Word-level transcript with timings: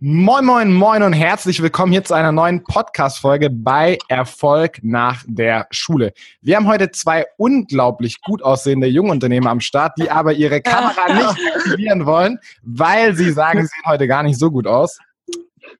Moin, 0.00 0.44
moin, 0.44 0.72
moin 0.72 1.02
und 1.02 1.12
herzlich 1.12 1.60
willkommen 1.60 1.90
hier 1.90 2.04
zu 2.04 2.14
einer 2.14 2.30
neuen 2.30 2.62
Podcast-Folge 2.62 3.50
bei 3.50 3.98
Erfolg 4.06 4.78
nach 4.82 5.24
der 5.26 5.66
Schule. 5.72 6.12
Wir 6.40 6.54
haben 6.54 6.68
heute 6.68 6.92
zwei 6.92 7.26
unglaublich 7.36 8.20
gut 8.20 8.40
aussehende 8.40 8.86
Jungunternehmer 8.86 9.50
am 9.50 9.58
Start, 9.58 9.94
die 9.98 10.08
aber 10.08 10.34
ihre 10.34 10.60
Kamera 10.60 11.12
nicht 11.12 11.52
aktivieren 11.52 12.06
wollen, 12.06 12.38
weil 12.62 13.16
sie 13.16 13.32
sagen, 13.32 13.62
sie 13.62 13.66
sehen 13.66 13.90
heute 13.90 14.06
gar 14.06 14.22
nicht 14.22 14.38
so 14.38 14.52
gut 14.52 14.68
aus. 14.68 15.00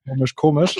Komisch, 0.05 0.35
komisch. 0.35 0.77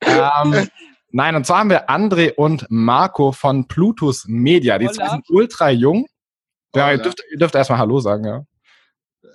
ähm, 0.00 0.68
nein, 1.10 1.36
und 1.36 1.44
zwar 1.44 1.58
haben 1.58 1.68
wir 1.68 1.90
André 1.90 2.32
und 2.32 2.64
Marco 2.70 3.32
von 3.32 3.68
Plutus 3.68 4.24
Media. 4.26 4.78
Die 4.78 4.88
zwei 4.88 5.10
sind 5.10 5.28
ultra 5.28 5.68
jung. 5.68 6.06
Ja, 6.74 6.92
ihr 6.92 6.96
dürft, 6.96 7.22
ihr 7.30 7.36
dürft 7.36 7.54
erstmal 7.54 7.78
Hallo 7.78 8.00
sagen, 8.00 8.24
ja. 8.24 8.42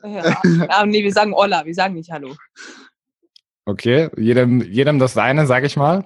Ja. 0.04 0.42
ah, 0.70 0.86
nee, 0.86 1.04
wir 1.04 1.12
sagen 1.12 1.34
Olla, 1.34 1.66
wir 1.66 1.74
sagen 1.74 1.96
nicht 1.96 2.12
Hallo. 2.12 2.36
Okay, 3.66 4.10
jedem, 4.18 4.62
jedem 4.62 5.00
das 5.00 5.14
seine, 5.14 5.46
sag 5.46 5.64
ich 5.64 5.78
mal. 5.78 6.06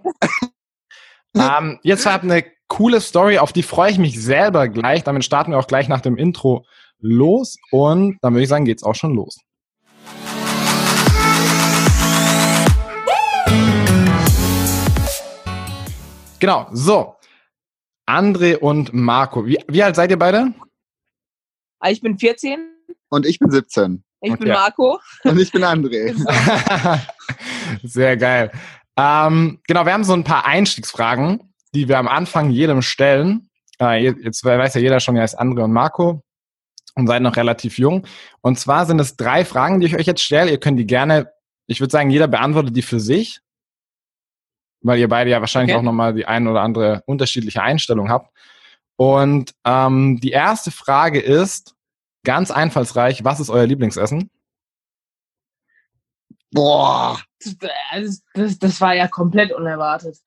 ähm, 1.36 1.80
jetzt 1.84 2.06
habt 2.06 2.24
eine 2.24 2.44
coole 2.68 3.00
Story, 3.00 3.38
auf 3.38 3.54
die 3.54 3.64
freue 3.64 3.92
ich 3.92 3.98
mich 3.98 4.22
selber 4.22 4.68
gleich. 4.68 5.04
Damit 5.04 5.24
starten 5.24 5.52
wir 5.52 5.60
auch 5.60 5.68
gleich 5.68 5.88
nach 5.88 6.02
dem 6.02 6.18
Intro 6.18 6.66
los 7.00 7.58
und 7.72 8.18
dann 8.22 8.34
würde 8.34 8.44
ich 8.44 8.50
sagen, 8.50 8.66
geht's 8.66 8.84
auch 8.84 8.96
schon 8.96 9.16
los. 9.16 9.40
Genau, 16.40 16.68
so. 16.74 17.16
André 18.08 18.58
und 18.58 18.94
Marco. 18.94 19.46
Wie, 19.46 19.58
wie 19.68 19.82
alt 19.82 19.96
seid 19.96 20.12
ihr 20.12 20.20
beide? 20.20 20.54
Ah, 21.80 21.90
ich 21.90 22.02
bin 22.02 22.20
14 22.20 22.75
und 23.16 23.26
ich 23.26 23.40
bin 23.40 23.50
17. 23.50 24.04
Ich 24.22 24.32
okay. 24.32 24.44
bin 24.44 24.54
Marco. 24.54 25.00
Und 25.24 25.40
ich 25.40 25.52
bin 25.52 25.64
André. 25.64 26.14
Sehr 27.84 28.18
geil. 28.18 28.52
Ähm, 28.98 29.60
genau, 29.68 29.86
wir 29.86 29.94
haben 29.94 30.04
so 30.04 30.14
ein 30.14 30.24
paar 30.24 30.46
Einstiegsfragen, 30.46 31.54
die 31.74 31.88
wir 31.88 31.98
am 31.98 32.08
Anfang 32.08 32.50
jedem 32.50 32.82
stellen. 32.82 33.50
Äh, 33.80 34.04
jetzt 34.04 34.44
weiß 34.44 34.74
ja 34.76 34.82
jeder 34.82 35.00
schon, 35.00 35.16
ja 35.16 35.24
ist 35.24 35.40
André 35.40 35.64
und 35.64 35.74
Marco 35.74 36.24
und 36.96 37.08
seid 37.08 37.22
noch 37.22 37.36
relativ 37.36 37.78
jung. 37.78 38.06
Und 38.42 38.60
zwar 38.60 38.86
sind 38.86 39.00
es 39.00 39.16
drei 39.16 39.46
Fragen, 39.46 39.80
die 39.80 39.88
ich 39.88 39.96
euch 39.96 40.08
jetzt 40.08 40.24
stelle. 40.24 40.52
Ihr 40.52 40.60
könnt 40.60 40.80
die 40.80 40.88
gerne, 40.88 41.32
ich 41.68 41.80
würde 41.80 41.92
sagen, 41.92 42.10
jeder 42.10 42.28
beantwortet 42.28 42.76
die 42.76 42.82
für 42.82 43.00
sich, 43.00 43.40
weil 44.82 45.00
ihr 45.00 45.10
beide 45.10 45.30
ja 45.30 45.40
wahrscheinlich 45.40 45.74
okay. 45.74 45.80
auch 45.80 45.86
nochmal 45.86 46.14
die 46.14 46.26
ein 46.26 46.48
oder 46.48 46.62
andere 46.62 47.04
unterschiedliche 47.06 47.62
Einstellung 47.62 48.10
habt. 48.10 48.36
Und 48.98 49.54
ähm, 49.66 50.20
die 50.22 50.32
erste 50.32 50.72
Frage 50.72 51.20
ist, 51.20 51.76
Ganz 52.26 52.52
einfallsreich, 52.52 53.24
was 53.24 53.40
ist 53.40 53.50
euer 53.50 53.66
Lieblingsessen? 53.66 54.30
Boah. 56.52 57.20
Das, 57.94 58.22
das, 58.34 58.60
das 58.60 58.82
war 58.82 58.94
ja 58.94 59.08
komplett 59.08 59.54
unerwartet. 59.54 60.18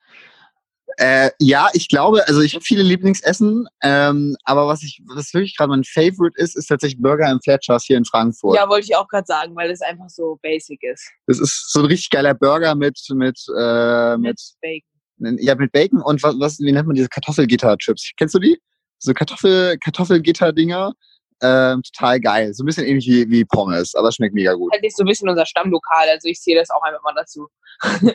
Äh, 0.96 1.30
ja, 1.38 1.68
ich 1.74 1.88
glaube, 1.88 2.26
also 2.26 2.40
ich 2.40 2.54
habe 2.54 2.64
viele 2.64 2.82
Lieblingsessen, 2.82 3.68
ähm, 3.82 4.36
aber 4.42 4.66
was 4.66 4.82
ich, 4.82 5.00
was 5.06 5.32
wirklich 5.32 5.56
gerade 5.56 5.70
mein 5.70 5.84
Favorite 5.84 6.36
ist, 6.36 6.56
ist 6.56 6.66
tatsächlich 6.66 7.00
Burger 7.00 7.30
im 7.30 7.40
Fletchers 7.40 7.84
hier 7.84 7.96
in 7.96 8.04
Frankfurt. 8.04 8.56
Ja, 8.56 8.68
wollte 8.68 8.86
ich 8.86 8.96
auch 8.96 9.06
gerade 9.06 9.26
sagen, 9.26 9.54
weil 9.54 9.70
es 9.70 9.80
einfach 9.80 10.08
so 10.08 10.40
basic 10.42 10.82
ist. 10.82 11.08
Das 11.28 11.38
ist 11.38 11.70
so 11.72 11.80
ein 11.80 11.86
richtig 11.86 12.10
geiler 12.10 12.34
Burger 12.34 12.74
mit 12.74 12.98
mit 13.10 13.38
äh, 13.56 14.16
mit, 14.16 14.30
mit 14.30 14.40
Bacon. 14.60 15.38
Ja, 15.38 15.54
mit 15.54 15.70
Bacon 15.70 16.00
und 16.02 16.22
was, 16.22 16.34
was 16.40 16.58
wie 16.58 16.72
nennt 16.72 16.88
man 16.88 16.96
diese 16.96 17.08
Kartoffelgitter-Chips? 17.08 18.12
Kennst 18.16 18.34
du 18.34 18.40
die? 18.40 18.58
So 18.98 19.12
Kartoffel 19.14 19.78
Kartoffelgitter-Dinger 19.78 20.94
ähm, 21.42 21.82
total 21.82 22.20
geil. 22.20 22.54
So 22.54 22.62
ein 22.62 22.66
bisschen 22.66 22.86
ähnlich 22.86 23.06
wie, 23.06 23.28
wie 23.30 23.44
Pommes, 23.44 23.94
aber 23.94 24.12
schmeckt 24.12 24.34
mega 24.34 24.54
gut. 24.54 24.72
Halt 24.72 24.82
nicht 24.82 24.96
so 24.96 25.02
ein 25.02 25.06
bisschen 25.06 25.28
unser 25.28 25.46
Stammlokal, 25.46 26.08
also 26.08 26.28
ich 26.28 26.40
sehe 26.40 26.56
das 26.56 26.70
auch 26.70 26.82
einfach 26.82 27.02
mal 27.02 27.14
dazu. 27.14 27.48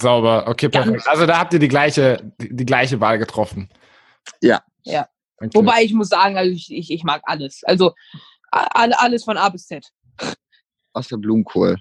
Sauber, 0.00 0.46
okay, 0.48 0.68
perfekt. 0.68 1.02
Ja. 1.04 1.10
Also 1.10 1.26
da 1.26 1.38
habt 1.38 1.52
ihr 1.52 1.58
die 1.58 1.68
gleiche, 1.68 2.32
die, 2.40 2.54
die 2.56 2.66
gleiche 2.66 3.00
Wahl 3.00 3.18
getroffen. 3.18 3.68
Ja. 4.40 4.62
Ja. 4.84 5.08
Okay. 5.38 5.50
Wobei 5.54 5.82
ich 5.82 5.92
muss 5.92 6.08
sagen, 6.08 6.38
also 6.38 6.50
ich, 6.50 6.72
ich, 6.72 6.90
ich 6.90 7.04
mag 7.04 7.22
alles. 7.24 7.62
Also 7.64 7.92
alles 8.50 9.24
von 9.24 9.36
A 9.36 9.48
bis 9.50 9.66
Z. 9.66 9.86
Außer 10.94 11.18
Blumenkohl. 11.18 11.76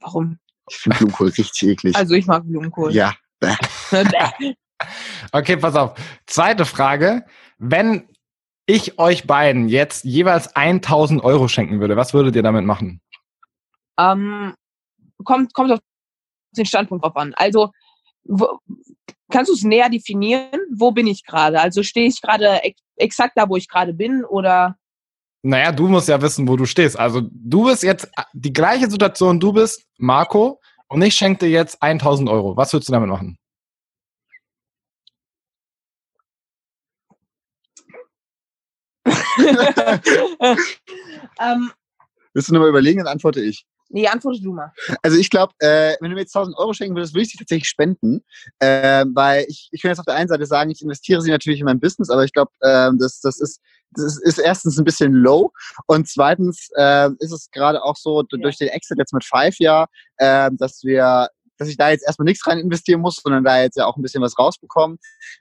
Warum? 0.00 0.38
Ich 0.68 0.76
finde 0.76 0.98
Blumenkohl 0.98 1.28
richtig 1.28 1.62
eklig. 1.62 1.94
Also 1.94 2.14
ich 2.14 2.26
mag 2.26 2.42
Blumenkohl. 2.44 2.92
Ja. 2.92 3.14
okay, 5.32 5.56
pass 5.56 5.76
auf. 5.76 5.94
Zweite 6.26 6.64
Frage. 6.64 7.24
Wenn 7.58 8.08
ich 8.66 8.98
euch 8.98 9.26
beiden 9.26 9.68
jetzt 9.68 10.04
jeweils 10.04 10.54
1000 10.54 11.22
Euro 11.22 11.48
schenken 11.48 11.80
würde, 11.80 11.96
was 11.96 12.12
würdet 12.14 12.34
ihr 12.36 12.42
damit 12.42 12.64
machen? 12.64 13.00
Ähm, 13.98 14.54
kommt, 15.24 15.54
kommt 15.54 15.72
auf 15.72 15.80
den 16.56 16.66
Standpunkt 16.66 17.04
drauf 17.04 17.16
an. 17.16 17.32
Also, 17.34 17.70
wo, 18.24 18.58
kannst 19.30 19.50
du 19.50 19.54
es 19.54 19.62
näher 19.62 19.88
definieren? 19.88 20.60
Wo 20.74 20.90
bin 20.90 21.06
ich 21.06 21.24
gerade? 21.24 21.60
Also 21.60 21.82
stehe 21.82 22.08
ich 22.08 22.20
gerade 22.20 22.62
ex 22.62 22.80
exakt 22.98 23.32
da, 23.36 23.48
wo 23.48 23.56
ich 23.56 23.68
gerade 23.68 23.92
bin 23.92 24.24
oder? 24.24 24.76
Naja, 25.42 25.70
du 25.70 25.86
musst 25.86 26.08
ja 26.08 26.20
wissen, 26.20 26.48
wo 26.48 26.56
du 26.56 26.64
stehst. 26.64 26.98
Also 26.98 27.22
du 27.22 27.64
bist 27.66 27.82
jetzt 27.82 28.08
die 28.32 28.52
gleiche 28.52 28.90
Situation, 28.90 29.38
du 29.38 29.52
bist 29.52 29.84
Marco 29.98 30.60
und 30.88 31.02
ich 31.02 31.14
schenke 31.14 31.44
dir 31.44 31.50
jetzt 31.50 31.82
1000 31.82 32.28
Euro. 32.28 32.56
Was 32.56 32.72
würdest 32.72 32.88
du 32.88 32.92
damit 32.92 33.10
machen? 33.10 33.38
ähm, 41.40 41.70
Willst 42.34 42.48
du 42.48 42.52
nochmal 42.52 42.68
überlegen, 42.68 42.98
dann 42.98 43.08
antworte 43.08 43.40
ich. 43.40 43.66
Nee, 43.88 44.08
antworte 44.08 44.42
du 44.42 44.52
mal. 44.52 44.72
Also 45.02 45.16
ich 45.16 45.30
glaube, 45.30 45.52
äh, 45.60 45.94
wenn 46.00 46.10
du 46.10 46.16
mir 46.16 46.22
jetzt 46.22 46.34
1000 46.34 46.56
Euro 46.58 46.72
schenken 46.72 46.96
würdest, 46.96 47.14
würde 47.14 47.22
ich 47.22 47.30
sie 47.30 47.38
tatsächlich 47.38 47.68
spenden. 47.68 48.24
Äh, 48.58 49.04
weil 49.14 49.46
ich, 49.48 49.68
ich 49.70 49.80
kann 49.80 49.90
jetzt 49.90 50.00
auf 50.00 50.06
der 50.06 50.16
einen 50.16 50.28
Seite 50.28 50.44
sagen, 50.44 50.70
ich 50.70 50.82
investiere 50.82 51.20
sie 51.22 51.30
natürlich 51.30 51.60
in 51.60 51.66
mein 51.66 51.80
Business, 51.80 52.10
aber 52.10 52.24
ich 52.24 52.32
glaube, 52.32 52.50
äh, 52.60 52.90
das, 52.98 53.20
das, 53.20 53.40
ist, 53.40 53.60
das 53.92 54.04
ist, 54.04 54.22
ist 54.24 54.38
erstens 54.38 54.78
ein 54.78 54.84
bisschen 54.84 55.12
low 55.12 55.52
und 55.86 56.08
zweitens 56.08 56.68
äh, 56.76 57.10
ist 57.20 57.32
es 57.32 57.48
gerade 57.52 57.82
auch 57.82 57.96
so 57.96 58.22
ja. 58.22 58.38
durch 58.38 58.58
den 58.58 58.68
Exit 58.68 58.98
jetzt 58.98 59.14
mit 59.14 59.24
Five 59.24 59.56
ja, 59.60 59.86
äh, 60.16 60.50
dass 60.52 60.82
wir 60.82 61.28
dass 61.58 61.68
ich 61.68 61.76
da 61.76 61.90
jetzt 61.90 62.04
erstmal 62.06 62.24
nichts 62.24 62.46
rein 62.46 62.58
investieren 62.58 63.00
muss, 63.00 63.16
sondern 63.16 63.44
da 63.44 63.60
jetzt 63.60 63.76
ja 63.76 63.86
auch 63.86 63.96
ein 63.96 64.02
bisschen 64.02 64.22
was 64.22 64.38
rausbekommen. 64.38 64.98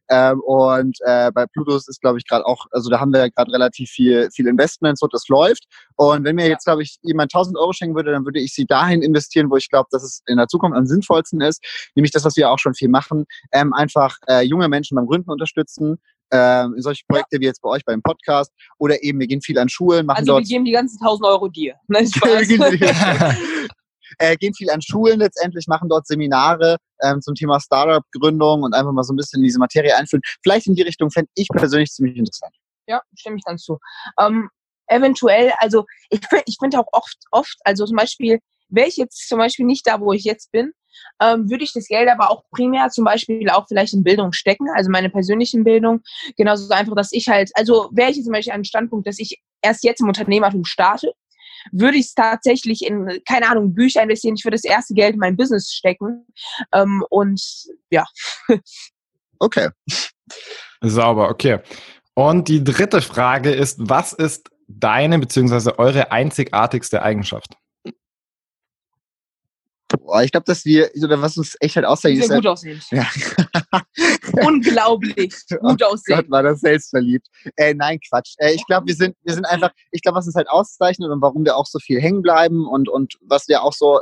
Ähm, 0.10 0.40
und 0.42 0.98
äh, 1.06 1.32
bei 1.32 1.46
Plutus 1.48 1.88
ist, 1.88 2.02
glaube 2.02 2.18
ich, 2.18 2.28
gerade 2.28 2.46
auch, 2.46 2.66
also 2.72 2.90
da 2.90 3.00
haben 3.00 3.12
wir 3.12 3.20
ja 3.20 3.28
gerade 3.30 3.52
relativ 3.52 3.90
viel, 3.90 4.30
viel 4.32 4.48
Investments 4.48 5.02
und 5.02 5.14
das 5.14 5.28
läuft. 5.28 5.66
Und 5.96 6.24
wenn 6.24 6.36
mir 6.36 6.48
jetzt, 6.48 6.66
glaube 6.66 6.84
ich, 6.84 6.98
jemand 7.02 7.34
1000 7.34 7.58
Euro 7.58 7.74
schenken 7.74 7.96
würde, 7.96 8.12
dann 8.12 8.26
würde 8.26 8.40
ich 8.40 8.54
sie 8.54 8.66
dahin 8.66 9.02
investieren, 9.02 9.50
wo 9.50 9.56
ich 9.58 9.70
glaube, 9.70 9.88
dass 9.92 10.04
es 10.04 10.22
in 10.28 10.38
der 10.38 10.48
Zukunft 10.48 10.78
am 10.78 10.86
sinnvollsten 10.86 11.42
ist. 11.42 11.64
Nämlich 11.96 12.12
das, 12.12 12.26
was 12.26 12.36
wir 12.36 12.50
auch 12.50 12.60
schon 12.60 12.74
viel 12.74 12.90
machen, 12.90 13.26
ähm, 13.52 13.74
einfach 13.74 14.18
äh, 14.28 14.42
junge 14.42 14.68
Menschen 14.68 14.96
beim 14.96 15.08
Gründen 15.08 15.32
unterstützen, 15.32 15.98
ähm, 16.32 16.74
solche 16.78 17.04
Projekte 17.08 17.40
wie 17.40 17.46
jetzt 17.46 17.62
bei 17.62 17.70
euch 17.70 17.86
beim 17.86 18.02
Podcast 18.02 18.52
oder 18.78 19.02
eben 19.04 19.20
wir 19.20 19.28
gehen 19.28 19.42
viel 19.42 19.58
an 19.60 19.70
Schulen, 19.70 20.06
machen 20.06 20.20
also 20.20 20.34
dort. 20.34 20.44
wir 20.44 20.48
geben 20.48 20.66
die 20.66 20.72
ganzen 20.72 21.00
1000 21.00 21.28
Euro 21.28 21.48
dir. 21.48 21.76
Ne? 21.88 22.00
äh, 24.20 24.36
gehen 24.36 24.54
viel 24.54 24.70
an 24.70 24.82
Schulen 24.82 25.20
letztendlich, 25.20 25.68
machen 25.68 25.90
dort 25.90 26.08
Seminare 26.08 26.78
ähm, 27.02 27.22
zum 27.22 27.36
Thema 27.36 27.60
Startup-Gründung 27.60 28.64
und 28.64 28.74
einfach 28.74 28.92
mal 28.92 29.04
so 29.04 29.14
ein 29.14 29.18
bisschen 29.18 29.40
in 29.40 29.44
diese 29.44 29.60
Materie 29.60 29.96
einführen. 29.96 30.22
Vielleicht 30.44 30.68
in 30.68 30.76
die 30.76 30.84
Richtung 30.84 31.12
fände 31.12 31.30
ich 31.36 31.48
persönlich 31.50 31.92
ziemlich 31.92 32.18
interessant. 32.18 32.54
Ja, 32.88 33.02
stimme 33.16 33.38
ich 33.38 33.44
dann 33.46 33.58
zu. 33.58 33.80
Ähm, 34.20 34.50
eventuell, 34.88 35.52
also 35.60 35.86
ich, 36.10 36.22
ich 36.46 36.58
finde 36.60 36.80
auch 36.80 36.88
oft, 36.92 37.18
oft, 37.32 37.58
also 37.64 37.86
zum 37.86 37.98
Beispiel, 37.98 38.40
wäre 38.70 38.88
ich 38.88 38.98
jetzt 38.98 39.28
zum 39.28 39.40
Beispiel 39.40 39.66
nicht 39.66 39.86
da, 39.88 40.00
wo 40.00 40.12
ich 40.14 40.24
jetzt 40.24 40.52
bin, 40.52 40.72
ähm, 41.22 41.50
würde 41.50 41.64
ich 41.64 41.74
das 41.74 41.88
Geld 41.88 42.10
aber 42.10 42.32
auch 42.32 42.44
primär 42.52 42.90
zum 42.90 43.06
Beispiel 43.06 43.50
auch 43.50 43.66
vielleicht 43.68 43.94
in 43.94 44.04
Bildung 44.04 44.32
stecken, 44.32 44.68
also 44.74 44.90
meine 44.90 45.10
persönlichen 45.10 45.64
Bildung. 45.64 46.02
Genauso 46.38 46.74
einfach, 46.74 46.96
dass 46.96 47.12
ich 47.12 47.28
halt, 47.28 47.52
also 47.56 47.90
wäre 47.92 48.10
ich 48.10 48.18
jetzt 48.18 48.26
zum 48.26 48.34
Beispiel 48.34 48.52
an 48.52 48.56
einem 48.56 48.64
Standpunkt, 48.64 49.08
dass 49.08 49.20
ich 49.20 49.42
erst 49.62 49.84
jetzt 49.84 50.02
im 50.02 50.08
Unternehmertum 50.08 50.66
starte, 50.66 51.14
würde 51.72 51.98
ich 51.98 52.08
es 52.08 52.14
tatsächlich 52.14 52.86
in, 52.86 53.22
keine 53.28 53.50
Ahnung, 53.50 53.74
Bücher 53.74 54.04
investieren. 54.04 54.36
Ich 54.38 54.46
würde 54.46 54.56
das 54.56 54.64
erste 54.64 54.94
Geld 54.94 55.14
in 55.14 55.20
mein 55.20 55.38
Business 55.38 55.72
stecken. 55.74 56.26
Ähm, 56.74 57.04
und 57.10 57.42
ja. 57.90 58.06
Okay. 59.40 59.68
Sauber, 60.82 61.30
okay. 61.30 61.60
Und 62.14 62.48
die 62.48 62.64
dritte 62.64 63.02
Frage 63.02 63.52
ist, 63.52 63.78
was 63.82 64.14
ist 64.14 64.50
deine 64.68 65.20
bzw. 65.20 65.74
eure 65.78 66.12
einzigartigste 66.12 67.02
Eigenschaft? 67.02 67.58
Boah, 70.06 70.22
ich 70.22 70.32
glaube, 70.32 70.46
dass 70.46 70.64
wir, 70.66 70.92
oder 71.04 71.20
was 71.20 71.36
uns 71.36 71.58
echt 71.60 71.76
halt 71.76 71.86
auszeichnet. 71.86 72.28
Sehr 72.28 72.38
gut 72.38 72.48
aussehen. 72.48 72.80
Ja. 72.92 73.10
Unglaublich 74.46 75.34
oh 75.62 75.70
gut 75.70 75.84
aussehen. 75.84 76.18
Gott, 76.18 76.30
war 76.30 76.44
das 76.44 76.60
selbstverliebt. 76.60 77.28
Äh, 77.56 77.74
nein, 77.74 78.00
Quatsch. 78.08 78.36
Äh, 78.38 78.54
ich 78.54 78.66
glaube, 78.68 78.86
wir 78.86 78.96
sind, 78.96 79.16
wir 79.24 79.34
sind 79.34 79.46
einfach, 79.46 79.72
ich 79.92 80.02
glaube, 80.02 80.18
was 80.18 80.28
uns 80.28 80.36
halt 80.36 80.48
auszeichnet 80.48 81.10
und 81.10 81.22
warum 81.22 81.44
wir 81.44 81.58
auch 81.58 81.66
so 81.66 81.80
viel 81.80 82.00
hängen 82.00 82.22
bleiben 82.22 82.68
und, 82.68 82.88
und 82.88 83.16
was 83.22 83.48
wir 83.48 83.64
auch 83.64 83.74
so, 83.74 84.00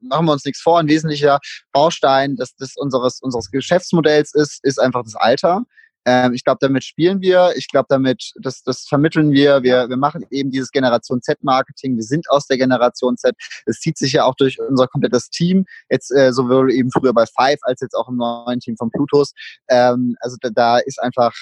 machen 0.00 0.26
wir 0.26 0.32
uns 0.32 0.44
nichts 0.44 0.60
vor, 0.60 0.78
ein 0.78 0.88
wesentlicher 0.88 1.38
Baustein 1.72 2.36
des, 2.36 2.54
des 2.56 2.76
unseres, 2.76 3.20
unseres 3.20 3.50
Geschäftsmodells 3.50 4.34
ist, 4.34 4.62
ist 4.62 4.78
einfach 4.78 5.04
das 5.04 5.14
Alter. 5.14 5.64
Ähm, 6.04 6.32
ich 6.32 6.44
glaube, 6.44 6.58
damit 6.60 6.84
spielen 6.84 7.20
wir. 7.20 7.52
Ich 7.56 7.68
glaube, 7.68 7.86
damit, 7.88 8.32
das, 8.40 8.62
das 8.62 8.86
vermitteln 8.86 9.32
wir. 9.32 9.62
wir. 9.62 9.88
Wir 9.88 9.96
machen 9.96 10.24
eben 10.30 10.50
dieses 10.50 10.70
Generation 10.70 11.22
Z-Marketing. 11.22 11.96
Wir 11.96 12.04
sind 12.04 12.28
aus 12.30 12.46
der 12.46 12.58
Generation 12.58 13.16
Z. 13.16 13.34
Es 13.66 13.80
zieht 13.80 13.98
sich 13.98 14.12
ja 14.12 14.24
auch 14.24 14.34
durch 14.34 14.58
unser 14.60 14.86
komplettes 14.86 15.30
Team. 15.30 15.64
Jetzt 15.90 16.10
äh, 16.10 16.32
sowohl 16.32 16.72
eben 16.72 16.90
früher 16.90 17.12
bei 17.12 17.26
Five 17.26 17.58
als 17.62 17.80
jetzt 17.80 17.94
auch 17.94 18.08
im 18.08 18.16
neuen 18.16 18.60
Team 18.60 18.76
von 18.76 18.90
Plutos. 18.90 19.32
Ähm, 19.68 20.16
also 20.20 20.36
da, 20.40 20.50
da 20.50 20.78
ist 20.78 21.00
einfach, 21.02 21.32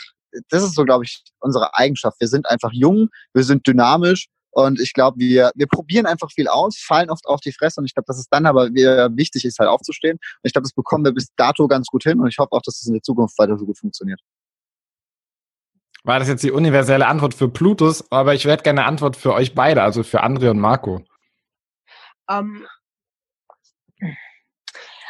das 0.48 0.62
ist 0.62 0.74
so, 0.74 0.84
glaube 0.84 1.04
ich, 1.04 1.22
unsere 1.40 1.74
Eigenschaft. 1.74 2.20
Wir 2.20 2.28
sind 2.28 2.48
einfach 2.48 2.72
jung, 2.72 3.08
wir 3.34 3.44
sind 3.44 3.66
dynamisch 3.66 4.28
und 4.56 4.80
ich 4.80 4.94
glaube, 4.94 5.18
wir, 5.18 5.52
wir 5.54 5.66
probieren 5.66 6.06
einfach 6.06 6.30
viel 6.32 6.48
aus, 6.48 6.78
fallen 6.78 7.10
oft 7.10 7.26
auf 7.26 7.40
die 7.40 7.52
Fresse 7.52 7.78
und 7.78 7.84
ich 7.84 7.94
glaube, 7.94 8.06
dass 8.06 8.18
es 8.18 8.26
dann 8.30 8.46
aber 8.46 8.68
wichtig 8.70 9.44
ist, 9.44 9.58
halt 9.58 9.68
aufzustehen. 9.68 10.16
Und 10.16 10.40
ich 10.44 10.54
glaube, 10.54 10.62
das 10.62 10.72
bekommen 10.72 11.04
wir 11.04 11.12
bis 11.12 11.28
dato 11.36 11.68
ganz 11.68 11.88
gut 11.88 12.04
hin 12.04 12.18
und 12.20 12.28
ich 12.28 12.38
hoffe 12.38 12.52
auch, 12.52 12.62
dass 12.62 12.76
es 12.76 12.80
das 12.80 12.86
in 12.88 12.94
der 12.94 13.02
Zukunft 13.02 13.38
weiter 13.38 13.58
so 13.58 13.66
gut 13.66 13.78
funktioniert. 13.78 14.20
War 16.06 16.20
das 16.20 16.28
jetzt 16.28 16.44
die 16.44 16.52
universelle 16.52 17.08
Antwort 17.08 17.34
für 17.34 17.48
Plutus, 17.48 18.10
aber 18.12 18.32
ich 18.32 18.44
werde 18.44 18.62
gerne 18.62 18.82
eine 18.82 18.88
Antwort 18.88 19.16
für 19.16 19.34
euch 19.34 19.56
beide, 19.56 19.82
also 19.82 20.04
für 20.04 20.22
André 20.22 20.50
und 20.50 20.60
Marco. 20.60 21.04
Um, 22.28 22.64
ähm, 23.98 24.10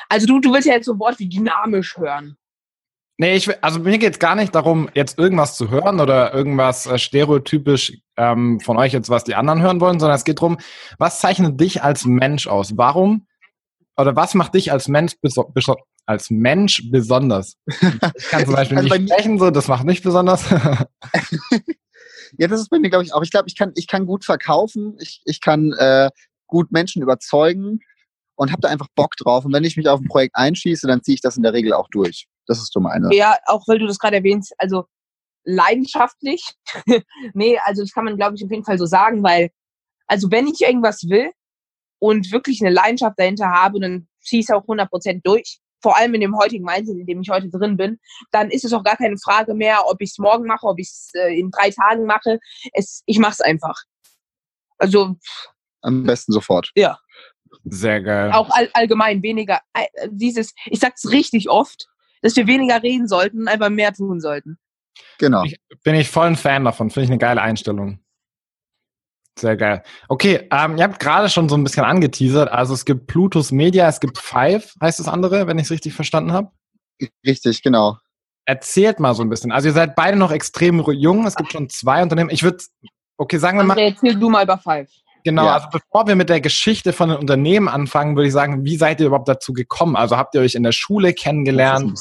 also 0.08 0.26
du, 0.26 0.40
du 0.40 0.54
willst 0.54 0.66
ja 0.66 0.75
jetzt 0.75 0.87
so 0.87 0.94
ein 0.94 0.98
Wort 0.98 1.19
wie 1.19 1.28
dynamisch 1.28 1.98
hören. 1.98 2.38
Nee, 3.19 3.37
ich, 3.37 3.62
also 3.62 3.81
mir 3.81 3.98
geht 3.98 4.14
es 4.14 4.19
gar 4.19 4.37
nicht 4.37 4.54
darum, 4.54 4.88
jetzt 4.94 5.19
irgendwas 5.19 5.56
zu 5.58 5.69
hören 5.70 6.00
oder 6.00 6.32
irgendwas 6.32 6.87
äh, 6.87 6.98
stereotypisch 6.98 7.98
ähm, 8.16 8.60
von 8.60 8.78
euch 8.78 8.94
jetzt, 8.94 9.10
was 9.10 9.25
die 9.25 9.34
anderen 9.34 9.60
hören 9.60 9.82
wollen, 9.82 10.00
sondern 10.00 10.16
es 10.16 10.25
geht 10.25 10.38
darum, 10.38 10.56
was 10.98 11.20
zeichnet 11.20 11.60
dich 11.60 11.82
als 11.82 12.06
Mensch 12.06 12.46
aus? 12.46 12.78
Warum 12.78 13.26
oder 13.98 14.16
was 14.16 14.32
macht 14.32 14.54
dich 14.54 14.72
als 14.72 14.88
Mensch, 14.88 15.14
als 16.06 16.31
Mensch 16.31 16.91
besonders? 16.91 17.56
Ich 17.67 18.29
kann 18.29 18.44
zum 18.44 18.55
Beispiel 18.55 18.79
also 18.79 18.94
nicht 18.94 19.11
sprechen, 19.11 19.38
so, 19.38 19.50
das 19.50 19.69
macht 19.69 19.85
mich 19.85 20.03
besonders. 20.03 20.49
ja, 22.38 22.49
das 22.49 22.61
ist 22.61 22.70
bei 22.70 22.79
mir, 22.79 22.91
glaube 22.91 23.05
ich, 23.05 23.12
auch. 23.12 23.23
Ich 23.23 23.31
glaube, 23.31 23.49
ich 23.49 23.56
kann, 23.56 23.73
ich 23.75 23.87
kann 23.87 24.06
gut 24.06 24.25
verkaufen, 24.25 24.97
ich, 25.00 25.20
ich 25.25 25.41
kann 25.41 25.73
äh, 25.73 26.11
gut 26.47 26.70
Menschen 26.73 27.03
überzeugen 27.03 27.81
und 28.37 28.53
habe 28.53 28.62
da 28.62 28.69
einfach 28.69 28.88
Bock 28.94 29.17
drauf. 29.17 29.44
Und 29.44 29.53
wenn 29.53 29.64
ich 29.64 29.76
mich 29.76 29.88
auf 29.88 30.00
ein 30.00 30.08
Projekt 30.08 30.37
einschieße, 30.37 30.87
dann 30.87 31.03
ziehe 31.03 31.17
ich 31.17 31.20
das 31.20 31.37
in 31.37 31.43
der 31.43 31.53
Regel 31.53 31.73
auch 31.73 31.88
durch. 31.91 32.29
Das 32.47 32.58
ist 32.58 32.73
so 32.73 32.81
meine. 32.81 33.12
Ja, 33.12 33.37
auch 33.47 33.67
weil 33.67 33.79
du 33.79 33.87
das 33.87 33.99
gerade 33.99 34.17
erwähnst, 34.17 34.55
also 34.58 34.85
leidenschaftlich. 35.44 36.44
nee, 37.35 37.58
also 37.64 37.82
das 37.82 37.93
kann 37.93 38.05
man, 38.05 38.17
glaube 38.17 38.37
ich, 38.37 38.44
auf 38.44 38.50
jeden 38.50 38.64
Fall 38.64 38.79
so 38.79 38.87
sagen, 38.87 39.23
weil, 39.23 39.50
also 40.06 40.31
wenn 40.31 40.47
ich 40.47 40.61
irgendwas 40.61 41.08
will 41.08 41.31
und 41.99 42.31
wirklich 42.31 42.61
eine 42.61 42.75
Leidenschaft 42.75 43.19
dahinter 43.19 43.49
habe, 43.49 43.81
dann 43.81 44.08
ziehe 44.20 44.41
ich 44.41 44.47
es 44.49 44.55
auch 44.55 44.64
100% 44.64 45.20
durch. 45.25 45.58
Vor 45.82 45.96
allem 45.96 46.14
in 46.14 46.20
dem 46.20 46.37
heutigen 46.37 46.64
Mindset, 46.64 46.96
in 46.96 47.06
dem 47.06 47.20
ich 47.20 47.31
heute 47.31 47.49
drin 47.49 47.76
bin, 47.76 47.99
dann 48.31 48.50
ist 48.50 48.64
es 48.64 48.73
auch 48.73 48.82
gar 48.82 48.96
keine 48.96 49.17
Frage 49.19 49.55
mehr, 49.55 49.87
ob 49.87 50.00
ich 50.00 50.11
es 50.11 50.19
morgen 50.19 50.46
mache, 50.46 50.67
ob 50.67 50.78
ich 50.78 50.88
es 50.88 51.11
äh, 51.14 51.38
in 51.38 51.50
drei 51.50 51.70
Tagen 51.70 52.06
mache. 52.06 52.38
Es, 52.73 53.02
ich 53.06 53.19
mache 53.19 53.32
es 53.32 53.40
einfach. 53.40 53.76
Also. 54.78 55.17
Am 55.82 56.05
besten 56.05 56.32
sofort. 56.32 56.70
Ja. 56.75 56.99
Sehr 57.64 58.00
geil. 58.02 58.32
Auch 58.32 58.50
all, 58.50 58.69
allgemein 58.75 59.23
weniger. 59.23 59.61
Äh, 59.73 60.08
dieses, 60.11 60.55
ich 60.67 60.78
sag's 60.78 61.11
richtig 61.11 61.49
oft, 61.49 61.88
dass 62.22 62.37
wir 62.37 62.46
weniger 62.46 62.82
reden 62.82 63.08
sollten, 63.08 63.49
einfach 63.49 63.70
mehr 63.70 63.93
tun 63.93 64.20
sollten. 64.20 64.58
Genau. 65.19 65.44
Ich, 65.44 65.58
bin 65.82 65.94
ich 65.94 66.08
voll 66.08 66.29
ein 66.29 66.37
Fan 66.37 66.64
davon. 66.64 66.90
Finde 66.90 67.05
ich 67.05 67.11
eine 67.11 67.19
geile 67.19 67.43
Einstellung. 67.43 68.00
Sehr 69.38 69.56
geil. 69.56 69.82
Okay, 70.08 70.48
ähm, 70.50 70.78
ihr 70.78 70.84
habt 70.84 70.98
gerade 70.98 71.28
schon 71.28 71.48
so 71.48 71.56
ein 71.56 71.64
bisschen 71.64 71.84
angeteasert. 71.84 72.50
Also 72.50 72.72
es 72.72 72.84
gibt 72.86 73.06
Plutus 73.06 73.52
Media, 73.52 73.86
es 73.86 74.00
gibt 74.00 74.18
Five, 74.18 74.74
heißt 74.80 74.98
das 74.98 75.08
andere, 75.08 75.46
wenn 75.46 75.58
ich 75.58 75.64
es 75.64 75.70
richtig 75.70 75.94
verstanden 75.94 76.32
habe. 76.32 76.50
Richtig, 77.26 77.62
genau. 77.62 77.98
Erzählt 78.46 78.98
mal 78.98 79.14
so 79.14 79.22
ein 79.22 79.28
bisschen. 79.28 79.52
Also 79.52 79.68
ihr 79.68 79.74
seid 79.74 79.94
beide 79.94 80.16
noch 80.16 80.30
extrem 80.30 80.80
jung. 80.92 81.26
Es 81.26 81.34
gibt 81.34 81.52
schon 81.52 81.68
zwei 81.68 82.02
Unternehmen. 82.02 82.30
Ich 82.30 82.42
würde, 82.42 82.58
okay, 83.18 83.36
sagen 83.36 83.58
wir 83.58 83.64
mal. 83.64 83.78
Erzähl 83.78 84.14
du 84.18 84.30
mal 84.30 84.44
über 84.44 84.56
Five. 84.56 84.88
Genau, 85.24 85.46
ja. 85.46 85.54
also 85.54 85.66
bevor 85.72 86.06
wir 86.06 86.14
mit 86.14 86.28
der 86.28 86.40
Geschichte 86.40 86.92
von 86.92 87.08
den 87.08 87.18
Unternehmen 87.18 87.68
anfangen, 87.68 88.14
würde 88.14 88.28
ich 88.28 88.32
sagen, 88.32 88.64
wie 88.64 88.76
seid 88.76 89.00
ihr 89.00 89.08
überhaupt 89.08 89.28
dazu 89.28 89.52
gekommen? 89.52 89.96
Also 89.96 90.16
habt 90.16 90.36
ihr 90.36 90.40
euch 90.40 90.54
in 90.54 90.62
der 90.62 90.70
Schule 90.70 91.12
kennengelernt? 91.12 91.98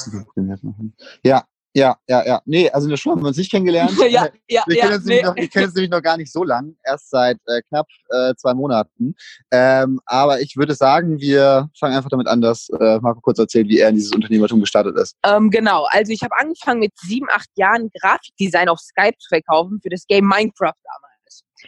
Ja, 1.24 1.44
ja, 1.76 1.98
ja, 2.08 2.26
ja. 2.26 2.42
Nee, 2.46 2.70
also 2.70 2.86
in 2.86 2.92
der 2.92 2.98
Schule 2.98 3.16
haben 3.16 3.22
wir 3.24 3.28
uns 3.28 3.38
nicht 3.38 3.52
kennengelernt. 3.52 3.92
ja, 4.10 4.30
ja, 4.48 4.64
wir, 4.66 4.78
kennen 4.78 4.94
uns 4.94 5.06
nee. 5.06 5.22
noch, 5.22 5.36
wir 5.36 5.50
kennen 5.50 5.66
uns 5.66 5.76
nämlich 5.76 5.92
noch 5.92 6.02
gar 6.02 6.16
nicht 6.16 6.32
so 6.32 6.46
lang, 6.46 6.74
erst 6.86 7.10
seit 7.10 7.38
äh, 7.48 7.62
knapp 7.68 7.88
äh, 8.10 8.34
zwei 8.36 8.54
Monaten. 8.54 9.14
Ähm, 9.52 10.00
aber 10.06 10.40
ich 10.40 10.56
würde 10.56 10.74
sagen, 10.74 11.20
wir 11.20 11.70
fangen 11.78 11.96
einfach 11.96 12.10
damit 12.10 12.28
an, 12.28 12.40
dass 12.40 12.70
äh, 12.70 13.00
Marco 13.00 13.20
kurz 13.20 13.40
erzählt, 13.40 13.68
wie 13.68 13.80
er 13.80 13.90
in 13.90 13.96
dieses 13.96 14.14
Unternehmertum 14.14 14.62
gestartet 14.62 14.98
ist. 14.98 15.18
Ähm, 15.26 15.50
genau, 15.50 15.86
also 15.90 16.14
ich 16.14 16.24
habe 16.24 16.36
angefangen 16.38 16.80
mit 16.80 16.94
sieben, 16.98 17.28
acht 17.30 17.50
Jahren 17.56 17.92
Grafikdesign 18.02 18.70
auf 18.70 18.80
Skype 18.80 19.18
zu 19.20 19.28
verkaufen 19.28 19.80
für 19.84 19.90
das 19.90 20.08
Game 20.08 20.26
Minecraft 20.26 20.80
damals. 20.82 21.16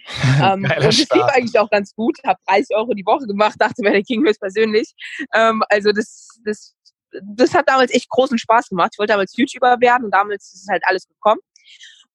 ähm, 0.41 0.63
und 0.63 0.85
es 0.85 0.97
lief 0.99 1.23
eigentlich 1.23 1.59
auch 1.59 1.69
ganz 1.69 1.93
gut. 1.95 2.17
Habe 2.25 2.39
30 2.47 2.75
Euro 2.75 2.93
die 2.93 3.05
Woche 3.05 3.25
gemacht, 3.27 3.55
dachte 3.59 3.81
mir, 3.81 3.91
der 3.91 4.03
King 4.03 4.25
höchstpersönlich. 4.25 4.93
Ähm, 5.33 5.63
also 5.69 5.91
das, 5.91 6.39
das, 6.45 6.76
das 7.23 7.53
hat 7.53 7.67
damals 7.67 7.93
echt 7.93 8.09
großen 8.09 8.37
Spaß 8.37 8.69
gemacht. 8.69 8.91
Ich 8.93 8.99
wollte 8.99 9.13
damals 9.13 9.35
YouTuber 9.35 9.77
werden 9.79 10.05
und 10.05 10.11
damals 10.11 10.53
ist 10.53 10.67
halt 10.69 10.83
alles 10.85 11.07
gekommen. 11.07 11.41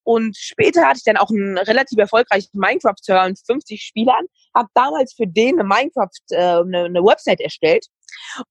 Und 0.04 0.37
später 0.37 0.87
hatte 0.87 0.99
ich 0.99 1.04
dann 1.04 1.16
auch 1.16 1.31
einen 1.31 1.56
relativ 1.58 1.99
erfolgreichen 1.99 2.50
Minecraft-Server 2.54 3.28
mit 3.28 3.38
50 3.46 3.81
Spielern, 3.81 4.26
habe 4.52 4.69
damals 4.75 5.14
für 5.14 5.26
den 5.28 5.60
eine 5.60 5.69
Minecraft, 5.69 6.08
äh, 6.31 6.37
eine, 6.37 6.84
eine 6.87 7.04
Website 7.04 7.40
erstellt 7.40 7.87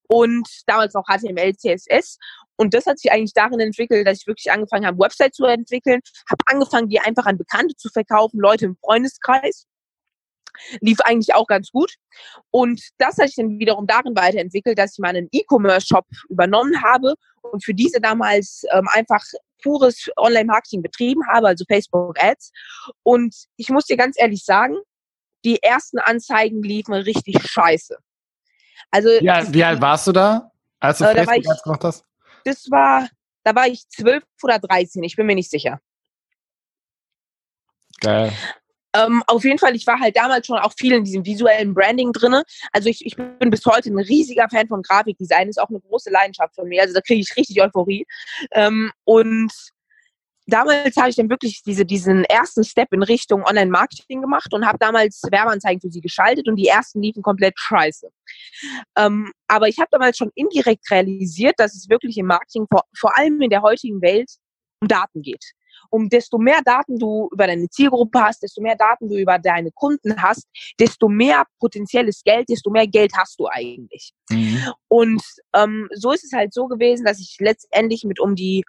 und 0.08 0.48
damals 0.66 0.94
noch 0.94 1.04
HTML, 1.08 1.54
CSS 1.58 2.18
und 2.62 2.76
das 2.76 2.86
hat 2.86 3.00
sich 3.00 3.12
eigentlich 3.12 3.34
darin 3.34 3.60
entwickelt, 3.60 4.06
dass 4.06 4.20
ich 4.20 4.28
wirklich 4.28 4.52
angefangen 4.52 4.86
habe, 4.86 5.00
Websites 5.00 5.36
zu 5.36 5.46
entwickeln, 5.46 6.00
habe 6.30 6.44
angefangen, 6.46 6.90
die 6.90 7.00
einfach 7.00 7.26
an 7.26 7.40
Bekannte 7.40 7.76
zu 7.76 7.90
verkaufen, 7.90 8.40
Leute 8.40 8.66
im 8.66 8.78
Freundeskreis. 8.86 9.66
Lief 10.80 11.00
eigentlich 11.02 11.34
auch 11.34 11.48
ganz 11.48 11.72
gut. 11.72 11.94
Und 12.52 12.82
das 12.98 13.18
hat 13.18 13.28
sich 13.28 13.36
dann 13.36 13.60
wiederum 13.60 13.88
darin 13.88 14.16
weiterentwickelt, 14.16 14.78
dass 14.78 14.94
ich 14.94 15.00
meinen 15.00 15.28
E-Commerce-Shop 15.32 16.06
übernommen 16.30 16.82
habe 16.84 17.16
und 17.42 17.64
für 17.64 17.74
diese 17.74 18.00
damals 18.00 18.64
ähm, 18.72 18.88
einfach 18.92 19.24
pures 19.64 20.10
Online-Marketing 20.18 20.82
betrieben 20.82 21.22
habe, 21.28 21.48
also 21.48 21.66
Facebook-Ads. 21.68 22.52
Und 23.04 23.36
ich 23.58 23.70
muss 23.70 23.86
dir 23.86 23.98
ganz 23.98 24.20
ehrlich 24.20 24.44
sagen, 24.44 24.76
die 25.44 25.62
ersten 25.62 26.00
Anzeigen 26.00 26.62
liefen 26.62 26.94
richtig 26.94 27.42
scheiße. 27.44 27.98
Also 28.92 29.10
ja, 29.22 29.52
wie 29.54 29.64
alt 29.64 29.82
warst 29.82 30.08
du 30.08 30.12
da, 30.12 30.52
als 30.80 31.00
du 31.00 31.06
äh, 31.06 31.26
Facebook 31.26 31.54
Ads 31.54 31.64
gemacht 31.64 31.84
hast? 31.84 32.06
das 32.44 32.70
war, 32.70 33.08
da 33.44 33.56
war 33.56 33.68
ich 33.68 33.88
zwölf 33.90 34.24
oder 34.44 34.60
dreizehn, 34.60 35.04
ich 35.04 35.16
bin 35.16 35.26
mir 35.26 35.36
nicht 35.36 35.50
sicher. 35.50 35.80
Geil. 38.00 38.34
Ähm, 38.94 39.24
auf 39.28 39.44
jeden 39.44 39.58
Fall, 39.58 39.76
ich 39.76 39.88
war 39.88 40.00
halt 40.00 40.16
damals 40.18 40.48
schon 40.48 40.58
auch 40.58 40.74
viel 40.78 40.94
in 40.94 41.04
diesem 41.04 41.26
visuellen 41.26 41.74
Branding 41.74 42.12
drin. 42.12 42.42
Also 42.72 42.90
ich, 42.90 43.06
ich 43.06 43.16
bin 43.16 43.50
bis 43.50 43.66
heute 43.66 43.90
ein 43.90 44.00
riesiger 44.00 44.50
Fan 44.50 44.68
von 44.68 44.82
Grafikdesign, 44.82 45.50
ist 45.50 45.62
auch 45.62 45.70
eine 45.70 45.80
große 45.80 46.10
Leidenschaft 46.10 46.56
von 46.56 46.68
mir. 46.68 46.82
Also 46.82 46.94
da 46.94 47.02
kriege 47.02 47.22
ich 47.22 47.36
richtig 47.38 47.62
Euphorie. 47.62 48.06
Ähm, 48.52 48.92
und 49.06 49.52
damals 50.48 50.96
habe 50.98 51.10
ich 51.10 51.16
dann 51.16 51.30
wirklich 51.30 51.62
diese, 51.64 51.86
diesen 51.86 52.26
ersten 52.26 52.64
Step 52.64 52.92
in 52.92 53.04
Richtung 53.04 53.44
Online-Marketing 53.44 54.22
gemacht 54.22 54.54
und 54.54 54.66
habe 54.66 54.78
damals 54.78 55.22
Werbeanzeigen 55.30 55.82
für 55.82 55.90
sie 55.90 56.02
geschaltet 56.02 56.48
und 56.48 56.58
die 56.58 56.68
ersten 56.68 57.02
liefen 57.02 57.24
komplett 57.24 57.54
scheiße. 57.58 58.10
Ähm, 58.98 59.32
aber 59.48 59.68
ich 59.68 59.80
habe 59.80 59.90
damals 59.92 60.18
schon 60.18 60.32
indirekt 60.36 60.90
realisiert, 60.92 61.56
dass 61.58 61.76
es 61.76 61.90
wirklich 61.90 62.18
im 62.18 62.28
Marketing, 62.28 62.68
vor, 62.70 62.84
vor 62.98 63.18
allem 63.18 63.42
in 63.42 63.50
der 63.50 63.62
heutigen 63.62 64.02
Welt, 64.02 64.30
um 64.82 64.88
Daten 64.88 65.22
geht. 65.22 65.54
Um 65.92 66.10
desto 66.10 66.38
mehr 66.38 66.62
Daten 66.64 66.98
du 66.98 67.30
über 67.32 67.48
deine 67.48 67.70
Zielgruppe 67.70 68.22
hast, 68.22 68.42
desto 68.42 68.62
mehr 68.62 68.76
Daten 68.76 69.10
du 69.10 69.18
über 69.18 69.38
deine 69.38 69.72
Kunden 69.72 70.22
hast, 70.22 70.48
desto 70.80 71.08
mehr 71.08 71.44
potenzielles 71.60 72.24
Geld, 72.24 72.50
desto 72.50 72.72
mehr 72.72 72.88
Geld 72.88 73.12
hast 73.16 73.40
du 73.40 73.48
eigentlich. 73.48 74.14
Mhm. 74.30 74.64
Und 74.88 75.22
ähm, 75.54 75.90
so 75.94 76.12
ist 76.12 76.24
es 76.24 76.32
halt 76.32 76.54
so 76.54 76.68
gewesen, 76.68 77.06
dass 77.06 77.20
ich 77.20 77.38
letztendlich 77.40 78.04
mit 78.06 78.20
um 78.20 78.36
die 78.36 78.64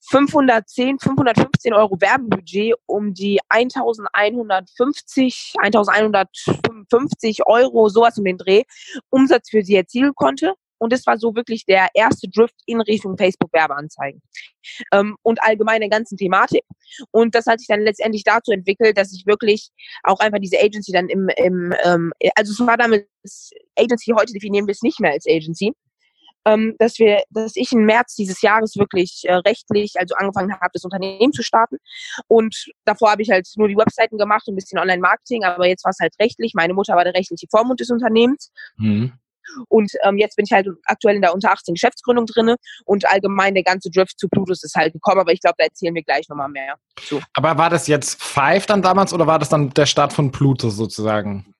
510, 0.00 0.98
515 0.98 1.74
Euro 1.74 2.00
Werbebudget 2.00 2.74
um 2.86 3.14
die 3.14 3.40
1150, 3.48 5.54
1155 5.58 7.46
Euro, 7.46 7.88
sowas 7.88 8.18
um 8.18 8.24
den 8.24 8.38
Dreh, 8.38 8.64
Umsatz 9.10 9.50
für 9.50 9.62
sie 9.62 9.76
erzielen 9.76 10.14
konnte. 10.14 10.54
Und 10.78 10.92
das 10.92 11.06
war 11.06 11.18
so 11.18 11.34
wirklich 11.34 11.64
der 11.66 11.88
erste 11.94 12.28
Drift 12.28 12.54
in 12.66 12.80
Richtung 12.80 13.16
Facebook-Werbeanzeigen. 13.16 14.22
Ähm, 14.92 15.16
und 15.22 15.42
allgemein 15.42 15.80
der 15.80 15.90
ganzen 15.90 16.16
Thematik. 16.16 16.62
Und 17.10 17.34
das 17.34 17.46
hat 17.46 17.60
sich 17.60 17.68
dann 17.68 17.80
letztendlich 17.80 18.24
dazu 18.24 18.52
entwickelt, 18.52 18.96
dass 18.96 19.12
ich 19.12 19.26
wirklich 19.26 19.70
auch 20.02 20.20
einfach 20.20 20.38
diese 20.38 20.58
Agency 20.58 20.92
dann 20.92 21.08
im, 21.08 21.28
im 21.36 21.74
ähm, 21.84 22.12
also 22.34 22.52
es 22.52 22.66
war 22.66 22.76
damals 22.76 23.50
Agency, 23.76 24.12
heute 24.16 24.32
definieren 24.32 24.66
wir 24.66 24.72
es 24.72 24.82
nicht 24.82 25.00
mehr 25.00 25.12
als 25.12 25.26
Agency, 25.26 25.72
ähm, 26.44 26.74
dass 26.78 26.98
wir, 26.98 27.22
dass 27.30 27.56
ich 27.56 27.72
im 27.72 27.84
März 27.84 28.14
dieses 28.14 28.40
Jahres 28.42 28.76
wirklich 28.76 29.22
äh, 29.24 29.34
rechtlich, 29.34 29.94
also 29.96 30.14
angefangen 30.14 30.52
habe, 30.52 30.70
das 30.72 30.84
Unternehmen 30.84 31.32
zu 31.32 31.42
starten. 31.42 31.76
Und 32.26 32.66
davor 32.84 33.10
habe 33.10 33.22
ich 33.22 33.30
halt 33.30 33.48
nur 33.56 33.68
die 33.68 33.76
Webseiten 33.76 34.18
gemacht 34.18 34.46
und 34.46 34.54
ein 34.54 34.56
bisschen 34.56 34.78
Online-Marketing, 34.78 35.44
aber 35.44 35.66
jetzt 35.66 35.84
war 35.84 35.90
es 35.90 35.98
halt 36.00 36.14
rechtlich. 36.20 36.52
Meine 36.54 36.74
Mutter 36.74 36.94
war 36.94 37.04
der 37.04 37.14
rechtliche 37.14 37.46
Vormund 37.50 37.80
des 37.80 37.90
Unternehmens. 37.90 38.50
Mhm. 38.76 39.12
Und 39.68 39.92
ähm, 40.04 40.18
jetzt 40.18 40.36
bin 40.36 40.44
ich 40.44 40.52
halt 40.52 40.68
aktuell 40.84 41.16
in 41.16 41.22
der 41.22 41.34
unter 41.34 41.52
18 41.52 41.74
Geschäftsgründung 41.74 42.26
drinne 42.26 42.56
und 42.84 43.08
allgemein 43.10 43.54
der 43.54 43.64
ganze 43.64 43.90
Drift 43.90 44.18
zu 44.18 44.28
Plutus 44.28 44.62
ist 44.62 44.74
halt 44.74 44.92
gekommen, 44.92 45.20
aber 45.20 45.32
ich 45.32 45.40
glaube, 45.40 45.56
da 45.58 45.64
erzählen 45.64 45.94
wir 45.94 46.02
gleich 46.02 46.28
nochmal 46.28 46.48
mehr 46.48 46.76
zu. 47.06 47.20
Aber 47.34 47.56
war 47.58 47.70
das 47.70 47.86
jetzt 47.86 48.22
Five 48.22 48.66
dann 48.66 48.82
damals 48.82 49.12
oder 49.12 49.26
war 49.26 49.38
das 49.38 49.48
dann 49.48 49.70
der 49.70 49.86
Start 49.86 50.12
von 50.12 50.30
Plutus 50.30 50.76
sozusagen? 50.76 51.54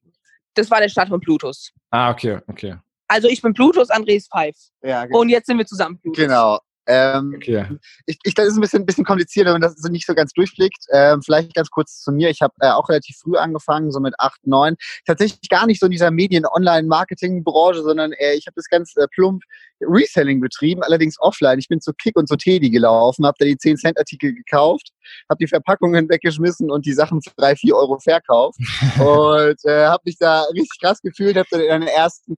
Das 0.54 0.70
war 0.70 0.80
der 0.80 0.88
Start 0.88 1.08
von 1.08 1.20
Plutus. 1.20 1.72
Ah, 1.90 2.10
okay, 2.10 2.38
okay. 2.48 2.76
Also 3.06 3.28
ich 3.28 3.40
bin 3.40 3.54
Plutus, 3.54 3.90
André 3.90 4.16
ist 4.16 4.30
Five. 4.30 4.56
Ja, 4.82 5.06
genau. 5.06 5.20
Und 5.20 5.28
jetzt 5.30 5.46
sind 5.46 5.56
wir 5.56 5.66
zusammen 5.66 5.98
Plutus. 5.98 6.24
Genau. 6.24 6.58
Ähm, 6.88 7.34
okay. 7.36 7.66
Ich, 8.06 8.18
ich 8.24 8.32
es 8.36 8.46
ist 8.46 8.54
ein 8.56 8.60
bisschen, 8.62 8.82
ein 8.82 8.86
bisschen 8.86 9.04
kompliziert, 9.04 9.44
wenn 9.44 9.52
man 9.52 9.60
das 9.60 9.74
so 9.76 9.90
nicht 9.90 10.06
so 10.06 10.14
ganz 10.14 10.32
durchblickt. 10.32 10.86
Ähm, 10.90 11.20
vielleicht 11.22 11.54
ganz 11.54 11.68
kurz 11.68 12.00
zu 12.00 12.12
mir. 12.12 12.30
Ich 12.30 12.40
habe 12.40 12.54
äh, 12.60 12.70
auch 12.70 12.88
relativ 12.88 13.18
früh 13.18 13.36
angefangen, 13.36 13.92
so 13.92 14.00
mit 14.00 14.14
acht, 14.18 14.40
neun. 14.46 14.76
Tatsächlich 15.06 15.50
gar 15.50 15.66
nicht 15.66 15.80
so 15.80 15.86
in 15.86 15.92
dieser 15.92 16.10
Medien-Online-Marketing-Branche, 16.10 17.82
sondern 17.82 18.12
äh, 18.12 18.32
ich 18.34 18.46
habe 18.46 18.54
das 18.56 18.68
ganz 18.68 18.96
äh, 18.96 19.06
plump 19.08 19.42
Reselling 19.80 20.40
betrieben, 20.40 20.82
allerdings 20.82 21.20
offline. 21.20 21.58
Ich 21.58 21.68
bin 21.68 21.80
zu 21.80 21.92
Kick 21.92 22.16
und 22.16 22.26
zu 22.26 22.36
Teddy 22.36 22.70
gelaufen, 22.70 23.26
habe 23.26 23.36
da 23.38 23.44
die 23.44 23.56
10-Cent-Artikel 23.56 24.34
gekauft, 24.34 24.90
habe 25.28 25.38
die 25.38 25.46
Verpackungen 25.46 26.08
weggeschmissen 26.08 26.70
und 26.70 26.86
die 26.86 26.94
Sachen 26.94 27.20
für 27.20 27.30
3, 27.36 27.56
4 27.56 27.76
Euro 27.76 27.98
verkauft. 27.98 28.58
und 28.98 29.64
äh, 29.64 29.86
habe 29.86 30.02
mich 30.06 30.16
da 30.18 30.42
richtig 30.54 30.80
krass 30.80 31.00
gefühlt, 31.02 31.36
habe 31.36 31.48
dann 31.50 31.60
in 31.60 31.70
einer 31.70 31.90
ersten 31.90 32.36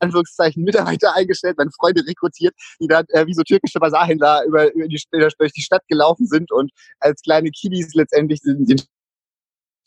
Anführungszeichen 0.00 0.62
Mitarbeiter 0.64 1.14
eingestellt, 1.14 1.56
meine 1.58 1.70
Freunde 1.70 2.02
rekrutiert, 2.06 2.54
die 2.80 2.88
dann 2.88 3.04
äh, 3.08 3.26
wie 3.26 3.34
so 3.34 3.42
türkische 3.42 3.78
Basarhändler 3.78 4.44
über, 4.46 4.72
über 4.74 4.88
die, 4.88 5.00
durch 5.10 5.52
die 5.52 5.62
Stadt 5.62 5.82
gelaufen 5.88 6.26
sind 6.26 6.50
und 6.52 6.70
als 6.98 7.22
kleine 7.22 7.50
Kiddies 7.50 7.94
letztendlich 7.94 8.40
den, 8.40 8.66
den 8.66 8.80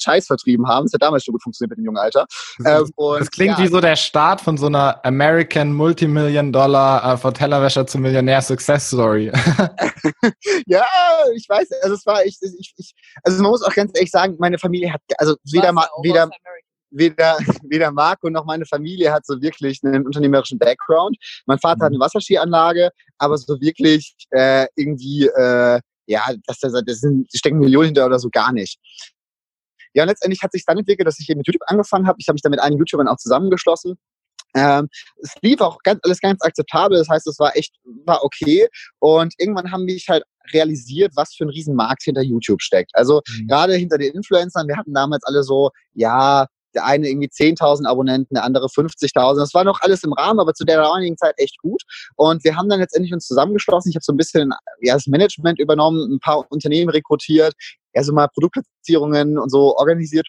Scheiß 0.04 0.28
vertrieben 0.28 0.68
haben. 0.68 0.86
Das 0.86 0.94
hat 0.94 1.02
damals 1.02 1.24
schon 1.24 1.34
gut 1.34 1.44
funktioniert 1.44 1.72
mit 1.72 1.78
dem 1.78 1.86
jungen 1.86 1.98
Alter. 1.98 2.26
Ähm, 2.66 2.90
und, 2.96 3.22
das 3.22 3.32
klingt 3.32 3.58
ja. 3.58 3.64
wie 3.64 3.68
so 3.68 3.80
der 3.80 3.96
Start 3.96 4.42
von 4.42 4.58
so 4.58 4.68
einer 4.68 5.04
American 5.06 5.74
Multimillion 5.74 6.52
Dollar 6.52 7.14
äh, 7.14 7.18
von 7.18 7.34
Tellerwäscher 7.34 7.88
zu 7.88 7.98
Millionär 7.98 8.42
Success 8.42 8.88
Story. 8.88 9.32
ja, 10.66 10.86
ich 11.36 11.48
weiß, 11.48 11.70
also 11.82 11.96
es 11.96 12.06
war 12.06 12.26
ich, 12.26 12.38
ich, 12.42 12.74
ich, 12.78 12.94
also 13.24 13.42
man 13.42 13.52
muss 13.52 13.64
auch 13.64 13.74
ganz 13.74 13.92
ehrlich 13.96 14.12
sagen, 14.12 14.36
meine 14.40 14.58
Familie 14.58 14.92
hat, 14.94 15.02
also 15.18 15.36
weder 15.52 15.72
mal, 15.72 15.88
weder, 16.02 16.30
weder, 16.94 17.38
weder 17.64 17.92
Marco 17.92 18.30
noch 18.30 18.46
meine 18.46 18.66
Familie 18.66 19.12
hat 19.12 19.26
so 19.26 19.42
wirklich 19.42 19.80
einen 19.84 20.06
unternehmerischen 20.06 20.60
Background. 20.60 21.18
Mein 21.46 21.60
Vater 21.60 21.86
hat 21.86 21.90
eine 21.90 21.98
mhm. 21.98 22.02
Wasserskianlage, 22.02 22.90
aber 23.18 23.38
so 23.38 23.60
wirklich 23.60 24.16
äh, 24.32 24.68
irgendwie, 24.76 25.28
äh, 25.28 25.80
ja, 26.06 26.26
das, 26.46 26.60
das, 26.60 26.74
das 26.86 27.00
sind, 27.00 27.28
stecken 27.34 27.60
Millionen 27.60 27.88
hinter 27.88 28.06
oder 28.06 28.20
so 28.20 28.30
gar 28.30 28.52
nicht. 28.52 28.80
Ja, 29.94 30.04
und 30.04 30.10
letztendlich 30.10 30.42
hat 30.42 30.52
sich 30.52 30.66
dann 30.66 30.78
entwickelt, 30.78 31.08
dass 31.08 31.20
ich 31.20 31.30
eben 31.30 31.40
mit 31.40 31.48
YouTube 31.48 31.62
angefangen 31.68 32.08
habe. 32.08 32.18
Ich 32.20 32.28
habe 32.28 32.34
mich 32.34 32.42
dann 32.42 32.50
mit 32.50 32.60
einigen 32.60 32.80
YouTubern 32.80 33.08
auch 33.08 33.18
zusammengeschlossen. 33.18 33.96
Ähm, 34.56 34.88
es 35.22 35.34
lief 35.42 35.62
auch 35.62 35.80
ganz, 35.84 36.00
alles 36.04 36.20
ganz 36.20 36.42
akzeptabel, 36.44 36.98
das 36.98 37.10
heißt, 37.10 37.26
es 37.26 37.40
war 37.40 37.56
echt, 37.56 37.74
war 38.06 38.24
okay. 38.24 38.68
Und 39.00 39.34
irgendwann 39.40 39.72
haben 39.72 39.86
mich 39.86 40.08
halt 40.10 40.24
realisiert, 40.54 41.14
was 41.16 41.34
für 41.34 41.46
ein 41.46 41.50
Riesenmarkt 41.50 42.04
hinter 42.04 42.22
YouTube 42.22 42.62
steckt. 42.62 42.92
Also 42.94 43.22
mhm. 43.28 43.48
gerade 43.48 43.76
hinter 43.76 43.98
den 43.98 44.14
Influencern, 44.14 44.68
wir 44.68 44.78
hatten 44.78 44.94
damals 44.94 45.24
alle 45.24 45.44
so, 45.44 45.72
ja, 45.94 46.48
der 46.76 46.86
eine 46.86 47.08
irgendwie 47.08 47.30
10.000 47.30 47.86
Abonnenten, 47.86 48.36
der 48.36 48.44
andere 48.44 48.68
50.000. 48.68 49.40
Das 49.40 49.54
war 49.54 49.64
noch 49.64 49.82
alles 49.82 50.04
im 50.04 50.14
Rahmen, 50.14 50.40
aber 50.40 50.54
zu 50.54 50.66
der 50.66 50.78
damaligen 50.78 51.18
Zeit 51.18 51.36
echt 51.38 51.58
gut. 51.60 51.82
Und 52.16 52.44
wir 52.44 52.56
haben 52.56 52.70
dann 52.70 52.80
letztendlich 52.80 53.14
uns 53.14 53.28
zusammengeschlossen. 53.28 53.90
Ich 53.90 53.96
habe 53.96 54.04
so 54.04 54.14
ein 54.14 54.18
bisschen 54.18 54.52
ja, 54.82 54.94
das 54.94 55.08
Management 55.08 55.60
übernommen, 55.60 56.14
ein 56.14 56.20
paar 56.20 56.46
Unternehmen 56.52 56.90
rekrutiert, 56.90 57.54
also 57.94 58.14
mal 58.14 58.28
Produktplatzierungen 58.28 59.38
und 59.38 59.50
so 59.50 59.76
organisiert. 59.78 60.28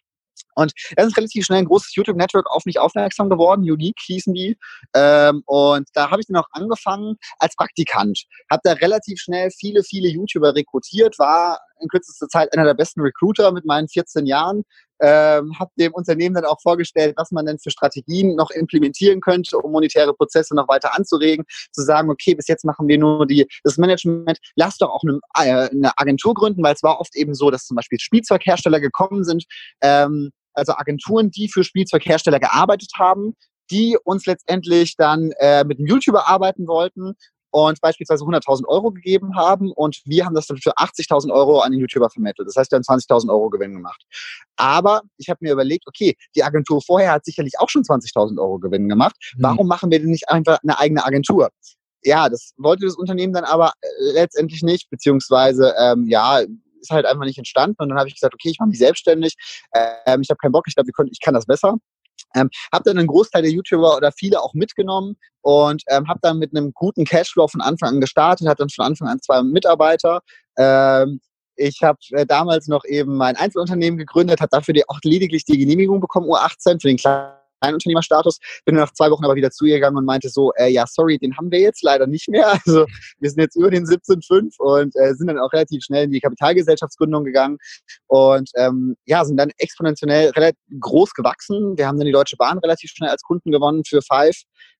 Und 0.54 0.72
dann 0.96 1.08
ist 1.08 1.16
relativ 1.16 1.44
schnell 1.44 1.60
ein 1.60 1.64
großes 1.64 1.94
YouTube-Network 1.94 2.50
auf 2.50 2.64
mich 2.64 2.78
aufmerksam 2.78 3.28
geworden. 3.28 3.62
Unique 3.62 3.98
hießen 4.06 4.32
die. 4.34 4.56
Ähm, 4.94 5.42
und 5.46 5.88
da 5.94 6.10
habe 6.10 6.20
ich 6.20 6.26
dann 6.26 6.36
auch 6.36 6.48
angefangen 6.52 7.16
als 7.38 7.56
Praktikant. 7.56 8.24
Habe 8.50 8.60
da 8.64 8.72
relativ 8.72 9.20
schnell 9.20 9.50
viele, 9.50 9.82
viele 9.82 10.08
YouTuber 10.08 10.54
rekrutiert, 10.54 11.18
war 11.18 11.60
in 11.80 11.88
kürzester 11.88 12.28
Zeit 12.28 12.52
einer 12.52 12.64
der 12.64 12.74
besten 12.74 13.00
Recruiter 13.00 13.52
mit 13.52 13.64
meinen 13.64 13.88
14 13.88 14.26
Jahren. 14.26 14.62
Ähm, 15.06 15.58
habe 15.58 15.70
dem 15.78 15.92
Unternehmen 15.92 16.34
dann 16.34 16.46
auch 16.46 16.60
vorgestellt, 16.62 17.14
was 17.18 17.30
man 17.30 17.44
denn 17.44 17.58
für 17.58 17.70
Strategien 17.70 18.34
noch 18.36 18.50
implementieren 18.50 19.20
könnte, 19.20 19.58
um 19.58 19.70
monetäre 19.70 20.14
Prozesse 20.14 20.54
noch 20.54 20.66
weiter 20.66 20.96
anzuregen, 20.96 21.44
zu 21.72 21.82
sagen, 21.82 22.08
okay, 22.08 22.34
bis 22.34 22.48
jetzt 22.48 22.64
machen 22.64 22.88
wir 22.88 22.96
nur 22.96 23.26
die, 23.26 23.46
das 23.64 23.76
Management, 23.76 24.38
lass 24.56 24.78
doch 24.78 24.88
auch 24.88 25.02
eine, 25.02 25.20
äh, 25.36 25.68
eine 25.68 25.98
Agentur 25.98 26.32
gründen, 26.32 26.62
weil 26.62 26.72
es 26.72 26.82
war 26.82 27.00
oft 27.00 27.14
eben 27.16 27.34
so, 27.34 27.50
dass 27.50 27.66
zum 27.66 27.74
Beispiel 27.74 27.98
Spielzeughersteller 27.98 28.80
gekommen 28.80 29.24
sind, 29.24 29.44
ähm, 29.82 30.30
also 30.54 30.72
Agenturen, 30.72 31.30
die 31.30 31.48
für 31.48 31.64
Spielzeughersteller 31.64 32.40
gearbeitet 32.40 32.92
haben, 32.96 33.34
die 33.70 33.98
uns 34.04 34.24
letztendlich 34.24 34.96
dann 34.96 35.32
äh, 35.38 35.64
mit 35.64 35.78
einem 35.78 35.86
YouTuber 35.86 36.28
arbeiten 36.28 36.66
wollten 36.66 37.14
und 37.54 37.80
beispielsweise 37.80 38.24
100.000 38.24 38.66
Euro 38.66 38.90
gegeben 38.90 39.36
haben 39.36 39.70
und 39.70 40.00
wir 40.04 40.26
haben 40.26 40.34
das 40.34 40.48
dann 40.48 40.56
für 40.56 40.76
80.000 40.76 41.32
Euro 41.32 41.60
an 41.60 41.70
den 41.70 41.80
YouTuber 41.80 42.10
vermittelt. 42.10 42.48
Das 42.48 42.56
heißt, 42.56 42.72
wir 42.72 42.76
haben 42.76 42.82
20.000 42.82 43.30
Euro 43.30 43.48
Gewinn 43.48 43.74
gemacht. 43.74 44.02
Aber 44.56 45.02
ich 45.18 45.28
habe 45.28 45.38
mir 45.40 45.52
überlegt, 45.52 45.86
okay, 45.86 46.16
die 46.34 46.42
Agentur 46.42 46.82
vorher 46.82 47.12
hat 47.12 47.24
sicherlich 47.24 47.60
auch 47.60 47.68
schon 47.68 47.84
20.000 47.84 48.40
Euro 48.40 48.58
Gewinn 48.58 48.88
gemacht. 48.88 49.14
Mhm. 49.36 49.42
Warum 49.42 49.68
machen 49.68 49.92
wir 49.92 50.00
denn 50.00 50.10
nicht 50.10 50.28
einfach 50.28 50.58
eine 50.64 50.80
eigene 50.80 51.04
Agentur? 51.04 51.50
Ja, 52.02 52.28
das 52.28 52.54
wollte 52.56 52.86
das 52.86 52.96
Unternehmen 52.96 53.32
dann 53.32 53.44
aber 53.44 53.70
äh, 53.82 53.88
letztendlich 54.14 54.64
nicht, 54.64 54.90
beziehungsweise 54.90 55.74
ähm, 55.78 56.08
ja, 56.08 56.40
ist 56.40 56.90
halt 56.90 57.06
einfach 57.06 57.24
nicht 57.24 57.38
entstanden. 57.38 57.76
Und 57.78 57.90
dann 57.90 57.98
habe 57.98 58.08
ich 58.08 58.16
gesagt, 58.16 58.34
okay, 58.34 58.50
ich 58.50 58.58
mache 58.58 58.70
mich 58.70 58.78
selbstständig. 58.78 59.36
Ähm, 59.72 60.22
ich 60.22 60.28
habe 60.28 60.38
keinen 60.38 60.50
Bock, 60.50 60.64
ich 60.66 60.74
glaube, 60.74 60.90
ich 61.08 61.20
kann 61.20 61.34
das 61.34 61.46
besser. 61.46 61.76
Ähm, 62.34 62.50
habe 62.72 62.84
dann 62.84 62.98
einen 62.98 63.06
Großteil 63.06 63.42
der 63.42 63.50
YouTuber 63.52 63.96
oder 63.96 64.10
viele 64.12 64.40
auch 64.40 64.54
mitgenommen 64.54 65.16
und 65.42 65.82
ähm, 65.88 66.08
habe 66.08 66.18
dann 66.22 66.38
mit 66.38 66.54
einem 66.54 66.72
guten 66.72 67.04
Cashflow 67.04 67.46
von 67.48 67.60
Anfang 67.60 67.90
an 67.90 68.00
gestartet, 68.00 68.48
hatte 68.48 68.62
dann 68.62 68.70
von 68.70 68.86
Anfang 68.86 69.08
an 69.08 69.20
zwei 69.20 69.42
Mitarbeiter. 69.42 70.20
Ähm, 70.58 71.20
ich 71.56 71.82
habe 71.82 71.98
äh, 72.10 72.26
damals 72.26 72.66
noch 72.66 72.84
eben 72.84 73.16
mein 73.16 73.36
Einzelunternehmen 73.36 73.98
gegründet, 73.98 74.40
habe 74.40 74.50
dafür 74.50 74.74
die, 74.74 74.88
auch 74.88 74.98
lediglich 75.04 75.44
die 75.44 75.58
Genehmigung 75.58 76.00
bekommen, 76.00 76.26
U18 76.26 76.80
für 76.80 76.88
den 76.88 76.96
kleinen 76.96 77.43
Kleinunternehmerstatus. 77.64 78.38
Bin 78.64 78.76
nach 78.76 78.92
zwei 78.92 79.10
Wochen 79.10 79.24
aber 79.24 79.34
wieder 79.34 79.50
zu 79.50 79.64
ihr 79.64 79.76
gegangen 79.76 79.96
und 79.96 80.04
meinte 80.04 80.28
so, 80.28 80.52
äh, 80.56 80.68
ja, 80.68 80.84
sorry, 80.86 81.18
den 81.18 81.36
haben 81.36 81.50
wir 81.50 81.60
jetzt 81.60 81.82
leider 81.82 82.06
nicht 82.06 82.28
mehr. 82.28 82.44
Also 82.64 82.86
wir 83.20 83.30
sind 83.30 83.40
jetzt 83.40 83.56
über 83.56 83.70
den 83.70 83.84
17,5 83.84 84.58
und 84.58 84.94
äh, 84.96 85.14
sind 85.14 85.26
dann 85.26 85.38
auch 85.38 85.52
relativ 85.52 85.84
schnell 85.84 86.04
in 86.04 86.12
die 86.12 86.20
Kapitalgesellschaftsgründung 86.20 87.24
gegangen 87.24 87.58
und 88.06 88.48
ähm, 88.56 88.96
ja, 89.06 89.24
sind 89.24 89.36
dann 89.36 89.50
exponentiell 89.58 90.30
relativ 90.30 90.60
groß 90.80 91.12
gewachsen. 91.12 91.76
Wir 91.76 91.86
haben 91.86 91.98
dann 91.98 92.06
die 92.06 92.12
Deutsche 92.12 92.36
Bahn 92.36 92.58
relativ 92.58 92.90
schnell 92.90 93.10
als 93.10 93.22
Kunden 93.22 93.50
gewonnen 93.50 93.82
für 93.86 94.00
Five. 94.02 94.36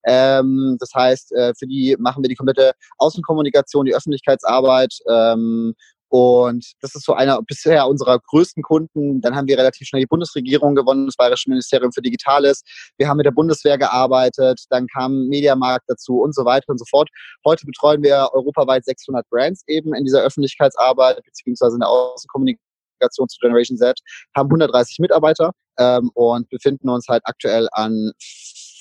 Ähm, 0.07 0.76
das 0.79 0.91
heißt, 0.95 1.33
äh, 1.33 1.53
für 1.59 1.67
die 1.67 1.97
machen 1.99 2.23
wir 2.23 2.29
die 2.29 2.37
komplette 2.37 2.73
Außenkommunikation, 2.99 3.87
die 3.87 3.95
Öffentlichkeitsarbeit 3.95 4.95
ähm, 5.11 5.75
und 6.16 6.75
das 6.80 6.94
ist 6.94 7.04
so 7.04 7.14
einer 7.14 7.42
bisher 7.42 7.88
unserer 7.88 8.21
größten 8.21 8.62
Kunden. 8.62 9.21
Dann 9.21 9.35
haben 9.35 9.49
wir 9.49 9.59
relativ 9.59 9.88
schnell 9.88 10.02
die 10.02 10.06
Bundesregierung 10.06 10.76
gewonnen, 10.76 11.06
das 11.06 11.16
Bayerische 11.16 11.50
Ministerium 11.50 11.90
für 11.90 12.02
Digitales. 12.02 12.62
Wir 12.99 13.09
haben 13.09 13.16
mit 13.16 13.26
der 13.26 13.33
Bundeswehr 13.33 13.78
gearbeitet, 13.78 14.61
dann 14.71 14.87
kam 14.87 15.26
Mediamarkt 15.26 15.87
dazu 15.88 16.21
und 16.21 16.33
so 16.33 16.44
weiter 16.44 16.66
und 16.68 16.78
so 16.78 16.85
fort. 16.88 17.09
Heute 17.44 17.66
betreuen 17.66 18.00
wir 18.04 18.28
europaweit 18.33 18.85
600 18.85 19.28
Brands 19.28 19.64
eben 19.66 19.92
in 19.92 20.04
dieser 20.04 20.23
Öffentlichkeitsarbeit 20.23 21.21
beziehungsweise 21.25 21.75
in 21.75 21.80
der 21.80 21.88
Außenkommunikation 21.88 23.28
zu 23.28 23.37
Generation 23.40 23.76
Z, 23.76 23.99
haben 24.37 24.47
130 24.47 25.00
Mitarbeiter 25.00 25.50
ähm, 25.80 26.12
und 26.14 26.49
befinden 26.49 26.90
uns 26.90 27.09
halt 27.09 27.23
aktuell 27.25 27.66
an 27.73 28.12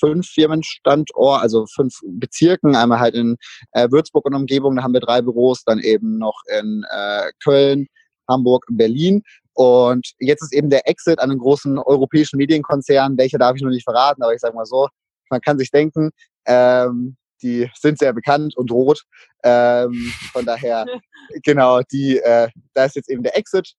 fünf 0.04 0.28
Firmenstandorten, 0.28 1.42
also 1.42 1.66
fünf 1.74 1.94
Bezirken, 2.06 2.76
einmal 2.76 3.00
halt 3.00 3.16
in 3.16 3.38
äh, 3.72 3.90
Würzburg 3.90 4.26
und 4.26 4.36
Umgebung, 4.36 4.76
da 4.76 4.84
haben 4.84 4.94
wir 4.94 5.00
drei 5.00 5.22
Büros, 5.22 5.64
dann 5.64 5.80
eben 5.80 6.18
noch 6.18 6.42
in 6.60 6.84
äh, 6.92 7.32
Köln, 7.42 7.88
Hamburg, 8.28 8.66
Berlin. 8.70 9.24
Und 9.54 10.12
jetzt 10.20 10.42
ist 10.42 10.54
eben 10.54 10.70
der 10.70 10.88
Exit 10.90 11.20
an 11.20 11.30
einen 11.30 11.40
großen 11.40 11.78
europäischen 11.78 12.38
Medienkonzern, 12.38 13.18
welcher 13.18 13.38
darf 13.38 13.56
ich 13.56 13.62
noch 13.62 13.70
nicht 13.70 13.84
verraten, 13.84 14.24
aber 14.24 14.34
ich 14.34 14.42
sage 14.42 14.56
mal 14.56 14.66
so, 14.66 14.88
man 15.30 15.42
kann 15.42 15.58
sich 15.58 15.72
denken, 15.72 16.10
ähm, 16.46 17.16
die 17.42 17.70
sind 17.80 18.00
sehr 18.00 18.14
bekannt 18.14 18.58
und 18.58 18.72
rot. 18.72 19.04
Ähm, 19.44 20.12
von 20.32 20.46
daher, 20.46 20.86
genau, 21.44 21.82
die, 21.92 22.18
äh, 22.18 22.50
da 22.74 22.86
ist 22.86 22.96
jetzt 22.96 23.10
eben 23.10 23.24
der 23.24 23.38
Exit. 23.38 23.74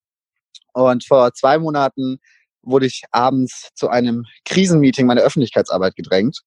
Und 0.72 1.04
vor 1.04 1.32
zwei 1.34 1.58
Monaten 1.58 2.18
wurde 2.64 2.86
ich 2.86 3.02
abends 3.10 3.70
zu 3.74 3.88
einem 3.88 4.24
Krisenmeeting 4.44 5.06
meiner 5.06 5.22
Öffentlichkeitsarbeit 5.22 5.96
gedrängt. 5.96 6.40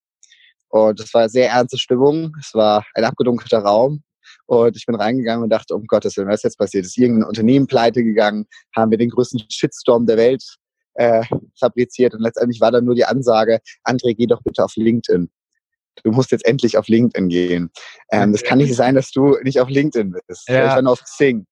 Und 0.70 1.00
es 1.00 1.14
war 1.14 1.30
sehr 1.30 1.50
ernste 1.50 1.78
Stimmung. 1.78 2.36
Es 2.40 2.54
war 2.54 2.86
ein 2.94 3.04
abgedunkelter 3.04 3.60
Raum. 3.60 4.04
Und 4.46 4.76
ich 4.76 4.86
bin 4.86 4.96
reingegangen 4.96 5.44
und 5.44 5.50
dachte, 5.50 5.76
um 5.76 5.86
Gottes 5.86 6.18
Willen, 6.18 6.28
was 6.28 6.40
ist 6.40 6.44
jetzt 6.44 6.58
passiert? 6.58 6.86
Ist 6.86 6.98
irgendein 6.98 7.28
Unternehmen 7.28 7.68
pleite 7.68 8.04
gegangen? 8.04 8.46
Haben 8.76 8.92
wir 8.92 8.98
den 8.98 9.10
größten 9.10 9.42
Shitstorm 9.50 10.06
der 10.06 10.18
Welt 10.18 10.44
äh, 10.96 11.24
fabriziert? 11.60 12.14
Und 12.14 12.22
letztendlich 12.22 12.62
war 12.62 12.72
dann 12.72 12.86
nur 12.86 12.96
die 12.96 13.06
Ansage, 13.06 13.60
André, 13.86 14.16
geh 14.16 14.26
doch 14.26 14.42
bitte 14.44 14.64
auf 14.64 14.76
LinkedIn. 14.76 15.30
Du 16.04 16.12
musst 16.12 16.32
jetzt 16.32 16.46
endlich 16.46 16.78
auf 16.78 16.88
LinkedIn 16.88 17.30
gehen. 17.30 17.72
Ähm, 18.12 18.32
das 18.32 18.44
kann 18.44 18.60
nicht 18.60 18.76
sein, 18.76 18.96
dass 18.96 19.12
du 19.12 19.38
nicht 19.44 19.60
auf 19.60 19.70
LinkedIn 19.70 20.16
bist. 20.28 20.48
Ja. 20.48 20.68
Ich 20.68 20.76
war 20.76 20.82
nur 20.82 20.94
auf 20.94 21.04
Xing. 21.04 21.46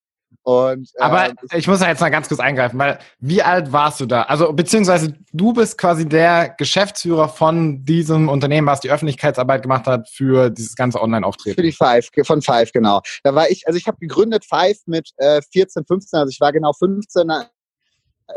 Und, 0.44 0.90
äh, 0.96 1.02
Aber 1.02 1.34
ich 1.54 1.68
muss 1.68 1.80
da 1.80 1.88
jetzt 1.88 2.02
mal 2.02 2.10
ganz 2.10 2.28
kurz 2.28 2.40
eingreifen, 2.40 2.78
weil 2.80 3.00
wie 3.20 3.42
alt 3.42 3.72
warst 3.72 4.00
du 4.00 4.06
da? 4.06 4.24
Also 4.24 4.54
beziehungsweise 4.54 5.16
du 5.34 5.54
bist 5.54 5.78
quasi 5.78 6.08
der 6.08 6.50
Geschäftsführer 6.58 7.30
von 7.30 7.84
diesem 7.86 8.30
Unternehmen, 8.30 8.68
was 8.68 8.82
die 8.82 8.90
Öffentlichkeitsarbeit 8.90 9.62
gemacht 9.62 9.88
hat 9.88 10.10
für 10.10 10.50
dieses 10.50 10.76
ganze 10.76 11.02
Online-Auftreten. 11.02 11.56
Für 11.56 11.64
die 11.64 11.72
Five, 11.72 12.10
von 12.24 12.42
Five, 12.42 12.72
genau. 12.72 13.02
Da 13.24 13.36
war 13.36 13.50
ich, 13.50 13.68
also 13.68 13.78
ich 13.78 13.88
habe 13.88 13.98
gegründet 13.98 14.46
Five 14.46 14.78
mit 14.86 15.12
äh, 15.18 15.42
14, 15.52 15.86
15, 15.86 16.20
also 16.20 16.30
ich 16.30 16.40
war 16.40 16.52
genau 16.52 16.74
15, 16.74 17.30
äh, 17.30 17.44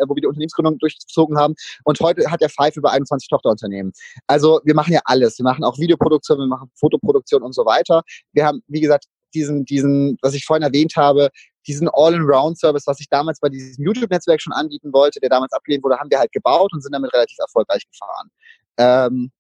wo 0.07 0.15
wir 0.15 0.21
die 0.21 0.27
Unternehmensgründung 0.27 0.79
durchgezogen 0.79 1.39
haben. 1.39 1.55
Und 1.85 1.99
heute 2.01 2.31
hat 2.31 2.41
der 2.41 2.51
Five 2.51 2.77
über 2.77 2.93
21 2.93 3.29
Tochterunternehmen. 3.29 3.93
Also 4.27 4.61
wir 4.65 4.75
machen 4.75 4.93
ja 4.93 5.01
alles. 5.05 5.39
Wir 5.39 5.45
machen 5.45 5.65
auch 5.65 5.79
Videoproduktion, 5.79 6.39
wir 6.39 6.47
machen 6.47 6.71
Fotoproduktion 6.75 7.43
und 7.43 7.55
so 7.55 7.65
weiter. 7.65 8.03
Wir 8.33 8.47
haben, 8.47 8.63
wie 8.67 8.81
gesagt, 8.81 9.07
diesen, 9.35 9.65
diesen, 9.65 10.17
was 10.23 10.35
ich 10.35 10.45
vorhin 10.45 10.63
erwähnt 10.63 10.95
habe, 10.97 11.31
diesen 11.69 11.89
All-in-Round-Service, 11.93 12.87
was 12.87 13.01
ich 13.01 13.09
damals 13.09 13.41
bei 13.41 13.49
diesem 13.49 13.85
YouTube-Netzwerk 13.85 14.41
schon 14.41 14.53
anbieten 14.53 14.93
wollte, 14.93 15.21
der 15.21 15.31
damals 15.31 15.53
abgelehnt 15.53 15.85
wurde, 15.85 15.99
haben 15.99 16.11
wir 16.11 16.19
halt 16.19 16.33
gebaut 16.33 16.73
und 16.73 16.83
sind 16.83 16.93
damit 16.93 17.13
relativ 17.13 17.39
erfolgreich 17.39 17.87
gefahren. 17.91 18.31
Ähm, 18.79 19.31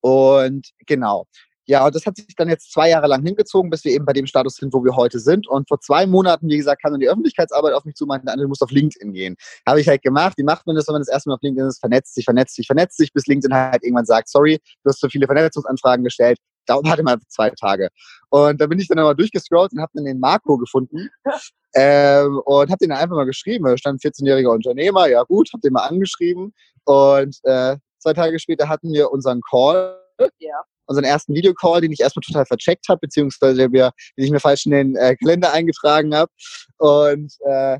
und 0.00 0.70
genau. 0.86 1.26
Ja, 1.66 1.86
und 1.86 1.94
das 1.94 2.04
hat 2.04 2.16
sich 2.16 2.36
dann 2.36 2.50
jetzt 2.50 2.72
zwei 2.72 2.90
Jahre 2.90 3.06
lang 3.06 3.24
hingezogen, 3.24 3.70
bis 3.70 3.84
wir 3.84 3.92
eben 3.92 4.04
bei 4.04 4.12
dem 4.12 4.26
Status 4.26 4.56
sind, 4.56 4.74
wo 4.74 4.84
wir 4.84 4.96
heute 4.96 5.18
sind. 5.18 5.48
Und 5.48 5.66
vor 5.66 5.80
zwei 5.80 6.06
Monaten, 6.06 6.46
wie 6.48 6.58
gesagt, 6.58 6.82
kam 6.82 6.92
dann 6.92 7.00
die 7.00 7.08
Öffentlichkeitsarbeit 7.08 7.72
auf 7.72 7.86
mich 7.86 7.94
zu, 7.94 8.04
meinte, 8.04 8.30
du 8.36 8.48
musst 8.48 8.62
auf 8.62 8.70
LinkedIn 8.70 9.14
gehen. 9.14 9.36
Habe 9.66 9.80
ich 9.80 9.88
halt 9.88 10.02
gemacht. 10.02 10.34
Wie 10.36 10.42
macht 10.42 10.66
man 10.66 10.76
das, 10.76 10.86
wenn 10.88 10.92
man 10.92 11.00
das 11.00 11.08
erste 11.08 11.30
Mal 11.30 11.36
auf 11.36 11.42
LinkedIn 11.42 11.66
ist? 11.66 11.80
Vernetzt 11.80 12.14
sich, 12.14 12.26
vernetzt 12.26 12.54
sich, 12.54 12.66
vernetzt 12.66 12.98
sich, 12.98 13.12
bis 13.14 13.26
LinkedIn 13.26 13.54
halt 13.56 13.82
irgendwann 13.82 14.04
sagt, 14.04 14.28
sorry, 14.28 14.60
du 14.82 14.90
hast 14.90 15.00
so 15.00 15.08
viele 15.08 15.24
Vernetzungsanfragen 15.24 16.04
gestellt. 16.04 16.38
Dauert 16.66 16.86
warte 16.86 17.02
mal 17.02 17.18
zwei 17.28 17.50
Tage. 17.50 17.88
Und 18.30 18.60
da 18.60 18.66
bin 18.66 18.78
ich 18.78 18.88
dann 18.88 18.98
aber 18.98 19.14
durchgescrollt 19.14 19.72
und 19.72 19.80
habe 19.80 19.92
dann 19.94 20.04
den 20.04 20.18
Marco 20.18 20.56
gefunden 20.56 21.08
ähm, 21.74 22.40
und 22.44 22.70
habe 22.70 22.78
den 22.80 22.92
einfach 22.92 23.16
mal 23.16 23.26
geschrieben. 23.26 23.64
Da 23.64 23.76
stand 23.76 24.02
14-jähriger 24.02 24.52
Unternehmer, 24.52 25.06
ja 25.08 25.22
gut, 25.24 25.50
habe 25.52 25.60
den 25.60 25.72
mal 25.72 25.86
angeschrieben. 25.86 26.54
Und 26.84 27.38
äh, 27.44 27.76
zwei 27.98 28.12
Tage 28.12 28.38
später 28.38 28.68
hatten 28.68 28.92
wir 28.92 29.10
unseren 29.10 29.40
Call. 29.48 30.00
Ja. 30.38 30.62
Unseren 30.86 31.04
ersten 31.04 31.34
Videocall, 31.34 31.80
den 31.80 31.92
ich 31.92 32.00
erstmal 32.00 32.22
total 32.22 32.44
vercheckt 32.44 32.86
habe, 32.90 33.00
beziehungsweise 33.00 33.70
den, 33.70 33.90
ich 34.16 34.30
mir 34.30 34.40
falsch 34.40 34.66
in 34.66 34.72
den 34.72 34.96
äh, 34.96 35.16
Kalender 35.16 35.52
eingetragen 35.52 36.14
habe. 36.14 36.30
Und 36.76 37.32
äh, 37.40 37.78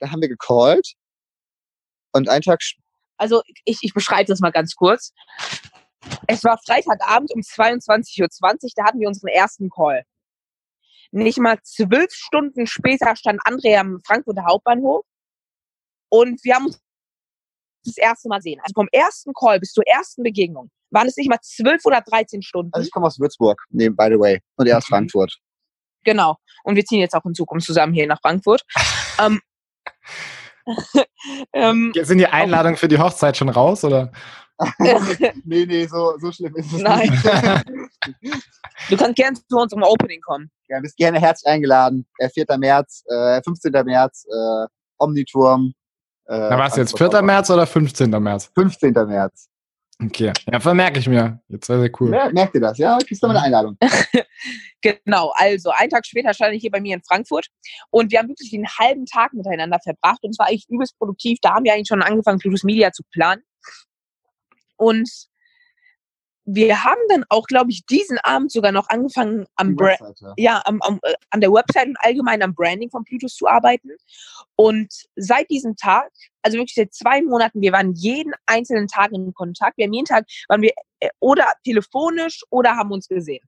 da 0.00 0.10
haben 0.10 0.22
wir 0.22 0.28
gecallt. 0.28 0.94
Und 2.12 2.28
einen 2.28 2.42
Tag 2.42 2.60
sp- 2.64 2.80
Also 3.18 3.42
ich, 3.64 3.78
ich 3.82 3.92
beschreibe 3.92 4.26
das 4.26 4.40
mal 4.40 4.52
ganz 4.52 4.74
kurz. 4.74 5.12
Es 6.26 6.42
war 6.44 6.58
Freitagabend 6.66 7.32
um 7.34 7.40
22.20 7.40 8.22
Uhr, 8.22 8.28
da 8.76 8.84
hatten 8.84 9.00
wir 9.00 9.08
unseren 9.08 9.28
ersten 9.28 9.68
Call. 9.70 10.04
Nicht 11.10 11.38
mal 11.38 11.58
zwölf 11.62 12.12
Stunden 12.12 12.66
später 12.66 13.14
stand 13.16 13.40
André 13.46 13.78
am 13.78 14.00
Frankfurter 14.04 14.44
Hauptbahnhof 14.46 15.04
und 16.10 16.42
wir 16.44 16.54
haben 16.56 16.66
uns 16.66 16.80
das 17.84 17.96
erste 17.98 18.28
Mal 18.28 18.40
sehen. 18.40 18.60
Also 18.62 18.72
vom 18.74 18.88
ersten 18.90 19.32
Call 19.34 19.60
bis 19.60 19.72
zur 19.72 19.86
ersten 19.86 20.22
Begegnung 20.22 20.70
waren 20.90 21.06
es 21.06 21.16
nicht 21.16 21.28
mal 21.28 21.38
zwölf 21.42 21.84
oder 21.84 22.00
13 22.00 22.42
Stunden. 22.42 22.72
also 22.72 22.86
ich 22.86 22.90
komme 22.92 23.06
aus 23.06 23.18
Würzburg, 23.20 23.60
nee, 23.70 23.88
by 23.88 24.06
the 24.10 24.18
way. 24.18 24.40
Und 24.56 24.66
er 24.66 24.78
aus 24.78 24.84
Mhm. 24.88 24.94
Frankfurt. 24.94 25.38
Genau. 26.04 26.36
Und 26.64 26.76
wir 26.76 26.84
ziehen 26.84 27.00
jetzt 27.00 27.14
auch 27.14 27.24
in 27.24 27.34
Zukunft 27.34 27.66
zusammen 27.66 27.92
hier 27.94 28.06
nach 28.06 28.20
Frankfurt. 28.20 28.62
ähm, 29.20 29.40
ähm, 31.52 31.92
Sind 32.00 32.18
die 32.18 32.26
Einladungen 32.26 32.76
für 32.76 32.88
die 32.88 32.98
Hochzeit 32.98 33.36
schon 33.36 33.48
raus 33.48 33.84
oder? 33.84 34.10
nee, 35.44 35.66
nee, 35.66 35.86
so, 35.86 36.16
so 36.18 36.30
schlimm 36.30 36.54
ist 36.56 36.72
es 36.72 36.80
Nein. 36.80 37.10
nicht. 37.10 37.24
du 38.90 38.96
kannst 38.96 39.16
gerne 39.16 39.36
zu 39.36 39.56
unserem 39.56 39.82
Opening 39.82 40.20
kommen. 40.20 40.50
ja, 40.68 40.80
bist 40.80 40.96
gerne 40.96 41.20
herzlich 41.20 41.50
eingeladen. 41.50 42.06
Äh, 42.18 42.28
4. 42.28 42.46
März, 42.58 43.04
äh, 43.08 43.42
15. 43.42 43.72
März, 43.84 44.26
äh, 44.30 44.66
Omniturm. 44.98 45.72
Äh, 46.26 46.38
Na, 46.38 46.58
was 46.58 46.76
jetzt? 46.76 46.96
Frankfurt 46.96 47.18
4. 47.20 47.22
März 47.22 47.50
oder 47.50 47.66
15. 47.66 48.10
März? 48.10 48.50
15. 48.54 48.92
März. 48.92 49.48
Okay. 50.02 50.32
Ja, 50.50 50.60
vermerke 50.60 50.98
ich 50.98 51.08
mir. 51.08 51.40
Jetzt 51.48 51.66
sehr, 51.66 51.78
sehr 51.78 51.90
cool. 52.00 52.12
Ja, 52.12 52.30
merkt 52.30 52.54
ihr 52.54 52.60
das? 52.60 52.78
Ja, 52.78 52.98
kriegst 52.98 53.22
du 53.22 53.28
mal 53.28 53.36
eine 53.36 53.46
Einladung. 53.46 53.76
Genau, 54.84 55.32
also 55.36 55.70
einen 55.70 55.88
Tag 55.88 56.04
später 56.04 56.34
stand 56.34 56.52
ich 56.52 56.60
hier 56.60 56.70
bei 56.70 56.80
mir 56.80 56.94
in 56.94 57.02
Frankfurt 57.02 57.46
und 57.88 58.12
wir 58.12 58.18
haben 58.18 58.28
wirklich 58.28 58.50
den 58.50 58.68
halben 58.68 59.06
Tag 59.06 59.32
miteinander 59.32 59.78
verbracht 59.82 60.22
und 60.22 60.32
es 60.32 60.38
war 60.38 60.48
eigentlich 60.48 60.68
übelst 60.68 60.98
produktiv. 60.98 61.38
Da 61.40 61.54
haben 61.54 61.64
wir 61.64 61.72
eigentlich 61.72 61.88
schon 61.88 62.02
angefangen, 62.02 62.38
Plutus 62.38 62.64
Media 62.64 62.92
zu 62.92 63.02
planen. 63.10 63.42
Und 64.76 65.08
wir 66.44 66.84
haben 66.84 67.00
dann 67.08 67.24
auch, 67.28 67.46
glaube 67.46 67.70
ich, 67.70 67.86
diesen 67.86 68.18
Abend 68.18 68.52
sogar 68.52 68.72
noch 68.72 68.88
angefangen, 68.88 69.46
am 69.56 69.76
Bra 69.76 69.88
Webseite. 69.92 70.34
ja, 70.36 70.62
am, 70.66 70.80
am, 70.82 70.98
äh, 71.02 71.14
an 71.30 71.40
der 71.40 71.52
Website 71.52 71.88
und 71.88 71.96
allgemein 72.00 72.42
am 72.42 72.54
Branding 72.54 72.90
von 72.90 73.04
Plutus 73.04 73.34
zu 73.34 73.46
arbeiten. 73.46 73.90
Und 74.56 74.92
seit 75.16 75.48
diesem 75.50 75.74
Tag, 75.76 76.10
also 76.42 76.58
wirklich 76.58 76.74
seit 76.74 76.92
zwei 76.92 77.22
Monaten, 77.22 77.60
wir 77.60 77.72
waren 77.72 77.92
jeden 77.94 78.32
einzelnen 78.46 78.88
Tag 78.88 79.12
in 79.12 79.32
Kontakt. 79.32 79.78
Wir 79.78 79.86
haben 79.86 79.92
jeden 79.94 80.06
Tag, 80.06 80.26
waren 80.48 80.62
wir 80.62 80.72
äh, 81.00 81.08
oder 81.20 81.46
telefonisch 81.64 82.42
oder 82.50 82.76
haben 82.76 82.92
uns 82.92 83.08
gesehen. 83.08 83.44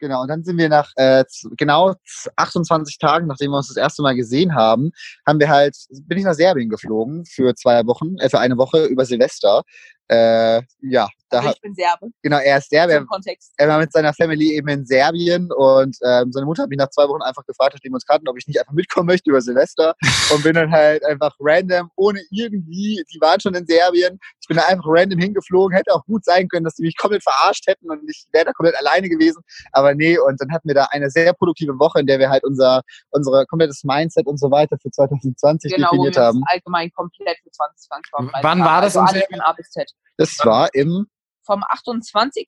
Genau, 0.00 0.22
und 0.22 0.28
dann 0.28 0.44
sind 0.44 0.56
wir 0.58 0.68
nach 0.68 0.92
äh, 0.94 1.24
genau 1.56 1.92
z- 2.04 2.32
28 2.36 2.98
Tagen, 2.98 3.26
nachdem 3.26 3.50
wir 3.50 3.56
uns 3.56 3.66
das 3.66 3.76
erste 3.76 4.00
Mal 4.02 4.14
gesehen 4.14 4.54
haben, 4.54 4.92
haben 5.26 5.40
wir 5.40 5.48
halt, 5.48 5.76
bin 6.04 6.18
ich 6.18 6.24
nach 6.24 6.34
Serbien 6.34 6.68
geflogen 6.68 7.24
für 7.24 7.52
zwei 7.56 7.84
Wochen, 7.86 8.16
äh, 8.18 8.28
für 8.30 8.38
eine 8.38 8.56
Woche 8.56 8.84
über 8.86 9.04
Silvester. 9.04 9.64
Äh, 10.08 10.62
ja, 10.80 11.06
da 11.28 11.38
Also 11.38 11.48
hat, 11.50 11.56
ich 11.56 11.60
bin 11.60 11.74
Serbe, 11.74 12.08
genau, 12.22 12.38
er 12.38 12.56
ist 12.58 12.70
Kontext. 13.06 13.52
er 13.58 13.68
war 13.68 13.78
mit 13.78 13.92
seiner 13.92 14.14
Family 14.14 14.54
eben 14.54 14.68
in 14.68 14.86
Serbien 14.86 15.50
und 15.52 15.98
ähm, 16.02 16.32
seine 16.32 16.46
Mutter 16.46 16.62
hat 16.62 16.70
mich 16.70 16.78
nach 16.78 16.88
zwei 16.88 17.06
Wochen 17.08 17.20
einfach 17.20 17.44
gefragt, 17.44 17.74
nachdem 17.74 17.92
wir 17.92 17.96
uns 17.96 18.06
kannten, 18.06 18.26
ob 18.28 18.38
ich 18.38 18.46
nicht 18.46 18.58
einfach 18.58 18.72
mitkommen 18.72 19.06
möchte 19.06 19.28
über 19.28 19.42
Silvester 19.42 19.94
und 20.32 20.42
bin 20.42 20.54
dann 20.54 20.70
halt 20.70 21.04
einfach 21.04 21.34
random, 21.40 21.90
ohne 21.96 22.20
irgendwie, 22.30 23.04
die 23.12 23.20
waren 23.20 23.38
schon 23.40 23.54
in 23.54 23.66
Serbien, 23.66 24.18
ich 24.40 24.48
bin 24.48 24.56
da 24.56 24.64
einfach 24.64 24.86
random 24.86 25.18
hingeflogen, 25.18 25.76
hätte 25.76 25.92
auch 25.92 26.04
gut 26.06 26.24
sein 26.24 26.48
können, 26.48 26.64
dass 26.64 26.76
die 26.76 26.84
mich 26.84 26.96
komplett 26.96 27.22
verarscht 27.22 27.66
hätten 27.66 27.90
und 27.90 28.08
ich 28.08 28.26
wäre 28.32 28.46
da 28.46 28.52
komplett 28.52 28.76
alleine 28.78 29.10
gewesen, 29.10 29.42
aber 29.72 29.94
nee, 29.94 30.18
und 30.18 30.40
dann 30.40 30.50
hatten 30.52 30.68
wir 30.68 30.74
da 30.74 30.86
eine 30.92 31.10
sehr 31.10 31.34
produktive 31.34 31.78
Woche, 31.78 32.00
in 32.00 32.06
der 32.06 32.18
wir 32.18 32.30
halt 32.30 32.44
unser, 32.44 32.80
unsere 33.10 33.44
komplettes 33.44 33.84
Mindset 33.84 34.26
und 34.26 34.38
so 34.40 34.50
weiter 34.50 34.78
für 34.80 34.90
2020 34.90 35.74
Genau, 35.74 35.88
wo 35.92 36.04
wir 36.04 36.10
definiert 36.10 36.16
haben. 36.16 36.42
allgemein 36.46 36.90
komplett 36.92 37.36
für 37.42 37.50
2020 37.50 38.10
vorbereitet 38.10 38.44
Wann 38.44 38.60
war 38.60 38.80
das 38.80 38.96
Also 38.96 39.14
in 39.14 39.20
Serbien? 39.20 39.40
A 39.42 39.52
bis 39.52 39.70
Z. 39.70 39.90
Das 40.16 40.36
war 40.44 40.68
im 40.74 41.06
Vom 41.42 41.62
28. 41.68 42.46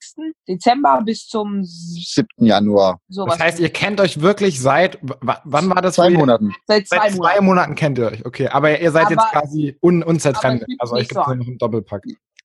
Dezember 0.48 1.00
bis 1.04 1.26
zum 1.26 1.62
7. 1.64 2.26
Januar, 2.38 3.00
sowas. 3.08 3.38
Das 3.38 3.46
heißt, 3.46 3.60
ihr 3.60 3.70
kennt 3.70 4.00
euch 4.00 4.20
wirklich 4.20 4.60
seit, 4.60 4.98
wann 5.02 5.70
war 5.70 5.80
das? 5.80 5.94
zwei 5.94 6.10
Monaten. 6.10 6.52
seit 6.66 6.86
zwei 6.88 6.96
Seit 6.96 7.12
zwei 7.12 7.16
Monaten. 7.40 7.44
Monaten 7.46 7.74
kennt 7.76 7.98
ihr 7.98 8.06
euch, 8.06 8.26
okay. 8.26 8.48
Aber 8.48 8.78
ihr 8.78 8.90
seid 8.90 9.08
jetzt 9.10 9.20
Aber- 9.20 9.40
quasi 9.40 9.76
un 9.80 10.02
unzertrennlich. 10.02 10.76
Also 10.78 10.94
euch 10.96 11.08
gibt 11.08 11.20
es 11.20 11.26
so 11.26 11.34
noch 11.34 11.46
im 11.46 11.58
Doppelpack. 11.58 12.02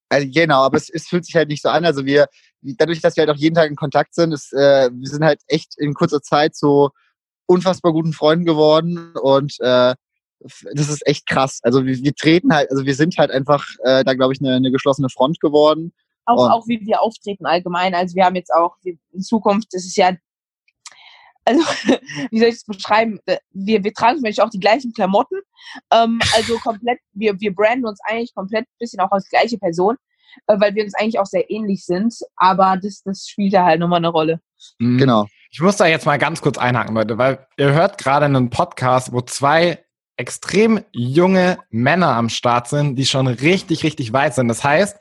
Also 0.08 0.28
genau, 0.32 0.64
aber 0.64 0.78
es, 0.78 0.90
es 0.90 1.08
fühlt 1.08 1.26
sich 1.26 1.36
halt 1.36 1.50
nicht 1.50 1.64
so 1.64 1.70
an. 1.70 1.84
Also 1.84 2.06
wir, 2.06 2.28
dadurch, 2.62 3.02
dass 3.02 3.18
wir 3.18 3.22
halt 3.26 3.32
auch 3.32 3.40
jeden 3.40 3.56
Tag 3.56 3.70
in 3.70 3.76
Kontakt 3.76 4.14
sind, 4.14 4.32
ist, 4.32 4.54
äh, 4.54 4.90
wir 4.94 5.10
sind 5.10 5.26
halt 5.26 5.42
echt 5.48 5.74
in 5.78 5.94
kurzer 5.96 6.22
Zeit 6.22 6.56
so 6.56 6.92
unfassbar 7.48 7.92
guten 7.92 8.14
Freunden 8.14 8.46
geworden 8.46 9.14
und 9.22 9.56
äh, 9.60 9.96
das 10.40 10.90
ist 10.90 11.06
echt 11.08 11.26
krass. 11.28 11.60
Also 11.64 11.86
wir, 11.86 11.98
wir 11.98 12.14
treten 12.16 12.54
halt, 12.54 12.70
also 12.72 12.86
wir 12.86 12.96
sind 12.96 13.18
halt 13.18 13.32
einfach 13.32 13.66
äh, 13.84 14.04
da, 14.04 14.14
glaube 14.14 14.34
ich, 14.34 14.40
eine, 14.42 14.56
eine 14.56 14.72
geschlossene 14.72 15.10
Front 15.10 15.40
geworden. 15.40 15.94
Auch, 16.26 16.44
Und- 16.46 16.52
auch 16.52 16.68
wie 16.68 16.80
wir 16.86 17.02
auftreten 17.02 17.46
allgemein. 17.46 17.94
Also 17.96 18.16
wir 18.16 18.26
haben 18.26 18.36
jetzt 18.36 18.54
auch 18.54 18.76
in 18.84 19.22
Zukunft, 19.22 19.68
das 19.72 19.86
ist 19.86 19.96
ja, 19.96 20.12
also 21.46 21.60
wie 22.32 22.40
soll 22.40 22.50
ich 22.50 22.56
das 22.56 22.64
beschreiben? 22.66 23.20
Äh, 23.26 23.38
Wir, 23.52 23.84
wir 23.84 23.94
tragen 23.94 24.18
zum 24.18 24.24
Beispiel 24.24 24.44
auch 24.44 24.50
die 24.50 24.60
gleichen 24.60 24.94
Klamotten. 24.94 25.40
Ähm, 25.92 26.20
also 26.36 26.58
komplett, 26.58 27.00
wir, 27.14 27.40
wir 27.40 27.54
branden 27.54 27.86
uns 27.86 28.00
eigentlich 28.06 28.34
komplett 28.34 28.66
ein 28.66 28.78
bisschen 28.80 29.00
auch 29.00 29.12
als 29.12 29.30
gleiche 29.30 29.58
Person, 29.58 29.96
äh, 30.48 30.60
weil 30.60 30.76
wir 30.76 30.84
uns 30.84 30.96
eigentlich 30.96 31.20
auch 31.20 31.26
sehr 31.26 31.50
ähnlich 31.50 31.86
sind. 31.86 32.16
Aber 32.36 32.78
das, 32.82 33.02
das 33.04 33.28
spielt 33.28 33.54
da 33.54 33.66
halt 33.66 33.80
nochmal 33.80 33.98
eine 33.98 34.10
Rolle. 34.10 34.42
Mhm. 34.80 34.98
Genau. 34.98 35.26
Ich 35.52 35.62
muss 35.62 35.78
da 35.78 35.86
jetzt 35.86 36.06
mal 36.06 36.18
ganz 36.18 36.42
kurz 36.42 36.58
einhaken, 36.58 36.96
Leute, 36.96 37.18
weil 37.18 37.48
ihr 37.58 37.72
hört 37.72 37.98
gerade 37.98 38.26
einen 38.26 38.50
Podcast, 38.50 39.14
wo 39.14 39.22
zwei 39.22 39.85
extrem 40.18 40.84
junge 40.92 41.60
Männer 41.70 42.16
am 42.16 42.30
Start 42.30 42.68
sind, 42.68 42.96
die 42.96 43.06
schon 43.06 43.28
richtig, 43.28 43.84
richtig 43.84 44.14
weit 44.14 44.34
sind. 44.34 44.48
Das 44.48 44.64
heißt, 44.64 44.98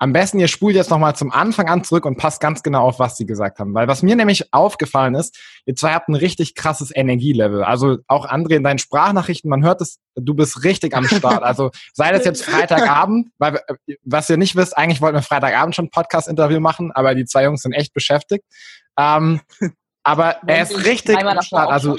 am 0.00 0.12
besten 0.12 0.38
ihr 0.38 0.46
spult 0.46 0.76
jetzt 0.76 0.90
nochmal 0.90 1.16
zum 1.16 1.32
Anfang 1.32 1.68
an 1.68 1.82
zurück 1.82 2.06
und 2.06 2.18
passt 2.18 2.40
ganz 2.40 2.62
genau 2.62 2.84
auf, 2.84 3.00
was 3.00 3.16
sie 3.16 3.26
gesagt 3.26 3.58
haben. 3.58 3.74
Weil 3.74 3.88
was 3.88 4.02
mir 4.02 4.14
nämlich 4.14 4.52
aufgefallen 4.52 5.16
ist, 5.16 5.36
ihr 5.66 5.74
zwei 5.74 5.92
habt 5.92 6.08
ein 6.08 6.14
richtig 6.14 6.54
krasses 6.54 6.94
Energielevel. 6.94 7.64
Also 7.64 7.98
auch 8.06 8.24
André 8.24 8.56
in 8.56 8.62
deinen 8.62 8.78
Sprachnachrichten, 8.78 9.50
man 9.50 9.64
hört 9.64 9.80
es, 9.80 9.98
du 10.14 10.34
bist 10.34 10.62
richtig 10.62 10.94
am 10.94 11.04
Start. 11.04 11.42
Also 11.42 11.70
sei 11.94 12.12
das 12.12 12.24
jetzt 12.24 12.44
Freitagabend, 12.44 13.30
weil 13.38 13.60
was 14.04 14.30
ihr 14.30 14.36
nicht 14.36 14.54
wisst, 14.54 14.76
eigentlich 14.76 15.00
wollten 15.00 15.16
wir 15.16 15.22
Freitagabend 15.22 15.74
schon 15.74 15.86
ein 15.86 15.90
Podcast-Interview 15.90 16.60
machen, 16.60 16.92
aber 16.92 17.16
die 17.16 17.24
zwei 17.24 17.44
Jungs 17.44 17.62
sind 17.62 17.72
echt 17.72 17.92
beschäftigt. 17.92 18.44
Ähm, 18.96 19.40
aber 20.04 20.36
er 20.46 20.62
ist 20.62 20.84
richtig 20.84 21.18
am 21.18 21.42
Start. 21.42 21.70
Also 21.70 21.96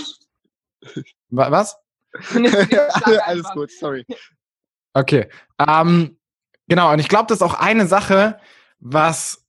was? 1.29 1.75
Alles 3.25 3.49
gut, 3.53 3.71
sorry. 3.71 4.05
Okay. 4.93 5.27
Ähm, 5.59 6.17
genau, 6.67 6.93
und 6.93 6.99
ich 6.99 7.07
glaube, 7.07 7.27
das 7.27 7.37
ist 7.37 7.43
auch 7.43 7.53
eine 7.53 7.87
Sache, 7.87 8.39
was 8.79 9.45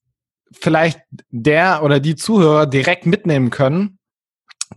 vielleicht 0.52 1.00
der 1.30 1.82
oder 1.82 2.00
die 2.00 2.16
Zuhörer 2.16 2.66
direkt 2.66 3.06
mitnehmen 3.06 3.50
können. 3.50 3.98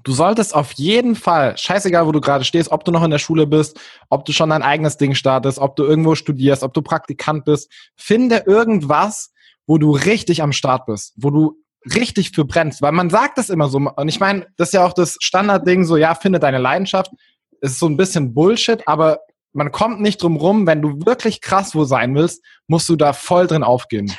Du 0.04 0.12
solltest 0.12 0.56
auf 0.56 0.72
jeden 0.74 1.16
Fall, 1.16 1.58
scheißegal, 1.58 2.08
wo 2.08 2.12
du 2.12 2.20
gerade 2.20 2.44
stehst, 2.44 2.72
ob 2.72 2.84
du 2.84 2.92
noch 2.92 3.04
in 3.04 3.12
der 3.12 3.20
Schule 3.20 3.46
bist, 3.46 3.80
ob 4.10 4.26
du 4.26 4.34
schon 4.34 4.50
dein 4.50 4.64
eigenes 4.64 4.98
Ding 4.98 5.14
startest, 5.14 5.60
ob 5.60 5.76
du 5.76 5.84
irgendwo 5.84 6.16
studierst, 6.16 6.64
ob 6.64 6.74
du 6.74 6.82
Praktikant 6.82 7.46
bist, 7.46 7.72
finde 7.96 8.44
irgendwas, 8.48 9.32
wo 9.68 9.78
du 9.78 9.92
richtig 9.92 10.42
am 10.42 10.52
Start 10.52 10.88
bist, 10.88 11.14
wo 11.16 11.30
du 11.30 11.64
richtig 11.96 12.32
für 12.32 12.46
brennst, 12.46 12.82
weil 12.82 12.92
man 12.92 13.10
sagt 13.10 13.38
das 13.38 13.50
immer 13.50 13.70
so. 13.70 13.78
Und 13.78 14.08
ich 14.08 14.20
meine, 14.20 14.48
das 14.58 14.70
ist 14.70 14.74
ja 14.74 14.86
auch 14.86 14.94
das 14.94 15.18
Standardding, 15.20 15.86
so 15.86 15.98
ja, 15.98 16.16
finde 16.16 16.40
deine 16.40 16.58
Leidenschaft. 16.58 17.12
Es 17.64 17.72
ist 17.72 17.80
so 17.80 17.88
ein 17.88 17.96
bisschen 17.96 18.34
Bullshit, 18.34 18.86
aber 18.90 19.22
man 19.54 19.72
kommt 19.72 20.02
nicht 20.02 20.22
drum 20.22 20.36
rum, 20.36 20.68
wenn 20.68 20.82
du 20.82 21.06
wirklich 21.06 21.40
krass 21.40 21.74
wo 21.74 21.86
sein 21.86 22.14
willst, 22.14 22.44
musst 22.68 22.90
du 22.90 22.98
da 22.98 23.14
voll 23.14 23.48
drin 23.48 23.64
aufgehen. 23.64 24.12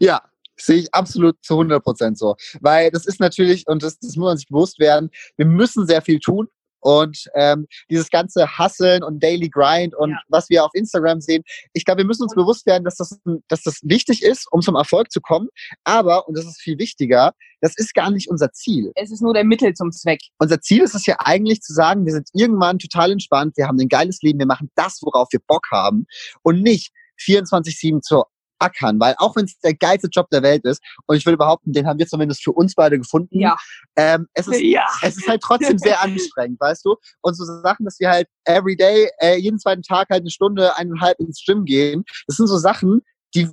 Ja, 0.00 0.20
sehe 0.54 0.76
ich 0.76 0.92
absolut 0.92 1.36
zu 1.42 1.54
100 1.54 1.82
Prozent 1.82 2.18
so. 2.18 2.36
Weil 2.60 2.90
das 2.90 3.06
ist 3.06 3.20
natürlich, 3.20 3.66
und 3.66 3.82
das, 3.82 3.98
das 3.98 4.16
muss 4.16 4.26
man 4.26 4.36
sich 4.36 4.48
bewusst 4.48 4.78
werden, 4.78 5.10
wir 5.38 5.46
müssen 5.46 5.86
sehr 5.86 6.02
viel 6.02 6.20
tun. 6.20 6.48
Und 6.86 7.28
ähm, 7.34 7.66
dieses 7.90 8.10
ganze 8.10 8.46
Hustle 8.60 9.04
und 9.04 9.20
Daily 9.20 9.48
Grind 9.48 9.92
und 9.96 10.10
ja. 10.10 10.20
was 10.28 10.48
wir 10.50 10.64
auf 10.64 10.70
Instagram 10.72 11.20
sehen, 11.20 11.42
ich 11.72 11.84
glaube, 11.84 12.02
wir 12.02 12.04
müssen 12.06 12.22
uns 12.22 12.32
bewusst 12.32 12.64
werden, 12.64 12.84
dass 12.84 12.94
das, 12.94 13.18
dass 13.48 13.64
das 13.64 13.80
wichtig 13.82 14.22
ist, 14.22 14.46
um 14.52 14.60
zum 14.60 14.76
Erfolg 14.76 15.10
zu 15.10 15.20
kommen. 15.20 15.48
Aber, 15.82 16.28
und 16.28 16.38
das 16.38 16.44
ist 16.44 16.60
viel 16.60 16.78
wichtiger, 16.78 17.32
das 17.60 17.72
ist 17.76 17.92
gar 17.92 18.12
nicht 18.12 18.30
unser 18.30 18.52
Ziel. 18.52 18.92
Es 18.94 19.10
ist 19.10 19.20
nur 19.20 19.34
der 19.34 19.42
Mittel 19.42 19.74
zum 19.74 19.90
Zweck. 19.90 20.20
Unser 20.38 20.60
Ziel 20.60 20.82
ist 20.84 20.94
es 20.94 21.06
ja 21.06 21.16
eigentlich 21.18 21.60
zu 21.60 21.74
sagen, 21.74 22.06
wir 22.06 22.12
sind 22.12 22.28
irgendwann 22.34 22.78
total 22.78 23.10
entspannt, 23.10 23.56
wir 23.56 23.66
haben 23.66 23.80
ein 23.80 23.88
geiles 23.88 24.22
Leben, 24.22 24.38
wir 24.38 24.46
machen 24.46 24.70
das, 24.76 25.00
worauf 25.02 25.26
wir 25.32 25.40
Bock 25.44 25.66
haben 25.72 26.06
und 26.42 26.62
nicht 26.62 26.92
24-7 27.20 28.00
zur 28.00 28.28
ackern, 28.58 28.98
weil 29.00 29.14
auch 29.18 29.36
wenn 29.36 29.44
es 29.44 29.58
der 29.58 29.74
geilste 29.74 30.08
Job 30.08 30.28
der 30.30 30.42
Welt 30.42 30.64
ist, 30.64 30.82
und 31.06 31.16
ich 31.16 31.26
würde 31.26 31.38
behaupten, 31.38 31.72
den 31.72 31.86
haben 31.86 31.98
wir 31.98 32.06
zumindest 32.06 32.42
für 32.42 32.52
uns 32.52 32.74
beide 32.74 32.98
gefunden, 32.98 33.40
ja. 33.40 33.56
ähm, 33.96 34.26
es, 34.34 34.46
ist, 34.48 34.60
ja. 34.60 34.86
es 35.02 35.16
ist 35.16 35.28
halt 35.28 35.42
trotzdem 35.42 35.78
sehr 35.78 36.02
anstrengend, 36.02 36.60
weißt 36.60 36.84
du? 36.84 36.96
Und 37.22 37.34
so 37.34 37.44
Sachen, 37.44 37.84
dass 37.84 37.98
wir 37.98 38.10
halt 38.10 38.28
every 38.44 38.76
day, 38.76 39.08
äh, 39.20 39.36
jeden 39.36 39.58
zweiten 39.58 39.82
Tag 39.82 40.08
halt 40.10 40.22
eine 40.22 40.30
Stunde, 40.30 40.76
eineinhalb 40.76 41.18
ins 41.20 41.42
Gym 41.44 41.64
gehen, 41.64 42.04
das 42.26 42.36
sind 42.36 42.46
so 42.46 42.58
Sachen, 42.58 43.02
die 43.34 43.48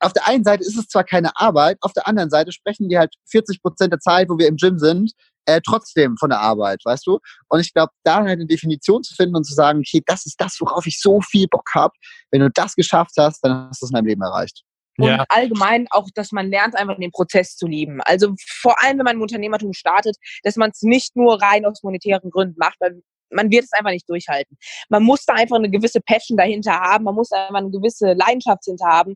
auf 0.00 0.12
der 0.12 0.26
einen 0.26 0.44
Seite 0.44 0.64
ist 0.64 0.76
es 0.76 0.88
zwar 0.88 1.04
keine 1.04 1.36
Arbeit, 1.36 1.78
auf 1.82 1.92
der 1.92 2.06
anderen 2.08 2.30
Seite 2.30 2.52
sprechen 2.52 2.88
die 2.88 2.98
halt 2.98 3.14
40 3.30 3.62
Prozent 3.62 3.92
der 3.92 4.00
Zeit, 4.00 4.28
wo 4.28 4.38
wir 4.38 4.48
im 4.48 4.56
Gym 4.56 4.78
sind, 4.78 5.12
äh, 5.56 5.60
trotzdem 5.64 6.16
von 6.18 6.30
der 6.30 6.40
Arbeit, 6.40 6.80
weißt 6.84 7.06
du? 7.06 7.18
Und 7.48 7.60
ich 7.60 7.72
glaube, 7.72 7.92
da 8.04 8.16
halt 8.16 8.28
eine 8.28 8.46
Definition 8.46 9.02
zu 9.02 9.14
finden 9.14 9.36
und 9.36 9.44
zu 9.44 9.54
sagen, 9.54 9.80
okay, 9.80 10.02
das 10.06 10.26
ist 10.26 10.40
das, 10.40 10.56
worauf 10.60 10.86
ich 10.86 11.00
so 11.00 11.20
viel 11.20 11.46
Bock 11.48 11.68
habe. 11.74 11.92
Wenn 12.30 12.40
du 12.40 12.50
das 12.50 12.74
geschafft 12.74 13.12
hast, 13.18 13.40
dann 13.42 13.68
hast 13.68 13.82
du 13.82 13.86
es 13.86 13.90
in 13.90 13.94
deinem 13.94 14.06
Leben 14.06 14.22
erreicht. 14.22 14.62
Und 14.98 15.08
ja. 15.08 15.24
allgemein 15.28 15.86
auch, 15.90 16.08
dass 16.14 16.30
man 16.32 16.50
lernt, 16.50 16.76
einfach 16.76 16.98
den 16.98 17.10
Prozess 17.10 17.56
zu 17.56 17.66
lieben. 17.66 18.00
Also 18.02 18.34
vor 18.60 18.82
allem, 18.82 18.98
wenn 18.98 19.04
man 19.04 19.16
im 19.16 19.22
Unternehmertum 19.22 19.72
startet, 19.72 20.16
dass 20.42 20.56
man 20.56 20.70
es 20.70 20.82
nicht 20.82 21.16
nur 21.16 21.40
rein 21.40 21.64
aus 21.64 21.82
monetären 21.82 22.30
Gründen 22.30 22.56
macht, 22.58 22.76
weil 22.80 23.00
man 23.30 23.50
wird 23.50 23.64
es 23.64 23.72
einfach 23.72 23.92
nicht 23.92 24.08
durchhalten. 24.08 24.58
Man 24.88 25.04
muss 25.04 25.24
da 25.24 25.34
einfach 25.34 25.56
eine 25.56 25.70
gewisse 25.70 26.00
Passion 26.00 26.36
dahinter 26.36 26.72
haben, 26.72 27.04
man 27.04 27.14
muss 27.14 27.30
einfach 27.32 27.54
eine 27.54 27.70
gewisse 27.70 28.12
Leidenschaft 28.12 28.64
hinter 28.64 28.86
haben 28.86 29.14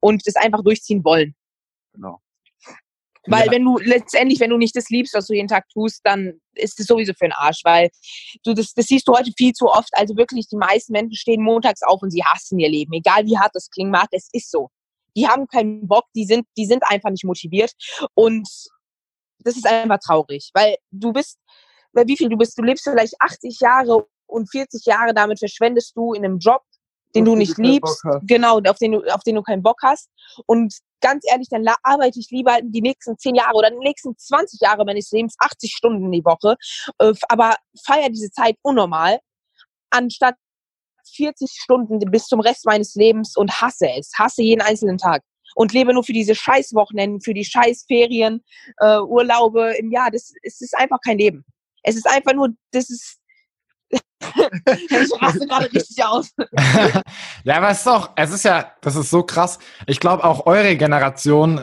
und 0.00 0.22
es 0.26 0.36
einfach 0.36 0.62
durchziehen 0.62 1.04
wollen. 1.04 1.34
Genau. 1.94 2.20
Weil 3.26 3.46
ja. 3.46 3.52
wenn 3.52 3.64
du 3.64 3.78
letztendlich, 3.78 4.40
wenn 4.40 4.50
du 4.50 4.58
nicht 4.58 4.76
das 4.76 4.90
liebst, 4.90 5.14
was 5.14 5.26
du 5.26 5.34
jeden 5.34 5.48
Tag 5.48 5.68
tust, 5.70 6.00
dann 6.04 6.40
ist 6.54 6.78
es 6.78 6.86
sowieso 6.86 7.12
für 7.14 7.26
den 7.26 7.32
Arsch, 7.32 7.60
weil 7.64 7.90
du 8.44 8.54
das, 8.54 8.74
das 8.74 8.86
siehst 8.86 9.08
du 9.08 9.12
heute 9.12 9.32
viel 9.36 9.52
zu 9.52 9.66
oft. 9.66 9.88
Also 9.92 10.16
wirklich, 10.16 10.48
die 10.48 10.56
meisten 10.56 10.92
Menschen 10.92 11.16
stehen 11.16 11.42
montags 11.42 11.82
auf 11.82 12.02
und 12.02 12.10
sie 12.10 12.22
hassen 12.22 12.58
ihr 12.58 12.68
Leben. 12.68 12.92
Egal 12.92 13.24
wie 13.26 13.38
hart 13.38 13.52
das 13.54 13.70
klingen 13.70 13.90
mag, 13.90 14.08
es 14.10 14.28
ist 14.32 14.50
so. 14.50 14.68
Die 15.16 15.26
haben 15.28 15.46
keinen 15.46 15.86
Bock, 15.86 16.04
die 16.14 16.24
sind, 16.24 16.46
die 16.56 16.66
sind 16.66 16.82
einfach 16.86 17.10
nicht 17.10 17.24
motiviert. 17.24 17.72
Und 18.14 18.48
das 19.38 19.56
ist 19.56 19.66
einfach 19.66 19.98
traurig, 19.98 20.50
weil 20.54 20.76
du 20.90 21.12
bist, 21.12 21.38
wie 21.92 22.16
viel 22.16 22.28
du 22.28 22.36
bist, 22.36 22.58
du 22.58 22.62
lebst 22.62 22.84
vielleicht 22.84 23.14
80 23.20 23.60
Jahre 23.60 24.06
und 24.26 24.50
40 24.50 24.84
Jahre 24.86 25.14
damit 25.14 25.38
verschwendest 25.38 25.96
du 25.96 26.12
in 26.14 26.24
einem 26.24 26.38
Job, 26.38 26.62
den 27.14 27.24
du 27.24 27.36
nicht 27.36 27.58
liebst, 27.58 28.02
genau, 28.22 28.60
auf 28.60 28.78
den 28.78 28.92
du, 28.92 29.14
auf 29.14 29.22
den 29.22 29.36
du 29.36 29.42
keinen 29.42 29.62
Bock 29.62 29.78
hast. 29.82 30.10
Und 30.46 30.74
ganz 31.00 31.24
ehrlich, 31.30 31.48
dann 31.50 31.66
arbeite 31.82 32.18
ich 32.18 32.30
lieber 32.30 32.58
die 32.62 32.80
nächsten 32.80 33.16
10 33.16 33.34
Jahre 33.34 33.54
oder 33.54 33.70
die 33.70 33.78
nächsten 33.78 34.16
20 34.16 34.60
Jahre 34.60 34.84
meines 34.84 35.10
Lebens 35.12 35.34
80 35.38 35.72
Stunden 35.72 36.10
die 36.10 36.24
Woche, 36.24 36.56
äh, 36.98 37.12
aber 37.28 37.54
feier 37.84 38.08
diese 38.10 38.30
Zeit 38.30 38.56
unnormal, 38.62 39.18
anstatt 39.90 40.34
40 41.14 41.50
Stunden 41.52 41.98
bis 42.10 42.26
zum 42.26 42.40
Rest 42.40 42.64
meines 42.66 42.94
Lebens 42.94 43.36
und 43.36 43.60
hasse 43.60 43.88
es, 43.96 44.12
hasse 44.18 44.42
jeden 44.42 44.62
einzelnen 44.62 44.98
Tag 44.98 45.22
und 45.54 45.72
lebe 45.72 45.92
nur 45.92 46.04
für 46.04 46.12
diese 46.12 46.34
Scheißwochenenden, 46.34 47.20
für 47.20 47.34
die 47.34 47.44
Scheißferien, 47.44 48.42
äh, 48.78 48.98
Urlaube 48.98 49.74
im 49.78 49.90
Jahr. 49.92 50.10
Das, 50.10 50.32
das 50.42 50.60
ist 50.60 50.76
einfach 50.76 50.98
kein 51.04 51.18
Leben. 51.18 51.44
Es 51.82 51.96
ist 51.96 52.08
einfach 52.08 52.32
nur, 52.32 52.48
das 52.72 52.90
ist 52.90 53.18
ich 54.20 55.22
raste 55.22 55.46
gerade 55.46 55.72
richtig 55.72 56.04
aus. 56.04 56.30
ja, 57.44 57.56
aber 57.56 57.70
es 57.70 57.80
ist 57.80 57.88
auch, 57.88 58.10
es 58.16 58.32
ist 58.32 58.44
ja, 58.44 58.72
das 58.80 58.96
ist 58.96 59.10
so 59.10 59.22
krass. 59.22 59.58
Ich 59.86 60.00
glaube 60.00 60.24
auch 60.24 60.46
eure 60.46 60.76
Generation, 60.76 61.60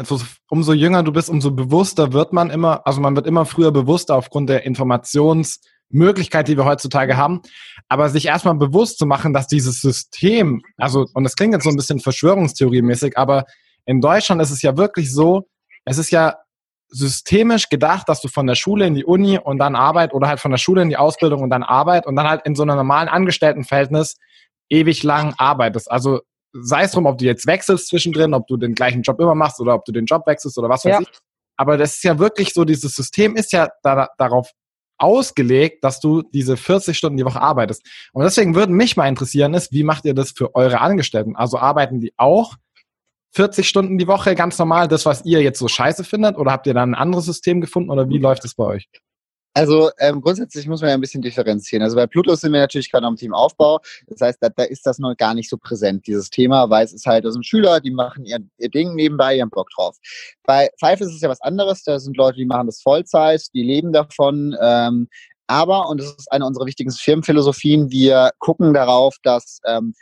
umso 0.49 0.73
jünger 0.73 1.03
du 1.03 1.11
bist, 1.11 1.29
umso 1.29 1.51
bewusster 1.51 2.13
wird 2.13 2.33
man 2.33 2.49
immer, 2.49 2.85
also 2.85 3.01
man 3.01 3.15
wird 3.15 3.27
immer 3.27 3.45
früher 3.45 3.71
bewusster 3.71 4.15
aufgrund 4.15 4.49
der 4.49 4.65
Informationsmöglichkeit, 4.65 6.47
die 6.47 6.57
wir 6.57 6.65
heutzutage 6.65 7.17
haben. 7.17 7.41
Aber 7.87 8.09
sich 8.09 8.27
erstmal 8.27 8.55
bewusst 8.55 8.99
zu 8.99 9.05
machen, 9.05 9.33
dass 9.33 9.47
dieses 9.47 9.81
System, 9.81 10.61
also, 10.77 11.07
und 11.13 11.23
das 11.23 11.35
klingt 11.35 11.53
jetzt 11.53 11.63
so 11.63 11.69
ein 11.69 11.75
bisschen 11.75 11.99
Verschwörungstheoriemäßig, 11.99 13.17
aber 13.17 13.45
in 13.85 14.01
Deutschland 14.01 14.41
ist 14.41 14.51
es 14.51 14.61
ja 14.61 14.77
wirklich 14.77 15.11
so, 15.11 15.47
es 15.85 15.97
ist 15.97 16.11
ja 16.11 16.37
systemisch 16.91 17.69
gedacht, 17.69 18.08
dass 18.10 18.21
du 18.21 18.27
von 18.27 18.45
der 18.45 18.56
Schule 18.56 18.86
in 18.86 18.95
die 18.95 19.06
Uni 19.06 19.39
und 19.39 19.58
dann 19.58 19.75
Arbeit 19.75 20.13
oder 20.13 20.27
halt 20.27 20.39
von 20.39 20.51
der 20.51 20.58
Schule 20.58 20.82
in 20.82 20.89
die 20.89 20.97
Ausbildung 20.97 21.41
und 21.41 21.49
dann 21.49 21.63
Arbeit 21.63 22.06
und 22.06 22.15
dann 22.15 22.27
halt 22.27 22.41
in 22.45 22.56
so 22.56 22.63
einem 22.63 22.75
normalen 22.75 23.08
Angestelltenverhältnis 23.08 24.17
ewig 24.69 25.04
lang 25.04 25.34
arbeitest. 25.38 25.89
Also 25.89 26.21
sei 26.54 26.84
es 26.84 26.91
drum, 26.91 27.06
ob 27.06 27.17
du 27.17 27.25
jetzt 27.25 27.47
wechselst 27.47 27.88
zwischendrin, 27.88 28.34
ob 28.34 28.45
du 28.47 28.58
den 28.58 28.75
gleichen 28.75 29.01
Job 29.04 29.19
immer 29.19 29.36
machst 29.36 29.60
oder 29.62 29.73
ob 29.73 29.86
du 29.86 29.91
den 29.91 30.06
Job 30.06 30.27
wechselst 30.27 30.58
oder 30.58 30.69
was 30.69 30.84
weiß 30.84 30.91
ja. 30.91 31.01
ich. 31.01 31.08
Aber 31.58 31.77
das 31.77 31.95
ist 31.95 32.04
ja 32.04 32.19
wirklich 32.19 32.54
so, 32.54 32.65
dieses 32.65 32.93
System 32.93 33.36
ist 33.36 33.54
ja 33.54 33.69
da, 33.84 34.10
darauf 34.17 34.51
ausgelegt, 34.97 35.84
dass 35.84 35.99
du 35.99 36.21
diese 36.21 36.58
40 36.58 36.97
Stunden 36.97 37.17
die 37.17 37.25
Woche 37.25 37.41
arbeitest. 37.41 37.84
Und 38.13 38.23
deswegen 38.23 38.56
würde 38.56 38.73
mich 38.73 38.97
mal 38.97 39.08
interessieren, 39.08 39.54
ist, 39.54 39.71
wie 39.71 39.84
macht 39.84 40.06
ihr 40.06 40.13
das 40.13 40.32
für 40.32 40.54
eure 40.56 40.82
Angestellten? 40.82 41.36
Also 41.36 41.58
arbeiten 41.58 41.99
die 41.99 42.13
auch 42.17 42.56
40 43.33 43.67
Stunden 43.67 43.97
die 43.97 44.07
Woche 44.07 44.35
ganz 44.35 44.57
normal, 44.59 44.87
das, 44.87 45.05
was 45.05 45.25
ihr 45.25 45.41
jetzt 45.41 45.59
so 45.59 45.67
scheiße 45.67 46.03
findet? 46.03 46.37
Oder 46.37 46.51
habt 46.51 46.67
ihr 46.67 46.73
dann 46.73 46.91
ein 46.91 46.95
anderes 46.95 47.25
System 47.25 47.61
gefunden 47.61 47.89
oder 47.89 48.09
wie 48.09 48.17
läuft 48.17 48.45
es 48.45 48.55
bei 48.55 48.65
euch? 48.65 48.89
Also 49.53 49.89
ähm, 49.99 50.21
grundsätzlich 50.21 50.65
muss 50.67 50.79
man 50.79 50.89
ja 50.89 50.93
ein 50.93 51.01
bisschen 51.01 51.21
differenzieren. 51.21 51.83
Also 51.83 51.97
bei 51.97 52.07
Pluto 52.07 52.33
sind 52.35 52.53
wir 52.53 52.61
natürlich 52.61 52.89
gerade 52.89 53.05
am 53.05 53.17
Teamaufbau. 53.17 53.79
Das 54.07 54.21
heißt, 54.21 54.37
da, 54.41 54.47
da 54.47 54.63
ist 54.63 54.85
das 54.85 54.97
noch 54.97 55.15
gar 55.17 55.33
nicht 55.33 55.49
so 55.49 55.57
präsent, 55.57 56.07
dieses 56.07 56.29
Thema, 56.29 56.69
weil 56.69 56.85
es 56.85 56.93
ist 56.93 57.05
halt, 57.05 57.25
das 57.25 57.33
sind 57.33 57.45
Schüler, 57.45 57.81
die 57.81 57.91
machen 57.91 58.23
ihr, 58.23 58.39
ihr 58.57 58.69
Ding 58.69 58.95
nebenbei, 58.95 59.35
die 59.35 59.41
haben 59.41 59.49
Bock 59.49 59.69
drauf. 59.75 59.97
Bei 60.43 60.69
Five 60.79 61.01
ist 61.01 61.13
es 61.13 61.21
ja 61.21 61.27
was 61.27 61.41
anderes. 61.41 61.83
Da 61.83 61.99
sind 61.99 62.15
Leute, 62.15 62.37
die 62.37 62.45
machen 62.45 62.67
das 62.67 62.81
Vollzeit, 62.81 63.43
die 63.53 63.63
leben 63.63 63.91
davon. 63.91 64.55
Ähm, 64.61 65.09
aber, 65.47 65.89
und 65.89 65.99
das 65.99 66.15
ist 66.17 66.31
eine 66.31 66.45
unserer 66.45 66.65
wichtigsten 66.65 66.97
Firmenphilosophien, 66.97 67.91
wir 67.91 68.31
gucken 68.39 68.73
darauf, 68.73 69.17
dass 69.21 69.59
ähm, 69.65 69.93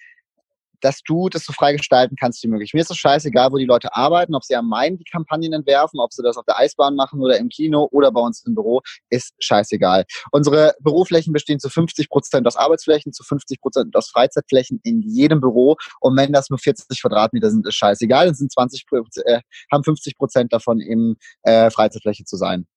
dass 0.81 1.01
du 1.03 1.29
das 1.29 1.45
so 1.45 1.53
frei 1.53 1.73
gestalten 1.73 2.15
kannst 2.19 2.43
wie 2.43 2.47
möglich. 2.47 2.73
Mir 2.73 2.81
ist 2.81 2.91
es 2.91 2.97
scheißegal, 2.97 3.51
wo 3.51 3.57
die 3.57 3.65
Leute 3.65 3.95
arbeiten, 3.95 4.35
ob 4.35 4.43
sie 4.43 4.55
am 4.55 4.67
Main 4.67 4.97
die 4.97 5.03
Kampagnen 5.03 5.53
entwerfen, 5.53 5.99
ob 5.99 6.13
sie 6.13 6.23
das 6.23 6.37
auf 6.37 6.45
der 6.45 6.57
Eisbahn 6.57 6.95
machen 6.95 7.21
oder 7.21 7.37
im 7.37 7.49
Kino 7.49 7.87
oder 7.91 8.11
bei 8.11 8.21
uns 8.21 8.43
im 8.45 8.55
Büro, 8.55 8.81
ist 9.09 9.33
scheißegal. 9.39 10.05
Unsere 10.31 10.75
Büroflächen 10.79 11.33
bestehen 11.33 11.59
zu 11.59 11.69
50 11.69 12.09
Prozent 12.09 12.47
aus 12.47 12.55
Arbeitsflächen, 12.55 13.13
zu 13.13 13.23
50 13.23 13.61
Prozent 13.61 13.95
aus 13.95 14.09
Freizeitflächen 14.09 14.79
in 14.83 15.01
jedem 15.01 15.41
Büro. 15.41 15.75
Und 15.99 16.17
wenn 16.17 16.33
das 16.33 16.49
nur 16.49 16.59
40 16.59 17.01
Quadratmeter 17.01 17.49
sind, 17.49 17.67
ist 17.67 17.75
scheißegal. 17.75 18.25
Dann 18.25 18.35
sind 18.35 18.51
20, 18.51 18.85
äh, 19.25 19.41
haben 19.71 19.83
50 19.83 20.17
Prozent 20.17 20.53
davon 20.53 20.79
eben 20.79 21.15
äh, 21.43 21.69
Freizeitfläche 21.69 22.23
zu 22.23 22.37
sein. 22.37 22.67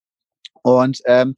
Und 0.63 1.01
ähm, 1.07 1.35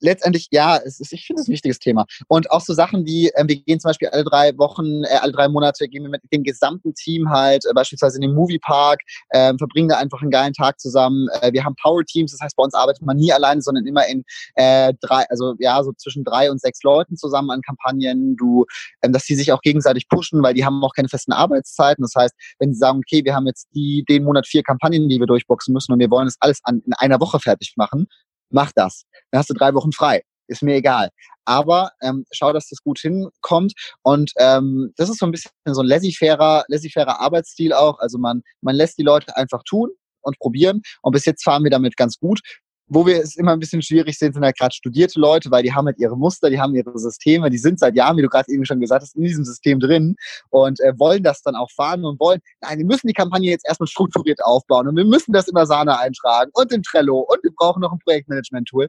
letztendlich, 0.00 0.48
ja, 0.50 0.76
es 0.76 1.00
ist, 1.00 1.12
ich 1.12 1.26
finde 1.26 1.42
es 1.42 1.48
ein 1.48 1.52
wichtiges 1.52 1.78
Thema. 1.78 2.06
Und 2.28 2.50
auch 2.50 2.60
so 2.60 2.74
Sachen 2.74 3.04
wie, 3.06 3.28
äh, 3.30 3.44
wir 3.46 3.56
gehen 3.56 3.80
zum 3.80 3.90
Beispiel 3.90 4.08
alle 4.08 4.24
drei 4.24 4.56
Wochen, 4.58 5.04
äh, 5.04 5.18
alle 5.20 5.32
drei 5.32 5.48
Monate 5.48 5.88
gehen 5.88 6.02
wir 6.02 6.10
mit 6.10 6.22
dem 6.32 6.42
gesamten 6.42 6.94
Team 6.94 7.30
halt 7.30 7.64
äh, 7.66 7.72
beispielsweise 7.74 8.16
in 8.16 8.22
den 8.22 8.34
Moviepark, 8.34 9.00
äh, 9.30 9.52
verbringen 9.56 9.88
da 9.88 9.98
einfach 9.98 10.22
einen 10.22 10.30
geilen 10.30 10.52
Tag 10.52 10.80
zusammen. 10.80 11.28
Äh, 11.40 11.52
wir 11.52 11.64
haben 11.64 11.74
Power-Teams, 11.80 12.32
das 12.32 12.40
heißt, 12.40 12.56
bei 12.56 12.62
uns 12.62 12.74
arbeitet 12.74 13.02
man 13.02 13.16
nie 13.16 13.32
alleine, 13.32 13.62
sondern 13.62 13.86
immer 13.86 14.06
in 14.06 14.24
äh, 14.54 14.92
drei, 15.00 15.24
also 15.28 15.54
ja, 15.58 15.82
so 15.82 15.92
zwischen 15.92 16.24
drei 16.24 16.50
und 16.50 16.60
sechs 16.60 16.82
Leuten 16.82 17.16
zusammen 17.16 17.50
an 17.50 17.62
Kampagnen. 17.62 18.36
Du, 18.36 18.64
ähm, 19.02 19.12
dass 19.12 19.24
die 19.24 19.34
sich 19.34 19.52
auch 19.52 19.60
gegenseitig 19.60 20.08
pushen, 20.08 20.42
weil 20.42 20.54
die 20.54 20.64
haben 20.64 20.82
auch 20.84 20.94
keine 20.94 21.08
festen 21.08 21.32
Arbeitszeiten. 21.32 22.02
Das 22.02 22.14
heißt, 22.14 22.34
wenn 22.58 22.72
sie 22.72 22.78
sagen, 22.78 22.98
okay, 22.98 23.24
wir 23.24 23.34
haben 23.34 23.46
jetzt 23.46 23.68
die, 23.74 24.04
den 24.08 24.24
Monat 24.24 24.46
vier 24.46 24.62
Kampagnen, 24.62 25.08
die 25.08 25.18
wir 25.18 25.26
durchboxen 25.26 25.72
müssen 25.72 25.92
und 25.92 25.98
wir 25.98 26.10
wollen 26.10 26.26
das 26.26 26.36
alles 26.40 26.60
an, 26.64 26.82
in 26.86 26.92
einer 26.94 27.20
Woche 27.20 27.38
fertig 27.40 27.74
machen, 27.76 28.06
mach 28.50 28.72
das. 28.74 29.04
Dann 29.30 29.40
hast 29.40 29.50
du 29.50 29.54
drei 29.54 29.74
Wochen 29.74 29.92
frei. 29.92 30.22
Ist 30.48 30.62
mir 30.62 30.76
egal. 30.76 31.10
Aber 31.44 31.90
ähm, 32.02 32.24
schau, 32.32 32.52
dass 32.52 32.68
das 32.68 32.82
gut 32.82 32.98
hinkommt. 32.98 33.72
Und 34.02 34.32
ähm, 34.38 34.92
das 34.96 35.08
ist 35.08 35.18
so 35.18 35.26
ein 35.26 35.32
bisschen 35.32 35.50
so 35.66 35.82
ein 35.82 35.86
laissez-fairer 35.86 36.64
laissez 36.68 36.96
Arbeitsstil 36.96 37.72
auch. 37.72 37.98
Also 37.98 38.18
man, 38.18 38.42
man 38.60 38.76
lässt 38.76 38.98
die 38.98 39.02
Leute 39.02 39.36
einfach 39.36 39.62
tun 39.64 39.90
und 40.22 40.38
probieren. 40.38 40.82
Und 41.02 41.12
bis 41.12 41.24
jetzt 41.24 41.44
fahren 41.44 41.64
wir 41.64 41.70
damit 41.70 41.96
ganz 41.96 42.18
gut. 42.18 42.40
Wo 42.88 43.04
wir 43.04 43.20
es 43.20 43.36
immer 43.36 43.52
ein 43.52 43.58
bisschen 43.58 43.82
schwierig 43.82 44.16
sehen, 44.16 44.32
sind 44.32 44.44
halt 44.44 44.56
gerade 44.56 44.74
studierte 44.74 45.18
Leute, 45.18 45.50
weil 45.50 45.62
die 45.62 45.72
haben 45.72 45.86
halt 45.86 45.98
ihre 45.98 46.16
Muster, 46.16 46.50
die 46.50 46.60
haben 46.60 46.74
ihre 46.74 46.96
Systeme, 46.98 47.50
die 47.50 47.58
sind 47.58 47.80
seit 47.80 47.96
Jahren, 47.96 48.16
wie 48.16 48.22
du 48.22 48.28
gerade 48.28 48.50
eben 48.52 48.64
schon 48.64 48.80
gesagt 48.80 49.02
hast, 49.02 49.16
in 49.16 49.22
diesem 49.22 49.44
System 49.44 49.80
drin 49.80 50.16
und 50.50 50.80
äh, 50.80 50.92
wollen 50.96 51.22
das 51.22 51.42
dann 51.42 51.56
auch 51.56 51.70
fahren 51.72 52.04
und 52.04 52.20
wollen, 52.20 52.40
nein, 52.60 52.78
wir 52.78 52.86
müssen 52.86 53.08
die 53.08 53.12
Kampagne 53.12 53.50
jetzt 53.50 53.66
erstmal 53.66 53.88
strukturiert 53.88 54.42
aufbauen 54.44 54.86
und 54.88 54.96
wir 54.96 55.04
müssen 55.04 55.32
das 55.32 55.48
in 55.48 55.66
Sahne 55.66 55.98
eintragen 55.98 56.50
und 56.54 56.72
in 56.72 56.82
Trello 56.82 57.18
und 57.20 57.42
wir 57.42 57.50
brauchen 57.56 57.80
noch 57.80 57.92
ein 57.92 57.98
Projektmanagement-Tool. 57.98 58.86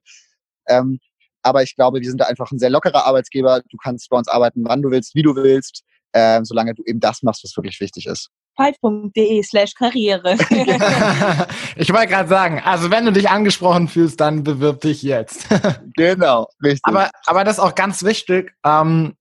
Ähm, 0.67 0.99
aber 1.41 1.63
ich 1.63 1.75
glaube, 1.75 1.99
wir 1.99 2.07
sind 2.07 2.19
da 2.19 2.25
einfach 2.25 2.51
ein 2.51 2.59
sehr 2.59 2.69
lockerer 2.69 3.05
Arbeitsgeber. 3.05 3.61
Du 3.69 3.77
kannst 3.77 4.09
bei 4.09 4.17
uns 4.17 4.27
arbeiten, 4.27 4.63
wann 4.65 4.81
du 4.81 4.91
willst, 4.91 5.15
wie 5.15 5.21
du 5.23 5.33
willst, 5.35 5.83
äh, 6.11 6.43
solange 6.43 6.75
du 6.75 6.83
eben 6.85 6.99
das 6.99 7.23
machst, 7.23 7.43
was 7.43 7.55
wirklich 7.55 7.79
wichtig 7.79 8.05
ist 8.05 8.29
five.de 8.57 9.43
slash 9.43 9.73
Karriere. 9.75 10.33
ich 11.75 11.93
wollte 11.93 12.07
gerade 12.07 12.27
sagen, 12.27 12.61
also 12.63 12.91
wenn 12.91 13.05
du 13.05 13.11
dich 13.13 13.29
angesprochen 13.29 13.87
fühlst, 13.87 14.19
dann 14.19 14.43
bewirb 14.43 14.81
dich 14.81 15.03
jetzt. 15.03 15.47
genau, 15.95 16.47
richtig. 16.63 16.81
Aber, 16.83 17.09
aber 17.25 17.43
das 17.43 17.57
ist 17.57 17.63
auch 17.63 17.75
ganz 17.75 18.03
wichtig, 18.03 18.51
ähm, 18.65 19.15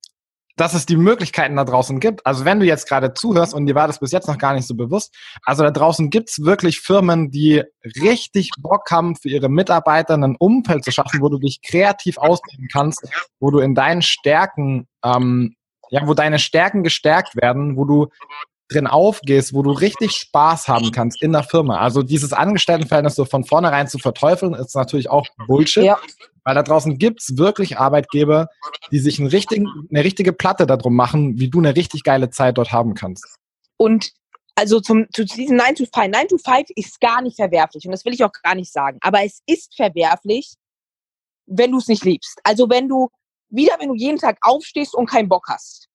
dass 0.57 0.73
es 0.73 0.87
die 0.87 0.97
Möglichkeiten 0.97 1.57
da 1.57 1.65
draußen 1.65 2.01
gibt. 2.01 2.25
Also 2.25 2.45
wenn 2.45 2.59
du 2.59 2.67
jetzt 2.67 2.89
gerade 2.89 3.13
zuhörst 3.13 3.55
und 3.55 3.67
dir 3.67 3.75
war 3.75 3.87
das 3.87 4.01
bis 4.01 4.11
jetzt 4.11 4.27
noch 4.27 4.39
gar 4.39 4.55
nicht 4.55 4.67
so 4.67 4.75
bewusst, 4.75 5.15
also 5.45 5.63
da 5.63 5.71
draußen 5.71 6.09
gibt's 6.11 6.43
wirklich 6.45 6.81
Firmen, 6.81 7.31
die 7.31 7.63
richtig 8.01 8.51
Bock 8.59 8.91
haben, 8.91 9.17
für 9.17 9.29
ihre 9.29 9.51
Mitarbeiter 9.51 10.15
ein 10.15 10.37
Umfeld 10.39 10.83
zu 10.83 10.93
schaffen, 10.93 11.21
wo 11.21 11.29
du 11.29 11.39
dich 11.39 11.61
kreativ 11.63 12.17
ausleben 12.17 12.69
kannst, 12.73 13.07
wo 13.39 13.51
du 13.51 13.59
in 13.59 13.75
deinen 13.75 14.03
Stärken, 14.03 14.89
ähm, 15.05 15.55
ja, 15.91 16.07
wo 16.09 16.15
deine 16.15 16.39
Stärken 16.39 16.83
gestärkt 16.83 17.37
werden, 17.37 17.77
wo 17.77 17.85
du 17.85 18.09
drin 18.69 18.87
aufgehst, 18.87 19.55
wo 19.55 19.63
du 19.63 19.71
richtig 19.71 20.13
Spaß 20.13 20.69
haben 20.69 20.91
kannst 20.91 21.23
in 21.23 21.33
der 21.33 21.45
Firma. 21.45 21.79
Also 21.79 22.03
dieses 22.03 22.33
Angestelltenverhältnis 22.33 23.15
so 23.15 23.25
von 23.25 23.45
vornherein 23.45 23.87
zu 23.89 23.99
verteufeln, 23.99 24.55
ist 24.55 24.75
natürlich 24.75 25.09
auch 25.09 25.27
Bullshit. 25.47 25.85
Ja. 25.85 25.99
Weil 26.45 26.55
da 26.55 26.63
draußen 26.63 26.99
gibt's 26.99 27.37
wirklich 27.37 27.79
Arbeitgeber, 27.79 28.49
die 28.91 28.99
sich 28.99 29.19
einen 29.19 29.29
richtigen, 29.29 29.69
eine 29.91 30.05
richtige 30.05 30.33
Platte 30.33 30.67
darum 30.67 30.95
machen, 30.95 31.39
wie 31.39 31.49
du 31.49 31.59
eine 31.59 31.75
richtig 31.75 32.03
geile 32.03 32.31
Zeit 32.31 32.59
dort 32.59 32.73
haben 32.73 32.95
kannst. 32.95 33.37
Und 33.77 34.13
also 34.55 34.81
zum, 34.81 35.07
zu 35.13 35.25
diesem 35.25 35.57
9 35.57 35.75
to 35.75 35.85
5. 35.93 36.09
9 36.13 36.29
to 36.29 36.39
5 36.39 36.69
ist 36.77 37.01
gar 37.01 37.21
nicht 37.21 37.37
verwerflich 37.37 37.85
und 37.85 37.93
das 37.93 38.05
will 38.05 38.15
ich 38.15 38.25
auch 38.25 38.33
gar 38.43 38.55
nicht 38.55 38.73
sagen. 38.73 38.99
Aber 39.03 39.23
es 39.23 39.41
ist 39.47 39.77
verwerflich, 39.77 40.55
wenn 41.47 41.73
du 41.73 41.79
es 41.79 41.89
nicht 41.89 42.05
liebst. 42.05 42.41
Also 42.43 42.69
wenn 42.71 42.89
du, 42.89 43.09
wieder 43.49 43.75
wenn 43.79 43.89
du 43.89 43.95
jeden 43.95 44.19
Tag 44.19 44.39
aufstehst 44.41 44.95
und 44.95 45.11
keinen 45.11 45.29
Bock 45.29 45.47
hast 45.49 45.86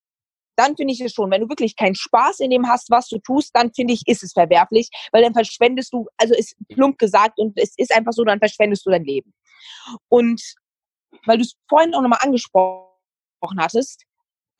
dann 0.62 0.76
finde 0.78 0.94
ich 0.94 1.02
es 1.02 1.14
schon. 1.14 1.32
Wenn 1.32 1.42
du 1.42 1.50
wirklich 1.50 1.76
keinen 1.76 1.96
Spaß 1.96 2.40
in 2.40 2.52
dem 2.52 2.68
hast, 2.68 2.90
was 2.90 3.08
du 3.08 3.18
tust, 3.20 3.52
dann 3.54 3.74
finde 3.74 3.94
ich, 3.94 4.04
ist 4.08 4.24
es 4.24 4.34
verwerflich, 4.34 4.90
weil 5.12 5.24
dann 5.24 5.34
verschwendest 5.34 5.94
du, 5.94 6.08
also 6.18 6.34
ist 6.36 6.56
plump 6.70 6.98
gesagt 6.98 7.40
und 7.40 7.58
es 7.58 7.74
ist 7.78 7.94
einfach 7.96 8.14
so, 8.14 8.24
dann 8.24 8.40
verschwendest 8.40 8.86
du 8.86 8.92
dein 8.92 9.04
Leben. 9.04 9.34
Und 10.10 10.42
weil 11.26 11.38
du 11.38 11.44
es 11.44 11.56
vorhin 11.68 11.94
auch 11.94 12.02
nochmal 12.02 12.20
angesprochen 12.22 12.88
hattest, 13.58 14.06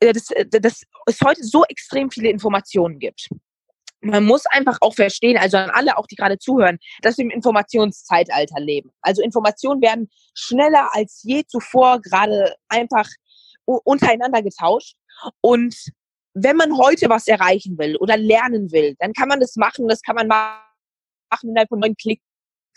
äh, 0.00 0.12
dass, 0.12 0.30
äh, 0.30 0.46
dass 0.46 0.82
es 1.06 1.20
heute 1.24 1.44
so 1.44 1.64
extrem 1.64 2.10
viele 2.10 2.28
Informationen 2.28 2.98
gibt. 2.98 3.28
Man 4.00 4.24
muss 4.24 4.46
einfach 4.46 4.78
auch 4.80 4.94
verstehen, 4.94 5.38
also 5.38 5.58
an 5.58 5.70
alle 5.70 5.96
auch, 5.96 6.08
die 6.08 6.16
gerade 6.16 6.36
zuhören, 6.36 6.78
dass 7.02 7.18
wir 7.18 7.24
im 7.24 7.30
Informationszeitalter 7.30 8.58
leben. 8.58 8.90
Also 9.00 9.22
Informationen 9.22 9.80
werden 9.80 10.10
schneller 10.34 10.88
als 10.92 11.20
je 11.22 11.44
zuvor 11.46 12.00
gerade 12.00 12.52
einfach 12.68 13.08
untereinander 13.64 14.42
getauscht. 14.42 14.96
Und 15.40 15.76
wenn 16.34 16.56
man 16.56 16.76
heute 16.76 17.08
was 17.08 17.26
erreichen 17.26 17.78
will 17.78 17.96
oder 17.96 18.16
lernen 18.16 18.72
will, 18.72 18.94
dann 18.98 19.12
kann 19.12 19.28
man 19.28 19.40
das 19.40 19.56
machen. 19.56 19.88
Das 19.88 20.02
kann 20.02 20.16
man 20.16 20.28
machen 20.28 21.48
innerhalb 21.48 21.68
von 21.68 21.80
neun 21.80 21.96
Klicks 21.96 22.22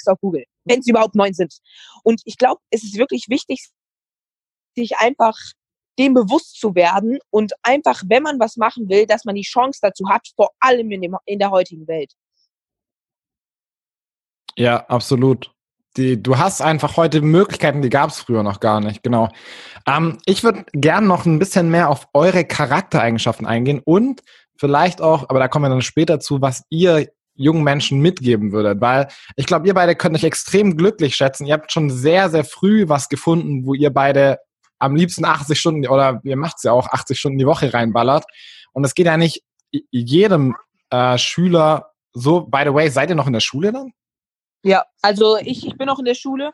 auf 0.06 0.20
Google, 0.20 0.46
wenn 0.66 0.82
sie 0.82 0.92
überhaupt 0.92 1.16
neun 1.16 1.34
sind. 1.34 1.58
Und 2.04 2.22
ich 2.26 2.38
glaube, 2.38 2.62
es 2.70 2.84
ist 2.84 2.98
wirklich 2.98 3.28
wichtig, 3.30 3.70
sich 4.76 4.98
einfach 4.98 5.38
dem 5.98 6.14
bewusst 6.14 6.60
zu 6.60 6.76
werden 6.76 7.20
und 7.30 7.54
einfach, 7.64 8.04
wenn 8.08 8.24
man 8.24 8.40
was 8.40 8.58
machen 8.58 8.90
will, 8.90 9.06
dass 9.06 9.24
man 9.24 9.36
die 9.36 9.44
Chance 9.44 9.80
dazu 9.82 10.10
hat, 10.10 10.28
vor 10.36 10.52
allem 10.60 10.92
in, 10.92 11.02
dem, 11.02 11.16
in 11.26 11.40
der 11.40 11.52
heutigen 11.52 11.88
Welt. 11.88 12.12
Ja, 14.58 14.86
absolut. 14.88 15.55
Die, 15.98 16.22
du 16.22 16.38
hast 16.38 16.62
einfach 16.62 16.98
heute 16.98 17.22
Möglichkeiten, 17.22 17.82
die 17.82 17.90
gab 17.90 18.10
es 18.10 18.20
früher 18.20 18.44
noch 18.44 18.60
gar 18.60 18.82
nicht, 18.82 19.02
genau. 19.04 19.30
Ähm, 19.88 20.18
ich 20.26 20.44
würde 20.44 20.66
gern 20.74 21.08
noch 21.08 21.26
ein 21.26 21.40
bisschen 21.40 21.70
mehr 21.70 21.90
auf 21.90 22.08
eure 22.14 22.44
Charaktereigenschaften 22.44 23.46
eingehen 23.46 23.82
und 23.84 24.22
vielleicht 24.58 25.02
auch, 25.02 25.30
aber 25.30 25.40
da 25.40 25.48
kommen 25.48 25.66
wir 25.66 25.70
dann 25.70 25.82
später 25.82 26.20
zu, 26.20 26.42
was 26.42 26.64
ihr 26.70 27.08
jungen 27.36 27.64
Menschen 27.64 28.00
mitgeben 28.00 28.52
würdet, 28.52 28.82
weil 28.82 29.08
ich 29.36 29.46
glaube, 29.46 29.68
ihr 29.68 29.74
beide 29.74 29.96
könnt 29.96 30.16
euch 30.16 30.24
extrem 30.24 30.78
glücklich 30.78 31.16
schätzen. 31.16 31.46
Ihr 31.46 31.54
habt 31.54 31.72
schon 31.72 31.90
sehr, 31.90 32.30
sehr 32.30 32.46
früh 32.46 32.88
was 32.88 33.10
gefunden, 33.10 33.66
wo 33.66 33.74
ihr 33.74 33.90
beide 33.90 34.40
am 34.80 34.96
liebsten 34.96 35.26
80 35.26 35.60
Stunden 35.60 35.88
oder 35.88 36.22
ihr 36.24 36.38
macht's 36.38 36.64
ja 36.64 36.72
auch 36.72 36.88
80 36.88 37.20
Stunden 37.20 37.38
die 37.38 37.46
Woche 37.46 37.74
reinballert. 37.74 38.26
Und 38.72 38.86
es 38.86 38.96
geht 38.96 39.06
ja 39.06 39.18
nicht 39.18 39.44
jedem 39.92 40.56
äh, 40.90 41.18
Schüler 41.18 41.92
so. 42.14 42.42
By 42.42 42.64
the 42.66 42.74
way, 42.74 42.90
seid 42.90 43.10
ihr 43.10 43.16
noch 43.16 43.28
in 43.28 43.34
der 43.34 43.40
Schule 43.42 43.72
dann? 43.72 43.92
Ja, 44.66 44.84
also 45.04 45.38
ich, 45.38 45.66
ich 45.66 45.78
bin 45.78 45.86
noch 45.86 46.00
in 46.00 46.06
der 46.06 46.16
Schule. 46.16 46.52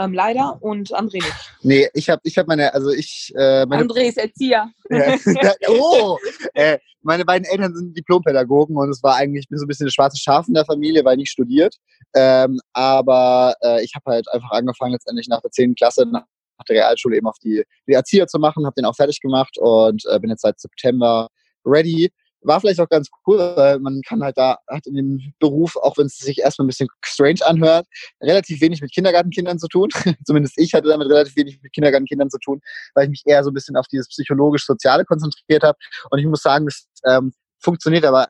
Ähm, 0.00 0.12
leider 0.12 0.60
und 0.60 0.92
André 0.92 1.22
nicht. 1.22 1.52
Nee, 1.62 1.88
ich 1.94 2.10
habe 2.10 2.20
ich 2.24 2.36
hab 2.36 2.48
meine, 2.48 2.74
also 2.74 2.90
ich. 2.90 3.32
Äh, 3.36 3.64
meine, 3.66 3.84
André 3.84 4.08
ist 4.08 4.18
Erzieher. 4.18 4.68
oh! 5.68 6.18
Äh, 6.54 6.78
meine 7.02 7.24
beiden 7.24 7.46
Eltern 7.46 7.72
sind 7.72 7.96
Diplompädagogen 7.96 8.76
und 8.76 8.90
es 8.90 9.00
war 9.04 9.14
eigentlich 9.14 9.44
ich 9.44 9.48
bin 9.48 9.58
so 9.58 9.64
ein 9.64 9.68
bisschen 9.68 9.86
das 9.86 9.94
schwarze 9.94 10.20
Schaf 10.20 10.48
in 10.48 10.54
der 10.54 10.64
Familie, 10.64 11.04
weil 11.04 11.14
ich 11.14 11.18
nicht 11.18 11.30
studiert. 11.30 11.76
Ähm, 12.16 12.58
aber 12.72 13.54
äh, 13.62 13.84
ich 13.84 13.92
habe 13.94 14.10
halt 14.10 14.26
einfach 14.32 14.50
angefangen, 14.50 14.94
letztendlich 14.94 15.28
nach 15.28 15.40
der 15.40 15.52
10. 15.52 15.76
Klasse, 15.76 16.04
nach 16.04 16.24
der 16.68 16.76
Realschule 16.76 17.16
eben 17.16 17.28
auf 17.28 17.38
die, 17.38 17.62
die 17.86 17.92
Erzieher 17.92 18.26
zu 18.26 18.40
machen, 18.40 18.66
habe 18.66 18.74
den 18.74 18.86
auch 18.86 18.96
fertig 18.96 19.20
gemacht 19.20 19.56
und 19.56 20.02
äh, 20.10 20.18
bin 20.18 20.30
jetzt 20.30 20.42
seit 20.42 20.58
September 20.58 21.28
ready 21.64 22.10
war 22.46 22.60
vielleicht 22.60 22.80
auch 22.80 22.88
ganz 22.88 23.08
cool, 23.26 23.38
weil 23.56 23.78
man 23.78 24.00
kann 24.06 24.22
halt 24.22 24.38
da, 24.38 24.58
hat 24.68 24.86
in 24.86 24.94
dem 24.94 25.32
Beruf, 25.38 25.76
auch 25.76 25.96
wenn 25.98 26.06
es 26.06 26.18
sich 26.18 26.38
erstmal 26.38 26.64
ein 26.64 26.68
bisschen 26.68 26.88
strange 27.04 27.44
anhört, 27.44 27.86
relativ 28.22 28.60
wenig 28.60 28.80
mit 28.80 28.92
Kindergartenkindern 28.92 29.58
zu 29.58 29.68
tun. 29.68 29.88
Zumindest 30.24 30.58
ich 30.58 30.74
hatte 30.74 30.88
damit 30.88 31.08
relativ 31.08 31.36
wenig 31.36 31.60
mit 31.62 31.72
Kindergartenkindern 31.72 32.30
zu 32.30 32.38
tun, 32.38 32.60
weil 32.94 33.04
ich 33.04 33.10
mich 33.10 33.22
eher 33.26 33.42
so 33.44 33.50
ein 33.50 33.54
bisschen 33.54 33.76
auf 33.76 33.86
dieses 33.88 34.08
psychologisch-soziale 34.08 35.04
konzentriert 35.04 35.62
habe. 35.62 35.78
Und 36.10 36.18
ich 36.18 36.26
muss 36.26 36.42
sagen, 36.42 36.66
das 36.66 36.86
ähm, 37.04 37.32
funktioniert 37.58 38.04
aber 38.04 38.28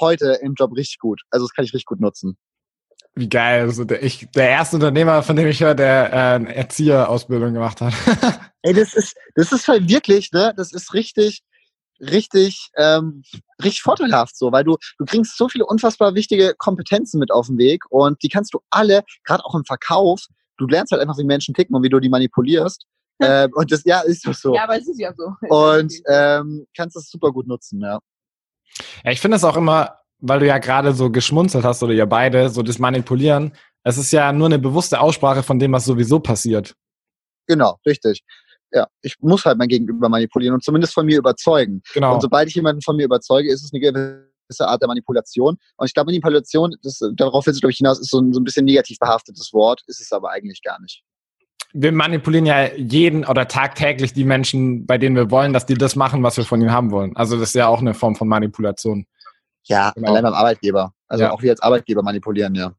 heute 0.00 0.38
im 0.42 0.54
Job 0.54 0.76
richtig 0.76 0.98
gut. 0.98 1.20
Also 1.30 1.46
das 1.46 1.54
kann 1.54 1.64
ich 1.64 1.72
richtig 1.72 1.86
gut 1.86 2.00
nutzen. 2.00 2.36
Wie 3.14 3.28
geil. 3.28 3.62
Also 3.62 3.84
der, 3.84 4.02
ich, 4.02 4.28
der 4.34 4.50
erste 4.50 4.76
Unternehmer, 4.76 5.22
von 5.22 5.34
dem 5.34 5.48
ich 5.48 5.60
höre, 5.60 5.74
der 5.74 6.12
äh, 6.12 6.16
eine 6.16 6.54
Erzieherausbildung 6.54 7.52
gemacht 7.54 7.80
hat. 7.80 7.92
Ey, 8.62 8.72
das 8.72 8.94
ist, 8.94 9.16
das 9.34 9.52
ist 9.52 9.66
halt 9.66 9.88
wirklich, 9.88 10.30
ne, 10.32 10.54
das 10.56 10.72
ist 10.72 10.94
richtig, 10.94 11.42
richtig, 12.00 12.70
ähm, 12.76 13.22
richtig 13.62 13.82
vorteilhaft 13.82 14.36
so, 14.36 14.52
weil 14.52 14.64
du, 14.64 14.76
du 14.98 15.04
kriegst 15.04 15.36
so 15.36 15.48
viele 15.48 15.66
unfassbar 15.66 16.14
wichtige 16.14 16.54
Kompetenzen 16.56 17.18
mit 17.18 17.30
auf 17.30 17.46
den 17.46 17.58
Weg 17.58 17.84
und 17.90 18.22
die 18.22 18.28
kannst 18.28 18.54
du 18.54 18.60
alle, 18.70 19.02
gerade 19.24 19.44
auch 19.44 19.54
im 19.54 19.64
Verkauf, 19.64 20.26
du 20.56 20.66
lernst 20.66 20.92
halt 20.92 21.02
einfach, 21.02 21.18
wie 21.18 21.24
Menschen 21.24 21.54
ticken 21.54 21.74
und 21.76 21.82
wie 21.82 21.88
du 21.88 22.00
die 22.00 22.08
manipulierst. 22.08 22.86
ähm, 23.22 23.50
und 23.54 23.70
das, 23.70 23.84
ja, 23.84 24.00
ist 24.00 24.26
doch 24.26 24.34
so. 24.34 24.54
Ja, 24.54 24.64
aber 24.64 24.78
es 24.78 24.88
ist 24.88 24.98
ja 24.98 25.12
so. 25.14 25.34
Und 25.54 25.92
ähm, 26.08 26.66
kannst 26.74 26.96
das 26.96 27.10
super 27.10 27.32
gut 27.32 27.46
nutzen, 27.46 27.78
ja. 27.82 27.98
Ja, 29.04 29.10
ich 29.10 29.20
finde 29.20 29.36
es 29.36 29.44
auch 29.44 29.58
immer, 29.58 29.98
weil 30.20 30.40
du 30.40 30.46
ja 30.46 30.56
gerade 30.56 30.94
so 30.94 31.10
geschmunzelt 31.10 31.64
hast 31.64 31.82
oder 31.82 31.92
ihr 31.92 32.06
beide, 32.06 32.48
so 32.48 32.62
das 32.62 32.78
Manipulieren, 32.78 33.52
es 33.82 33.98
ist 33.98 34.10
ja 34.12 34.32
nur 34.32 34.46
eine 34.46 34.58
bewusste 34.58 35.00
Aussprache 35.00 35.42
von 35.42 35.58
dem, 35.58 35.72
was 35.72 35.84
sowieso 35.84 36.18
passiert. 36.18 36.74
Genau, 37.46 37.76
richtig 37.84 38.22
ja, 38.72 38.86
ich 39.02 39.16
muss 39.20 39.44
halt 39.44 39.58
mein 39.58 39.68
Gegenüber 39.68 40.08
manipulieren 40.08 40.54
und 40.54 40.64
zumindest 40.64 40.94
von 40.94 41.06
mir 41.06 41.18
überzeugen. 41.18 41.82
Genau. 41.94 42.14
Und 42.14 42.20
sobald 42.22 42.48
ich 42.48 42.54
jemanden 42.54 42.82
von 42.82 42.96
mir 42.96 43.04
überzeuge, 43.04 43.50
ist 43.50 43.64
es 43.64 43.72
eine 43.72 43.80
gewisse 43.80 44.68
Art 44.68 44.80
der 44.80 44.88
Manipulation. 44.88 45.56
Und 45.76 45.86
ich 45.86 45.94
glaube, 45.94 46.06
Manipulation, 46.06 46.74
das, 46.82 47.00
darauf 47.14 47.46
will 47.46 47.52
es, 47.52 47.60
glaube 47.60 47.72
ich, 47.72 47.78
hinaus, 47.78 48.00
ist 48.00 48.10
so 48.10 48.20
ein, 48.20 48.32
so 48.32 48.40
ein 48.40 48.44
bisschen 48.44 48.64
negativ 48.64 48.98
behaftetes 48.98 49.52
Wort, 49.52 49.82
ist 49.86 50.00
es 50.00 50.12
aber 50.12 50.30
eigentlich 50.30 50.62
gar 50.62 50.80
nicht. 50.80 51.02
Wir 51.72 51.92
manipulieren 51.92 52.46
ja 52.46 52.72
jeden 52.74 53.24
oder 53.24 53.46
tagtäglich 53.46 54.12
die 54.12 54.24
Menschen, 54.24 54.86
bei 54.86 54.98
denen 54.98 55.14
wir 55.14 55.30
wollen, 55.30 55.52
dass 55.52 55.66
die 55.66 55.74
das 55.74 55.94
machen, 55.94 56.22
was 56.22 56.36
wir 56.36 56.44
von 56.44 56.60
ihnen 56.60 56.72
haben 56.72 56.90
wollen. 56.90 57.14
Also 57.14 57.38
das 57.38 57.50
ist 57.50 57.54
ja 57.54 57.68
auch 57.68 57.80
eine 57.80 57.94
Form 57.94 58.16
von 58.16 58.26
Manipulation. 58.26 59.06
Ja, 59.64 59.92
genau. 59.94 60.10
allein 60.10 60.24
beim 60.24 60.34
Arbeitgeber. 60.34 60.92
Also 61.06 61.24
ja. 61.24 61.30
auch 61.32 61.42
wir 61.42 61.50
als 61.50 61.60
Arbeitgeber 61.60 62.02
manipulieren, 62.02 62.54
ja. 62.54 62.72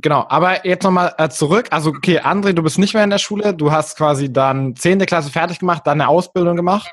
Genau, 0.00 0.26
aber 0.28 0.66
jetzt 0.66 0.82
nochmal 0.82 1.14
äh, 1.18 1.28
zurück. 1.28 1.68
Also, 1.70 1.90
okay, 1.90 2.20
André, 2.20 2.52
du 2.52 2.62
bist 2.62 2.78
nicht 2.78 2.94
mehr 2.94 3.04
in 3.04 3.10
der 3.10 3.18
Schule. 3.18 3.54
Du 3.54 3.70
hast 3.70 3.96
quasi 3.96 4.32
dann 4.32 4.74
zehnte 4.76 5.06
Klasse 5.06 5.30
fertig 5.30 5.58
gemacht, 5.58 5.86
dann 5.86 6.00
eine 6.00 6.08
Ausbildung 6.08 6.56
gemacht. 6.56 6.90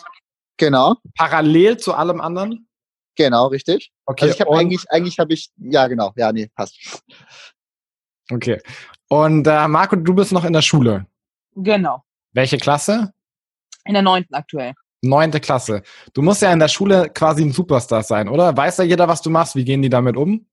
Genau. 0.57 0.95
Parallel 1.15 1.77
zu 1.77 1.93
allem 1.93 2.21
anderen? 2.21 2.67
Genau, 3.15 3.47
richtig. 3.47 3.91
Okay. 4.05 4.25
Also 4.25 4.35
ich 4.35 4.41
habe 4.41 4.55
eigentlich, 4.55 4.85
eigentlich 4.89 5.19
habe 5.19 5.33
ich, 5.33 5.49
ja 5.57 5.87
genau, 5.87 6.13
ja, 6.15 6.31
nee, 6.31 6.49
passt. 6.55 7.03
Okay. 8.31 8.61
Und 9.09 9.47
äh, 9.47 9.67
Marco, 9.67 9.95
du 9.95 10.13
bist 10.13 10.31
noch 10.31 10.45
in 10.45 10.53
der 10.53 10.61
Schule. 10.61 11.05
Genau. 11.55 12.03
Welche 12.33 12.57
Klasse? 12.57 13.13
In 13.85 13.93
der 13.93 14.03
neunten 14.03 14.33
aktuell. 14.33 14.73
Neunte 15.01 15.39
Klasse. 15.39 15.81
Du 16.13 16.21
musst 16.21 16.41
ja 16.41 16.53
in 16.53 16.59
der 16.59 16.67
Schule 16.67 17.09
quasi 17.09 17.43
ein 17.43 17.51
Superstar 17.51 18.03
sein, 18.03 18.29
oder? 18.29 18.55
Weiß 18.55 18.77
ja 18.77 18.83
jeder, 18.83 19.07
was 19.07 19.21
du 19.21 19.31
machst? 19.31 19.55
Wie 19.55 19.65
gehen 19.65 19.81
die 19.81 19.89
damit 19.89 20.15
um? 20.15 20.45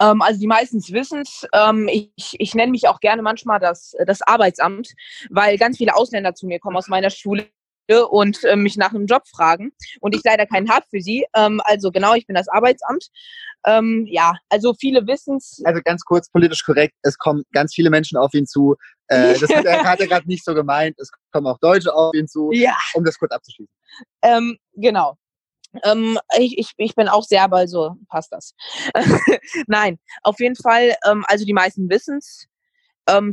Ähm, 0.00 0.22
also 0.22 0.40
die 0.40 0.46
meisten 0.46 0.80
wissen 0.88 1.22
es. 1.22 1.46
Ähm, 1.52 1.88
ich 1.88 2.34
ich 2.38 2.54
nenne 2.54 2.72
mich 2.72 2.88
auch 2.88 3.00
gerne 3.00 3.22
manchmal 3.22 3.60
das, 3.60 3.94
das 4.06 4.22
Arbeitsamt, 4.22 4.92
weil 5.30 5.58
ganz 5.58 5.76
viele 5.76 5.94
Ausländer 5.94 6.34
zu 6.34 6.46
mir 6.46 6.58
kommen 6.58 6.76
aus 6.76 6.88
meiner 6.88 7.10
Schule 7.10 7.46
und 8.08 8.44
äh, 8.44 8.56
mich 8.56 8.76
nach 8.76 8.90
einem 8.90 9.06
Job 9.06 9.22
fragen 9.26 9.72
und 10.00 10.14
ich 10.14 10.22
leider 10.24 10.46
keinen 10.46 10.70
habe 10.70 10.86
für 10.90 11.00
sie. 11.00 11.26
Ähm, 11.34 11.60
also 11.64 11.90
genau, 11.90 12.14
ich 12.14 12.26
bin 12.26 12.36
das 12.36 12.48
Arbeitsamt. 12.48 13.08
Ähm, 13.66 14.06
ja, 14.08 14.34
also 14.48 14.74
viele 14.74 15.06
wissen 15.06 15.36
es. 15.36 15.60
Also 15.64 15.80
ganz 15.84 16.02
kurz 16.04 16.30
politisch 16.30 16.64
korrekt, 16.64 16.94
es 17.02 17.18
kommen 17.18 17.42
ganz 17.52 17.74
viele 17.74 17.90
Menschen 17.90 18.16
auf 18.16 18.32
ihn 18.32 18.46
zu. 18.46 18.76
Äh, 19.08 19.38
das 19.38 19.50
hat 19.50 19.64
er, 19.64 19.84
er 20.00 20.06
gerade 20.06 20.28
nicht 20.28 20.44
so 20.44 20.54
gemeint. 20.54 20.98
Es 20.98 21.10
kommen 21.32 21.46
auch 21.46 21.58
Deutsche 21.58 21.92
auf 21.92 22.14
ihn 22.14 22.28
zu, 22.28 22.50
ja. 22.52 22.76
um 22.94 23.04
das 23.04 23.18
kurz 23.18 23.32
abzuschließen. 23.32 23.74
Ähm, 24.22 24.56
genau. 24.74 25.16
Ähm, 25.84 26.18
ich, 26.38 26.58
ich, 26.58 26.72
ich 26.76 26.94
bin 26.94 27.08
auch 27.08 27.22
Serbe, 27.22 27.56
also 27.56 27.96
passt 28.08 28.32
das. 28.32 28.54
Nein, 29.66 29.98
auf 30.22 30.38
jeden 30.40 30.56
Fall, 30.56 30.94
ähm, 31.08 31.24
also 31.28 31.44
die 31.44 31.52
meisten 31.52 31.88
wissen 31.88 32.18
es. 32.18 32.46
Ähm, 33.08 33.32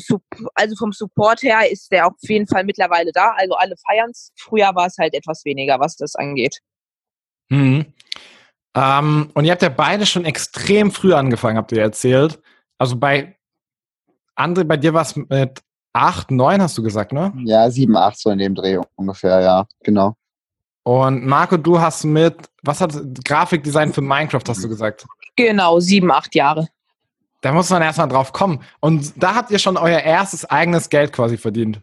also 0.56 0.76
vom 0.76 0.92
Support 0.92 1.42
her 1.44 1.70
ist 1.70 1.92
der 1.92 2.08
auf 2.08 2.14
jeden 2.22 2.48
Fall 2.48 2.64
mittlerweile 2.64 3.12
da. 3.12 3.34
Also 3.38 3.56
alle 3.56 3.76
feiern 3.78 4.10
es. 4.12 4.32
Früher 4.36 4.74
war 4.76 4.88
es 4.88 4.98
halt 4.98 5.14
etwas 5.14 5.46
weniger, 5.46 5.80
was 5.80 5.96
das 5.96 6.16
angeht. 6.16 6.60
Mhm. 7.50 7.86
Ähm, 8.76 9.32
und 9.34 9.46
ihr 9.46 9.52
habt 9.52 9.62
ja 9.62 9.70
beide 9.70 10.06
schon 10.06 10.26
extrem 10.26 10.92
früh 10.92 11.14
angefangen, 11.14 11.58
habt 11.58 11.72
ihr 11.72 11.82
erzählt. 11.82 12.40
Also 12.78 12.96
bei 12.96 13.36
André, 14.36 14.64
bei 14.64 14.78
dir 14.78 14.94
war 14.94 15.02
es 15.02 15.16
mit 15.16 15.62
acht, 15.94 16.30
neun, 16.30 16.62
hast 16.62 16.78
du 16.78 16.84
gesagt, 16.84 17.12
ne? 17.12 17.34
Ja, 17.44 17.70
sieben, 17.72 17.98
acht 17.98 18.20
so 18.20 18.30
in 18.30 18.38
dem 18.38 18.54
Dreh 18.54 18.80
ungefähr, 18.96 19.42
ja, 19.42 19.66
genau. 19.84 20.16
Und 20.88 21.26
Marco, 21.26 21.58
du 21.58 21.82
hast 21.82 22.06
mit, 22.06 22.34
was 22.64 22.80
hat 22.80 22.94
Grafikdesign 23.26 23.92
für 23.92 24.00
Minecraft, 24.00 24.44
hast 24.48 24.64
du 24.64 24.70
gesagt? 24.70 25.06
Genau, 25.36 25.82
sieben, 25.82 26.10
acht 26.10 26.34
Jahre. 26.34 26.70
Da 27.42 27.52
muss 27.52 27.70
man 27.70 27.82
erstmal 27.82 28.08
drauf 28.08 28.32
kommen. 28.32 28.62
Und 28.80 29.22
da 29.22 29.36
habt 29.36 29.52
ihr 29.52 29.60
schon 29.60 29.76
euer 29.76 30.00
erstes 30.00 30.46
eigenes 30.46 30.88
Geld 30.88 31.12
quasi 31.12 31.36
verdient. 31.36 31.82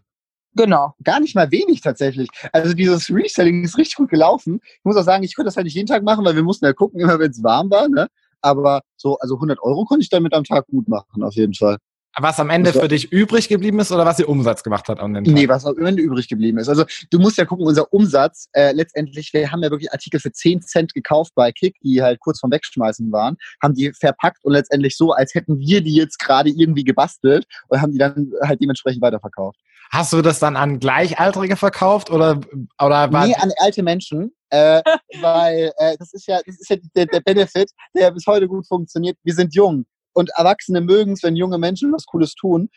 Genau. 0.54 0.94
Gar 1.04 1.20
nicht 1.20 1.34
mal 1.34 1.50
wenig 1.50 1.82
tatsächlich. 1.82 2.30
Also 2.50 2.72
dieses 2.72 3.10
Reselling 3.10 3.64
ist 3.64 3.76
richtig 3.76 3.96
gut 3.96 4.08
gelaufen. 4.08 4.58
Ich 4.64 4.84
muss 4.84 4.96
auch 4.96 5.02
sagen, 5.02 5.22
ich 5.22 5.36
konnte 5.36 5.48
das 5.48 5.56
halt 5.56 5.64
nicht 5.64 5.74
jeden 5.74 5.86
Tag 5.86 6.02
machen, 6.02 6.24
weil 6.24 6.34
wir 6.34 6.42
mussten 6.42 6.64
ja 6.64 6.72
gucken, 6.72 6.98
immer 6.98 7.18
wenn 7.18 7.30
es 7.30 7.42
warm 7.42 7.70
war. 7.70 7.90
Ne? 7.90 8.08
Aber 8.40 8.80
so, 8.96 9.18
also 9.18 9.34
100 9.34 9.58
Euro 9.60 9.84
konnte 9.84 10.02
ich 10.02 10.08
damit 10.08 10.32
am 10.32 10.44
Tag 10.44 10.66
gut 10.68 10.88
machen, 10.88 11.22
auf 11.22 11.34
jeden 11.34 11.52
Fall. 11.52 11.76
Was 12.16 12.38
am 12.38 12.50
Ende 12.50 12.72
für 12.72 12.87
dich 12.87 13.11
übrig 13.11 13.48
geblieben 13.48 13.81
ist 13.81 13.90
oder 13.90 14.05
was 14.07 14.18
ihr 14.18 14.29
Umsatz 14.29 14.62
gemacht 14.62 14.88
hat 14.88 15.00
an 15.00 15.14
Tag? 15.14 15.27
Nee, 15.27 15.48
was 15.48 15.64
am 15.66 15.85
Ende 15.85 16.03
übrig 16.03 16.29
geblieben 16.29 16.59
ist. 16.59 16.68
Also 16.68 16.85
du 17.11 17.18
musst 17.18 17.38
ja 17.38 17.44
gucken, 17.44 17.66
unser 17.66 17.92
Umsatz, 17.92 18.48
äh, 18.53 18.72
letztendlich, 18.72 19.33
wir 19.33 19.50
haben 19.50 19.62
ja 19.62 19.70
wirklich 19.70 19.92
Artikel 19.92 20.20
für 20.20 20.31
10 20.31 20.62
Cent 20.62 20.94
gekauft 20.94 21.33
bei 21.35 21.50
Kick, 21.50 21.77
die 21.83 22.03
halt 22.03 22.20
kurz 22.20 22.40
vorm 22.40 22.53
Wegschmeißen 22.53 23.11
waren, 23.11 23.37
haben 23.62 23.74
die 23.74 23.92
verpackt 23.92 24.44
und 24.44 24.53
letztendlich 24.53 24.96
so, 24.96 25.12
als 25.12 25.35
hätten 25.35 25.59
wir 25.59 25.81
die 25.81 25.94
jetzt 25.94 26.18
gerade 26.18 26.50
irgendwie 26.50 26.85
gebastelt 26.85 27.46
und 27.68 27.81
haben 27.81 27.92
die 27.92 27.98
dann 27.98 28.31
halt 28.42 28.61
dementsprechend 28.61 29.03
weiterverkauft. 29.03 29.59
Hast 29.90 30.12
du 30.12 30.22
das 30.22 30.38
dann 30.38 30.57
an 30.57 30.79
Gleichaltrige 30.79 31.57
verkauft 31.57 32.11
oder, 32.11 32.40
oder 32.81 33.12
war 33.12 33.27
Nee, 33.27 33.35
an 33.35 33.50
alte 33.59 33.83
Menschen, 33.83 34.33
äh, 34.50 34.83
weil 35.20 35.72
äh, 35.79 35.96
das 35.98 36.12
ist 36.12 36.27
ja, 36.27 36.40
das 36.46 36.61
ist 36.61 36.70
ja 36.70 36.77
der, 36.94 37.07
der 37.07 37.20
Benefit, 37.20 37.70
der 37.96 38.11
bis 38.12 38.27
heute 38.27 38.46
gut 38.48 38.66
funktioniert. 38.66 39.16
Wir 39.24 39.35
sind 39.35 39.55
jung 39.55 39.85
und 40.14 40.31
Erwachsene 40.37 40.81
mögen 40.81 41.12
es, 41.12 41.22
wenn 41.22 41.37
junge 41.37 41.59
Menschen 41.59 41.92
was 41.92 42.07
Cooles 42.07 42.35
tun. 42.35 42.70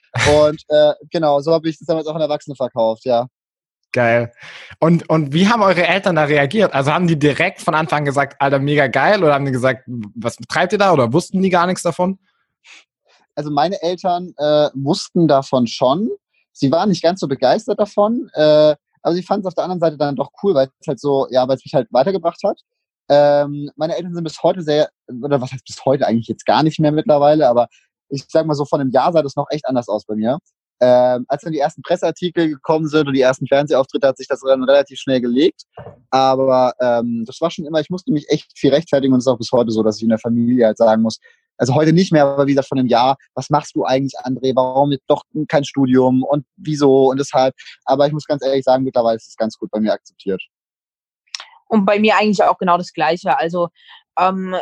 Und 0.44 0.62
äh, 0.68 0.94
genau, 1.12 1.40
so 1.40 1.54
habe 1.54 1.70
ich 1.70 1.78
das 1.80 1.86
damals 1.86 2.08
auch 2.08 2.16
an 2.16 2.22
Erwachsene 2.22 2.56
verkauft, 2.56 3.06
ja. 3.06 3.28
Geil. 3.94 4.34
Und, 4.80 5.10
und 5.10 5.34
wie 5.34 5.48
haben 5.48 5.62
eure 5.62 5.88
Eltern 5.88 6.18
da 6.18 6.26
reagiert? 6.26 6.74
Also 6.74 6.92
haben 6.92 7.08
die 7.08 7.18
direkt 7.18 7.62
von 7.62 7.74
Anfang 7.74 8.04
gesagt, 8.04 8.36
Alter, 8.40 8.60
mega 8.60 8.88
geil? 8.88 9.24
Oder 9.24 9.34
haben 9.34 9.46
die 9.46 9.52
gesagt, 9.52 9.84
was 9.88 10.36
betreibt 10.36 10.74
ihr 10.74 10.78
da? 10.78 10.92
Oder 10.92 11.14
wussten 11.14 11.42
die 11.42 11.50
gar 11.50 11.68
nichts 11.68 11.84
davon? 11.84 12.20
Also 13.34 13.50
meine 13.50 13.82
Eltern 13.82 14.34
äh, 14.38 14.70
wussten 14.74 15.28
davon 15.28 15.68
schon. 15.68 16.10
Sie 16.52 16.72
waren 16.72 16.90
nicht 16.90 17.04
ganz 17.04 17.20
so 17.20 17.28
begeistert 17.28 17.80
davon, 17.80 18.30
äh, 18.34 18.76
aber 19.04 19.14
sie 19.14 19.22
fanden 19.22 19.46
es 19.46 19.48
auf 19.48 19.54
der 19.54 19.64
anderen 19.64 19.80
Seite 19.80 19.98
dann 19.98 20.16
doch 20.16 20.32
cool, 20.42 20.56
weil 20.56 20.70
es 20.80 20.88
halt 20.88 21.00
so, 21.00 21.28
ja, 21.30 21.48
weil 21.48 21.56
es 21.56 21.64
mich 21.64 21.74
halt 21.74 21.88
weitergebracht 21.92 22.42
hat. 22.44 22.60
Ähm, 23.10 23.70
meine 23.76 23.96
Eltern 23.96 24.14
sind 24.14 24.24
bis 24.24 24.42
heute 24.44 24.62
sehr, 24.62 24.90
oder 25.24 25.42
was 25.42 25.52
heißt 25.52 25.66
bis 25.66 25.86
heute 25.86 26.06
eigentlich 26.06 26.28
jetzt 26.28 26.46
gar 26.46 26.64
nicht 26.64 26.80
mehr 26.80 26.92
mittlerweile, 26.92 27.48
aber 27.48 27.68
ich 28.10 28.26
sag 28.30 28.46
mal 28.46 28.54
so, 28.54 28.66
von 28.66 28.82
einem 28.82 28.92
Jahr 28.92 29.12
sah 29.12 29.22
das 29.22 29.36
noch 29.36 29.48
echt 29.50 29.66
anders 29.66 29.88
aus 29.88 30.06
bei 30.06 30.16
mir. 30.16 30.40
Ähm, 30.80 31.26
als 31.28 31.42
dann 31.42 31.54
die 31.54 31.60
ersten 31.60 31.82
Presseartikel 31.82 32.50
gekommen 32.50 32.88
sind 32.88 33.08
und 33.08 33.14
die 33.14 33.22
ersten 33.22 33.48
Fernsehauftritte, 33.48 34.08
hat 34.08 34.18
sich 34.18 34.28
das 34.28 34.42
dann 34.42 34.64
relativ 34.64 35.00
schnell 35.00 35.22
gelegt. 35.22 35.64
Aber 36.12 36.74
ähm, 36.80 37.24
das 37.26 37.42
war 37.42 37.50
schon 37.50 37.66
immer, 37.66 37.80
ich 37.80 37.90
musste 37.90 38.12
mich 38.12 38.30
echt 38.30 38.52
viel 38.56 38.72
rechtfertigen 38.72 39.14
und 39.14 39.20
es 39.20 39.26
ist 39.26 39.32
auch 39.32 39.40
bis 39.40 39.52
heute 39.52 39.72
so, 39.72 39.82
dass 39.82 39.98
ich 39.98 40.04
in 40.04 40.10
der 40.10 40.20
Familie 40.20 40.68
halt 40.68 40.78
sagen 40.78 41.02
muss, 41.02 41.18
also 41.58 41.74
heute 41.74 41.92
nicht 41.92 42.12
mehr, 42.12 42.24
aber 42.26 42.46
wie 42.46 42.52
gesagt, 42.52 42.68
von 42.68 42.78
einem 42.78 42.88
Jahr, 42.88 43.18
was 43.34 43.50
machst 43.50 43.76
du 43.76 43.84
eigentlich, 43.84 44.14
André? 44.24 44.56
Warum 44.56 44.96
doch 45.08 45.24
kein 45.48 45.66
Studium 45.66 46.22
und 46.24 46.46
wieso 46.56 47.10
und 47.10 47.20
deshalb? 47.20 47.56
Aber 47.86 48.06
ich 48.06 48.14
muss 48.14 48.26
ganz 48.26 48.46
ehrlich 48.46 48.64
sagen, 48.64 48.84
mittlerweile 48.84 49.18
ist 49.18 49.28
es 49.28 49.36
ganz 49.36 49.58
gut 49.58 49.72
bei 49.72 49.80
mir 49.80 49.94
akzeptiert. 49.94 50.42
Und 51.68 51.86
bei 51.86 52.00
mir 52.00 52.18
eigentlich 52.18 52.44
auch 52.44 52.58
genau 52.58 52.78
das 52.78 52.94
Gleiche. 52.94 53.38
Also 53.38 53.70
ähm, 54.18 54.56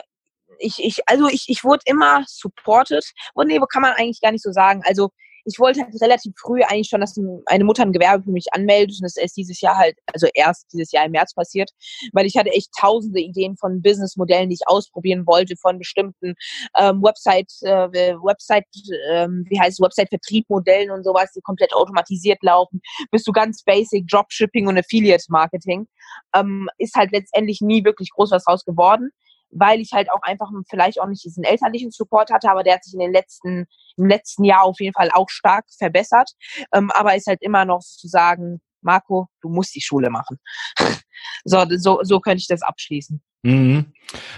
ich, 0.60 0.84
ich, 0.84 1.08
also 1.08 1.28
ich, 1.28 1.46
ich 1.48 1.64
wurde 1.64 1.84
immer 1.86 2.24
supported. 2.28 3.06
Und 3.34 3.48
nee, 3.48 3.60
kann 3.70 3.82
man 3.82 3.94
eigentlich 3.94 4.22
gar 4.22 4.32
nicht 4.32 4.44
so 4.44 4.52
sagen. 4.52 4.82
Also 4.86 5.12
ich 5.46 5.60
wollte 5.60 5.82
halt 5.82 6.02
relativ 6.02 6.34
früh 6.38 6.62
eigentlich 6.64 6.90
schon, 6.90 7.02
dass 7.02 7.16
eine 7.46 7.64
Mutter 7.64 7.84
ein 7.84 7.94
Gewerbe 7.94 8.24
für 8.24 8.32
mich 8.32 8.48
anmeldet 8.52 8.98
und 9.00 9.04
das 9.04 9.16
ist 9.16 9.38
dieses 9.38 9.62
Jahr 9.62 9.78
halt, 9.78 9.96
also 10.12 10.28
erst 10.34 10.72
dieses 10.74 10.92
Jahr 10.92 11.06
im 11.06 11.12
März 11.12 11.34
passiert, 11.36 11.72
weil 12.14 12.26
ich 12.26 12.36
hatte 12.36 12.50
echt 12.50 12.72
tausende 12.80 13.20
Ideen 13.20 13.56
von 13.56 13.82
Businessmodellen, 13.82 14.50
die 14.50 14.56
ich 14.56 14.68
ausprobieren 14.68 15.26
wollte, 15.28 15.56
von 15.56 15.78
bestimmten 15.78 16.34
ähm, 16.78 17.02
Website, 17.04 17.52
äh, 17.62 18.16
Website, 18.16 18.66
ähm, 19.12 19.46
wie 19.50 19.60
heißt 19.60 19.80
es, 19.80 19.80
Website-Vertriebmodellen 19.80 20.90
und 20.92 21.04
sowas, 21.04 21.32
die 21.34 21.42
komplett 21.42 21.74
automatisiert 21.74 22.42
laufen, 22.42 22.82
bis 23.12 23.24
zu 23.24 23.32
ganz 23.32 23.64
basic 23.64 24.08
Dropshipping 24.08 24.68
und 24.68 24.78
Affiliate-Marketing. 24.78 25.88
Ähm, 26.36 26.70
ist 26.78 26.96
halt 26.96 27.12
letztendlich 27.12 27.62
nie 27.62 27.84
wirklich 27.84 28.10
groß 28.12 28.32
was 28.32 28.48
raus 28.48 28.64
geworden 28.66 29.12
weil 29.56 29.80
ich 29.80 29.92
halt 29.94 30.12
auch 30.12 30.22
einfach 30.22 30.50
vielleicht 30.70 31.02
auch 31.02 31.08
nicht 31.08 31.24
diesen 31.24 31.44
elterlichen 31.44 31.92
Support 31.92 32.30
hatte, 32.30 32.50
aber 32.52 32.64
der 32.64 32.76
hat 32.76 32.84
sich 32.84 32.94
in 32.94 33.00
den 33.00 33.14
letzten, 33.14 33.66
im 33.98 34.08
letzten 34.08 34.44
Jahr 34.44 34.64
auf 34.64 34.80
jeden 34.80 34.94
Fall 34.94 35.10
auch 35.14 35.30
stark 35.30 35.66
verbessert. 35.78 36.32
Ähm, 36.74 36.92
aber 36.92 37.16
ist 37.16 37.28
halt 37.28 37.42
immer 37.42 37.66
noch 37.66 37.80
zu 37.80 38.08
sagen, 38.08 38.62
Marco, 38.82 39.28
du 39.42 39.50
musst 39.50 39.74
die 39.74 39.82
Schule 39.82 40.10
machen. 40.10 40.40
so, 41.46 41.66
so, 41.78 42.00
so 42.04 42.20
könnte 42.20 42.42
ich 42.42 42.48
das 42.48 42.62
abschließen. 42.62 43.22
Mhm. 43.44 43.94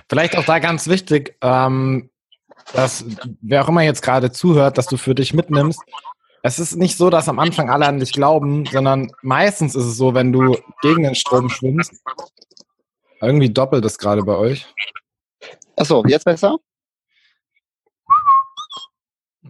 Vielleicht 0.08 0.38
auch 0.38 0.46
da 0.46 0.60
ganz 0.60 0.88
wichtig, 0.88 1.36
ähm, 1.42 2.10
dass 2.74 3.06
wer 3.42 3.64
auch 3.64 3.70
immer 3.70 3.82
jetzt 3.82 4.02
gerade 4.02 4.32
zuhört, 4.32 4.78
dass 4.78 4.86
du 4.86 4.98
für 4.98 5.16
dich 5.16 5.34
mitnimmst. 5.34 5.82
Es 6.44 6.60
ist 6.60 6.76
nicht 6.76 6.96
so, 6.96 7.10
dass 7.10 7.28
am 7.28 7.40
Anfang 7.40 7.70
alle 7.70 7.88
an 7.88 8.00
dich 8.00 8.14
glauben, 8.14 8.66
sondern 8.66 9.12
meistens 9.22 9.76
ist 9.76 9.86
es 9.86 9.98
so, 9.98 10.14
wenn 10.14 10.32
du 10.32 10.58
gegen 10.82 11.04
den 11.04 11.16
Strom 11.16 11.50
schwimmst, 11.50 11.94
irgendwie 13.22 13.50
doppelt 13.50 13.84
es 13.86 13.98
gerade 13.98 14.24
bei 14.24 14.36
euch. 14.36 14.68
Achso, 15.78 16.04
jetzt 16.08 16.26
besser? 16.26 16.58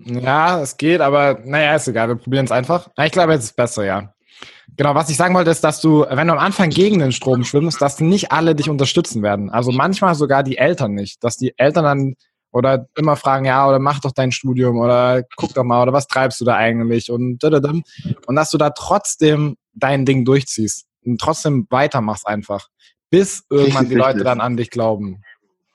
Ja, 0.06 0.62
es 0.62 0.78
geht, 0.78 1.02
aber 1.02 1.40
naja, 1.44 1.76
ist 1.76 1.88
egal, 1.88 2.10
wir 2.10 2.16
probieren 2.16 2.46
es 2.46 2.52
einfach. 2.52 2.90
Ich 3.04 3.12
glaube, 3.12 3.34
jetzt 3.34 3.44
ist 3.44 3.50
es 3.52 3.56
besser, 3.56 3.86
ja. 3.86 4.14
Genau, 4.76 4.94
was 4.94 5.10
ich 5.10 5.18
sagen 5.18 5.34
wollte, 5.34 5.50
ist, 5.50 5.64
dass 5.64 5.82
du, 5.82 6.06
wenn 6.08 6.28
du 6.28 6.34
am 6.34 6.40
Anfang 6.40 6.70
gegen 6.70 7.00
den 7.00 7.12
Strom 7.12 7.44
schwimmst, 7.44 7.82
dass 7.82 8.00
nicht 8.00 8.32
alle 8.32 8.54
dich 8.54 8.70
unterstützen 8.70 9.24
werden. 9.24 9.50
Also 9.50 9.72
manchmal 9.72 10.14
sogar 10.14 10.44
die 10.44 10.58
Eltern 10.58 10.94
nicht. 10.94 11.24
Dass 11.24 11.38
die 11.38 11.58
Eltern 11.58 11.84
dann 11.84 12.16
oder 12.52 12.88
immer 12.96 13.16
fragen, 13.16 13.46
ja, 13.46 13.68
oder 13.68 13.80
mach 13.80 14.00
doch 14.00 14.12
dein 14.12 14.32
Studium 14.32 14.78
oder 14.78 15.24
guck 15.36 15.54
doch 15.54 15.64
mal, 15.64 15.82
oder 15.82 15.94
was 15.94 16.08
treibst 16.08 16.40
du 16.42 16.46
da 16.46 16.56
eigentlich 16.56 17.12
und 17.12 17.44
und 17.44 18.36
dass 18.36 18.52
du 18.52 18.58
da 18.58 18.70
trotzdem 18.70 19.58
dein 19.74 20.06
Ding 20.06 20.26
durchziehst 20.26 20.86
und 21.06 21.20
trotzdem 21.20 21.68
weitermachst 21.70 22.28
einfach 22.28 22.68
bis 23.10 23.44
irgendwann 23.50 23.86
richtig, 23.86 23.90
die 23.90 23.96
Leute 23.96 24.10
richtig. 24.10 24.26
dann 24.26 24.42
an 24.42 24.58
dich 24.58 24.70
glauben. 24.70 25.24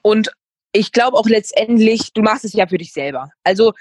Und 0.02 0.30
ich 0.72 0.90
glaube 0.92 1.18
auch 1.18 1.26
letztendlich, 1.26 2.12
du 2.14 2.22
machst 2.22 2.44
es 2.44 2.54
ja 2.54 2.66
für 2.66 2.78
dich 2.78 2.92
selber. 2.92 3.28
Also 3.44 3.72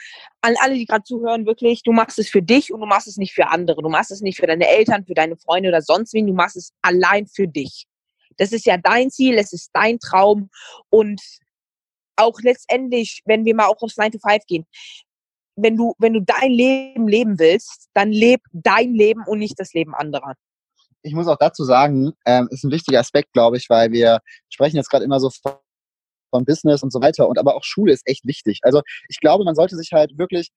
an 0.42 0.56
alle, 0.62 0.76
die 0.76 0.86
gerade 0.86 1.04
zuhören, 1.04 1.46
wirklich, 1.46 1.84
du 1.84 1.94
machst 1.94 2.20
es 2.20 2.30
für 2.30 2.42
dich 2.42 2.74
und 2.74 2.82
du 2.82 2.86
machst 2.86 3.08
es 3.08 3.18
nicht 3.18 3.34
für 3.34 3.48
andere. 3.48 3.82
Du 3.82 3.90
machst 3.90 4.12
es 4.12 4.22
nicht 4.22 4.38
für 4.38 4.48
deine 4.48 4.68
Eltern, 4.68 5.06
für 5.06 5.14
deine 5.14 5.38
Freunde 5.38 5.70
oder 5.70 5.82
sonst 5.82 6.14
wen. 6.14 6.28
Du 6.28 6.34
machst 6.34 6.58
es 6.58 6.74
allein 6.82 7.28
für 7.28 7.48
dich. 7.48 7.86
Das 8.38 8.52
ist 8.52 8.66
ja 8.66 8.78
dein 8.78 9.10
Ziel, 9.10 9.38
es 9.38 9.54
ist 9.54 9.70
dein 9.74 10.00
Traum 10.00 10.50
und 10.90 11.22
auch 12.18 12.40
letztendlich, 12.42 13.22
wenn 13.26 13.46
wir 13.46 13.56
mal 13.56 13.68
auch 13.68 13.82
aufs 13.82 13.98
9 13.98 14.12
to 14.12 14.20
5 14.20 14.46
gehen, 14.46 14.66
wenn 15.56 15.78
du, 15.78 15.94
wenn 15.98 16.14
du 16.14 16.22
dein 16.22 16.52
Leben 16.52 17.08
leben 17.08 17.40
willst, 17.40 17.90
dann 17.94 18.12
leb 18.12 18.42
dein 18.52 18.94
Leben 18.94 19.24
und 19.26 19.40
nicht 19.40 19.60
das 19.60 19.74
Leben 19.74 19.94
anderer 19.96 20.36
ich 21.04 21.14
muss 21.14 21.28
auch 21.28 21.38
dazu 21.38 21.64
sagen, 21.64 22.14
ähm, 22.26 22.48
ist 22.52 22.64
ein 22.64 22.72
wichtiger 22.72 23.00
Aspekt, 23.00 23.34
glaube 23.34 23.58
ich, 23.58 23.70
weil 23.70 23.92
wir 23.92 24.20
sprechen 24.50 24.78
jetzt 24.78 24.90
gerade 24.90 25.04
immer 25.04 25.20
so 25.20 25.32
von 26.32 26.46
Business 26.46 26.82
und 26.82 26.92
so 26.92 27.02
weiter. 27.02 27.28
Und 27.30 27.38
aber 27.38 27.56
auch 27.56 27.64
Schule 27.64 27.94
ist 27.94 28.08
echt 28.08 28.26
wichtig. 28.26 28.60
Also 28.64 28.82
ich 29.08 29.20
glaube, 29.20 29.44
man 29.44 29.56
sollte 29.56 29.76
sich 29.76 29.92
halt 29.92 30.18
wirklich, 30.18 30.50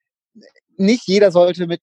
nicht 0.76 1.06
jeder 1.06 1.30
sollte 1.30 1.66
mit 1.66 1.82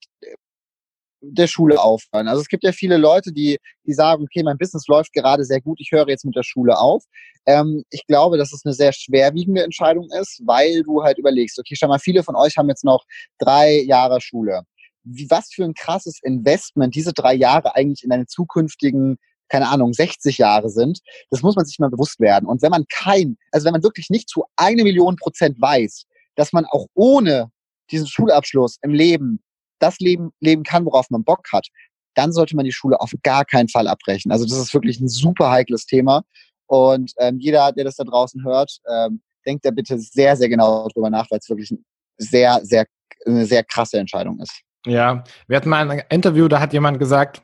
der 1.21 1.47
Schule 1.47 1.79
aufhören. 1.79 2.27
Also 2.27 2.41
es 2.41 2.47
gibt 2.47 2.63
ja 2.63 2.71
viele 2.71 2.97
Leute, 2.97 3.31
die, 3.31 3.59
die 3.85 3.93
sagen, 3.93 4.23
okay, 4.23 4.43
mein 4.43 4.57
Business 4.57 4.87
läuft 4.87 5.13
gerade 5.13 5.45
sehr 5.45 5.61
gut, 5.61 5.79
ich 5.79 5.91
höre 5.91 6.07
jetzt 6.09 6.25
mit 6.25 6.35
der 6.35 6.43
Schule 6.43 6.77
auf. 6.79 7.03
Ähm, 7.45 7.83
ich 7.91 8.05
glaube, 8.07 8.37
dass 8.37 8.51
es 8.51 8.65
eine 8.65 8.73
sehr 8.73 8.91
schwerwiegende 8.91 9.63
Entscheidung 9.63 10.09
ist, 10.19 10.41
weil 10.45 10.81
du 10.83 11.03
halt 11.03 11.19
überlegst, 11.19 11.59
okay, 11.59 11.75
schau 11.75 11.87
mal, 11.87 11.99
viele 11.99 12.23
von 12.23 12.35
euch 12.35 12.57
haben 12.57 12.69
jetzt 12.69 12.83
noch 12.83 13.05
drei 13.37 13.81
Jahre 13.83 14.19
Schule. 14.19 14.63
Wie, 15.03 15.29
was 15.29 15.49
für 15.53 15.63
ein 15.63 15.73
krasses 15.73 16.19
Investment 16.23 16.95
diese 16.95 17.13
drei 17.13 17.33
Jahre 17.33 17.75
eigentlich 17.75 18.03
in 18.03 18.09
deine 18.09 18.25
zukünftigen 18.25 19.17
keine 19.51 19.67
Ahnung, 19.67 19.93
60 19.93 20.37
Jahre 20.37 20.69
sind, 20.69 20.99
das 21.29 21.41
muss 21.41 21.55
man 21.55 21.65
sich 21.65 21.77
mal 21.77 21.89
bewusst 21.89 22.19
werden. 22.19 22.45
Und 22.47 22.61
wenn 22.61 22.71
man 22.71 22.85
kein, 22.89 23.37
also 23.51 23.65
wenn 23.65 23.73
man 23.73 23.83
wirklich 23.83 24.09
nicht 24.09 24.29
zu 24.29 24.45
eine 24.55 24.83
Million 24.83 25.17
Prozent 25.17 25.61
weiß, 25.61 26.05
dass 26.35 26.53
man 26.53 26.65
auch 26.65 26.87
ohne 26.93 27.51
diesen 27.91 28.07
Schulabschluss 28.07 28.77
im 28.81 28.93
Leben 28.93 29.43
das 29.79 29.99
Leben 29.99 30.31
leben 30.39 30.63
kann, 30.63 30.85
worauf 30.85 31.09
man 31.09 31.23
Bock 31.23 31.51
hat, 31.51 31.67
dann 32.15 32.31
sollte 32.31 32.55
man 32.55 32.65
die 32.65 32.71
Schule 32.71 32.99
auf 33.01 33.11
gar 33.23 33.43
keinen 33.43 33.67
Fall 33.67 33.87
abbrechen. 33.87 34.31
Also 34.31 34.45
das 34.45 34.57
ist 34.57 34.73
wirklich 34.73 34.99
ein 34.99 35.09
super 35.09 35.49
heikles 35.49 35.85
Thema. 35.85 36.23
Und 36.67 37.11
ähm, 37.17 37.39
jeder, 37.39 37.71
der 37.73 37.83
das 37.83 37.95
da 37.95 38.03
draußen 38.05 38.45
hört, 38.45 38.77
ähm, 38.89 39.21
denkt 39.45 39.65
da 39.65 39.71
bitte 39.71 39.99
sehr, 39.99 40.37
sehr 40.37 40.47
genau 40.47 40.87
drüber 40.89 41.09
nach, 41.09 41.29
weil 41.29 41.39
es 41.39 41.49
wirklich 41.49 41.71
ein 41.71 41.83
sehr, 42.17 42.61
sehr, 42.63 42.85
eine 43.25 43.45
sehr 43.45 43.63
krasse 43.63 43.97
Entscheidung 43.97 44.39
ist. 44.39 44.61
Ja, 44.85 45.23
wir 45.47 45.57
hatten 45.57 45.69
mal 45.69 45.89
ein 45.89 46.03
Interview, 46.09 46.47
da 46.47 46.59
hat 46.59 46.73
jemand 46.73 46.99
gesagt, 46.99 47.41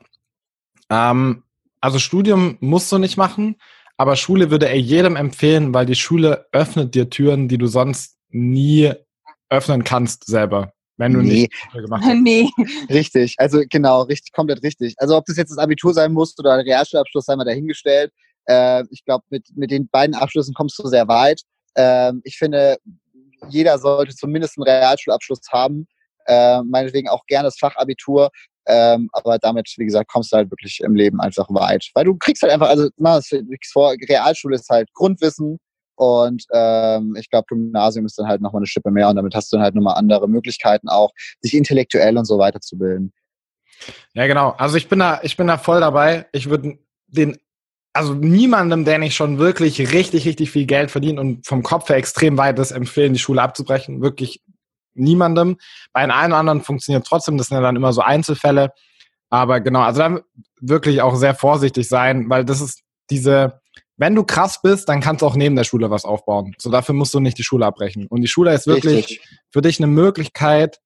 ähm, 0.90 1.42
also 1.80 1.98
Studium 1.98 2.56
musst 2.60 2.90
du 2.92 2.98
nicht 2.98 3.16
machen, 3.16 3.56
aber 3.96 4.16
Schule 4.16 4.50
würde 4.50 4.68
er 4.68 4.78
jedem 4.78 5.16
empfehlen, 5.16 5.74
weil 5.74 5.86
die 5.86 5.94
Schule 5.94 6.46
öffnet 6.52 6.94
dir 6.94 7.10
Türen, 7.10 7.48
die 7.48 7.58
du 7.58 7.66
sonst 7.66 8.16
nie 8.30 8.92
öffnen 9.50 9.84
kannst 9.84 10.26
selber. 10.26 10.72
Wenn 10.98 11.12
du 11.12 11.20
nee. 11.20 11.42
nicht 11.42 11.72
gemacht 11.72 12.02
hast. 12.04 12.16
Nee. 12.16 12.48
Richtig, 12.90 13.34
also 13.38 13.62
genau, 13.70 14.02
richtig, 14.02 14.32
komplett 14.32 14.62
richtig. 14.62 14.94
Also 14.98 15.16
ob 15.16 15.24
das 15.26 15.36
jetzt 15.36 15.50
das 15.50 15.58
Abitur 15.58 15.94
sein 15.94 16.12
muss 16.12 16.36
oder 16.38 16.54
ein 16.54 16.60
Realschulabschluss, 16.60 17.24
sei 17.24 17.36
mal 17.36 17.44
dahingestellt. 17.44 18.12
Äh, 18.46 18.82
ich 18.90 19.04
glaube, 19.04 19.24
mit, 19.30 19.44
mit 19.54 19.70
den 19.70 19.88
beiden 19.88 20.16
Abschlüssen 20.16 20.54
kommst 20.54 20.78
du 20.78 20.88
sehr 20.88 21.06
weit. 21.06 21.42
Äh, 21.74 22.12
ich 22.24 22.36
finde, 22.36 22.78
jeder 23.48 23.78
sollte 23.78 24.14
zumindest 24.14 24.58
einen 24.58 24.64
Realschulabschluss 24.64 25.40
haben. 25.52 25.86
Äh, 26.28 26.62
meinetwegen 26.62 27.08
auch 27.08 27.24
gerne 27.26 27.48
das 27.48 27.58
Fachabitur. 27.58 28.30
Ähm, 28.66 29.08
aber 29.12 29.38
damit, 29.38 29.72
wie 29.78 29.86
gesagt, 29.86 30.10
kommst 30.10 30.32
du 30.32 30.36
halt 30.36 30.50
wirklich 30.50 30.80
im 30.80 30.94
Leben 30.94 31.20
einfach 31.20 31.48
weit. 31.48 31.90
Weil 31.94 32.04
du 32.04 32.16
kriegst 32.16 32.42
halt 32.42 32.52
einfach, 32.52 32.68
also, 32.68 32.88
na, 32.98 33.16
das 33.16 33.30
vor, 33.72 33.94
Realschule 34.08 34.56
ist 34.56 34.68
halt 34.68 34.92
Grundwissen, 34.92 35.58
und 35.98 36.44
ähm, 36.52 37.16
ich 37.18 37.28
glaube, 37.28 37.46
Gymnasium 37.48 38.06
ist 38.06 38.16
dann 38.18 38.28
halt 38.28 38.40
nochmal 38.40 38.60
eine 38.60 38.68
Schippe 38.68 38.92
mehr 38.92 39.08
und 39.08 39.16
damit 39.16 39.34
hast 39.34 39.52
du 39.52 39.56
dann 39.56 39.64
halt 39.64 39.74
nochmal 39.74 39.96
andere 39.96 40.28
Möglichkeiten 40.28 40.88
auch, 40.88 41.10
sich 41.40 41.54
intellektuell 41.54 42.16
und 42.16 42.24
so 42.24 42.38
weiter 42.38 42.60
zu 42.60 42.78
bilden. 42.78 43.12
Ja, 44.14 44.28
genau. 44.28 44.50
Also 44.58 44.76
ich 44.76 44.88
bin 44.88 45.00
da, 45.00 45.20
ich 45.24 45.36
bin 45.36 45.48
da 45.48 45.58
voll 45.58 45.80
dabei. 45.80 46.26
Ich 46.30 46.48
würde 46.48 46.78
den, 47.08 47.36
also 47.92 48.14
niemandem, 48.14 48.84
der 48.84 48.98
nicht 48.98 49.16
schon 49.16 49.38
wirklich 49.38 49.92
richtig, 49.92 50.24
richtig 50.24 50.52
viel 50.52 50.66
Geld 50.66 50.92
verdient 50.92 51.18
und 51.18 51.44
vom 51.44 51.64
Kopf 51.64 51.88
her 51.88 51.96
extrem 51.96 52.38
weit 52.38 52.60
ist, 52.60 52.70
empfehlen, 52.70 53.12
die 53.12 53.18
Schule 53.18 53.42
abzubrechen. 53.42 54.00
Wirklich 54.00 54.40
niemandem. 54.98 55.56
Bei 55.92 56.02
den 56.02 56.10
einen 56.10 56.32
oder 56.32 56.40
anderen 56.40 56.62
funktioniert 56.62 57.06
trotzdem, 57.06 57.38
das 57.38 57.48
sind 57.48 57.56
ja 57.56 57.62
dann 57.62 57.76
immer 57.76 57.92
so 57.92 58.00
Einzelfälle. 58.00 58.72
Aber 59.30 59.60
genau, 59.60 59.80
also 59.80 60.00
dann 60.00 60.20
wirklich 60.60 61.02
auch 61.02 61.14
sehr 61.16 61.34
vorsichtig 61.34 61.88
sein, 61.88 62.28
weil 62.30 62.44
das 62.44 62.60
ist 62.60 62.82
diese, 63.10 63.60
wenn 63.96 64.14
du 64.14 64.24
krass 64.24 64.60
bist, 64.62 64.88
dann 64.88 65.00
kannst 65.00 65.22
du 65.22 65.26
auch 65.26 65.36
neben 65.36 65.56
der 65.56 65.64
Schule 65.64 65.90
was 65.90 66.04
aufbauen. 66.04 66.54
So 66.58 66.70
dafür 66.70 66.94
musst 66.94 67.14
du 67.14 67.20
nicht 67.20 67.38
die 67.38 67.44
Schule 67.44 67.66
abbrechen. 67.66 68.06
Und 68.06 68.22
die 68.22 68.28
Schule 68.28 68.52
ist 68.54 68.66
wirklich 68.66 69.10
Richtig. 69.10 69.28
für 69.50 69.60
dich 69.60 69.78
eine 69.78 69.86
Möglichkeit, 69.88 70.78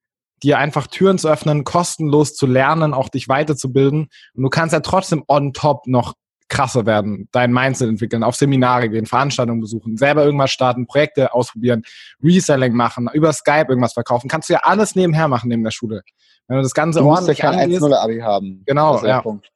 dir 0.42 0.58
einfach 0.58 0.88
Türen 0.88 1.18
zu 1.18 1.28
öffnen, 1.28 1.64
kostenlos 1.64 2.34
zu 2.34 2.46
lernen, 2.46 2.94
auch 2.94 3.08
dich 3.08 3.28
weiterzubilden. 3.28 4.08
Und 4.34 4.42
du 4.42 4.48
kannst 4.48 4.72
ja 4.72 4.80
trotzdem 4.80 5.24
on 5.28 5.52
top 5.52 5.86
noch 5.86 6.14
krasser 6.52 6.84
werden, 6.84 7.28
dein 7.32 7.50
Mindset 7.50 7.88
entwickeln, 7.88 8.22
auf 8.22 8.36
Seminare 8.36 8.90
gehen, 8.90 9.06
Veranstaltungen 9.06 9.60
besuchen, 9.60 9.96
selber 9.96 10.24
irgendwas 10.24 10.50
starten, 10.50 10.86
Projekte 10.86 11.32
ausprobieren, 11.32 11.82
Reselling 12.22 12.74
machen, 12.74 13.08
über 13.14 13.32
Skype 13.32 13.66
irgendwas 13.68 13.94
verkaufen. 13.94 14.28
Kannst 14.28 14.50
du 14.50 14.52
ja 14.52 14.60
alles 14.62 14.94
nebenher 14.94 15.28
machen 15.28 15.48
neben 15.48 15.64
der 15.64 15.70
Schule. 15.70 16.02
Wenn 16.46 16.58
du 16.58 16.62
das 16.62 16.74
Ganze 16.74 17.00
du 17.00 17.06
ordentlich 17.06 17.42
musst 17.42 17.54
ja 17.56 17.58
kein 17.58 17.72
1 17.72 17.82
Abi 17.82 18.18
haben. 18.18 18.62
Genau, 18.66 19.02
ja. 19.02 19.22
Punkt. 19.22 19.50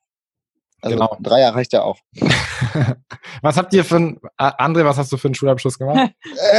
Also 0.81 0.97
genau. 0.97 1.17
drei 1.21 1.41
Jahre 1.41 1.57
reicht 1.57 1.73
ja 1.75 1.83
auch. 1.83 1.99
was 3.43 3.57
habt 3.57 3.75
ihr 3.75 3.85
für 3.85 3.97
ein, 3.97 4.21
André, 4.39 4.85
was 4.85 4.97
hast 4.97 5.13
du 5.13 5.19
für 5.19 5.29
einen 5.29 5.35
Schulabschluss 5.35 5.79
gemacht? 5.79 6.13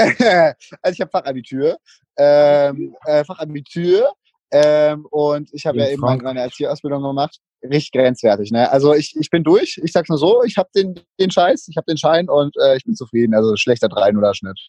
also 0.82 0.94
ich 0.94 1.02
habe 1.02 1.10
Fachabitur. 1.10 1.78
Ähm, 2.18 2.96
äh, 3.06 3.24
Fachabitur. 3.24 4.14
Ähm, 4.52 5.06
und 5.10 5.50
ich 5.52 5.66
habe 5.66 5.80
ja 5.80 5.88
eben 5.88 6.02
meine 6.02 6.42
Erzieherausbildung 6.42 7.02
gemacht. 7.02 7.40
Richtig 7.64 7.92
grenzwertig. 7.92 8.52
Ne? 8.52 8.70
Also 8.72 8.94
ich, 8.94 9.16
ich 9.16 9.30
bin 9.30 9.44
durch. 9.44 9.80
Ich 9.84 9.92
sag's 9.92 10.10
nur 10.10 10.18
so, 10.18 10.44
ich 10.44 10.58
habe 10.58 10.70
den, 10.76 11.00
den 11.20 11.32
Scheiß, 11.32 11.68
ich 11.68 11.78
habe 11.78 11.86
den 11.86 11.98
Schein 11.98 12.30
und 12.30 12.56
äh, 12.58 12.78
ich 12.78 12.84
bin 12.84 12.96
zufrieden. 12.96 13.34
Also 13.34 13.56
schlechter 13.56 13.90
3 13.90 14.16
oder 14.16 14.34
Schnitt. 14.34 14.60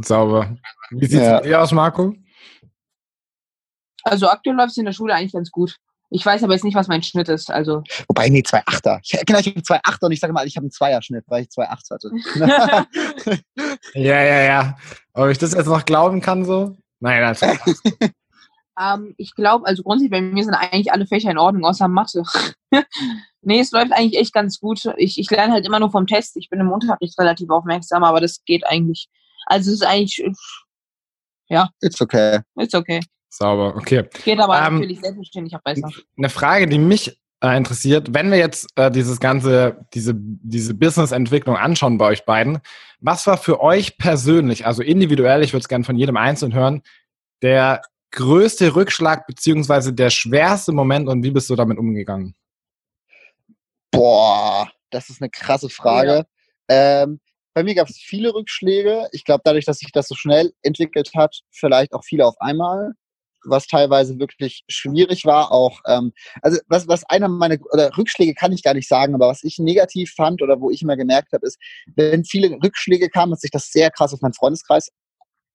Sauber. 0.00 0.56
Wie 0.90 1.06
sieht's 1.06 1.22
ja. 1.22 1.40
bei 1.40 1.46
dir 1.46 1.60
aus, 1.60 1.72
Marco? 1.72 2.14
Also 4.02 4.28
aktuell 4.28 4.56
läuft 4.56 4.70
es 4.70 4.76
in 4.78 4.86
der 4.86 4.92
Schule 4.92 5.14
eigentlich 5.14 5.32
ganz 5.32 5.50
gut. 5.50 5.76
Ich 6.12 6.26
weiß 6.26 6.42
aber 6.42 6.54
jetzt 6.54 6.64
nicht, 6.64 6.74
was 6.74 6.88
mein 6.88 7.02
Schnitt 7.02 7.28
ist. 7.28 7.50
Also. 7.50 7.84
Wobei, 8.08 8.28
nee, 8.28 8.42
zwei 8.42 8.62
Achter. 8.66 8.98
Ich, 9.04 9.12
genau, 9.24 9.38
ich 9.38 9.46
habe 9.46 9.62
zwei 9.62 9.78
Achter 9.84 10.06
und 10.06 10.12
ich 10.12 10.18
sage 10.18 10.32
mal, 10.32 10.46
ich 10.46 10.56
habe 10.56 10.64
einen 10.64 10.72
Zweierschnitt, 10.72 11.24
weil 11.28 11.42
ich 11.42 11.50
zwei 11.50 11.68
Achts 11.68 11.90
hatte. 11.90 12.10
ja, 13.94 14.22
ja, 14.22 14.42
ja. 14.42 14.76
Ob 15.12 15.28
ich 15.28 15.38
das 15.38 15.54
jetzt 15.54 15.66
noch 15.66 15.84
glauben 15.84 16.20
kann 16.20 16.44
so? 16.44 16.76
Nein, 16.98 17.20
das 17.22 17.40
ähm, 18.80 19.14
Ich 19.16 19.34
glaube, 19.34 19.66
also 19.66 19.82
grundsätzlich 19.82 20.10
bei 20.10 20.22
mir 20.22 20.44
sind 20.44 20.54
eigentlich 20.54 20.92
alle 20.92 21.06
Fächer 21.06 21.30
in 21.30 21.38
Ordnung, 21.38 21.64
außer 21.64 21.88
Mathe. 21.88 22.22
nee, 23.42 23.60
es 23.60 23.72
läuft 23.72 23.92
eigentlich 23.92 24.20
echt 24.20 24.32
ganz 24.32 24.60
gut. 24.60 24.84
Ich, 24.96 25.18
ich 25.18 25.30
lerne 25.30 25.52
halt 25.52 25.66
immer 25.66 25.80
nur 25.80 25.90
vom 25.90 26.06
Test. 26.06 26.36
Ich 26.36 26.48
bin 26.48 26.60
im 26.60 26.72
Unterricht 26.72 27.18
relativ 27.18 27.50
aufmerksam, 27.50 28.04
aber 28.04 28.20
das 28.20 28.44
geht 28.44 28.66
eigentlich. 28.66 29.08
Also 29.46 29.70
es 29.70 29.80
ist 29.80 29.86
eigentlich, 29.86 30.22
ja. 31.48 31.68
It's 31.80 32.00
okay. 32.00 32.40
It's 32.56 32.74
okay. 32.74 33.00
Sauber, 33.28 33.76
okay. 33.76 34.04
Geht 34.24 34.40
aber 34.40 34.58
ähm, 34.58 34.74
natürlich 34.74 35.00
selbstverständlich 35.00 35.54
auch 35.56 35.62
besser. 35.62 35.88
Eine 36.16 36.28
Frage, 36.28 36.66
die 36.66 36.78
mich 36.78 37.16
äh, 37.42 37.56
interessiert, 37.56 38.12
wenn 38.12 38.30
wir 38.30 38.38
jetzt 38.38 38.68
äh, 38.76 38.90
dieses 38.90 39.20
ganze, 39.20 39.86
diese, 39.94 40.14
diese 40.16 40.74
Business-Entwicklung 40.74 41.56
anschauen 41.56 41.96
bei 41.96 42.06
euch 42.06 42.24
beiden, 42.24 42.58
was 43.00 43.26
war 43.26 43.38
für 43.38 43.60
euch 43.60 43.98
persönlich, 43.98 44.66
also 44.66 44.82
individuell, 44.82 45.42
ich 45.42 45.52
würde 45.52 45.62
es 45.62 45.68
gerne 45.68 45.84
von 45.84 45.96
jedem 45.96 46.16
Einzelnen 46.16 46.54
hören, 46.54 46.82
der 47.42 47.82
größte 48.10 48.74
Rückschlag 48.74 49.26
beziehungsweise 49.26 49.92
der 49.92 50.10
schwerste 50.10 50.72
Moment 50.72 51.08
und 51.08 51.22
wie 51.22 51.30
bist 51.30 51.50
du 51.50 51.56
damit 51.56 51.78
umgegangen? 51.78 52.34
Boah, 53.90 54.70
das 54.90 55.10
ist 55.10 55.20
eine 55.20 55.30
krasse 55.30 55.68
Frage. 55.68 56.26
Ja. 56.68 57.02
Ähm, 57.02 57.20
bei 57.54 57.64
mir 57.64 57.74
gab 57.74 57.88
es 57.88 57.98
viele 57.98 58.32
Rückschläge. 58.32 59.08
Ich 59.12 59.24
glaube, 59.24 59.42
dadurch, 59.44 59.64
dass 59.64 59.78
sich 59.78 59.90
das 59.92 60.08
so 60.08 60.14
schnell 60.14 60.52
entwickelt 60.62 61.10
hat, 61.16 61.40
vielleicht 61.50 61.92
auch 61.92 62.04
viele 62.04 62.26
auf 62.26 62.40
einmal 62.40 62.92
was 63.44 63.66
teilweise 63.66 64.18
wirklich 64.18 64.64
schwierig 64.68 65.24
war. 65.24 65.52
Auch 65.52 65.80
ähm, 65.86 66.12
also 66.42 66.58
was, 66.68 66.88
was 66.88 67.04
einer 67.04 67.28
meiner 67.28 67.56
oder 67.72 67.96
Rückschläge 67.96 68.34
kann 68.34 68.52
ich 68.52 68.62
gar 68.62 68.74
nicht 68.74 68.88
sagen, 68.88 69.14
aber 69.14 69.28
was 69.28 69.42
ich 69.42 69.58
negativ 69.58 70.12
fand 70.14 70.42
oder 70.42 70.60
wo 70.60 70.70
ich 70.70 70.82
immer 70.82 70.96
gemerkt 70.96 71.32
habe, 71.32 71.46
ist, 71.46 71.58
wenn 71.94 72.24
viele 72.24 72.50
Rückschläge 72.62 73.08
kamen, 73.08 73.32
hat 73.32 73.40
sich 73.40 73.50
das 73.50 73.70
sehr 73.70 73.90
krass 73.90 74.12
auf 74.12 74.20
meinen 74.20 74.34
Freundeskreis 74.34 74.90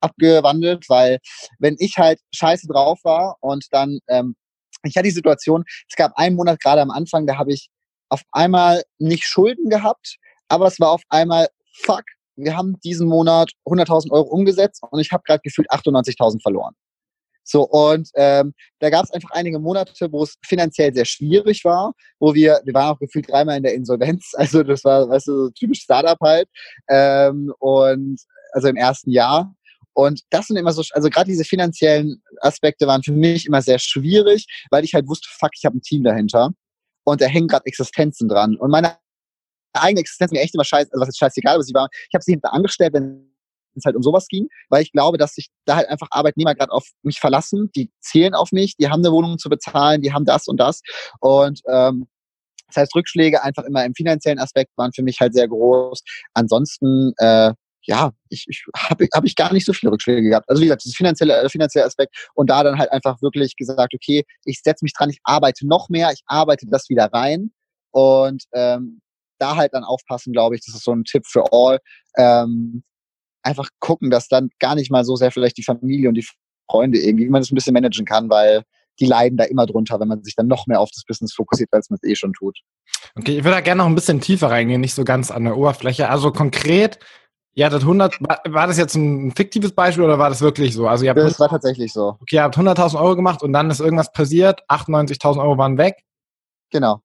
abgewandelt, 0.05 0.85
weil 0.89 1.19
wenn 1.59 1.75
ich 1.79 1.97
halt 1.97 2.19
scheiße 2.33 2.67
drauf 2.67 2.99
war 3.03 3.37
und 3.41 3.65
dann 3.71 3.99
ähm, 4.07 4.35
ich 4.83 4.95
hatte 4.95 5.05
die 5.07 5.11
Situation, 5.11 5.63
es 5.89 5.95
gab 5.95 6.11
einen 6.15 6.35
Monat 6.35 6.59
gerade 6.59 6.81
am 6.81 6.91
Anfang, 6.91 7.25
da 7.25 7.37
habe 7.37 7.53
ich 7.53 7.69
auf 8.09 8.21
einmal 8.31 8.83
nicht 8.99 9.23
Schulden 9.23 9.69
gehabt, 9.69 10.17
aber 10.47 10.67
es 10.67 10.79
war 10.79 10.91
auf 10.91 11.01
einmal 11.09 11.47
fuck, 11.83 12.03
wir 12.35 12.55
haben 12.55 12.79
diesen 12.83 13.07
Monat 13.07 13.51
100.000 13.65 14.11
Euro 14.11 14.27
umgesetzt 14.29 14.81
und 14.89 14.99
ich 14.99 15.11
habe 15.11 15.23
gerade 15.25 15.41
gefühlt 15.43 15.69
98.000 15.71 16.41
verloren. 16.41 16.75
So, 17.47 17.61
und 17.61 18.09
ähm, 18.15 18.53
da 18.79 18.89
gab 18.89 19.03
es 19.03 19.11
einfach 19.11 19.29
einige 19.31 19.59
Monate, 19.59 20.11
wo 20.11 20.23
es 20.23 20.35
finanziell 20.43 20.93
sehr 20.93 21.05
schwierig 21.05 21.63
war, 21.63 21.93
wo 22.19 22.33
wir, 22.33 22.59
wir 22.65 22.73
waren 22.73 22.95
auch 22.95 22.99
gefühlt 22.99 23.29
dreimal 23.29 23.57
in 23.57 23.63
der 23.63 23.75
Insolvenz, 23.75 24.31
also 24.35 24.63
das 24.63 24.83
war, 24.83 25.07
weißt 25.07 25.27
du, 25.27 25.45
so 25.45 25.49
typisch 25.51 25.81
Startup 25.81 26.17
halt. 26.21 26.49
Ähm, 26.89 27.53
und 27.59 28.19
also 28.51 28.67
im 28.67 28.77
ersten 28.77 29.11
Jahr. 29.11 29.53
Und 29.95 30.21
das 30.29 30.47
sind 30.47 30.57
immer 30.57 30.73
so, 30.73 30.83
also 30.91 31.09
gerade 31.09 31.29
diese 31.29 31.45
finanziellen 31.45 32.21
Aspekte 32.41 32.85
waren 32.85 33.01
für 33.01 33.13
mich 33.13 33.45
immer 33.45 33.61
sehr 33.61 33.79
schwierig, 33.79 34.45
weil 34.69 34.83
ich 34.83 34.93
halt 34.93 35.07
wusste, 35.07 35.29
fuck, 35.31 35.51
ich 35.57 35.65
habe 35.65 35.77
ein 35.77 35.81
Team 35.81 36.03
dahinter 36.03 36.51
und 37.05 37.21
da 37.21 37.25
hängen 37.25 37.47
gerade 37.47 37.65
Existenzen 37.65 38.27
dran. 38.27 38.57
Und 38.57 38.71
meine 38.71 38.97
eigene 39.73 40.01
Existenz 40.01 40.31
mir 40.31 40.41
echt 40.41 40.53
immer 40.53 40.65
scheiße, 40.65 40.89
also 40.91 41.01
was 41.01 41.09
ist 41.09 41.17
scheißegal, 41.17 41.55
aber 41.55 41.63
sie 41.63 41.73
war, 41.73 41.87
ich 41.93 42.13
habe 42.13 42.23
sie 42.23 42.33
hinter 42.33 42.53
angestellt, 42.53 42.93
wenn 42.93 43.31
es 43.75 43.85
halt 43.85 43.95
um 43.95 44.03
sowas 44.03 44.27
ging, 44.27 44.49
weil 44.69 44.83
ich 44.83 44.91
glaube, 44.91 45.17
dass 45.17 45.33
sich 45.33 45.47
da 45.65 45.77
halt 45.77 45.87
einfach 45.87 46.07
Arbeitnehmer 46.11 46.55
gerade 46.55 46.71
auf 46.71 46.87
mich 47.01 47.19
verlassen, 47.19 47.71
die 47.75 47.89
zählen 48.01 48.33
auf 48.33 48.51
mich, 48.51 48.75
die 48.75 48.89
haben 48.89 48.99
eine 48.99 49.13
Wohnung 49.13 49.37
zu 49.37 49.49
bezahlen, 49.49 50.01
die 50.01 50.11
haben 50.11 50.25
das 50.25 50.47
und 50.47 50.57
das 50.59 50.81
und 51.19 51.61
ähm, 51.69 52.07
das 52.67 52.77
heißt, 52.77 52.95
Rückschläge 52.95 53.43
einfach 53.43 53.63
immer 53.63 53.85
im 53.85 53.93
finanziellen 53.93 54.39
Aspekt 54.39 54.71
waren 54.75 54.91
für 54.91 55.03
mich 55.03 55.19
halt 55.19 55.33
sehr 55.33 55.47
groß. 55.47 56.01
Ansonsten, 56.33 57.13
äh, 57.17 57.53
ja, 57.87 58.11
ich, 58.29 58.45
ich 58.47 58.65
habe 58.75 59.07
hab 59.13 59.25
ich 59.25 59.35
gar 59.35 59.53
nicht 59.53 59.65
so 59.65 59.73
viele 59.73 59.91
Rückschläge 59.91 60.29
gehabt. 60.29 60.49
Also 60.49 60.61
wie 60.61 60.65
gesagt, 60.65 60.85
das 60.85 60.93
finanzielle, 60.93 61.33
der 61.39 61.49
finanzielle 61.49 61.85
Aspekt 61.85 62.29
und 62.33 62.49
da 62.49 62.63
dann 62.63 62.77
halt 62.77 62.91
einfach 62.91 63.21
wirklich 63.21 63.55
gesagt, 63.55 63.93
okay, 63.93 64.23
ich 64.43 64.61
setze 64.63 64.83
mich 64.83 64.93
dran, 64.93 65.09
ich 65.09 65.19
arbeite 65.23 65.67
noch 65.67 65.89
mehr, 65.89 66.11
ich 66.11 66.21
arbeite 66.25 66.65
das 66.67 66.89
wieder 66.89 67.05
rein 67.13 67.51
und 67.91 68.43
ähm, 68.53 69.01
da 69.39 69.55
halt 69.55 69.73
dann 69.73 69.83
aufpassen, 69.83 70.33
glaube 70.33 70.55
ich, 70.55 70.65
das 70.65 70.75
ist 70.75 70.83
so 70.83 70.93
ein 70.93 71.03
Tipp 71.03 71.25
für 71.27 71.51
all. 71.51 71.79
Ähm, 72.17 72.83
einfach 73.43 73.69
gucken, 73.79 74.09
dass 74.09 74.27
dann 74.27 74.49
gar 74.59 74.75
nicht 74.75 74.91
mal 74.91 75.05
so 75.05 75.15
sehr 75.15 75.31
vielleicht 75.31 75.57
die 75.57 75.63
Familie 75.63 76.09
und 76.09 76.15
die 76.15 76.27
Freunde 76.69 76.99
irgendwie, 76.99 77.25
wie 77.25 77.29
man 77.29 77.41
das 77.41 77.51
ein 77.51 77.55
bisschen 77.55 77.73
managen 77.73 78.05
kann, 78.05 78.29
weil 78.29 78.63
die 78.99 79.05
leiden 79.05 79.37
da 79.37 79.43
immer 79.43 79.65
drunter, 79.65 79.99
wenn 79.99 80.07
man 80.07 80.23
sich 80.23 80.35
dann 80.35 80.47
noch 80.47 80.67
mehr 80.67 80.79
auf 80.79 80.89
das 80.93 81.03
Business 81.03 81.33
fokussiert, 81.33 81.69
als 81.73 81.89
man 81.89 81.99
es 82.01 82.09
eh 82.09 82.15
schon 82.15 82.33
tut. 82.33 82.57
Okay, 83.15 83.37
ich 83.37 83.43
würde 83.43 83.55
da 83.55 83.61
gerne 83.61 83.79
noch 83.79 83.87
ein 83.87 83.95
bisschen 83.95 84.21
tiefer 84.21 84.49
reingehen, 84.49 84.81
nicht 84.81 84.93
so 84.93 85.03
ganz 85.03 85.31
an 85.31 85.43
der 85.43 85.57
Oberfläche. 85.57 86.09
Also 86.09 86.31
konkret, 86.31 86.99
ihr 87.55 87.65
hattet 87.65 87.81
100, 87.81 88.21
war, 88.21 88.41
war 88.47 88.67
das 88.67 88.77
jetzt 88.77 88.95
ein 88.95 89.31
fiktives 89.31 89.71
Beispiel 89.71 90.03
oder 90.03 90.19
war 90.19 90.29
das 90.29 90.41
wirklich 90.41 90.73
so? 90.73 90.87
Also 90.87 91.05
ihr 91.05 91.09
habt 91.09 91.19
das 91.19 91.39
war 91.39 91.49
tatsächlich 91.49 91.91
so. 91.91 92.17
Okay, 92.21 92.35
ihr 92.35 92.43
habt 92.43 92.57
100.000 92.57 92.99
Euro 92.99 93.15
gemacht 93.15 93.41
und 93.41 93.53
dann 93.53 93.69
ist 93.69 93.79
irgendwas 93.79 94.11
passiert, 94.11 94.61
98.000 94.69 95.41
Euro 95.41 95.57
waren 95.57 95.77
weg. 95.77 96.03
Genau, 96.69 97.01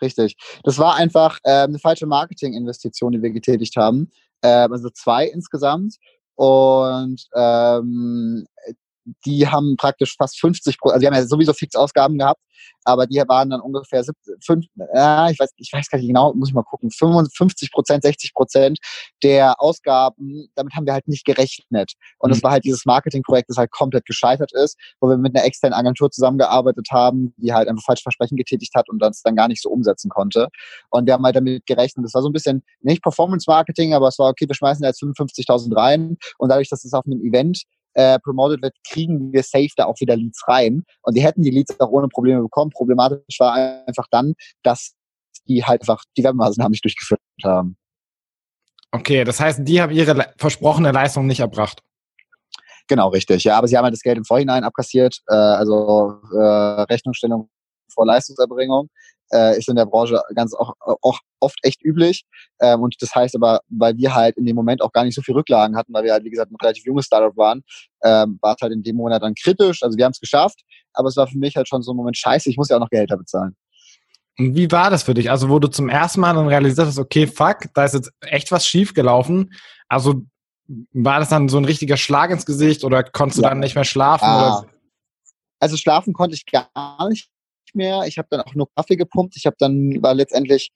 richtig. 0.00 0.36
Das 0.64 0.78
war 0.78 0.96
einfach 0.96 1.38
äh, 1.44 1.62
eine 1.62 1.78
falsche 1.78 2.06
Marketinginvestition, 2.06 3.12
die 3.12 3.22
wir 3.22 3.30
getätigt 3.30 3.76
haben. 3.76 4.10
Äh, 4.42 4.48
also 4.48 4.90
zwei 4.90 5.26
insgesamt. 5.26 5.96
Und 6.34 7.28
ähm, 7.34 8.46
die 9.26 9.48
haben 9.48 9.76
praktisch 9.76 10.14
fast 10.16 10.38
50 10.40 10.78
Prozent, 10.78 10.94
also 10.94 11.00
die 11.00 11.06
haben 11.06 11.14
ja 11.14 11.26
sowieso 11.26 11.52
Fixausgaben 11.52 12.18
gehabt, 12.18 12.40
aber 12.84 13.06
die 13.06 13.16
waren 13.26 13.50
dann 13.50 13.60
ungefähr 13.60 14.04
5, 14.44 14.66
ja, 14.94 15.30
ich 15.30 15.38
weiß, 15.38 15.50
ich 15.56 15.72
weiß 15.72 15.88
gar 15.88 15.98
nicht 15.98 16.08
genau, 16.08 16.32
muss 16.34 16.48
ich 16.48 16.54
mal 16.54 16.62
gucken, 16.62 16.90
55 16.90 17.70
Prozent, 17.72 18.02
60 18.02 18.34
Prozent 18.34 18.78
der 19.22 19.60
Ausgaben, 19.60 20.48
damit 20.54 20.74
haben 20.74 20.86
wir 20.86 20.92
halt 20.92 21.08
nicht 21.08 21.24
gerechnet. 21.24 21.92
Und 22.18 22.30
mhm. 22.30 22.34
das 22.34 22.42
war 22.42 22.52
halt 22.52 22.64
dieses 22.64 22.84
Marketingprojekt, 22.84 23.48
das 23.48 23.56
halt 23.56 23.70
komplett 23.70 24.04
gescheitert 24.06 24.52
ist, 24.52 24.76
wo 25.00 25.08
wir 25.08 25.16
mit 25.16 25.36
einer 25.36 25.44
externen 25.44 25.78
Agentur 25.78 26.10
zusammengearbeitet 26.10 26.88
haben, 26.90 27.34
die 27.36 27.52
halt 27.52 27.68
einfach 27.68 27.84
falsche 27.84 28.02
Versprechen 28.02 28.36
getätigt 28.36 28.74
hat 28.74 28.88
und 28.88 29.00
das 29.00 29.22
dann 29.22 29.36
gar 29.36 29.48
nicht 29.48 29.62
so 29.62 29.70
umsetzen 29.70 30.08
konnte. 30.08 30.48
Und 30.90 31.06
wir 31.06 31.14
haben 31.14 31.24
halt 31.24 31.36
damit 31.36 31.66
gerechnet, 31.66 32.04
das 32.04 32.14
war 32.14 32.22
so 32.22 32.28
ein 32.28 32.32
bisschen 32.32 32.62
nicht 32.80 33.02
Performance 33.02 33.44
Marketing, 33.48 33.94
aber 33.94 34.08
es 34.08 34.18
war 34.18 34.30
okay, 34.30 34.46
wir 34.48 34.54
schmeißen 34.54 34.84
jetzt 34.84 35.02
55.000 35.02 35.76
rein 35.76 36.16
und 36.38 36.48
dadurch, 36.48 36.68
dass 36.68 36.84
es 36.84 36.92
auf 36.92 37.06
einem 37.06 37.20
Event 37.20 37.62
äh, 37.94 38.18
promoted 38.20 38.62
wird, 38.62 38.74
kriegen 38.88 39.32
wir 39.32 39.42
safe 39.42 39.70
da 39.76 39.86
auch 39.86 39.98
wieder 40.00 40.16
Leads 40.16 40.46
rein. 40.48 40.84
Und 41.02 41.16
die 41.16 41.22
hätten 41.22 41.42
die 41.42 41.50
Leads 41.50 41.78
auch 41.80 41.90
ohne 41.90 42.08
Probleme 42.08 42.42
bekommen. 42.42 42.70
Problematisch 42.70 43.38
war 43.38 43.54
einfach 43.86 44.06
dann, 44.10 44.34
dass 44.62 44.94
die 45.48 45.64
halt 45.64 45.82
einfach 45.82 46.02
die 46.16 46.24
Werbemaßnahmen 46.24 46.70
nicht 46.70 46.84
durchgeführt 46.84 47.20
haben. 47.44 47.76
Okay, 48.92 49.24
das 49.24 49.40
heißt, 49.40 49.60
die 49.62 49.80
haben 49.80 49.92
ihre 49.92 50.32
versprochene 50.36 50.92
Leistung 50.92 51.26
nicht 51.26 51.40
erbracht. 51.40 51.82
Genau, 52.88 53.08
richtig. 53.08 53.44
Ja, 53.44 53.56
aber 53.56 53.68
sie 53.68 53.76
haben 53.76 53.84
halt 53.84 53.94
das 53.94 54.02
Geld 54.02 54.18
im 54.18 54.24
Vorhinein 54.24 54.64
abkassiert, 54.64 55.18
äh, 55.28 55.34
also 55.34 56.20
äh, 56.34 56.82
Rechnungsstellung 56.82 57.48
vor 57.92 58.06
Leistungserbringung 58.06 58.88
äh, 59.32 59.58
ist 59.58 59.68
in 59.68 59.76
der 59.76 59.86
Branche 59.86 60.20
ganz 60.34 60.54
auch, 60.54 60.74
auch 60.80 61.18
oft 61.40 61.58
echt 61.62 61.82
üblich. 61.84 62.24
Ähm, 62.60 62.80
und 62.80 62.94
das 63.00 63.14
heißt 63.14 63.34
aber, 63.34 63.60
weil 63.68 63.96
wir 63.96 64.14
halt 64.14 64.36
in 64.36 64.46
dem 64.46 64.56
Moment 64.56 64.82
auch 64.82 64.92
gar 64.92 65.04
nicht 65.04 65.14
so 65.14 65.22
viel 65.22 65.34
Rücklagen 65.34 65.76
hatten, 65.76 65.92
weil 65.92 66.04
wir 66.04 66.12
halt, 66.12 66.24
wie 66.24 66.30
gesagt, 66.30 66.50
ein 66.50 66.56
relativ 66.60 66.84
junges 66.84 67.06
Startup 67.06 67.36
waren, 67.36 67.62
ähm, 68.04 68.38
war 68.40 68.54
es 68.54 68.62
halt 68.62 68.72
in 68.72 68.82
dem 68.82 68.96
Monat 68.96 69.22
dann 69.22 69.34
kritisch. 69.34 69.82
Also 69.82 69.96
wir 69.96 70.04
haben 70.04 70.12
es 70.12 70.20
geschafft, 70.20 70.60
aber 70.92 71.08
es 71.08 71.16
war 71.16 71.26
für 71.26 71.38
mich 71.38 71.56
halt 71.56 71.68
schon 71.68 71.82
so 71.82 71.92
ein 71.92 71.96
Moment 71.96 72.16
scheiße, 72.16 72.50
ich 72.50 72.56
muss 72.56 72.68
ja 72.68 72.76
auch 72.76 72.80
noch 72.80 72.90
Gehälter 72.90 73.16
bezahlen. 73.16 73.56
Und 74.38 74.54
wie 74.54 74.70
war 74.70 74.90
das 74.90 75.02
für 75.02 75.12
dich? 75.12 75.30
Also, 75.30 75.50
wo 75.50 75.58
du 75.58 75.68
zum 75.68 75.90
ersten 75.90 76.20
Mal 76.20 76.34
dann 76.34 76.48
realisiert 76.48 76.86
hast, 76.86 76.98
okay, 76.98 77.26
fuck, 77.26 77.66
da 77.74 77.84
ist 77.84 77.92
jetzt 77.92 78.10
echt 78.22 78.50
was 78.50 78.66
schief 78.66 78.94
gelaufen. 78.94 79.52
Also, 79.88 80.22
war 80.92 81.20
das 81.20 81.28
dann 81.28 81.50
so 81.50 81.58
ein 81.58 81.66
richtiger 81.66 81.98
Schlag 81.98 82.30
ins 82.30 82.46
Gesicht 82.46 82.82
oder 82.84 83.02
konntest 83.02 83.38
du 83.38 83.42
ja. 83.42 83.50
dann 83.50 83.60
nicht 83.60 83.74
mehr 83.74 83.84
schlafen? 83.84 84.24
Ah. 84.24 84.64
Also 85.58 85.76
schlafen 85.76 86.12
konnte 86.12 86.34
ich 86.34 86.44
gar 86.46 87.08
nicht 87.08 87.28
mehr. 87.74 88.02
Ich 88.06 88.18
habe 88.18 88.28
dann 88.30 88.40
auch 88.40 88.54
nur 88.54 88.68
Kaffee 88.74 88.96
gepumpt. 88.96 89.36
Ich 89.36 89.46
habe 89.46 89.56
dann, 89.58 90.02
war 90.02 90.14
letztendlich, 90.14 90.70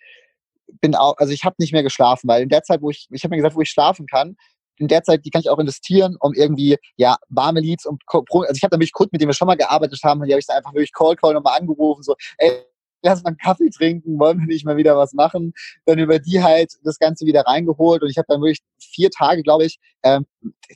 bin 0.80 0.94
auch, 0.94 1.16
also 1.18 1.32
ich 1.32 1.44
habe 1.44 1.56
nicht 1.58 1.72
mehr 1.72 1.82
geschlafen, 1.82 2.28
weil 2.28 2.42
in 2.42 2.48
der 2.48 2.62
Zeit, 2.62 2.82
wo 2.82 2.90
ich, 2.90 3.06
ich 3.10 3.24
habe 3.24 3.30
mir 3.34 3.36
gesagt, 3.36 3.56
wo 3.56 3.60
ich 3.60 3.70
schlafen 3.70 4.06
kann, 4.06 4.36
in 4.78 4.88
der 4.88 5.02
Zeit, 5.02 5.24
die 5.24 5.30
kann 5.30 5.40
ich 5.40 5.48
auch 5.48 5.58
investieren, 5.58 6.16
um 6.20 6.34
irgendwie, 6.34 6.76
ja, 6.96 7.16
warme 7.28 7.60
Leads 7.60 7.86
und, 7.86 8.02
also 8.06 8.52
ich 8.54 8.62
habe 8.62 8.70
dann 8.70 8.80
wirklich 8.80 8.92
Kunden, 8.92 9.10
mit 9.12 9.20
denen 9.20 9.30
wir 9.30 9.34
schon 9.34 9.46
mal 9.46 9.56
gearbeitet 9.56 10.00
haben, 10.04 10.22
die 10.24 10.32
habe 10.32 10.40
ich 10.40 10.46
dann 10.46 10.58
einfach 10.58 10.74
wirklich 10.74 10.92
Call 10.92 11.16
Call 11.16 11.34
nochmal 11.34 11.58
angerufen, 11.58 12.02
so, 12.02 12.14
ey, 12.38 12.64
lass 13.02 13.22
mal 13.22 13.28
einen 13.28 13.38
Kaffee 13.38 13.70
trinken, 13.70 14.18
wollen 14.18 14.40
wir 14.40 14.46
nicht 14.46 14.64
mal 14.64 14.76
wieder 14.76 14.96
was 14.96 15.12
machen. 15.12 15.52
Dann 15.84 15.98
über 15.98 16.18
die 16.18 16.42
halt 16.42 16.72
das 16.84 16.98
Ganze 16.98 17.26
wieder 17.26 17.42
reingeholt 17.42 18.02
und 18.02 18.10
ich 18.10 18.18
habe 18.18 18.26
dann 18.28 18.40
wirklich 18.40 18.60
vier 18.78 19.10
Tage, 19.10 19.42
glaube 19.42 19.64
ich, 19.64 19.78
ähm, 20.02 20.26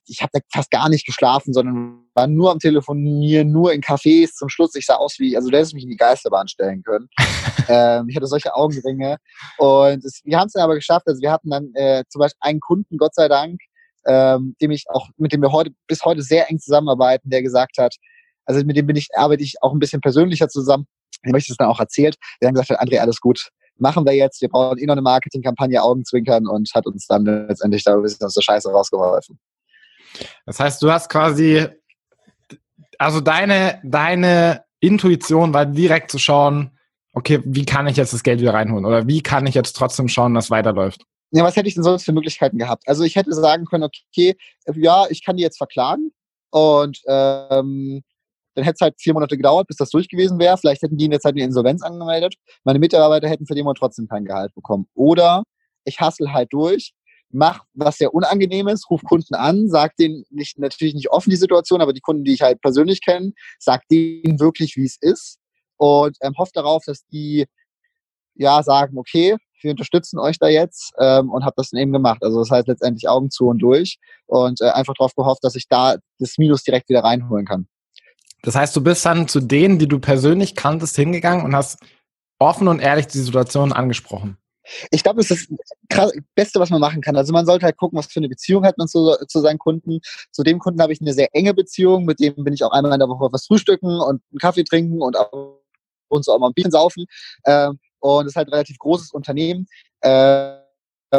ich 0.07 0.23
habe 0.23 0.31
da 0.33 0.41
fast 0.53 0.71
gar 0.71 0.89
nicht 0.89 1.07
geschlafen, 1.07 1.53
sondern 1.53 2.05
war 2.15 2.27
nur 2.27 2.51
am 2.51 2.59
Telefonieren, 2.59 3.51
nur 3.51 3.73
in 3.73 3.81
Cafés. 3.81 4.33
Zum 4.33 4.49
Schluss, 4.49 4.75
ich 4.75 4.87
sah 4.87 4.97
aus 4.97 5.19
wie, 5.19 5.37
also 5.37 5.49
der 5.51 5.61
hätte 5.61 5.75
mich 5.75 5.85
in 5.85 5.91
die 5.91 5.97
Geisterbahn 5.97 6.49
stellen 6.49 6.83
können. 6.83 7.09
ähm, 7.69 8.09
ich 8.09 8.17
hatte 8.17 8.27
solche 8.27 8.55
Augenringe 8.55 9.17
und 9.59 10.05
es, 10.05 10.21
wir 10.25 10.39
haben 10.39 10.47
es 10.47 10.53
dann 10.53 10.63
aber 10.63 10.75
geschafft. 10.75 11.07
Also 11.07 11.21
wir 11.21 11.31
hatten 11.31 11.51
dann 11.51 11.73
äh, 11.75 12.05
zum 12.09 12.21
Beispiel 12.21 12.39
einen 12.41 12.61
Kunden, 12.61 12.97
Gott 12.97 13.15
sei 13.15 13.29
Dank, 13.29 13.61
ähm, 14.07 14.57
dem 14.61 14.71
ich 14.71 14.85
auch, 14.89 15.09
mit 15.17 15.33
dem 15.33 15.43
wir 15.43 15.53
heute 15.53 15.73
bis 15.87 16.05
heute 16.05 16.23
sehr 16.23 16.51
eng 16.51 16.59
zusammenarbeiten, 16.59 17.31
der 17.31 17.43
gesagt 17.43 17.79
hat, 17.79 17.97
also 18.47 18.65
mit 18.65 18.77
dem 18.77 18.87
bin 18.87 18.97
ich, 18.97 19.09
arbeite 19.15 19.43
ich 19.43 19.63
auch 19.63 19.73
ein 19.73 19.79
bisschen 19.79 20.01
persönlicher 20.01 20.49
zusammen 20.49 20.87
dem 21.25 21.31
habe 21.31 21.39
ich 21.39 21.49
das 21.49 21.57
dann 21.57 21.69
auch 21.69 21.81
erzählt. 21.81 22.17
Der 22.41 22.49
dann 22.49 22.55
gesagt 22.55 22.71
hat, 22.71 22.81
André, 22.81 22.99
alles 22.99 23.21
gut, 23.21 23.51
machen 23.81 24.05
wir 24.05 24.15
jetzt, 24.15 24.41
wir 24.41 24.49
brauchen 24.49 24.79
eh 24.79 24.87
noch 24.87 24.93
eine 24.93 25.03
Marketingkampagne, 25.03 25.83
Augenzwinkern 25.83 26.47
und 26.47 26.71
hat 26.75 26.87
uns 26.87 27.07
dann 27.07 27.25
letztendlich 27.25 27.83
da 27.85 27.95
ein 27.95 28.03
bisschen 28.03 28.27
aus 28.27 28.35
der 28.35 28.43
Scheiße 28.43 28.71
rausgeholfen. 28.71 29.39
Das 30.47 30.61
heißt, 30.61 30.83
du 30.83 30.91
hast 30.91 31.09
quasi, 31.09 31.67
also 32.99 33.21
deine, 33.21 33.81
deine 33.85 34.65
Intuition 34.81 35.55
war 35.55 35.67
direkt 35.67 36.11
zu 36.11 36.19
schauen, 36.19 36.77
okay, 37.13 37.41
wie 37.45 37.65
kann 37.65 37.87
ich 37.87 37.97
jetzt 37.97 38.13
das 38.13 38.23
Geld 38.23 38.41
wieder 38.41 38.55
reinholen? 38.55 38.85
Oder 38.85 39.07
wie 39.07 39.23
kann 39.23 39.47
ich 39.47 39.55
jetzt 39.55 39.75
trotzdem 39.75 40.09
schauen, 40.09 40.35
dass 40.35 40.51
weiterläuft? 40.51 41.05
Ja, 41.33 41.45
was 41.45 41.57
hätte 41.57 41.69
ich 41.69 41.75
denn 41.75 41.85
sonst 41.85 42.05
für 42.05 42.13
Möglichkeiten 42.13 42.59
gehabt? 42.59 42.85
Also 42.87 43.05
ich 43.05 43.15
hätte 43.15 43.33
sagen 43.33 43.65
können, 43.65 43.85
okay, 43.85 44.37
ja, 44.75 45.07
ich 45.11 45.25
kann 45.25 45.37
die 45.37 45.43
jetzt 45.43 45.59
verklagen 45.59 46.11
und 46.51 47.01
ähm, 47.07 48.03
dann 48.55 48.65
hätte 48.65 48.77
es 48.77 48.81
halt 48.81 48.95
vier 49.01 49.15
Monate 49.15 49.37
gedauert, 49.37 49.67
bis 49.69 49.77
das 49.77 49.91
durch 49.91 50.09
gewesen 50.09 50.39
wäre. 50.39 50.57
Vielleicht 50.59 50.83
hätten 50.83 50.97
die 50.97 51.05
in 51.05 51.11
der 51.11 51.21
Zeit 51.21 51.35
eine 51.35 51.45
Insolvenz 51.45 51.83
angemeldet. 51.83 52.35
Meine 52.65 52.79
Mitarbeiter 52.79 53.29
hätten 53.29 53.47
für 53.47 53.55
den 53.55 53.65
Monat 53.65 53.79
trotzdem 53.79 54.09
kein 54.09 54.25
Gehalt 54.25 54.55
bekommen. 54.55 54.87
Oder 54.95 55.45
ich 55.85 56.01
hassel 56.01 56.33
halt 56.33 56.53
durch, 56.53 56.93
mach 57.31 57.65
was 57.75 57.99
sehr 57.99 58.13
unangenehm 58.13 58.69
ist, 58.69 58.91
ruf 58.91 59.03
Kunden 59.03 59.35
an, 59.35 59.69
sag 59.69 59.97
denen 59.97 60.25
nicht, 60.31 60.59
natürlich 60.59 60.95
nicht 60.95 61.11
offen 61.11 61.31
die 61.31 61.37
Situation, 61.37 61.81
aber 61.81 61.93
die 61.93 62.01
Kunden, 62.01 62.25
die 62.25 62.35
ich 62.35 62.43
halt 62.43 62.61
persönlich 62.61 63.01
kenne, 63.03 63.33
sag 63.59 63.87
denen 63.89 64.41
wirklich, 64.41 64.77
wie 64.77 64.85
es 64.85 64.97
ist 65.01 65.39
und 65.77 66.17
ähm, 66.23 66.35
hoffe 66.37 66.53
darauf, 66.55 66.83
dass 66.85 67.07
die 67.07 67.47
ja 68.35 68.63
sagen, 68.63 68.99
okay, 68.99 69.37
wir 69.63 69.71
unterstützen 69.71 70.19
euch 70.19 70.39
da 70.39 70.49
jetzt 70.49 70.93
ähm, 70.99 71.31
und 71.31 71.45
habe 71.45 71.55
das 71.57 71.71
dann 71.71 71.81
eben 71.81 71.93
gemacht. 71.93 72.23
Also 72.23 72.41
das 72.41 72.51
heißt 72.51 72.69
letztendlich 72.69 73.09
Augen 73.09 73.31
zu 73.31 73.47
und 73.47 73.59
durch 73.59 73.99
und 74.27 74.61
äh, 74.61 74.71
einfach 74.71 74.95
darauf 74.95 75.15
gehofft, 75.15 75.45
dass 75.45 75.55
ich 75.55 75.69
da 75.69 75.97
das 76.19 76.39
Minus 76.39 76.63
direkt 76.63 76.89
wieder 76.89 77.05
reinholen 77.05 77.45
kann. 77.45 77.69
Das 78.43 78.55
heißt, 78.55 78.75
du 78.75 78.83
bist 78.83 79.05
dann 79.05 79.29
zu 79.29 79.41
denen, 79.41 79.79
die 79.79 79.89
du 79.89 79.99
persönlich 79.99 80.55
kanntest, 80.55 80.97
hingegangen 80.97 81.45
und 81.45 81.55
hast 81.55 81.79
offen 82.39 82.69
und 82.69 82.81
ehrlich 82.81 83.07
die 83.07 83.19
Situation 83.19 83.73
angesprochen. 83.73 84.37
Ich 84.91 85.03
glaube, 85.03 85.21
das 85.21 85.31
ist 85.31 85.53
das 85.89 86.13
Beste, 86.35 86.61
was 86.61 86.71
man 86.71 86.81
machen 86.81 87.01
kann. 87.01 87.17
Also 87.17 87.33
man 87.33 87.47
sollte 87.47 87.65
halt 87.65 87.77
gucken, 87.77 87.99
was 87.99 88.07
für 88.07 88.21
eine 88.21 88.29
Beziehung 88.29 88.65
hat 88.65 88.79
man 88.79 88.89
zu, 88.89 89.17
zu 89.27 89.41
seinen 89.41 89.59
Kunden. 89.59 90.01
Zu 90.31 90.43
dem 90.43 90.59
Kunden 90.59 90.81
habe 90.81 90.93
ich 90.93 91.01
eine 91.01 91.13
sehr 91.13 91.29
enge 91.35 91.55
Beziehung, 91.55 92.05
mit 92.05 92.21
dem 92.21 92.35
bin 92.45 92.55
ich 92.55 92.63
auch 92.63 92.71
einmal 92.71 92.93
in 92.93 92.99
der 92.99 93.09
Woche 93.09 93.33
was 93.33 93.47
frühstücken 93.47 94.01
und 94.01 94.23
einen 94.31 94.39
Kaffee 94.39 94.65
trinken 94.65 95.03
und 95.03 95.17
auch, 95.17 95.61
und 96.09 96.25
so 96.25 96.33
auch 96.33 96.39
mal 96.39 96.49
ein 96.49 96.55
Bier 96.55 96.71
saufen. 96.71 97.07
Ähm, 97.47 97.79
und 98.01 98.27
es 98.27 98.33
ist 98.33 98.37
halt 98.37 98.49
ein 98.49 98.53
relativ 98.53 98.79
großes 98.79 99.13
Unternehmen. 99.13 99.67
Äh, 100.01 100.57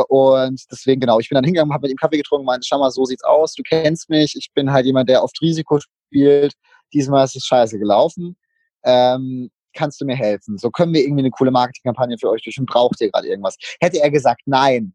und 0.08 0.62
deswegen, 0.72 1.02
genau, 1.02 1.20
ich 1.20 1.28
bin 1.28 1.36
dann 1.36 1.44
hingegangen, 1.44 1.74
habe 1.74 1.84
mit 1.84 1.92
ihm 1.92 1.98
Kaffee 1.98 2.18
getrunken, 2.18 2.46
meinte, 2.46 2.66
schau 2.66 2.80
mal, 2.80 2.92
so 2.92 3.04
sieht's 3.04 3.24
aus, 3.24 3.54
du 3.54 3.64
kennst 3.64 4.10
mich, 4.10 4.36
ich 4.38 4.52
bin 4.54 4.72
halt 4.72 4.86
jemand, 4.86 5.10
der 5.10 5.22
oft 5.24 5.42
Risiko 5.42 5.80
spielt 5.80 6.54
diesmal 6.94 7.26
ist 7.26 7.36
es 7.36 7.46
scheiße 7.46 7.80
gelaufen. 7.80 8.38
Ähm, 8.84 9.50
kannst 9.74 10.02
du 10.02 10.06
mir 10.06 10.16
helfen? 10.16 10.58
So 10.58 10.70
können 10.70 10.94
wir 10.94 11.02
irgendwie 11.02 11.22
eine 11.22 11.32
coole 11.32 11.52
Marketingkampagne 11.52 12.18
für 12.18 12.30
euch 12.30 12.44
durch 12.44 12.60
und 12.60 12.66
braucht 12.66 13.02
ihr 13.02 13.12
gerade 13.12 13.28
irgendwas? 13.28 13.58
Hätte 13.80 14.02
er 14.02 14.12
gesagt 14.12 14.42
nein, 14.46 14.94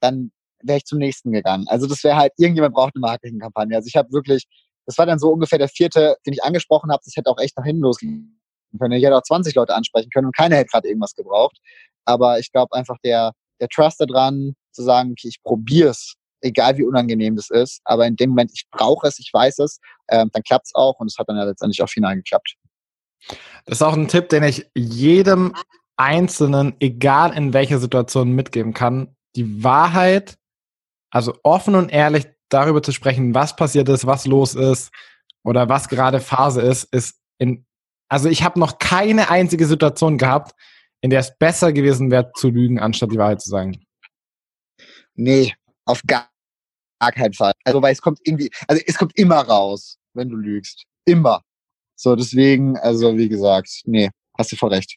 dann 0.00 0.30
wäre 0.62 0.78
ich 0.78 0.84
zum 0.84 0.98
nächsten 0.98 1.32
gegangen. 1.32 1.66
Also 1.68 1.86
das 1.86 2.02
wäre 2.04 2.16
halt, 2.16 2.32
irgendjemand 2.38 2.74
braucht 2.74 2.94
eine 2.94 3.00
Marketingkampagne. 3.00 3.76
Also 3.76 3.86
ich 3.86 3.96
habe 3.96 4.10
wirklich, 4.12 4.44
das 4.86 4.98
war 4.98 5.06
dann 5.06 5.18
so 5.18 5.30
ungefähr 5.30 5.58
der 5.58 5.68
vierte, 5.68 6.16
den 6.26 6.32
ich 6.32 6.42
angesprochen 6.42 6.90
habe, 6.90 7.02
das 7.04 7.16
hätte 7.16 7.30
auch 7.30 7.38
echt 7.38 7.56
nach 7.56 7.64
hinten 7.64 7.82
losgehen 7.82 8.40
können. 8.78 8.92
Ich 8.92 9.04
hätte 9.04 9.16
auch 9.16 9.22
20 9.22 9.54
Leute 9.54 9.74
ansprechen 9.74 10.10
können 10.10 10.26
und 10.26 10.36
keiner 10.36 10.56
hätte 10.56 10.70
gerade 10.70 10.88
irgendwas 10.88 11.14
gebraucht. 11.14 11.58
Aber 12.04 12.38
ich 12.38 12.50
glaube 12.50 12.74
einfach 12.74 12.96
der, 13.04 13.32
der 13.60 13.68
Trust 13.68 14.00
daran, 14.00 14.54
zu 14.72 14.82
sagen, 14.82 15.12
okay, 15.12 15.28
ich 15.28 15.42
probier's 15.42 16.14
egal 16.44 16.76
wie 16.78 16.84
unangenehm 16.84 17.36
das 17.36 17.50
ist. 17.50 17.80
Aber 17.84 18.06
in 18.06 18.16
dem 18.16 18.30
Moment, 18.30 18.52
ich 18.54 18.68
brauche 18.70 19.08
es, 19.08 19.18
ich 19.18 19.30
weiß 19.32 19.58
es, 19.60 19.80
ähm, 20.08 20.30
dann 20.32 20.42
klappt 20.42 20.66
es 20.66 20.74
auch 20.74 20.98
und 21.00 21.10
es 21.10 21.18
hat 21.18 21.28
dann 21.28 21.36
ja 21.36 21.44
letztendlich 21.44 21.82
auch 21.82 21.88
final 21.88 22.14
geklappt. 22.16 22.54
Das 23.64 23.78
ist 23.78 23.82
auch 23.82 23.94
ein 23.94 24.08
Tipp, 24.08 24.28
den 24.28 24.42
ich 24.42 24.66
jedem 24.74 25.54
Einzelnen, 25.96 26.74
egal 26.80 27.36
in 27.36 27.52
welcher 27.52 27.78
Situation, 27.78 28.32
mitgeben 28.32 28.74
kann. 28.74 29.16
Die 29.36 29.64
Wahrheit 29.64 30.36
Also 31.10 31.38
offen 31.44 31.76
und 31.76 31.90
ehrlich 31.90 32.26
darüber 32.48 32.82
zu 32.82 32.92
sprechen, 32.92 33.34
was 33.34 33.56
passiert 33.56 33.88
ist, 33.88 34.06
was 34.06 34.26
los 34.26 34.54
ist 34.54 34.92
oder 35.44 35.68
was 35.68 35.88
gerade 35.88 36.20
Phase 36.20 36.60
ist, 36.60 36.84
ist 36.92 37.20
in, 37.38 37.64
also 38.08 38.28
ich 38.28 38.42
habe 38.42 38.58
noch 38.58 38.78
keine 38.78 39.30
einzige 39.30 39.66
Situation 39.66 40.18
gehabt, 40.18 40.52
in 41.00 41.10
der 41.10 41.20
es 41.20 41.36
besser 41.38 41.72
gewesen 41.72 42.10
wäre 42.10 42.32
zu 42.34 42.50
lügen, 42.50 42.80
anstatt 42.80 43.12
die 43.12 43.18
Wahrheit 43.18 43.40
zu 43.40 43.50
sagen. 43.50 43.84
Nee, 45.14 45.54
auf 45.84 46.02
gar, 46.06 46.28
gar 47.00 47.12
keinen 47.12 47.34
Fall. 47.34 47.52
Also, 47.64 47.82
weil 47.82 47.92
es 47.92 48.00
kommt 48.00 48.20
irgendwie, 48.24 48.50
also 48.68 48.82
es 48.86 48.96
kommt 48.96 49.16
immer 49.18 49.40
raus, 49.40 49.98
wenn 50.14 50.28
du 50.28 50.36
lügst. 50.36 50.84
Immer. 51.04 51.42
So, 51.96 52.16
deswegen, 52.16 52.76
also 52.78 53.16
wie 53.16 53.28
gesagt, 53.28 53.82
nee, 53.84 54.10
hast 54.36 54.52
du 54.52 54.56
voll 54.56 54.70
recht. 54.70 54.96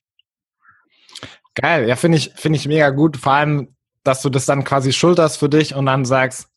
Geil, 1.55 1.87
ja, 1.87 1.95
finde 1.95 2.17
ich, 2.17 2.31
finde 2.35 2.57
ich 2.57 2.67
mega 2.67 2.89
gut. 2.89 3.17
Vor 3.17 3.33
allem, 3.33 3.75
dass 4.03 4.21
du 4.21 4.29
das 4.29 4.45
dann 4.45 4.63
quasi 4.63 4.93
schulterst 4.93 5.37
für 5.37 5.49
dich 5.49 5.75
und 5.75 5.85
dann 5.85 6.05
sagst, 6.05 6.47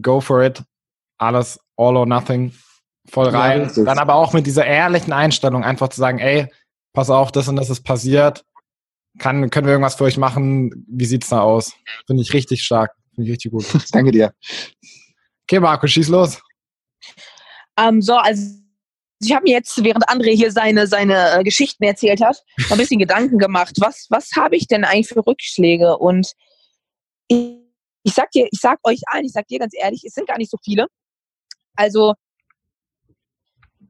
go 0.00 0.20
for 0.20 0.42
it, 0.42 0.62
alles 1.18 1.60
all 1.76 1.96
or 1.96 2.06
nothing, 2.06 2.52
voll 3.08 3.28
rein. 3.28 3.70
Ja, 3.74 3.84
dann 3.84 3.98
aber 3.98 4.14
auch 4.14 4.32
mit 4.32 4.46
dieser 4.46 4.64
ehrlichen 4.64 5.12
Einstellung 5.12 5.64
einfach 5.64 5.88
zu 5.88 6.00
sagen, 6.00 6.18
ey, 6.18 6.48
pass 6.92 7.10
auf, 7.10 7.32
das 7.32 7.48
und 7.48 7.56
das 7.56 7.70
ist 7.70 7.82
passiert. 7.82 8.44
Kann, 9.18 9.48
können 9.50 9.66
wir 9.66 9.72
irgendwas 9.72 9.94
für 9.94 10.04
euch 10.04 10.18
machen? 10.18 10.86
Wie 10.88 11.06
sieht's 11.06 11.28
da 11.28 11.40
aus? 11.40 11.72
Finde 12.06 12.22
ich 12.22 12.32
richtig 12.32 12.62
stark. 12.62 12.92
Finde 13.16 13.30
ich 13.30 13.32
richtig 13.32 13.50
gut. 13.50 13.64
Danke 13.92 14.12
dir. 14.12 14.32
Okay, 15.44 15.58
Marco, 15.58 15.86
schieß 15.86 16.08
los. 16.08 16.40
Ähm, 17.78 18.02
so, 18.02 18.14
also 18.14 18.58
ich 19.20 19.32
habe 19.32 19.44
mir 19.44 19.52
jetzt, 19.52 19.82
während 19.82 20.06
André 20.08 20.36
hier 20.36 20.52
seine, 20.52 20.86
seine 20.86 21.38
äh, 21.38 21.44
Geschichten 21.44 21.84
erzählt 21.84 22.20
hat, 22.20 22.42
ein 22.70 22.76
bisschen 22.76 22.98
Gedanken 22.98 23.38
gemacht. 23.38 23.76
Was, 23.80 24.06
was 24.10 24.32
habe 24.36 24.56
ich 24.56 24.66
denn 24.66 24.84
eigentlich 24.84 25.08
für 25.08 25.26
Rückschläge? 25.26 25.96
Und 25.96 26.32
ich, 27.28 27.56
ich 28.02 28.12
sag 28.12 28.30
dir, 28.32 28.46
ich 28.50 28.60
sag 28.60 28.78
euch 28.84 29.00
allen, 29.06 29.24
ich 29.24 29.32
sag 29.32 29.46
dir 29.48 29.58
ganz 29.58 29.72
ehrlich, 29.74 30.04
es 30.04 30.12
sind 30.12 30.28
gar 30.28 30.36
nicht 30.36 30.50
so 30.50 30.58
viele. 30.62 30.86
Also 31.74 32.14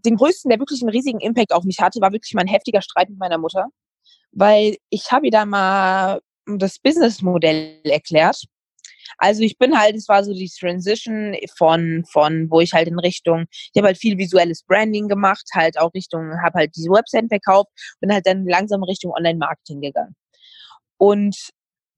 den 0.05 0.17
größten, 0.17 0.49
der 0.49 0.61
wirklich 0.61 0.83
einen 0.83 0.91
riesigen 0.91 1.19
Impact 1.19 1.53
auf 1.53 1.65
mich 1.65 1.81
hatte, 1.81 2.01
war 2.01 2.13
wirklich 2.13 2.35
mein 2.35 2.47
heftiger 2.47 2.81
Streit 2.81 3.09
mit 3.09 3.19
meiner 3.19 3.39
Mutter, 3.39 3.67
weil 4.31 4.77
ich 4.91 5.11
habe 5.11 5.27
ihr 5.27 5.33
da 5.33 5.45
mal 5.45 6.21
das 6.47 6.79
Businessmodell 6.79 7.81
erklärt 7.83 8.47
also 9.19 9.43
ich 9.43 9.59
bin 9.59 9.79
halt, 9.79 9.95
es 9.95 10.09
war 10.09 10.25
so 10.25 10.33
die 10.33 10.51
Transition 10.51 11.35
von, 11.57 12.05
von, 12.11 12.51
wo 12.51 12.61
ich 12.61 12.73
halt 12.73 12.89
in 12.89 12.99
Richtung, 12.99 13.47
ich 13.51 13.73
habe 13.77 13.89
halt 13.89 13.99
viel 13.99 14.19
visuelles 14.19 14.63
Branding 14.63 15.09
gemacht, 15.09 15.45
halt 15.55 15.79
auch 15.79 15.93
Richtung, 15.95 16.33
habe 16.43 16.61
halt 16.61 16.77
diese 16.77 16.91
Webseiten 16.91 17.29
verkauft, 17.29 17.69
bin 18.01 18.13
halt 18.13 18.27
dann 18.27 18.47
langsam 18.47 18.83
Richtung 18.83 19.13
Online-Marketing 19.13 19.81
gegangen. 19.81 20.15
Und 20.99 21.37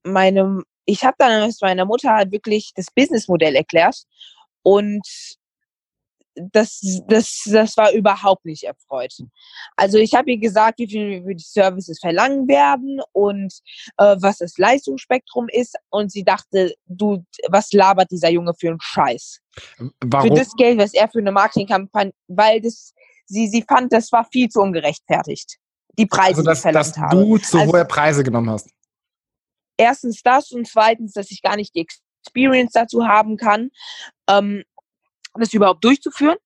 meine, 0.05 0.63
ich 0.87 1.05
habe 1.05 1.17
dann 1.19 1.53
meiner 1.61 1.85
Mutter 1.85 2.15
halt 2.15 2.33
wirklich 2.33 2.73
das 2.75 2.87
Businessmodell 2.95 3.55
erklärt 3.55 4.05
und 4.63 5.07
das, 6.53 6.81
das, 7.07 7.43
das 7.47 7.77
war 7.77 7.93
überhaupt 7.93 8.45
nicht 8.45 8.65
erfreut. 8.65 9.15
Also 9.77 9.99
ich 9.99 10.15
habe 10.15 10.31
ihr 10.31 10.39
gesagt, 10.39 10.79
wie 10.79 10.89
viel 10.89 11.35
die 11.35 11.43
Services 11.43 11.99
verlangen 12.01 12.49
werden 12.49 13.01
und 13.13 13.53
äh, 13.99 14.17
was 14.21 14.39
das 14.39 14.59
Leistungsspektrum 14.59 15.49
ist. 15.51 15.77
Und 15.91 16.13
sie 16.13 16.25
dachte, 16.25 16.75
du, 16.87 17.25
was 17.49 17.73
labert 17.73 18.11
dieser 18.11 18.31
Junge 18.31 18.55
für 18.59 18.69
einen 18.69 18.81
Scheiß? 18.81 19.41
Warum? 20.05 20.29
Für 20.29 20.35
das 20.35 20.53
Geld, 20.57 20.79
was 20.79 20.95
er 20.95 21.09
für 21.09 21.19
eine 21.19 21.33
Marketingkampagne, 21.33 22.13
weil 22.29 22.61
das, 22.61 22.93
sie, 23.27 23.49
sie 23.49 23.65
fand, 23.67 23.93
das 23.93 24.11
war 24.13 24.27
viel 24.31 24.49
zu 24.49 24.61
ungerechtfertigt. 24.61 25.59
Die 25.99 26.07
Preise, 26.07 26.39
also, 26.39 26.43
dass, 26.43 26.63
die 26.63 26.73
dass 26.73 26.97
habe. 26.97 27.17
du 27.17 27.39
zu 27.39 27.59
also, 27.59 27.73
hohe 27.73 27.85
Preise 27.85 28.23
genommen 28.23 28.51
hast. 28.51 28.71
Erstens 29.77 30.23
das 30.23 30.51
und 30.51 30.67
zweitens, 30.67 31.13
dass 31.13 31.31
ich 31.31 31.43
gar 31.43 31.57
nicht 31.57 31.75
die 31.75 31.87
Experience 32.25 32.73
dazu 32.73 33.07
haben 33.07 33.37
kann. 33.37 33.71
Ähm, 34.29 34.65
das 35.41 35.53
überhaupt 35.53 35.85
durchzuführen. 35.85 36.37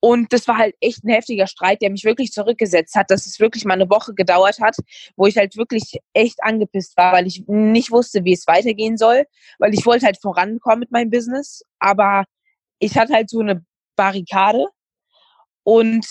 Und 0.00 0.32
das 0.32 0.48
war 0.48 0.58
halt 0.58 0.74
echt 0.80 1.04
ein 1.04 1.10
heftiger 1.10 1.46
Streit, 1.46 1.80
der 1.82 1.90
mich 1.90 2.04
wirklich 2.04 2.32
zurückgesetzt 2.32 2.96
hat, 2.96 3.10
dass 3.10 3.26
es 3.26 3.38
wirklich 3.38 3.64
mal 3.64 3.74
eine 3.74 3.88
Woche 3.88 4.14
gedauert 4.14 4.58
hat, 4.60 4.76
wo 5.16 5.26
ich 5.26 5.36
halt 5.36 5.56
wirklich 5.56 5.98
echt 6.12 6.42
angepisst 6.42 6.96
war, 6.96 7.12
weil 7.12 7.26
ich 7.28 7.44
nicht 7.46 7.92
wusste, 7.92 8.24
wie 8.24 8.32
es 8.32 8.46
weitergehen 8.48 8.96
soll, 8.96 9.24
weil 9.58 9.72
ich 9.74 9.86
wollte 9.86 10.06
halt 10.06 10.20
vorankommen 10.20 10.80
mit 10.80 10.90
meinem 10.90 11.10
Business, 11.10 11.62
aber 11.78 12.24
ich 12.80 12.98
hatte 12.98 13.12
halt 13.14 13.30
so 13.30 13.40
eine 13.40 13.64
Barrikade 13.94 14.66
und 15.62 16.04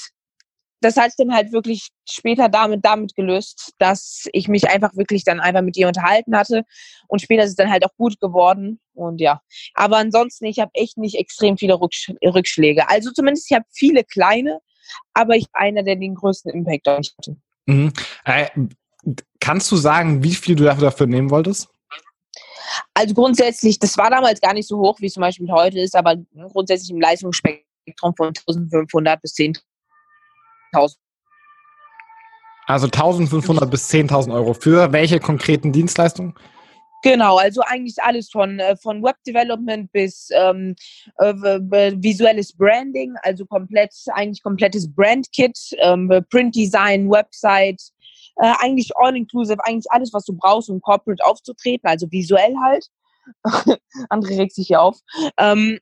das 0.82 0.98
hat 0.98 1.12
dann 1.18 1.34
halt 1.34 1.52
wirklich 1.52 1.90
später 2.10 2.50
damit, 2.50 2.84
damit 2.84 3.16
gelöst, 3.16 3.74
dass 3.78 4.26
ich 4.34 4.48
mich 4.48 4.68
einfach 4.68 4.96
wirklich 4.96 5.24
dann 5.24 5.40
einfach 5.40 5.62
mit 5.62 5.78
ihr 5.78 5.88
unterhalten 5.88 6.36
hatte. 6.36 6.64
Und 7.08 7.22
später 7.22 7.44
ist 7.44 7.52
es 7.52 7.56
dann 7.56 7.72
halt 7.72 7.86
auch 7.86 7.96
gut 7.98 8.20
geworden. 8.20 8.80
Und 8.94 9.22
ja. 9.22 9.42
Aber 9.76 9.98
ansonsten, 9.98 10.46
ich 10.46 10.60
habe 10.60 10.72
echt 10.74 10.98
nicht 10.98 11.16
extrem 11.16 11.58
viele 11.58 11.80
Rücksch 11.80 12.12
Rückschläge. 12.24 12.90
Also 12.90 13.12
zumindest, 13.12 13.50
ich 13.50 13.56
habe 13.56 13.66
viele 13.72 14.04
kleine, 14.04 14.60
aber 15.14 15.36
ich 15.36 15.46
einer, 15.54 15.84
der 15.84 15.96
den 15.96 16.16
größten 16.16 16.52
Impact 16.52 16.88
auf 16.88 16.98
mich 16.98 17.14
hatte. 17.18 17.38
Mhm. 17.68 17.94
Äh, 18.26 18.50
kannst 19.40 19.72
du 19.72 19.76
sagen, 19.76 20.24
wie 20.24 20.36
viel 20.36 20.56
du 20.56 20.64
dafür 20.64 21.08
nehmen 21.08 21.30
wolltest? 21.30 21.70
Also 22.94 23.14
grundsätzlich, 23.14 23.80
das 23.80 23.98
war 23.98 24.10
damals 24.10 24.42
gar 24.42 24.54
nicht 24.54 24.68
so 24.68 24.80
hoch, 24.80 25.00
wie 25.00 25.08
es 25.08 25.14
zum 25.14 25.22
Beispiel 25.22 25.52
heute 25.52 25.80
ist, 25.80 25.96
aber 25.96 26.16
grundsätzlich 26.52 26.90
im 26.90 27.02
Leistungsspektrum 27.02 28.16
von 28.16 28.28
1500 28.30 29.22
bis 29.22 29.34
10.000 29.36 29.62
also 32.72 32.88
1500 32.88 33.70
bis 33.70 33.90
10.000 33.90 34.34
Euro. 34.34 34.54
Für 34.54 34.92
welche 34.92 35.20
konkreten 35.20 35.72
Dienstleistungen? 35.72 36.34
Genau, 37.04 37.38
also 37.38 37.62
eigentlich 37.62 38.02
alles 38.02 38.30
von, 38.30 38.60
äh, 38.60 38.78
von 38.78 39.02
Web 39.02 39.16
Development 39.26 39.92
bis 39.92 40.30
ähm, 40.34 40.76
äh, 41.18 41.34
visuelles 41.34 42.56
Branding, 42.56 43.16
also 43.24 43.46
komplett, 43.46 43.92
eigentlich 44.14 44.44
komplettes 44.44 44.94
Brandkit, 44.94 45.58
ähm, 45.80 46.10
Print 46.30 46.56
Design, 46.56 47.10
Website, 47.10 47.82
äh, 48.36 48.54
eigentlich 48.60 48.92
all-inclusive, 48.96 49.58
eigentlich 49.66 49.90
alles, 49.92 50.14
was 50.14 50.26
du 50.26 50.34
brauchst, 50.38 50.70
um 50.70 50.80
corporate 50.80 51.26
aufzutreten, 51.26 51.90
also 51.90 52.06
visuell 52.12 52.54
halt. 52.64 52.86
André 54.10 54.38
regt 54.38 54.54
sich 54.54 54.68
hier 54.68 54.82
auf. 54.82 55.00
Ähm, 55.38 55.80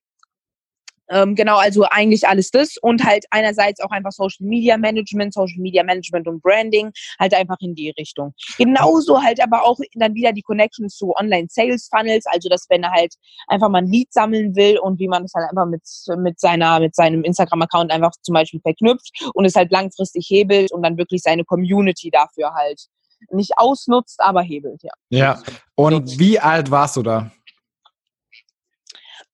ähm, 1.10 1.36
genau, 1.36 1.58
also 1.58 1.84
eigentlich 1.90 2.28
alles 2.28 2.52
das 2.52 2.78
und 2.82 3.04
halt 3.04 3.26
einerseits 3.32 3.80
auch 3.82 3.92
einfach 3.92 4.12
Social 4.12 4.46
Media 4.48 4.78
Management, 4.78 5.34
Social 5.34 5.60
Media 5.60 5.84
Management 5.84 6.28
und 6.28 6.42
Branding, 6.42 6.92
halt 7.20 7.34
einfach 7.34 7.58
in 7.60 7.76
die 7.76 7.92
Richtung. 7.98 8.34
Genauso 8.58 9.22
halt 9.22 9.42
aber 9.42 9.64
auch 9.64 9.80
dann 9.96 10.14
wieder 10.14 10.34
die 10.34 10.42
Connections 10.42 10.96
zu 10.96 11.14
Online 11.16 11.48
Sales 11.50 11.90
Funnels, 11.94 12.26
also 12.28 12.50
dass 12.50 12.66
wenn 12.70 12.84
er 12.84 12.92
halt 12.92 13.14
einfach 13.48 13.70
mal 13.70 13.80
ein 13.80 13.88
Lead 13.88 14.12
sammeln 14.14 14.56
will 14.56 14.78
und 14.80 15.00
wie 15.00 15.08
man 15.08 15.24
es 15.24 15.34
halt 15.34 15.50
einfach 15.50 15.66
mit, 15.66 15.82
mit 16.18 16.40
seiner, 16.40 16.80
mit 16.80 16.96
seinem 16.96 17.24
Instagram 17.24 17.64
Account 17.64 17.92
einfach 17.92 18.12
zum 18.22 18.34
Beispiel 18.34 18.60
verknüpft 18.62 19.32
und 19.34 19.46
es 19.46 19.56
halt 19.56 19.72
langfristig 19.72 20.28
hebelt 20.30 20.72
und 20.72 20.84
dann 20.84 20.98
wirklich 20.98 21.22
seine 21.22 21.44
Community 21.44 22.10
dafür 22.12 22.54
halt 22.54 22.80
nicht 23.32 23.52
ausnutzt, 23.58 24.20
aber 24.22 24.42
hebelt, 24.42 24.82
ja. 24.84 24.94
Ja. 25.10 25.44
Und 25.76 26.20
wie 26.20 26.40
alt 26.40 26.72
warst 26.72 26.96
du 26.96 27.04
da? 27.04 27.32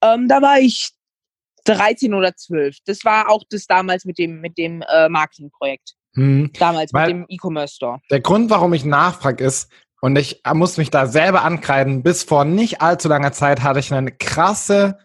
Ähm, 0.01 0.27
da 0.27 0.41
war 0.41 0.59
ich 0.59 0.91
13 1.65 2.13
oder 2.13 2.35
12. 2.35 2.77
Das 2.85 3.03
war 3.03 3.29
auch 3.29 3.43
das 3.49 3.65
damals 3.65 4.05
mit 4.05 4.17
dem, 4.17 4.41
mit 4.41 4.57
dem 4.57 4.81
äh, 4.81 5.09
Marketingprojekt. 5.09 5.93
Hm. 6.15 6.51
Damals 6.57 6.93
Weil 6.93 7.13
mit 7.13 7.15
dem 7.15 7.25
E-Commerce 7.29 7.75
Store. 7.75 7.99
Der 8.09 8.21
Grund, 8.21 8.49
warum 8.49 8.73
ich 8.73 8.85
nachfrage, 8.85 9.43
ist, 9.43 9.69
und 10.01 10.17
ich 10.17 10.41
muss 10.53 10.77
mich 10.77 10.91
da 10.91 11.07
selber 11.07 11.43
ankreiden, 11.43 12.03
bis 12.03 12.23
vor 12.23 12.45
nicht 12.45 12.81
allzu 12.81 13.07
langer 13.07 13.31
Zeit 13.31 13.63
hatte 13.63 13.79
ich 13.79 13.91
eine 13.93 14.11
krasse, 14.11 14.99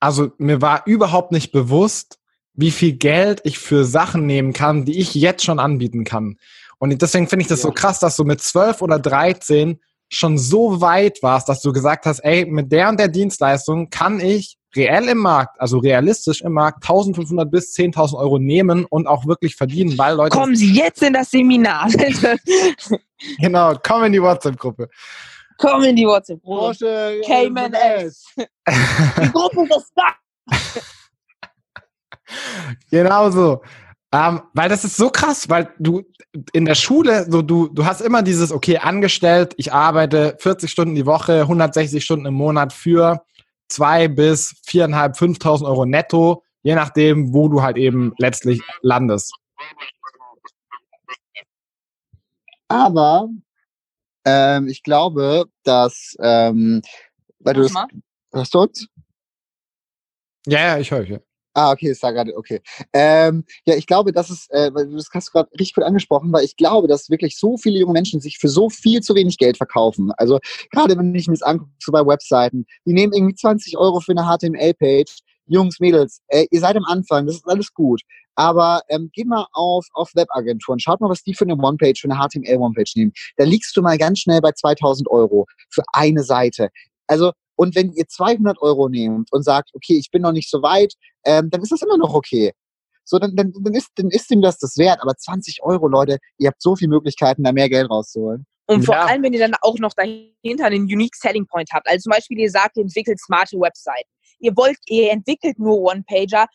also 0.00 0.30
mir 0.38 0.62
war 0.62 0.86
überhaupt 0.86 1.32
nicht 1.32 1.50
bewusst, 1.50 2.18
wie 2.54 2.70
viel 2.70 2.92
Geld 2.92 3.40
ich 3.44 3.58
für 3.58 3.84
Sachen 3.84 4.26
nehmen 4.26 4.52
kann, 4.52 4.84
die 4.84 4.98
ich 4.98 5.14
jetzt 5.14 5.44
schon 5.44 5.58
anbieten 5.58 6.04
kann. 6.04 6.36
Und 6.78 7.00
deswegen 7.00 7.28
finde 7.28 7.42
ich 7.42 7.48
das 7.48 7.60
ja. 7.60 7.68
so 7.68 7.72
krass, 7.72 7.98
dass 7.98 8.16
du 8.16 8.24
mit 8.24 8.40
12 8.40 8.82
oder 8.82 8.98
13 8.98 9.80
schon 10.08 10.38
so 10.38 10.80
weit 10.80 11.18
warst, 11.22 11.48
dass 11.48 11.60
du 11.60 11.72
gesagt 11.72 12.06
hast, 12.06 12.20
ey, 12.20 12.46
mit 12.46 12.70
der 12.70 12.88
und 12.88 13.00
der 13.00 13.08
Dienstleistung 13.08 13.90
kann 13.90 14.20
ich 14.20 14.56
reell 14.76 15.08
im 15.08 15.18
Markt, 15.18 15.60
also 15.60 15.78
realistisch 15.78 16.42
im 16.42 16.52
Markt, 16.52 16.84
1500 16.84 17.50
bis 17.50 17.74
10.000 17.74 18.16
Euro 18.16 18.38
nehmen 18.38 18.84
und 18.84 19.06
auch 19.06 19.26
wirklich 19.26 19.56
verdienen, 19.56 19.96
weil 19.98 20.16
Leute... 20.16 20.36
Kommen 20.36 20.56
Sie 20.56 20.72
jetzt 20.72 21.02
in 21.02 21.12
das 21.12 21.30
Seminar. 21.30 21.88
genau, 23.38 23.74
komm 23.82 24.04
in 24.04 24.12
die 24.12 24.22
WhatsApp-Gruppe. 24.22 24.88
Komm 25.58 25.82
in 25.84 25.96
die 25.96 26.06
WhatsApp-Gruppe. 26.06 27.20
Cayman 27.24 27.72
S. 27.72 28.26
die 28.36 29.32
Gruppe 29.32 29.66
ist 29.76 29.92
da. 29.94 30.14
genau 32.90 33.30
so. 33.30 33.62
Ähm, 34.12 34.42
weil 34.54 34.68
das 34.68 34.84
ist 34.84 34.96
so 34.96 35.10
krass, 35.10 35.48
weil 35.48 35.68
du 35.78 36.02
in 36.52 36.64
der 36.64 36.74
Schule, 36.74 37.26
so 37.28 37.42
du, 37.42 37.68
du 37.68 37.84
hast 37.84 38.00
immer 38.00 38.22
dieses, 38.22 38.52
okay, 38.52 38.78
angestellt, 38.78 39.54
ich 39.56 39.72
arbeite 39.72 40.36
40 40.38 40.70
Stunden 40.70 40.94
die 40.94 41.06
Woche, 41.06 41.42
160 41.42 42.04
Stunden 42.04 42.26
im 42.26 42.34
Monat 42.34 42.72
für 42.72 43.24
zwei 43.68 44.08
bis 44.08 44.60
viereinhalb, 44.64 45.16
5.000 45.16 45.66
Euro 45.66 45.84
netto, 45.86 46.42
je 46.62 46.74
nachdem, 46.74 47.32
wo 47.32 47.48
du 47.48 47.62
halt 47.62 47.76
eben 47.76 48.12
letztlich 48.18 48.60
landest. 48.82 49.34
Aber 52.68 53.28
ähm, 54.24 54.68
ich 54.68 54.82
glaube, 54.82 55.46
dass, 55.62 56.16
ähm, 56.20 56.82
weil 57.38 57.54
du 57.54 57.62
das, 57.62 57.74
Hörst 58.32 58.54
du 58.54 58.58
uns? 58.60 58.88
Ja, 60.46 60.60
ja, 60.60 60.78
ich 60.78 60.90
höre 60.90 61.00
euch. 61.00 61.08
Ja. 61.08 61.18
Ah, 61.58 61.72
okay, 61.72 61.88
ist 61.88 62.02
da 62.02 62.10
gerade, 62.10 62.36
okay. 62.36 62.60
Ähm, 62.92 63.42
ja, 63.64 63.76
ich 63.76 63.86
glaube, 63.86 64.12
das 64.12 64.28
ist, 64.28 64.50
äh, 64.50 64.70
das 64.70 65.08
hast 65.14 65.28
du 65.28 65.32
gerade 65.32 65.50
richtig 65.52 65.72
gut 65.74 65.84
angesprochen, 65.84 66.30
weil 66.30 66.44
ich 66.44 66.54
glaube, 66.56 66.86
dass 66.86 67.08
wirklich 67.08 67.38
so 67.38 67.56
viele 67.56 67.78
junge 67.78 67.94
Menschen 67.94 68.20
sich 68.20 68.36
für 68.36 68.50
so 68.50 68.68
viel 68.68 69.00
zu 69.00 69.14
wenig 69.14 69.38
Geld 69.38 69.56
verkaufen. 69.56 70.12
Also 70.18 70.38
gerade 70.70 70.98
wenn 70.98 71.14
ich 71.14 71.28
mir 71.28 71.32
das 71.32 71.40
angucke, 71.40 71.70
so 71.82 71.92
bei 71.92 72.06
Webseiten, 72.06 72.66
die 72.84 72.92
nehmen 72.92 73.14
irgendwie 73.14 73.36
20 73.36 73.78
Euro 73.78 74.00
für 74.00 74.12
eine 74.12 74.24
HTML-Page. 74.24 75.10
Jungs, 75.46 75.80
Mädels, 75.80 76.20
äh, 76.28 76.44
ihr 76.50 76.60
seid 76.60 76.76
am 76.76 76.84
Anfang, 76.84 77.24
das 77.24 77.36
ist 77.36 77.48
alles 77.48 77.72
gut. 77.72 78.02
Aber 78.34 78.82
ähm, 78.90 79.08
geht 79.14 79.26
mal 79.26 79.46
auf, 79.54 79.86
auf 79.94 80.10
Webagenturen, 80.14 80.78
schaut 80.78 81.00
mal, 81.00 81.08
was 81.08 81.22
die 81.22 81.32
für 81.32 81.44
eine 81.44 81.56
One-Page, 81.56 82.02
für 82.02 82.10
eine 82.10 82.20
HTML-One-Page 82.20 82.96
nehmen. 82.96 83.12
Da 83.38 83.44
liegst 83.44 83.74
du 83.76 83.80
mal 83.80 83.96
ganz 83.96 84.18
schnell 84.18 84.42
bei 84.42 84.52
2000 84.52 85.08
Euro 85.08 85.46
für 85.70 85.84
eine 85.94 86.22
Seite. 86.22 86.68
Also 87.06 87.32
und 87.56 87.74
wenn 87.74 87.92
ihr 87.92 88.06
200 88.06 88.60
Euro 88.60 88.88
nehmt 88.88 89.32
und 89.32 89.42
sagt, 89.42 89.70
okay, 89.74 89.98
ich 89.98 90.10
bin 90.10 90.22
noch 90.22 90.32
nicht 90.32 90.50
so 90.50 90.62
weit, 90.62 90.94
ähm, 91.24 91.50
dann 91.50 91.62
ist 91.62 91.72
das 91.72 91.82
immer 91.82 91.96
noch 91.96 92.14
okay. 92.14 92.52
So, 93.04 93.18
dann, 93.18 93.36
dann, 93.36 93.52
dann, 93.62 93.74
ist, 93.74 93.90
dann 93.96 94.10
ist 94.10 94.30
ihm 94.30 94.42
das 94.42 94.58
das 94.58 94.76
wert. 94.78 95.00
Aber 95.00 95.14
20 95.16 95.62
Euro, 95.62 95.86
Leute, 95.88 96.18
ihr 96.38 96.48
habt 96.48 96.60
so 96.60 96.74
viele 96.76 96.90
Möglichkeiten, 96.90 97.44
da 97.44 97.52
mehr 97.52 97.68
Geld 97.68 97.88
rauszuholen. 97.88 98.46
Und 98.66 98.84
vor 98.84 98.96
ja. 98.96 99.04
allem, 99.04 99.22
wenn 99.22 99.32
ihr 99.32 99.38
dann 99.38 99.54
auch 99.60 99.78
noch 99.78 99.92
dahinter 99.94 100.66
einen 100.66 100.84
Unique 100.84 101.14
Selling 101.14 101.46
Point 101.46 101.70
habt. 101.72 101.86
Also 101.88 102.04
zum 102.04 102.10
Beispiel, 102.10 102.38
ihr 102.40 102.50
sagt, 102.50 102.76
ihr 102.76 102.82
entwickelt 102.82 103.20
smarte 103.20 103.56
Websites. 103.58 104.10
Ihr 104.40 104.56
wollt, 104.56 104.76
ihr 104.86 105.12
entwickelt 105.12 105.58
nur 105.58 105.80
One-Pager, 105.80 106.46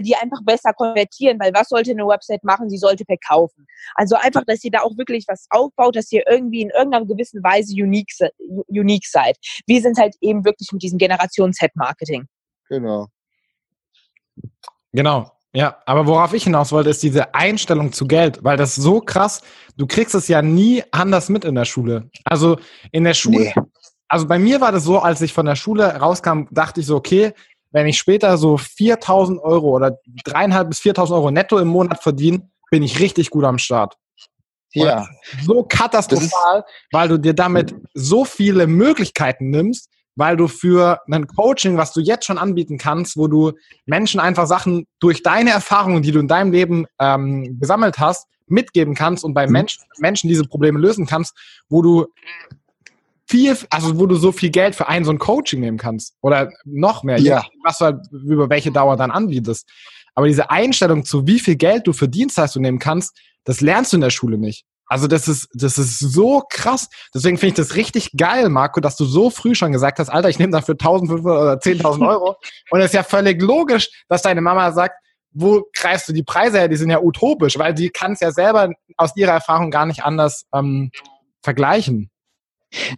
die 0.00 0.16
einfach 0.16 0.42
besser 0.42 0.72
konvertieren, 0.72 1.38
weil 1.40 1.52
was 1.54 1.68
sollte 1.68 1.90
eine 1.92 2.06
Website 2.06 2.44
machen? 2.44 2.68
Sie 2.68 2.78
sollte 2.78 3.04
verkaufen. 3.04 3.66
Also 3.94 4.16
einfach, 4.16 4.44
dass 4.44 4.64
ihr 4.64 4.70
da 4.70 4.80
auch 4.80 4.96
wirklich 4.96 5.24
was 5.28 5.46
aufbaut, 5.50 5.96
dass 5.96 6.10
ihr 6.12 6.24
irgendwie 6.28 6.62
in 6.62 6.70
irgendeiner 6.70 7.06
gewissen 7.06 7.42
Weise 7.42 7.72
unique, 7.74 8.12
unique 8.68 9.06
seid. 9.06 9.36
Wir 9.66 9.80
sind 9.80 9.98
halt 9.98 10.14
eben 10.20 10.44
wirklich 10.44 10.72
mit 10.72 10.82
diesem 10.82 10.98
Generation 10.98 11.52
Z-Marketing. 11.52 12.26
Genau. 12.68 13.06
Genau. 14.92 15.30
Ja, 15.56 15.78
aber 15.86 16.06
worauf 16.06 16.34
ich 16.34 16.44
hinaus 16.44 16.70
wollte, 16.70 16.90
ist 16.90 17.02
diese 17.02 17.34
Einstellung 17.34 17.90
zu 17.90 18.06
Geld, 18.06 18.44
weil 18.44 18.58
das 18.58 18.74
so 18.74 19.00
krass, 19.00 19.40
du 19.78 19.86
kriegst 19.86 20.14
es 20.14 20.28
ja 20.28 20.42
nie 20.42 20.82
anders 20.90 21.30
mit 21.30 21.46
in 21.46 21.54
der 21.54 21.64
Schule. 21.64 22.10
Also 22.24 22.58
in 22.92 23.04
der 23.04 23.14
Schule, 23.14 23.52
nee. 23.56 23.62
also 24.06 24.28
bei 24.28 24.38
mir 24.38 24.60
war 24.60 24.70
das 24.70 24.84
so, 24.84 24.98
als 24.98 25.22
ich 25.22 25.32
von 25.32 25.46
der 25.46 25.56
Schule 25.56 25.86
rauskam, 25.96 26.42
dachte 26.50 26.80
ich 26.80 26.86
so, 26.86 26.96
okay, 26.96 27.32
wenn 27.70 27.86
ich 27.86 27.98
später 27.98 28.36
so 28.38 28.56
4000 28.56 29.40
Euro 29.42 29.70
oder 29.70 29.98
dreieinhalb 30.24 30.68
bis 30.68 30.80
4000 30.80 31.16
Euro 31.16 31.30
netto 31.30 31.58
im 31.58 31.68
Monat 31.68 32.02
verdiene, 32.02 32.48
bin 32.70 32.82
ich 32.82 33.00
richtig 33.00 33.30
gut 33.30 33.44
am 33.44 33.58
Start. 33.58 33.96
Ja. 34.72 35.08
So 35.44 35.62
katastrophal, 35.62 36.64
weil 36.92 37.08
du 37.08 37.18
dir 37.18 37.32
damit 37.32 37.74
so 37.94 38.24
viele 38.24 38.66
Möglichkeiten 38.66 39.50
nimmst, 39.50 39.88
weil 40.16 40.36
du 40.36 40.48
für 40.48 41.00
ein 41.10 41.26
Coaching, 41.26 41.76
was 41.76 41.92
du 41.92 42.00
jetzt 42.00 42.26
schon 42.26 42.38
anbieten 42.38 42.78
kannst, 42.78 43.16
wo 43.16 43.28
du 43.28 43.52
Menschen 43.86 44.20
einfach 44.20 44.46
Sachen 44.46 44.86
durch 44.98 45.22
deine 45.22 45.50
Erfahrungen, 45.50 46.02
die 46.02 46.12
du 46.12 46.20
in 46.20 46.28
deinem 46.28 46.52
Leben 46.52 46.86
ähm, 46.98 47.58
gesammelt 47.60 47.98
hast, 47.98 48.26
mitgeben 48.46 48.94
kannst 48.94 49.24
und 49.24 49.34
bei 49.34 49.46
mhm. 49.46 49.52
Menschen, 49.52 49.84
Menschen 49.98 50.28
diese 50.28 50.44
Probleme 50.44 50.78
lösen 50.78 51.06
kannst, 51.06 51.34
wo 51.68 51.82
du 51.82 52.06
viel, 53.26 53.56
also 53.70 53.98
wo 53.98 54.06
du 54.06 54.16
so 54.16 54.32
viel 54.32 54.50
Geld 54.50 54.74
für 54.74 54.88
ein 54.88 55.04
so 55.04 55.10
ein 55.10 55.18
Coaching 55.18 55.60
nehmen 55.60 55.78
kannst 55.78 56.14
oder 56.20 56.50
noch 56.64 57.02
mehr, 57.02 57.18
ja. 57.18 57.44
was 57.64 57.78
du 57.78 57.86
halt 57.86 58.06
über 58.12 58.48
welche 58.48 58.70
Dauer 58.70 58.96
dann 58.96 59.10
anbietest. 59.10 59.68
Aber 60.14 60.28
diese 60.28 60.50
Einstellung 60.50 61.04
zu 61.04 61.26
wie 61.26 61.40
viel 61.40 61.56
Geld 61.56 61.86
du 61.86 61.92
für 61.92 62.08
Dienstleistungen 62.08 62.62
nehmen 62.62 62.78
kannst, 62.78 63.18
das 63.44 63.60
lernst 63.60 63.92
du 63.92 63.96
in 63.96 64.00
der 64.00 64.10
Schule 64.10 64.38
nicht. 64.38 64.64
Also 64.88 65.08
das 65.08 65.26
ist, 65.26 65.48
das 65.52 65.78
ist 65.78 65.98
so 65.98 66.42
krass. 66.48 66.88
Deswegen 67.12 67.38
finde 67.38 67.48
ich 67.48 67.66
das 67.66 67.74
richtig 67.76 68.12
geil, 68.16 68.48
Marco, 68.48 68.80
dass 68.80 68.96
du 68.96 69.04
so 69.04 69.30
früh 69.30 69.54
schon 69.54 69.72
gesagt 69.72 69.98
hast, 69.98 70.08
Alter, 70.08 70.28
ich 70.28 70.38
nehme 70.38 70.52
dafür 70.52 70.76
1.500 70.76 71.20
oder 71.20 71.54
10.000 71.54 72.08
Euro. 72.08 72.36
Und 72.70 72.80
es 72.80 72.86
ist 72.86 72.94
ja 72.94 73.02
völlig 73.02 73.42
logisch, 73.42 73.90
dass 74.08 74.22
deine 74.22 74.40
Mama 74.40 74.70
sagt, 74.72 74.94
wo 75.32 75.64
greifst 75.74 76.08
du 76.08 76.12
die 76.12 76.22
Preise 76.22 76.58
her? 76.58 76.68
Die 76.68 76.76
sind 76.76 76.90
ja 76.90 77.00
utopisch, 77.00 77.58
weil 77.58 77.74
die 77.74 77.90
kann 77.90 78.12
es 78.12 78.20
ja 78.20 78.30
selber 78.30 78.70
aus 78.96 79.14
ihrer 79.16 79.32
Erfahrung 79.32 79.70
gar 79.70 79.86
nicht 79.86 80.04
anders 80.04 80.46
ähm, 80.54 80.90
vergleichen. 81.42 82.10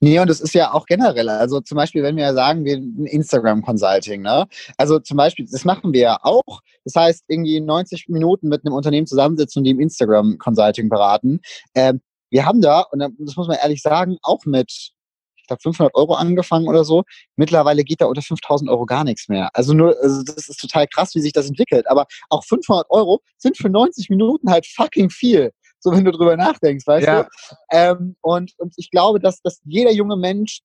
Nee, 0.00 0.18
und 0.18 0.28
das 0.28 0.40
ist 0.40 0.54
ja 0.54 0.72
auch 0.72 0.86
generell. 0.86 1.28
Also 1.28 1.60
zum 1.60 1.76
Beispiel, 1.76 2.02
wenn 2.02 2.16
wir 2.16 2.32
sagen, 2.34 2.64
wir 2.64 2.76
Instagram-Consulting, 2.76 4.22
ne? 4.22 4.46
Also 4.76 4.98
zum 4.98 5.16
Beispiel, 5.16 5.46
das 5.50 5.64
machen 5.64 5.92
wir 5.92 6.00
ja 6.00 6.18
auch. 6.22 6.60
Das 6.84 6.94
heißt, 6.94 7.24
irgendwie 7.28 7.60
90 7.60 8.08
Minuten 8.08 8.48
mit 8.48 8.64
einem 8.64 8.74
Unternehmen 8.74 9.06
zusammensitzen 9.06 9.60
und 9.60 9.64
die 9.64 9.70
im 9.70 9.80
Instagram-Consulting 9.80 10.88
beraten. 10.88 11.40
Ähm, 11.74 12.00
wir 12.30 12.44
haben 12.44 12.60
da, 12.60 12.80
und 12.90 13.00
das 13.18 13.36
muss 13.36 13.48
man 13.48 13.58
ehrlich 13.60 13.82
sagen, 13.82 14.18
auch 14.22 14.44
mit, 14.44 14.92
ich 15.36 15.46
glaube, 15.46 15.62
500 15.62 15.94
Euro 15.94 16.14
angefangen 16.14 16.68
oder 16.68 16.84
so. 16.84 17.04
Mittlerweile 17.36 17.84
geht 17.84 18.00
da 18.00 18.06
unter 18.06 18.22
5000 18.22 18.70
Euro 18.70 18.84
gar 18.84 19.04
nichts 19.04 19.28
mehr. 19.28 19.48
Also 19.54 19.72
nur, 19.72 19.96
also 20.02 20.22
das 20.22 20.48
ist 20.48 20.60
total 20.60 20.86
krass, 20.86 21.14
wie 21.14 21.20
sich 21.20 21.32
das 21.32 21.48
entwickelt. 21.48 21.88
Aber 21.88 22.06
auch 22.28 22.44
500 22.44 22.86
Euro 22.90 23.20
sind 23.38 23.56
für 23.56 23.70
90 23.70 24.10
Minuten 24.10 24.50
halt 24.50 24.66
fucking 24.66 25.10
viel 25.10 25.52
so 25.80 25.92
wenn 25.92 26.04
du 26.04 26.12
drüber 26.12 26.36
nachdenkst, 26.36 26.86
weißt 26.86 27.06
ja. 27.06 27.22
du? 27.22 27.28
Ähm, 27.70 28.16
und, 28.20 28.52
und 28.58 28.74
ich 28.76 28.90
glaube, 28.90 29.20
dass, 29.20 29.40
dass 29.42 29.60
jeder 29.64 29.92
junge 29.92 30.16
Mensch 30.16 30.60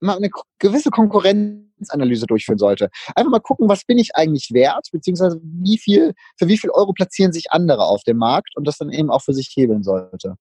mal 0.00 0.16
eine 0.16 0.30
gewisse 0.58 0.90
Konkurrenzanalyse 0.90 2.26
durchführen 2.26 2.58
sollte. 2.58 2.88
Einfach 3.14 3.30
mal 3.30 3.40
gucken, 3.40 3.68
was 3.68 3.84
bin 3.84 3.98
ich 3.98 4.14
eigentlich 4.14 4.50
wert, 4.52 4.88
beziehungsweise 4.92 5.40
wie 5.42 5.78
viel, 5.78 6.14
für 6.36 6.48
wie 6.48 6.58
viel 6.58 6.70
Euro 6.70 6.92
platzieren 6.92 7.32
sich 7.32 7.50
andere 7.50 7.84
auf 7.84 8.02
dem 8.04 8.18
Markt 8.18 8.56
und 8.56 8.66
das 8.66 8.78
dann 8.78 8.90
eben 8.90 9.10
auch 9.10 9.22
für 9.22 9.34
sich 9.34 9.52
hebeln 9.56 9.82
sollte. 9.82 10.34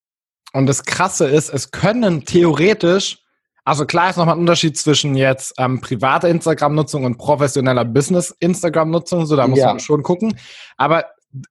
Und 0.54 0.68
das 0.68 0.84
Krasse 0.84 1.28
ist, 1.28 1.50
es 1.50 1.72
können 1.72 2.26
theoretisch, 2.26 3.20
also 3.66 3.86
klar 3.86 4.10
ist 4.10 4.18
nochmal 4.18 4.36
ein 4.36 4.42
Unterschied 4.42 4.78
zwischen 4.78 5.16
jetzt 5.16 5.54
ähm, 5.58 5.82
privater 5.82 6.30
Instagram-Nutzung 6.30 7.04
und 7.04 7.18
professioneller 7.18 7.84
Business-Instagram-Nutzung, 7.84 9.26
so 9.26 9.36
da 9.36 9.48
muss 9.48 9.60
ja. 9.60 9.68
man 9.68 9.80
schon 9.80 10.04
gucken. 10.04 10.38
Aber 10.78 11.06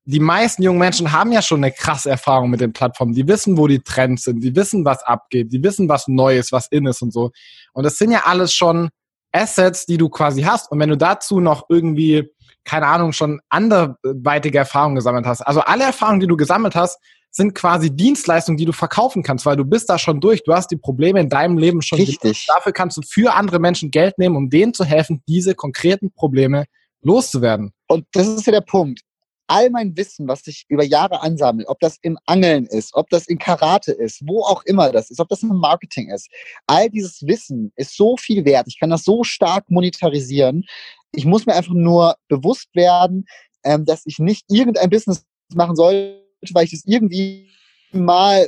die 0.05 0.21
meisten 0.21 0.63
jungen 0.63 0.79
Menschen 0.79 1.13
haben 1.13 1.33
ja 1.33 1.43
schon 1.43 1.63
eine 1.63 1.73
krasse 1.73 2.11
Erfahrung 2.11 2.51
mit 2.51 2.61
den 2.61 2.73
Plattformen. 2.73 3.15
Die 3.15 3.29
wissen, 3.29 3.59
wo 3.59 3.67
die 3.67 3.81
Trends 3.81 4.25
sind, 4.25 4.43
die 4.43 4.55
wissen, 4.57 4.85
was 4.85 5.03
abgeht, 5.03 5.53
die 5.53 5.63
wissen, 5.63 5.89
was 5.89 6.09
neu 6.09 6.39
ist, 6.39 6.53
was 6.53 6.69
in 6.69 6.87
ist 6.87 7.03
und 7.03 7.13
so. 7.13 7.31
Und 7.73 7.85
das 7.85 7.99
sind 7.99 8.11
ja 8.11 8.23
alles 8.25 8.55
schon 8.55 8.89
Assets, 9.33 9.87
die 9.87 9.99
du 9.99 10.09
quasi 10.09 10.43
hast. 10.43 10.71
Und 10.71 10.81
wenn 10.81 10.89
du 10.89 10.97
dazu 10.97 11.41
noch 11.41 11.67
irgendwie, 11.69 12.29
keine 12.65 12.87
Ahnung, 12.87 13.13
schon 13.13 13.41
anderweitige 13.49 14.59
Erfahrungen 14.59 14.97
gesammelt 14.97 15.27
hast, 15.27 15.43
also 15.43 15.61
alle 15.61 15.85
Erfahrungen, 15.85 16.21
die 16.21 16.27
du 16.27 16.37
gesammelt 16.37 16.75
hast, 16.75 16.99
sind 17.31 17.55
quasi 17.55 17.95
Dienstleistungen, 17.95 18.57
die 18.57 18.65
du 18.65 18.73
verkaufen 18.73 19.23
kannst, 19.23 19.45
weil 19.45 19.57
du 19.57 19.65
bist 19.65 19.91
da 19.91 19.99
schon 19.99 20.21
durch. 20.21 20.43
Du 20.43 20.55
hast 20.55 20.71
die 20.71 20.79
Probleme 20.79 21.21
in 21.21 21.29
deinem 21.29 21.59
Leben 21.59 21.83
schon. 21.83 21.99
Richtig. 21.99 22.47
Dafür 22.49 22.73
kannst 22.73 22.97
du 22.97 23.03
für 23.03 23.35
andere 23.35 23.59
Menschen 23.59 23.91
Geld 23.91 24.17
nehmen, 24.17 24.37
um 24.37 24.49
denen 24.49 24.73
zu 24.73 24.87
helfen, 24.87 25.23
diese 25.29 25.55
konkreten 25.55 26.11
Probleme 26.13 26.65
loszuwerden. 27.03 27.73
Und 27.89 28.07
das 28.13 28.27
ist 28.27 28.47
ja 28.47 28.53
der 28.53 28.63
Punkt 28.63 29.03
all 29.47 29.71
mein 29.71 29.97
Wissen, 29.97 30.29
was 30.29 30.47
ich 30.47 30.65
über 30.69 30.85
Jahre 30.85 31.23
ansammle, 31.23 31.67
ob 31.69 31.81
das 31.81 31.99
im 32.03 32.19
Angeln 32.27 32.67
ist, 32.67 32.95
ob 32.95 33.09
das 33.11 33.27
in 33.27 33.39
Karate 33.39 33.93
ist, 33.93 34.21
wo 34.27 34.43
auch 34.43 34.63
immer 34.65 34.93
das 34.93 35.11
ist, 35.11 35.21
ob 35.21 35.29
das 35.29 35.43
im 35.43 35.49
Marketing 35.49 36.11
ist, 36.11 36.29
all 36.67 36.91
dieses 36.91 37.23
Wissen 37.27 37.73
ist 37.77 37.97
so 37.97 38.17
viel 38.17 38.45
wert. 38.45 38.67
Ich 38.69 38.79
kann 38.79 38.91
das 38.91 39.05
so 39.05 39.25
stark 39.25 39.71
monetarisieren. 39.71 40.65
Ich 41.13 41.25
muss 41.25 41.47
mir 41.47 41.55
einfach 41.55 41.75
nur 41.75 42.17
bewusst 42.29 42.69
werden, 42.75 43.27
ähm, 43.65 43.85
dass 43.85 44.03
ich 44.07 44.19
nicht 44.19 44.45
irgendein 44.49 44.91
Business 44.91 45.25
machen 45.55 45.77
sollte, 45.77 46.23
weil 46.53 46.65
ich 46.65 46.73
das 46.73 46.85
irgendwie 46.85 47.51
mal 47.93 48.47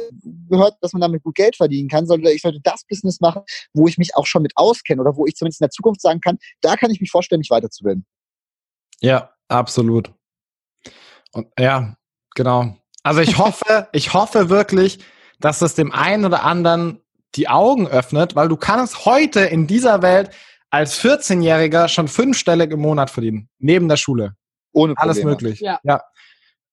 gehört, 0.49 0.77
dass 0.81 0.93
man 0.93 1.01
damit 1.01 1.23
gut 1.23 1.35
Geld 1.35 1.57
verdienen 1.57 1.89
kann, 1.89 2.07
sondern 2.07 2.33
ich 2.33 2.43
sollte 2.43 2.61
das 2.63 2.85
Business 2.85 3.21
machen, 3.21 3.43
wo 3.73 3.87
ich 3.87 3.99
mich 3.99 4.17
auch 4.17 4.27
schon 4.27 4.43
mit 4.43 4.53
auskenne 4.57 5.01
oder 5.01 5.17
wo 5.17 5.27
ich 5.27 5.37
zumindest 5.37 5.61
in 5.61 5.67
der 5.67 5.71
Zukunft 5.71 6.01
sagen 6.01 6.21
kann, 6.21 6.39
da 6.61 6.77
kann 6.77 6.91
ich 6.91 7.01
mich 7.01 7.11
vorstellen, 7.11 7.39
mich 7.39 7.51
weiterzubilden. 7.51 8.05
Ja, 9.01 9.33
absolut. 9.49 10.13
Und, 11.33 11.49
ja, 11.59 11.95
genau. 12.35 12.77
Also 13.03 13.21
ich 13.21 13.39
hoffe, 13.39 13.89
ich 13.93 14.15
hoffe 14.15 14.51
wirklich, 14.51 14.99
dass 15.41 15.63
es 15.63 15.75
dem 15.75 15.93
einen 15.93 16.25
oder 16.25 16.45
anderen 16.45 17.01
die 17.35 17.49
Augen 17.49 17.87
öffnet, 17.87 18.35
weil 18.35 18.49
du 18.49 18.57
kannst 18.57 19.05
heute 19.05 19.41
in 19.41 19.67
dieser 19.67 20.03
Welt 20.03 20.31
als 20.71 21.01
14-Jähriger 21.03 21.89
schon 21.89 22.09
fünfstellig 22.09 22.71
im 22.71 22.81
Monat 22.81 23.11
verdienen, 23.11 23.49
neben 23.59 23.89
der 23.89 23.97
Schule. 23.97 24.35
Ohne 24.73 24.95
Probleme. 24.95 25.13
Alles 25.13 25.25
möglich. 25.25 25.61
Ja. 25.61 25.81
ja. 25.83 26.03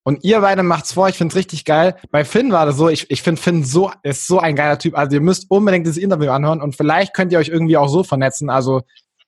Und 0.03 0.24
ihr 0.24 0.39
beide 0.41 0.62
macht's 0.62 0.93
vor, 0.93 1.10
ich 1.10 1.18
find's 1.18 1.36
richtig 1.36 1.66
geil. 1.66 1.95
Bei 2.12 2.24
Finn 2.24 2.51
war 2.51 2.66
das 2.68 2.78
so, 2.78 2.89
ich, 2.89 3.10
ich 3.10 3.24
finde 3.24 3.41
Finn 3.41 3.64
so, 3.64 3.91
ist 4.03 4.28
so 4.28 4.39
ein 4.39 4.56
geiler 4.56 4.78
Typ. 4.78 4.95
Also 4.95 5.16
ihr 5.16 5.22
müsst 5.22 5.49
unbedingt 5.49 5.86
dieses 5.86 5.97
Interview 5.97 6.30
anhören 6.30 6.62
und 6.62 6.76
vielleicht 6.76 7.16
könnt 7.16 7.32
ihr 7.32 7.39
euch 7.39 7.47
irgendwie 7.47 7.78
auch 7.78 7.88
so 7.88 8.03
vernetzen. 8.03 8.49
Also 8.49 8.82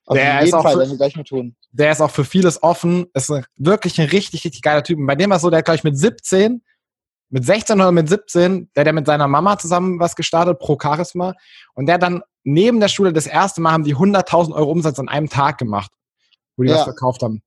auf 0.07 0.15
der 0.15 0.35
jeden 0.35 0.47
ist 0.47 0.53
auch 0.53 0.63
Fall, 0.63 0.77
werden 0.77 0.91
wir 0.91 0.97
gleich 0.97 1.15
mal 1.17 1.23
tun. 1.23 1.55
Der 1.71 1.91
ist 1.91 2.01
auch 2.01 2.09
für 2.09 2.23
vieles 2.23 2.63
offen. 2.63 3.07
Ist 3.13 3.31
wirklich 3.57 3.99
ein 3.99 4.07
richtig, 4.07 4.45
richtig 4.45 4.61
geiler 4.61 4.81
Typ. 4.81 4.97
Und 4.97 5.05
bei 5.05 5.15
dem 5.15 5.29
war 5.29 5.35
es 5.35 5.43
so, 5.43 5.49
der 5.49 5.59
hat, 5.59 5.65
glaube 5.65 5.75
ich, 5.75 5.83
mit 5.83 5.97
17, 5.97 6.63
mit 7.29 7.45
16 7.45 7.75
oder 7.75 7.91
mit 7.91 8.07
17, 8.07 8.71
der 8.73 8.85
hat 8.85 8.93
mit 8.93 9.05
seiner 9.05 9.27
Mama 9.27 9.59
zusammen 9.59 9.99
was 9.99 10.15
gestartet, 10.15 10.59
Pro 10.59 10.77
Charisma. 10.81 11.33
Und 11.73 11.87
der 11.87 11.97
dann 11.97 12.21
neben 12.45 12.79
der 12.79 12.87
Schule 12.87 13.11
das 13.11 13.27
erste 13.27 13.59
Mal 13.59 13.73
haben 13.73 13.83
die 13.83 13.95
100.000 13.95 14.53
Euro 14.53 14.71
Umsatz 14.71 14.97
an 14.97 15.09
einem 15.09 15.29
Tag 15.29 15.57
gemacht, 15.57 15.91
wo 16.55 16.63
die 16.63 16.69
ja. 16.69 16.77
was 16.77 16.83
verkauft 16.85 17.21
haben. 17.21 17.41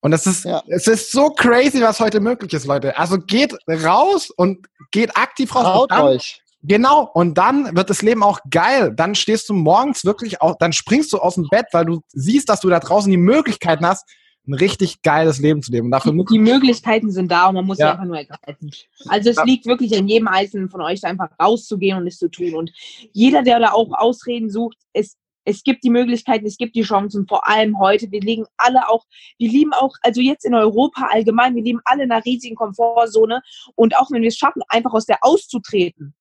Und 0.00 0.12
es 0.12 0.26
ist, 0.26 0.44
ja. 0.44 0.62
es 0.68 0.86
ist 0.86 1.10
so 1.10 1.30
crazy, 1.30 1.80
was 1.80 1.98
heute 1.98 2.20
möglich 2.20 2.52
ist, 2.52 2.66
Leute. 2.66 2.96
Also 2.96 3.18
geht 3.18 3.56
raus 3.68 4.30
und 4.30 4.68
geht 4.92 5.16
aktiv 5.16 5.52
raus. 5.54 5.88
Traut 5.88 5.92
euch. 5.92 6.43
Genau, 6.66 7.10
und 7.12 7.36
dann 7.36 7.76
wird 7.76 7.90
das 7.90 8.00
Leben 8.00 8.22
auch 8.22 8.40
geil. 8.50 8.90
Dann 8.96 9.14
stehst 9.14 9.50
du 9.50 9.52
morgens 9.54 10.06
wirklich 10.06 10.40
auch, 10.40 10.56
dann 10.58 10.72
springst 10.72 11.12
du 11.12 11.18
aus 11.18 11.34
dem 11.34 11.46
Bett, 11.50 11.66
weil 11.72 11.84
du 11.84 12.00
siehst, 12.08 12.48
dass 12.48 12.60
du 12.60 12.70
da 12.70 12.80
draußen 12.80 13.10
die 13.10 13.18
Möglichkeiten 13.18 13.84
hast, 13.86 14.08
ein 14.46 14.54
richtig 14.54 15.02
geiles 15.02 15.38
Leben 15.40 15.62
zu 15.62 15.72
leben. 15.72 15.86
Und 15.86 15.90
dafür 15.90 16.12
Die, 16.12 16.24
die 16.32 16.38
Möglichkeiten 16.38 17.10
sind 17.10 17.30
da 17.30 17.48
und 17.48 17.54
man 17.54 17.66
muss 17.66 17.78
Ja. 17.78 17.88
sie 17.88 17.92
einfach 17.92 18.04
nur 18.06 18.16
ergreifen. 18.16 18.70
Also 19.08 19.30
es 19.30 19.36
Ja. 19.36 19.44
liegt 19.44 19.66
wirklich 19.66 19.96
an 19.96 20.08
jedem 20.08 20.28
Einzelnen 20.28 20.70
von 20.70 20.80
euch, 20.80 21.04
einfach 21.04 21.28
rauszugehen 21.40 21.98
und 21.98 22.06
es 22.06 22.18
zu 22.18 22.28
tun. 22.28 22.54
Und 22.54 22.72
jeder, 23.12 23.42
der 23.42 23.58
da 23.58 23.72
auch 23.72 23.92
Ausreden 23.92 24.48
sucht, 24.50 24.78
es, 24.94 25.16
es 25.44 25.64
gibt 25.64 25.84
die 25.84 25.90
Möglichkeiten, 25.90 26.46
es 26.46 26.56
gibt 26.56 26.76
die 26.76 26.82
Chancen, 26.82 27.26
vor 27.26 27.46
allem 27.46 27.78
heute. 27.78 28.10
Wir 28.10 28.20
liegen 28.20 28.46
alle 28.56 28.88
auch, 28.88 29.04
wir 29.38 29.50
lieben 29.50 29.74
auch, 29.74 29.94
also 30.02 30.22
jetzt 30.22 30.46
in 30.46 30.54
Europa 30.54 31.08
allgemein, 31.10 31.54
wir 31.54 31.62
leben 31.62 31.80
alle 31.84 32.04
in 32.04 32.10
einer 32.12 32.24
riesigen 32.24 32.54
Komfortzone. 32.56 33.42
Und 33.74 33.96
auch 33.98 34.10
wenn 34.10 34.22
wir 34.22 34.28
es 34.28 34.36
schaffen, 34.38 34.62
einfach 34.68 34.94
aus 34.94 35.04
der 35.04 35.18
auszutreten 35.20 36.14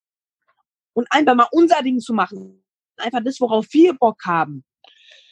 und 0.93 1.07
einfach 1.09 1.35
mal 1.35 1.47
unser 1.51 1.81
Ding 1.81 1.99
zu 1.99 2.13
machen, 2.13 2.63
einfach 2.97 3.21
das, 3.23 3.39
worauf 3.39 3.67
wir 3.71 3.93
Bock 3.93 4.17
haben, 4.25 4.63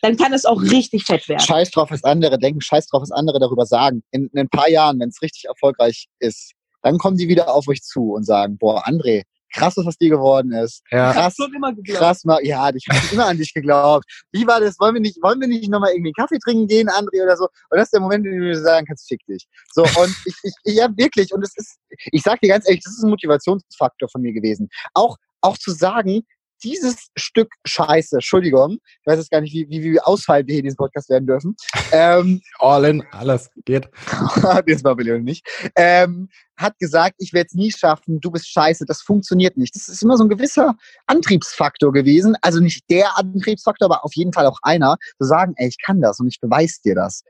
dann 0.02 0.18
kann 0.18 0.34
es 0.34 0.46
auch 0.46 0.62
richtig 0.62 1.06
fett 1.06 1.28
werden. 1.30 1.42
Scheiß 1.42 1.72
drauf, 1.72 1.92
was 1.92 2.04
andere 2.04 2.40
denken, 2.40 2.62
scheiß 2.62 2.88
drauf, 2.88 3.04
was 3.04 3.12
andere 3.12 3.40
darüber 3.40 3.66
sagen. 3.66 4.04
In, 4.12 4.28
in 4.34 4.40
ein 4.40 4.50
paar 4.50 4.70
Jahren, 4.70 5.00
wenn 5.00 5.10
es 5.10 5.22
richtig 5.22 5.46
erfolgreich 5.46 6.08
ist, 6.20 6.54
dann 6.82 6.98
kommen 6.98 7.18
die 7.18 7.28
wieder 7.28 7.54
auf 7.54 7.68
euch 7.68 7.84
zu 7.84 8.14
und 8.14 8.24
sagen, 8.24 8.58
boah, 8.58 8.84
André, 8.88 9.24
krass, 9.54 9.78
was 9.78 9.86
aus 9.86 9.98
dir 9.98 10.10
geworden 10.10 10.52
ist. 10.54 10.82
Ja. 10.92 11.12
Ich 11.12 11.18
Krass, 11.18 11.36
schon 11.36 11.54
immer 11.54 11.74
geglaubt. 11.74 12.00
krass, 12.00 12.24
mal, 12.24 12.40
ja, 12.44 12.70
ich 12.74 12.86
habe 12.90 13.00
immer 13.12 13.28
an 13.28 13.38
dich 13.38 13.54
geglaubt. 13.54 14.06
Wie 14.32 14.48
war 14.48 14.60
das? 14.60 14.80
Wollen 14.80 14.96
wir 14.96 15.02
nicht, 15.02 15.22
wollen 15.22 15.40
wir 15.40 15.48
nicht 15.48 15.70
nochmal 15.70 15.92
irgendwie 15.92 16.10
einen 16.10 16.14
Kaffee 16.26 16.40
trinken 16.40 16.68
gehen, 16.68 16.90
André, 16.90 17.22
oder 17.24 17.38
so? 17.38 17.44
Und 17.70 17.78
das 17.78 17.84
ist 17.86 17.94
der 17.94 18.02
Moment, 18.02 18.26
in 18.26 18.32
dem 18.32 18.42
du 18.42 18.56
sagen 18.60 18.88
kannst, 18.88 19.08
fick 19.08 19.24
dich. 19.28 19.46
So, 19.74 19.84
und 19.84 20.16
ich, 20.26 20.36
ich, 20.44 20.76
ja, 20.76 20.88
wirklich, 20.96 21.34
und 21.34 21.44
es 21.44 21.56
ist, 21.56 21.78
ich 22.12 22.22
sag 22.24 22.40
dir 22.42 22.50
ganz 22.50 22.68
ehrlich, 22.68 22.84
das 22.84 22.94
ist 22.94 23.04
ein 23.04 23.10
Motivationsfaktor 23.10 24.10
von 24.10 24.22
mir 24.22 24.34
gewesen. 24.34 24.70
Auch, 24.94 25.18
auch 25.42 25.58
zu 25.58 25.72
sagen, 25.72 26.24
dieses 26.64 27.10
Stück 27.18 27.54
Scheiße, 27.66 28.18
Entschuldigung, 28.18 28.78
ich 28.84 29.06
weiß 29.06 29.18
jetzt 29.18 29.32
gar 29.32 29.42
nicht, 29.42 29.54
wie, 29.54 29.68
wie, 29.70 29.94
wie 29.94 30.00
ausfallend 30.00 30.48
wir 30.48 30.54
hier 30.54 30.60
in 30.60 30.66
diesem 30.66 30.78
Podcast 30.78 31.10
werden 31.10 31.28
dürfen, 31.28 31.56
ähm, 31.92 32.42
All 32.60 32.86
in, 32.86 33.04
alles 33.12 33.50
geht. 33.66 33.90
das 34.68 34.84
war 34.84 34.96
Million 34.96 35.24
nicht, 35.24 35.48
ähm, 35.76 36.30
hat 36.58 36.78
gesagt, 36.78 37.16
ich 37.18 37.34
werde 37.34 37.48
es 37.48 37.54
nie 37.54 37.72
schaffen, 37.72 38.20
du 38.20 38.32
bist 38.32 38.48
scheiße, 38.50 38.86
das 38.86 39.02
funktioniert 39.02 39.58
nicht. 39.58 39.76
Das 39.76 39.88
ist 39.88 40.04
immer 40.04 40.18
so 40.18 40.24
ein 40.24 40.30
gewisser 40.30 40.76
Antriebsfaktor 41.08 41.92
gewesen. 41.92 42.36
Also 42.42 42.60
nicht 42.60 42.88
der 42.90 43.18
Antriebsfaktor, 43.18 43.86
aber 43.86 44.06
auf 44.06 44.14
jeden 44.14 44.34
Fall 44.34 44.46
auch 44.46 44.60
einer, 44.62 44.98
zu 45.20 45.28
sagen, 45.28 45.54
ey, 45.58 45.70
ich 45.70 45.78
kann 45.84 46.02
das 46.02 46.20
und 46.20 46.28
ich 46.28 46.40
beweise 46.40 46.76
dir 46.86 46.96
das. 46.96 47.24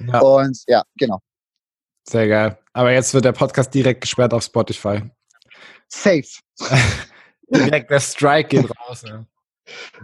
Ja, 0.00 0.20
Und 0.20 0.58
ja, 0.66 0.82
genau. 0.96 1.20
sehr 2.08 2.26
geil. 2.26 2.58
Aber 2.72 2.92
jetzt 2.92 3.14
wird 3.14 3.24
der 3.24 3.32
Podcast 3.32 3.72
direkt 3.74 4.00
gesperrt 4.00 4.34
auf 4.34 4.42
Spotify. 4.42 5.02
Safe. 5.88 6.24
Direkt 7.54 7.90
der 7.90 8.00
Strike 8.00 8.48
geht 8.48 8.70
raus. 8.80 9.02
Ja. 9.06 9.24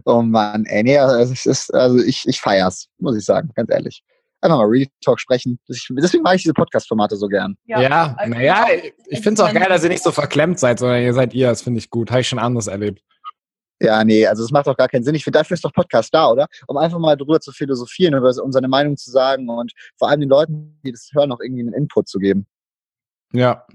Oh 0.04 0.22
Mann, 0.22 0.64
ey, 0.66 0.82
nee, 0.82 0.98
also 0.98 1.32
es 1.32 1.46
ist, 1.46 1.74
also 1.74 1.98
ich, 1.98 2.26
ich 2.28 2.40
feier's, 2.40 2.88
muss 2.98 3.16
ich 3.16 3.24
sagen, 3.24 3.50
ganz 3.54 3.70
ehrlich. 3.70 4.02
Einfach 4.40 4.58
mal 4.58 4.66
Real 4.66 4.86
Talk 5.00 5.18
sprechen. 5.18 5.58
Deswegen 5.68 6.22
mag 6.22 6.36
ich 6.36 6.42
diese 6.42 6.54
Podcast-Formate 6.54 7.16
so 7.16 7.26
gern. 7.26 7.56
Ja, 7.66 8.14
also 8.16 8.34
naja, 8.34 8.64
auch- 8.64 8.68
ich 9.08 9.20
finde 9.20 9.42
es 9.42 9.48
auch 9.48 9.52
geil, 9.52 9.68
dass 9.68 9.82
ihr 9.82 9.88
nicht 9.88 10.02
so 10.02 10.12
verklemmt 10.12 10.60
seid, 10.60 10.78
sondern 10.78 11.02
ihr 11.02 11.12
seid 11.12 11.34
ihr. 11.34 11.48
Das 11.48 11.62
finde 11.62 11.78
ich 11.78 11.90
gut. 11.90 12.10
Habe 12.10 12.20
ich 12.20 12.28
schon 12.28 12.38
anders 12.38 12.68
erlebt. 12.68 13.02
Ja, 13.80 14.02
nee, 14.04 14.26
also 14.26 14.44
es 14.44 14.50
macht 14.50 14.66
doch 14.66 14.76
gar 14.76 14.88
keinen 14.88 15.02
Sinn. 15.04 15.14
Ich 15.16 15.24
finde, 15.24 15.38
dafür 15.38 15.54
ist 15.54 15.64
doch 15.64 15.72
Podcast 15.72 16.12
da, 16.14 16.28
oder? 16.30 16.46
Um 16.66 16.76
einfach 16.76 16.98
mal 16.98 17.16
drüber 17.16 17.40
zu 17.40 17.52
philosophieren, 17.52 18.14
über, 18.14 18.32
um 18.42 18.52
seine 18.52 18.68
Meinung 18.68 18.96
zu 18.96 19.10
sagen 19.10 19.48
und 19.48 19.72
vor 19.96 20.08
allem 20.08 20.20
den 20.20 20.28
Leuten, 20.28 20.80
die 20.84 20.92
das 20.92 21.10
hören, 21.12 21.30
auch 21.32 21.40
irgendwie 21.40 21.62
einen 21.62 21.72
Input 21.74 22.08
zu 22.08 22.18
geben. 22.18 22.46
Ja. 23.32 23.66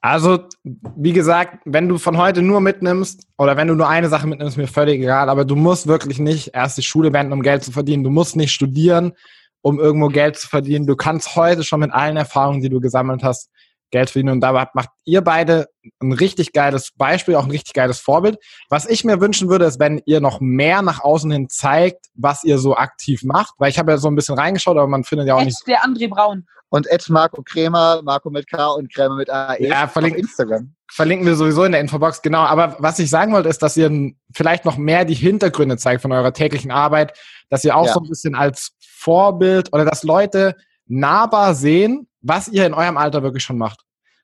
Also, 0.00 0.40
wie 0.64 1.12
gesagt, 1.12 1.60
wenn 1.64 1.88
du 1.88 1.96
von 1.96 2.16
heute 2.16 2.42
nur 2.42 2.60
mitnimmst 2.60 3.24
oder 3.38 3.56
wenn 3.56 3.68
du 3.68 3.74
nur 3.74 3.88
eine 3.88 4.08
Sache 4.08 4.26
mitnimmst, 4.26 4.56
mir 4.56 4.66
völlig 4.66 5.00
egal, 5.00 5.28
aber 5.28 5.44
du 5.44 5.54
musst 5.54 5.86
wirklich 5.86 6.18
nicht 6.18 6.50
erst 6.54 6.76
die 6.76 6.82
Schule 6.82 7.12
beenden, 7.12 7.32
um 7.32 7.42
Geld 7.42 7.62
zu 7.62 7.70
verdienen. 7.70 8.02
Du 8.02 8.10
musst 8.10 8.34
nicht 8.34 8.50
studieren, 8.50 9.12
um 9.60 9.78
irgendwo 9.78 10.08
Geld 10.08 10.36
zu 10.36 10.48
verdienen. 10.48 10.86
Du 10.86 10.96
kannst 10.96 11.36
heute 11.36 11.62
schon 11.62 11.78
mit 11.78 11.92
allen 11.92 12.16
Erfahrungen, 12.16 12.60
die 12.60 12.68
du 12.68 12.80
gesammelt 12.80 13.22
hast, 13.22 13.48
Geld 13.92 14.10
verdienen. 14.10 14.32
Und 14.32 14.40
dabei 14.40 14.66
macht 14.74 14.88
ihr 15.04 15.20
beide 15.20 15.68
ein 16.00 16.12
richtig 16.12 16.52
geiles 16.52 16.90
Beispiel, 16.96 17.36
auch 17.36 17.44
ein 17.44 17.50
richtig 17.52 17.74
geiles 17.74 18.00
Vorbild. 18.00 18.38
Was 18.70 18.86
ich 18.86 19.04
mir 19.04 19.20
wünschen 19.20 19.48
würde, 19.48 19.66
ist, 19.66 19.78
wenn 19.78 20.02
ihr 20.04 20.20
noch 20.20 20.40
mehr 20.40 20.82
nach 20.82 21.04
außen 21.04 21.30
hin 21.30 21.48
zeigt, 21.48 22.06
was 22.14 22.42
ihr 22.42 22.58
so 22.58 22.74
aktiv 22.74 23.22
macht. 23.22 23.54
Weil 23.58 23.70
ich 23.70 23.78
habe 23.78 23.92
ja 23.92 23.98
so 23.98 24.08
ein 24.08 24.16
bisschen 24.16 24.36
reingeschaut, 24.36 24.76
aber 24.76 24.88
man 24.88 25.04
findet 25.04 25.28
ja 25.28 25.36
auch 25.36 25.44
nicht 25.44 25.58
Echt, 25.60 25.68
der 25.68 25.84
André 25.84 26.08
Braun. 26.08 26.46
Und 26.74 26.86
Ed 26.90 27.06
Marco 27.10 27.42
Krämer, 27.42 28.00
Marco 28.02 28.30
mit 28.30 28.48
K 28.48 28.66
und 28.70 28.90
Krämer 28.90 29.16
mit 29.16 29.28
AE 29.28 29.62
Ja, 29.68 29.84
auf 29.84 29.94
Instagram. 29.96 30.72
verlinken 30.90 31.26
wir 31.26 31.34
sowieso 31.36 31.64
in 31.64 31.72
der 31.72 31.82
Infobox, 31.82 32.22
genau. 32.22 32.40
Aber 32.40 32.76
was 32.78 32.98
ich 32.98 33.10
sagen 33.10 33.30
wollte, 33.34 33.50
ist, 33.50 33.62
dass 33.62 33.76
ihr 33.76 33.90
vielleicht 34.34 34.64
noch 34.64 34.78
mehr 34.78 35.04
die 35.04 35.12
Hintergründe 35.14 35.76
zeigt 35.76 36.00
von 36.00 36.12
eurer 36.12 36.32
täglichen 36.32 36.70
Arbeit, 36.70 37.12
dass 37.50 37.62
ihr 37.62 37.76
auch 37.76 37.86
Ja. 37.86 37.92
so 37.92 38.00
ein 38.00 38.08
bisschen 38.08 38.34
als 38.34 38.72
Vorbild 38.80 39.70
oder 39.74 39.84
dass 39.84 40.02
Leute 40.02 40.56
nahbar 40.86 41.54
sehen, 41.54 42.08
was 42.22 42.48
ihr 42.48 42.64
in 42.64 42.72
eurem 42.72 42.96
Alter 42.96 43.22
wirklich 43.22 43.42
schon 43.44 43.58
macht. 43.58 43.80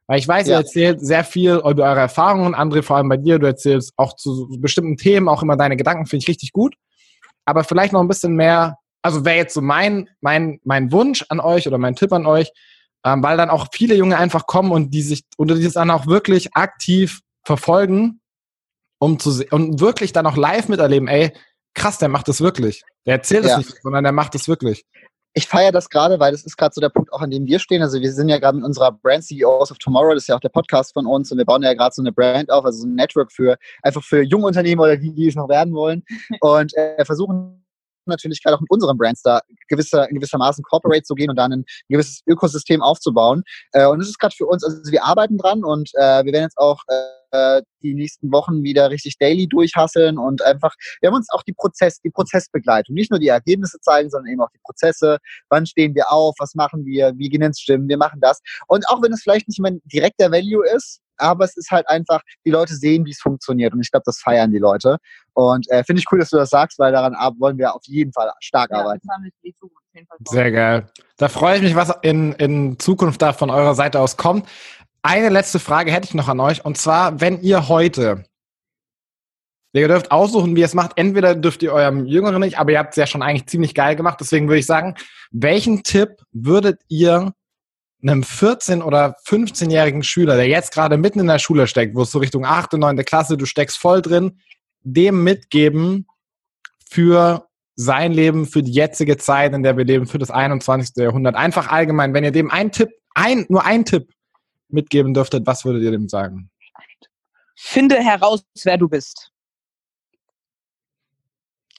Weil 0.06 0.18
ich 0.18 0.26
weiß, 0.26 0.46
ihr 0.46 0.52
Ja. 0.54 0.58
erzählt 0.60 1.04
sehr 1.04 1.24
viel 1.24 1.56
über 1.56 1.84
eure 1.84 2.00
Erfahrungen, 2.00 2.54
André, 2.54 2.82
vor 2.82 2.96
allem 2.96 3.10
bei 3.10 3.18
dir, 3.18 3.38
du 3.38 3.46
erzählst 3.46 3.92
auch 3.98 4.16
zu 4.16 4.48
bestimmten 4.58 4.96
Themen 4.96 5.28
auch 5.28 5.42
immer 5.42 5.58
deine 5.58 5.76
Gedanken, 5.76 6.06
finde 6.06 6.22
ich 6.22 6.28
richtig 6.28 6.52
gut. 6.52 6.76
Aber 7.44 7.62
vielleicht 7.62 7.92
noch 7.92 8.00
ein 8.00 8.08
bisschen 8.08 8.34
mehr, 8.36 8.78
also 9.02 9.24
wäre 9.24 9.36
jetzt 9.36 9.54
so 9.54 9.60
mein, 9.60 10.08
mein, 10.20 10.60
mein 10.64 10.92
Wunsch 10.92 11.24
an 11.28 11.40
euch 11.40 11.66
oder 11.66 11.78
mein 11.78 11.96
Tipp 11.96 12.12
an 12.12 12.26
euch, 12.26 12.52
ähm, 13.04 13.22
weil 13.22 13.36
dann 13.36 13.50
auch 13.50 13.68
viele 13.72 13.94
Junge 13.94 14.18
einfach 14.18 14.46
kommen 14.46 14.72
und 14.72 14.90
die 14.90 15.02
sich 15.02 15.24
und 15.36 15.50
die 15.50 15.62
das 15.62 15.74
dann 15.74 15.90
auch 15.90 16.06
wirklich 16.06 16.54
aktiv 16.54 17.20
verfolgen, 17.44 18.20
um 18.98 19.18
zu 19.18 19.44
und 19.50 19.80
wirklich 19.80 20.12
dann 20.12 20.26
auch 20.26 20.36
live 20.36 20.68
miterleben, 20.68 21.08
ey, 21.08 21.32
krass, 21.74 21.98
der 21.98 22.08
macht 22.08 22.28
das 22.28 22.40
wirklich. 22.40 22.82
Der 23.06 23.14
erzählt 23.14 23.44
es 23.44 23.52
Ja. 23.52 23.58
nicht, 23.58 23.82
sondern 23.82 24.04
der 24.04 24.12
macht 24.12 24.34
es 24.34 24.48
wirklich. 24.48 24.84
Ich 25.34 25.46
feiere 25.46 25.70
das 25.70 25.88
gerade, 25.88 26.18
weil 26.18 26.32
das 26.32 26.42
ist 26.42 26.56
gerade 26.56 26.72
so 26.74 26.80
der 26.80 26.88
Punkt, 26.88 27.12
auch 27.12 27.20
an 27.20 27.30
dem 27.30 27.46
wir 27.46 27.60
stehen. 27.60 27.82
Also 27.82 28.00
wir 28.00 28.12
sind 28.12 28.28
ja 28.28 28.38
gerade 28.38 28.56
mit 28.56 28.66
unserer 28.66 28.90
Brand 28.90 29.22
CEOs 29.22 29.70
of 29.70 29.78
Tomorrow, 29.78 30.14
das 30.14 30.24
ist 30.24 30.28
ja 30.28 30.34
auch 30.34 30.40
der 30.40 30.48
Podcast 30.48 30.94
von 30.94 31.06
uns 31.06 31.30
und 31.30 31.38
wir 31.38 31.44
bauen 31.44 31.62
ja 31.62 31.74
gerade 31.74 31.94
so 31.94 32.02
eine 32.02 32.12
Brand 32.12 32.50
auf, 32.50 32.64
also 32.64 32.80
so 32.80 32.86
ein 32.88 32.94
Network 32.94 33.30
für 33.30 33.56
einfach 33.82 34.02
für 34.02 34.22
junge 34.22 34.46
Unternehmen 34.46 34.80
oder 34.80 34.96
die, 34.96 35.14
die 35.14 35.28
es 35.28 35.36
noch 35.36 35.48
werden 35.48 35.74
wollen 35.74 36.02
und 36.40 36.76
äh, 36.76 37.04
versuchen 37.04 37.64
natürlich 38.08 38.42
gerade 38.42 38.56
auch 38.56 38.60
mit 38.60 38.70
unseren 38.70 38.96
Brands 38.98 39.22
da 39.22 39.40
gewisser, 39.68 40.06
gewissermaßen 40.08 40.64
corporate 40.64 41.02
zu 41.02 41.14
gehen 41.14 41.30
und 41.30 41.36
dann 41.36 41.52
ein 41.52 41.64
gewisses 41.88 42.22
Ökosystem 42.26 42.82
aufzubauen. 42.82 43.42
Äh, 43.72 43.86
und 43.86 43.98
das 44.00 44.08
ist 44.08 44.18
gerade 44.18 44.34
für 44.34 44.46
uns, 44.46 44.64
also 44.64 44.90
wir 44.90 45.04
arbeiten 45.04 45.38
dran 45.38 45.64
und 45.64 45.90
äh, 45.94 46.24
wir 46.24 46.32
werden 46.32 46.44
jetzt 46.44 46.58
auch 46.58 46.82
äh, 46.88 47.62
die 47.82 47.94
nächsten 47.94 48.32
Wochen 48.32 48.62
wieder 48.62 48.90
richtig 48.90 49.18
daily 49.18 49.46
durchhasseln 49.46 50.18
und 50.18 50.42
einfach, 50.42 50.74
wir 51.00 51.08
haben 51.08 51.16
uns 51.16 51.28
auch 51.30 51.42
die 51.42 51.52
Prozess, 51.52 52.00
die 52.00 52.10
Prozessbegleitung, 52.10 52.94
nicht 52.94 53.10
nur 53.10 53.20
die 53.20 53.28
Ergebnisse 53.28 53.78
zeigen, 53.80 54.10
sondern 54.10 54.32
eben 54.32 54.40
auch 54.40 54.50
die 54.50 54.60
Prozesse, 54.64 55.18
wann 55.48 55.66
stehen 55.66 55.94
wir 55.94 56.10
auf, 56.10 56.34
was 56.38 56.54
machen 56.54 56.84
wir, 56.86 57.12
wie 57.16 57.28
gehen 57.28 57.42
ins 57.42 57.60
Stimmen, 57.60 57.88
wir 57.88 57.98
machen 57.98 58.20
das. 58.20 58.40
Und 58.66 58.88
auch 58.88 59.02
wenn 59.02 59.12
es 59.12 59.22
vielleicht 59.22 59.48
nicht 59.48 59.60
mein 59.60 59.80
direkter 59.84 60.32
Value 60.32 60.66
ist, 60.74 61.00
aber 61.18 61.44
es 61.44 61.56
ist 61.56 61.70
halt 61.70 61.88
einfach, 61.88 62.20
die 62.44 62.50
Leute 62.50 62.74
sehen, 62.74 63.04
wie 63.04 63.10
es 63.10 63.20
funktioniert. 63.20 63.72
Und 63.72 63.80
ich 63.80 63.90
glaube, 63.90 64.04
das 64.06 64.18
feiern 64.18 64.50
die 64.50 64.58
Leute. 64.58 64.98
Und 65.34 65.70
äh, 65.70 65.84
finde 65.84 66.00
ich 66.00 66.06
cool, 66.10 66.18
dass 66.18 66.30
du 66.30 66.36
das 66.36 66.50
sagst, 66.50 66.78
weil 66.78 66.92
daran 66.92 67.14
wollen 67.38 67.58
wir 67.58 67.74
auf 67.74 67.82
jeden 67.84 68.12
Fall 68.12 68.30
stark 68.40 68.70
Ja, 68.70 68.80
arbeiten. 68.80 69.08
Sehr 70.28 70.50
geil. 70.50 70.90
Da 71.16 71.28
freue 71.28 71.56
ich 71.56 71.62
mich, 71.62 71.74
was 71.74 71.92
in, 72.02 72.32
in 72.34 72.78
Zukunft 72.78 73.22
da 73.22 73.32
von 73.32 73.50
eurer 73.50 73.74
Seite 73.74 74.00
aus 74.00 74.16
kommt. 74.16 74.48
Eine 75.02 75.28
letzte 75.28 75.58
Frage 75.58 75.92
hätte 75.92 76.08
ich 76.08 76.14
noch 76.14 76.28
an 76.28 76.40
euch. 76.40 76.64
Und 76.64 76.76
zwar, 76.76 77.20
wenn 77.20 77.40
ihr 77.40 77.68
heute, 77.68 78.24
ihr 79.72 79.88
dürft 79.88 80.10
aussuchen, 80.10 80.56
wie 80.56 80.60
ihr 80.60 80.66
es 80.66 80.74
macht. 80.74 80.92
Entweder 80.96 81.34
dürft 81.34 81.62
ihr 81.62 81.72
eurem 81.72 82.06
Jüngeren 82.06 82.40
nicht, 82.40 82.58
aber 82.58 82.72
ihr 82.72 82.78
habt 82.78 82.90
es 82.90 82.96
ja 82.96 83.06
schon 83.06 83.22
eigentlich 83.22 83.46
ziemlich 83.46 83.74
geil 83.74 83.96
gemacht. 83.96 84.18
Deswegen 84.20 84.48
würde 84.48 84.60
ich 84.60 84.66
sagen, 84.66 84.94
welchen 85.30 85.82
Tipp 85.82 86.22
würdet 86.32 86.80
ihr 86.88 87.32
einem 88.02 88.22
14- 88.22 88.82
oder 88.82 89.16
15-jährigen 89.26 90.02
Schüler, 90.02 90.36
der 90.36 90.46
jetzt 90.46 90.72
gerade 90.72 90.96
mitten 90.96 91.20
in 91.20 91.26
der 91.26 91.38
Schule 91.38 91.66
steckt, 91.66 91.96
wo 91.96 92.02
es 92.02 92.10
so 92.10 92.18
Richtung 92.18 92.44
8., 92.44 92.74
9. 92.74 92.96
Klasse, 93.04 93.36
du 93.36 93.44
steckst 93.44 93.78
voll 93.78 94.02
drin, 94.02 94.40
dem 94.82 95.24
mitgeben 95.24 96.06
für 96.88 97.48
sein 97.74 98.12
Leben, 98.12 98.46
für 98.46 98.62
die 98.62 98.72
jetzige 98.72 99.16
Zeit, 99.16 99.52
in 99.52 99.62
der 99.62 99.76
wir 99.76 99.84
leben, 99.84 100.06
für 100.06 100.18
das 100.18 100.30
21. 100.30 100.96
Jahrhundert. 100.96 101.36
Einfach 101.36 101.68
allgemein, 101.68 102.14
wenn 102.14 102.24
ihr 102.24 102.32
dem 102.32 102.50
einen 102.50 102.72
Tipp, 102.72 102.90
ein, 103.14 103.46
nur 103.48 103.64
einen 103.64 103.84
Tipp 103.84 104.12
mitgeben 104.68 105.14
dürftet, 105.14 105.46
was 105.46 105.64
würdet 105.64 105.82
ihr 105.82 105.90
dem 105.90 106.08
sagen? 106.08 106.50
Finde 107.56 107.96
heraus, 107.96 108.44
wer 108.62 108.78
du 108.78 108.88
bist. 108.88 109.30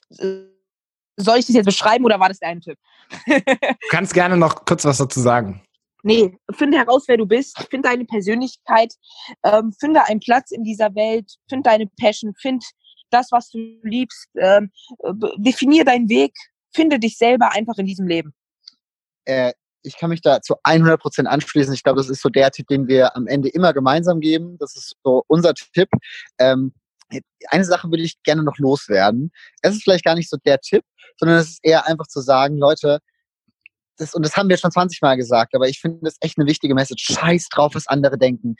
Soll 0.08 1.38
ich 1.38 1.46
das 1.46 1.54
jetzt 1.54 1.66
beschreiben 1.66 2.04
oder 2.04 2.20
war 2.20 2.28
das 2.28 2.38
dein 2.38 2.60
Tipp? 2.60 2.78
Du 3.26 3.88
kannst 3.90 4.14
gerne 4.14 4.36
noch 4.36 4.64
kurz 4.64 4.84
was 4.84 4.98
dazu 4.98 5.20
sagen. 5.20 5.62
Nee, 6.02 6.36
finde 6.52 6.78
heraus, 6.78 7.04
wer 7.06 7.16
du 7.16 7.26
bist, 7.26 7.58
finde 7.70 7.88
deine 7.88 8.04
Persönlichkeit, 8.04 8.94
ähm, 9.44 9.72
finde 9.78 10.04
einen 10.06 10.20
Platz 10.20 10.50
in 10.50 10.64
dieser 10.64 10.94
Welt, 10.94 11.32
finde 11.48 11.68
deine 11.68 11.86
Passion, 11.98 12.34
find 12.40 12.64
das, 13.10 13.28
was 13.32 13.50
du 13.50 13.58
liebst, 13.82 14.28
ähm, 14.38 14.70
äh, 15.00 15.12
definier 15.38 15.84
deinen 15.84 16.08
Weg, 16.08 16.32
finde 16.74 16.98
dich 16.98 17.18
selber 17.18 17.52
einfach 17.52 17.76
in 17.78 17.86
diesem 17.86 18.06
Leben. 18.06 18.32
Äh, 19.24 19.52
ich 19.82 19.96
kann 19.96 20.10
mich 20.10 20.20
da 20.20 20.40
zu 20.42 20.56
100 20.62 21.00
Prozent 21.00 21.28
anschließen. 21.28 21.72
Ich 21.72 21.82
glaube, 21.82 21.98
das 21.98 22.10
ist 22.10 22.22
so 22.22 22.28
der 22.28 22.50
Tipp, 22.50 22.66
den 22.68 22.86
wir 22.86 23.16
am 23.16 23.26
Ende 23.26 23.48
immer 23.48 23.72
gemeinsam 23.72 24.20
geben. 24.20 24.58
Das 24.58 24.76
ist 24.76 24.94
so 25.02 25.24
unser 25.26 25.54
Tipp. 25.54 25.88
Ähm, 26.38 26.72
eine 27.48 27.64
Sache 27.64 27.90
würde 27.90 28.02
ich 28.02 28.22
gerne 28.22 28.42
noch 28.42 28.58
loswerden. 28.58 29.32
Es 29.62 29.74
ist 29.74 29.82
vielleicht 29.82 30.04
gar 30.04 30.14
nicht 30.14 30.30
so 30.30 30.36
der 30.44 30.60
Tipp, 30.60 30.84
sondern 31.16 31.38
es 31.38 31.50
ist 31.50 31.60
eher 31.62 31.86
einfach 31.86 32.06
zu 32.06 32.20
sagen, 32.20 32.58
Leute, 32.58 33.00
das, 34.00 34.14
und 34.14 34.24
das 34.24 34.36
haben 34.36 34.48
wir 34.48 34.56
schon 34.56 34.70
20 34.70 35.02
Mal 35.02 35.16
gesagt, 35.16 35.54
aber 35.54 35.68
ich 35.68 35.78
finde 35.78 36.00
das 36.02 36.16
echt 36.20 36.38
eine 36.38 36.46
wichtige 36.46 36.74
Message. 36.74 37.04
Scheiß 37.04 37.48
drauf, 37.50 37.74
was 37.74 37.86
andere 37.86 38.16
denken. 38.18 38.56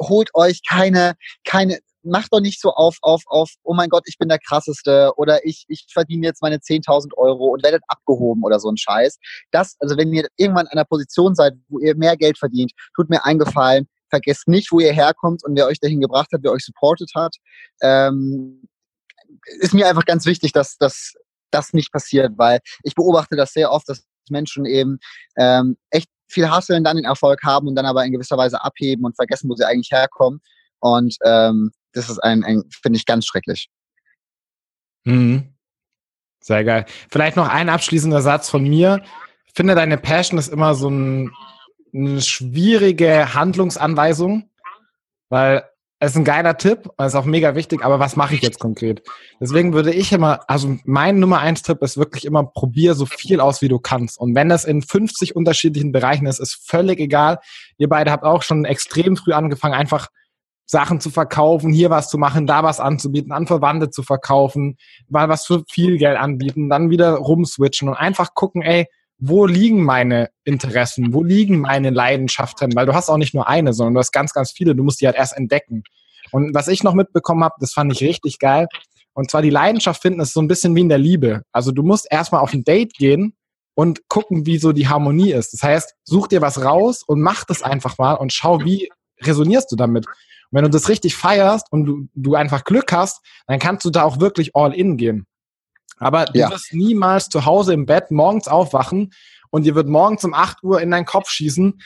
Holt 0.00 0.30
euch 0.34 0.60
keine, 0.68 1.14
keine, 1.44 1.78
macht 2.02 2.32
doch 2.32 2.40
nicht 2.40 2.60
so 2.60 2.70
auf, 2.72 2.98
auf, 3.00 3.22
auf, 3.26 3.50
oh 3.62 3.74
mein 3.74 3.88
Gott, 3.88 4.02
ich 4.06 4.18
bin 4.18 4.28
der 4.28 4.38
krasseste 4.38 5.12
oder 5.16 5.46
ich, 5.46 5.64
ich 5.68 5.86
verdiene 5.92 6.26
jetzt 6.26 6.42
meine 6.42 6.56
10.000 6.56 7.14
Euro 7.16 7.52
und 7.52 7.62
werdet 7.62 7.82
abgehoben 7.86 8.42
oder 8.42 8.58
so 8.58 8.68
ein 8.68 8.76
Scheiß. 8.76 9.18
Das, 9.52 9.76
also 9.78 9.96
wenn 9.96 10.12
ihr 10.12 10.26
irgendwann 10.36 10.66
an 10.66 10.72
einer 10.72 10.84
Position 10.84 11.34
seid, 11.34 11.54
wo 11.68 11.78
ihr 11.78 11.96
mehr 11.96 12.16
Geld 12.16 12.36
verdient, 12.36 12.72
tut 12.96 13.08
mir 13.08 13.24
eingefallen, 13.24 13.86
vergesst 14.10 14.48
nicht, 14.48 14.72
wo 14.72 14.80
ihr 14.80 14.92
herkommt 14.92 15.44
und 15.44 15.56
wer 15.56 15.66
euch 15.66 15.78
dahin 15.78 16.00
gebracht 16.00 16.30
hat, 16.32 16.40
wer 16.42 16.52
euch 16.52 16.64
supportet 16.64 17.12
hat. 17.14 17.36
Ähm, 17.80 18.68
ist 19.60 19.74
mir 19.74 19.88
einfach 19.88 20.04
ganz 20.04 20.26
wichtig, 20.26 20.52
dass, 20.52 20.76
dass 20.78 21.14
das 21.50 21.72
nicht 21.72 21.92
passiert, 21.92 22.32
weil 22.36 22.58
ich 22.82 22.94
beobachte 22.94 23.36
das 23.36 23.52
sehr 23.52 23.70
oft, 23.70 23.88
dass 23.88 24.04
Menschen 24.30 24.66
eben 24.66 24.98
ähm, 25.36 25.76
echt 25.90 26.08
viel 26.28 26.50
hasseln, 26.50 26.84
dann 26.84 26.96
den 26.96 27.04
Erfolg 27.04 27.42
haben 27.44 27.68
und 27.68 27.76
dann 27.76 27.86
aber 27.86 28.04
in 28.04 28.12
gewisser 28.12 28.36
Weise 28.36 28.62
abheben 28.62 29.04
und 29.04 29.16
vergessen, 29.16 29.48
wo 29.48 29.54
sie 29.54 29.66
eigentlich 29.66 29.90
herkommen. 29.90 30.40
Und 30.80 31.16
ähm, 31.24 31.70
das 31.92 32.10
ist 32.10 32.18
ein, 32.18 32.44
ein 32.44 32.64
finde 32.82 32.98
ich, 32.98 33.06
ganz 33.06 33.26
schrecklich. 33.26 33.68
Mhm. 35.04 35.54
Sehr 36.40 36.64
geil. 36.64 36.84
Vielleicht 37.10 37.36
noch 37.36 37.48
ein 37.48 37.68
abschließender 37.68 38.20
Satz 38.20 38.50
von 38.50 38.64
mir. 38.64 39.02
Ich 39.46 39.54
finde, 39.54 39.74
deine 39.74 39.96
Passion 39.96 40.38
ist 40.38 40.48
immer 40.48 40.74
so 40.74 40.90
ein, 40.90 41.32
eine 41.94 42.20
schwierige 42.20 43.32
Handlungsanweisung, 43.34 44.50
weil 45.30 45.64
es 46.00 46.12
ist 46.12 46.16
ein 46.16 46.24
geiler 46.24 46.56
Tipp, 46.56 46.90
ist 46.98 47.14
auch 47.14 47.24
mega 47.24 47.54
wichtig, 47.54 47.84
aber 47.84 47.98
was 47.98 48.16
mache 48.16 48.34
ich 48.34 48.42
jetzt 48.42 48.58
konkret? 48.58 49.02
Deswegen 49.40 49.72
würde 49.72 49.92
ich 49.92 50.12
immer, 50.12 50.40
also 50.48 50.76
mein 50.84 51.18
Nummer 51.18 51.38
eins 51.38 51.62
Tipp 51.62 51.82
ist 51.82 51.96
wirklich 51.96 52.24
immer, 52.24 52.44
probier 52.44 52.94
so 52.94 53.06
viel 53.06 53.40
aus, 53.40 53.62
wie 53.62 53.68
du 53.68 53.78
kannst. 53.78 54.18
Und 54.18 54.34
wenn 54.34 54.48
das 54.48 54.64
in 54.64 54.82
50 54.82 55.34
unterschiedlichen 55.36 55.92
Bereichen 55.92 56.26
ist, 56.26 56.40
ist 56.40 56.68
völlig 56.68 56.98
egal. 56.98 57.38
Ihr 57.78 57.88
beide 57.88 58.10
habt 58.10 58.24
auch 58.24 58.42
schon 58.42 58.64
extrem 58.64 59.16
früh 59.16 59.32
angefangen, 59.32 59.74
einfach 59.74 60.08
Sachen 60.66 61.00
zu 61.00 61.10
verkaufen, 61.10 61.72
hier 61.72 61.90
was 61.90 62.08
zu 62.08 62.18
machen, 62.18 62.46
da 62.46 62.62
was 62.62 62.80
anzubieten, 62.80 63.32
an 63.32 63.46
Verwandte 63.46 63.90
zu 63.90 64.02
verkaufen, 64.02 64.76
mal 65.08 65.28
was 65.28 65.46
für 65.46 65.62
viel 65.70 65.98
Geld 65.98 66.18
anbieten, 66.18 66.68
dann 66.68 66.90
wieder 66.90 67.14
rumswitchen 67.14 67.88
und 67.88 67.94
einfach 67.94 68.34
gucken, 68.34 68.62
ey, 68.62 68.86
wo 69.18 69.46
liegen 69.46 69.84
meine 69.84 70.30
Interessen, 70.44 71.12
wo 71.12 71.22
liegen 71.22 71.60
meine 71.60 71.90
Leidenschaften, 71.90 72.74
weil 72.74 72.86
du 72.86 72.94
hast 72.94 73.08
auch 73.08 73.16
nicht 73.16 73.34
nur 73.34 73.48
eine, 73.48 73.72
sondern 73.72 73.94
du 73.94 74.00
hast 74.00 74.12
ganz, 74.12 74.32
ganz 74.32 74.52
viele, 74.52 74.74
du 74.74 74.82
musst 74.82 75.00
die 75.00 75.06
halt 75.06 75.16
erst 75.16 75.36
entdecken. 75.36 75.82
Und 76.32 76.54
was 76.54 76.68
ich 76.68 76.82
noch 76.82 76.94
mitbekommen 76.94 77.44
habe, 77.44 77.54
das 77.60 77.72
fand 77.72 77.92
ich 77.92 78.00
richtig 78.00 78.38
geil, 78.38 78.66
und 79.14 79.30
zwar 79.30 79.42
die 79.42 79.50
Leidenschaft 79.50 80.02
finden 80.02 80.20
ist 80.20 80.32
so 80.32 80.42
ein 80.42 80.48
bisschen 80.48 80.74
wie 80.74 80.80
in 80.80 80.88
der 80.88 80.98
Liebe. 80.98 81.42
Also 81.52 81.70
du 81.70 81.82
musst 81.82 82.06
erstmal 82.10 82.40
auf 82.40 82.52
ein 82.52 82.64
Date 82.64 82.94
gehen 82.94 83.34
und 83.74 84.08
gucken, 84.08 84.44
wie 84.44 84.58
so 84.58 84.72
die 84.72 84.88
Harmonie 84.88 85.32
ist. 85.32 85.52
Das 85.52 85.62
heißt, 85.62 85.94
such 86.02 86.28
dir 86.28 86.42
was 86.42 86.62
raus 86.62 87.02
und 87.06 87.20
mach 87.20 87.44
das 87.44 87.62
einfach 87.62 87.96
mal 87.96 88.14
und 88.14 88.32
schau, 88.32 88.64
wie 88.64 88.90
resonierst 89.22 89.70
du 89.70 89.76
damit. 89.76 90.06
Und 90.06 90.16
wenn 90.50 90.64
du 90.64 90.70
das 90.70 90.88
richtig 90.88 91.14
feierst 91.14 91.70
und 91.70 91.84
du, 91.86 92.08
du 92.14 92.34
einfach 92.34 92.64
Glück 92.64 92.92
hast, 92.92 93.20
dann 93.46 93.60
kannst 93.60 93.84
du 93.84 93.90
da 93.90 94.02
auch 94.02 94.20
wirklich 94.20 94.54
all 94.54 94.74
in 94.74 94.96
gehen. 94.96 95.26
Aber 95.98 96.24
du 96.26 96.38
ja. 96.38 96.50
wirst 96.50 96.72
niemals 96.72 97.28
zu 97.28 97.44
Hause 97.44 97.72
im 97.72 97.86
Bett 97.86 98.10
morgens 98.10 98.48
aufwachen 98.48 99.12
und 99.50 99.64
dir 99.64 99.74
wird 99.74 99.88
morgens 99.88 100.24
um 100.24 100.34
8 100.34 100.62
Uhr 100.62 100.80
in 100.80 100.90
deinen 100.90 101.06
Kopf 101.06 101.28
schießen, 101.28 101.80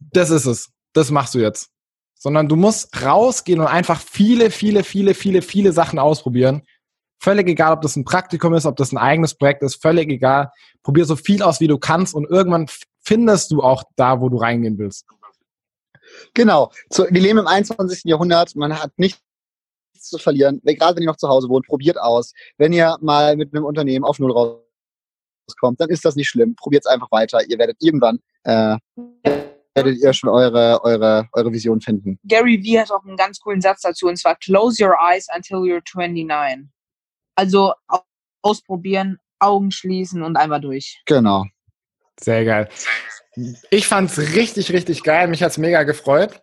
das 0.00 0.30
ist 0.30 0.46
es. 0.46 0.70
Das 0.92 1.10
machst 1.10 1.34
du 1.34 1.38
jetzt. 1.38 1.70
Sondern 2.14 2.48
du 2.48 2.56
musst 2.56 3.04
rausgehen 3.04 3.60
und 3.60 3.66
einfach 3.66 4.00
viele, 4.00 4.50
viele, 4.50 4.82
viele, 4.82 5.14
viele, 5.14 5.42
viele 5.42 5.72
Sachen 5.72 5.98
ausprobieren. 5.98 6.62
Völlig 7.20 7.48
egal, 7.48 7.72
ob 7.72 7.82
das 7.82 7.96
ein 7.96 8.04
Praktikum 8.04 8.54
ist, 8.54 8.66
ob 8.66 8.76
das 8.76 8.92
ein 8.92 8.98
eigenes 8.98 9.34
Projekt 9.34 9.62
ist, 9.62 9.80
völlig 9.80 10.08
egal. 10.08 10.50
Probier 10.82 11.04
so 11.04 11.16
viel 11.16 11.42
aus, 11.42 11.60
wie 11.60 11.68
du 11.68 11.78
kannst 11.78 12.14
und 12.14 12.28
irgendwann 12.28 12.66
findest 13.04 13.50
du 13.50 13.62
auch 13.62 13.84
da, 13.96 14.20
wo 14.20 14.28
du 14.28 14.36
reingehen 14.36 14.78
willst. 14.78 15.06
Genau. 16.34 16.72
Wir 16.90 17.20
leben 17.20 17.38
im 17.38 17.46
21. 17.46 18.02
Jahrhundert. 18.04 18.56
Man 18.56 18.80
hat 18.80 18.92
nicht 18.96 19.20
nichts 20.08 20.10
zu 20.10 20.18
verlieren. 20.18 20.60
Gerade 20.64 20.96
wenn 20.96 21.02
ihr 21.02 21.08
noch 21.08 21.16
zu 21.16 21.28
Hause 21.28 21.48
wohnt, 21.48 21.66
probiert 21.66 22.00
aus. 22.00 22.32
Wenn 22.56 22.72
ihr 22.72 22.96
mal 23.00 23.36
mit 23.36 23.54
einem 23.54 23.64
Unternehmen 23.64 24.04
auf 24.04 24.18
Null 24.18 24.32
rauskommt, 24.32 25.80
dann 25.80 25.90
ist 25.90 26.04
das 26.04 26.16
nicht 26.16 26.28
schlimm. 26.28 26.54
Probiert 26.56 26.84
es 26.86 26.90
einfach 26.90 27.10
weiter. 27.10 27.40
Ihr 27.48 27.58
werdet 27.58 27.76
irgendwann 27.80 28.18
äh, 28.44 28.76
werdet 29.74 29.98
ihr 29.98 30.12
schon 30.12 30.30
eure, 30.30 30.82
eure, 30.82 31.28
eure 31.32 31.52
Vision 31.52 31.80
finden. 31.80 32.18
Gary 32.24 32.62
Vee 32.62 32.80
hat 32.80 32.90
auch 32.90 33.04
einen 33.04 33.16
ganz 33.16 33.38
coolen 33.38 33.60
Satz 33.60 33.82
dazu 33.82 34.08
und 34.08 34.16
zwar 34.16 34.36
Close 34.36 34.82
your 34.82 34.96
eyes 35.00 35.26
until 35.34 35.58
you're 35.58 35.82
29. 35.94 36.68
Also 37.36 37.74
ausprobieren, 38.42 39.18
Augen 39.38 39.70
schließen 39.70 40.22
und 40.22 40.36
einmal 40.36 40.60
durch. 40.60 41.00
Genau. 41.06 41.44
Sehr 42.18 42.44
geil. 42.44 42.68
Ich 43.70 43.86
fand's 43.86 44.18
richtig, 44.18 44.72
richtig 44.72 45.04
geil. 45.04 45.28
Mich 45.28 45.44
hat's 45.44 45.58
mega 45.58 45.84
gefreut. 45.84 46.42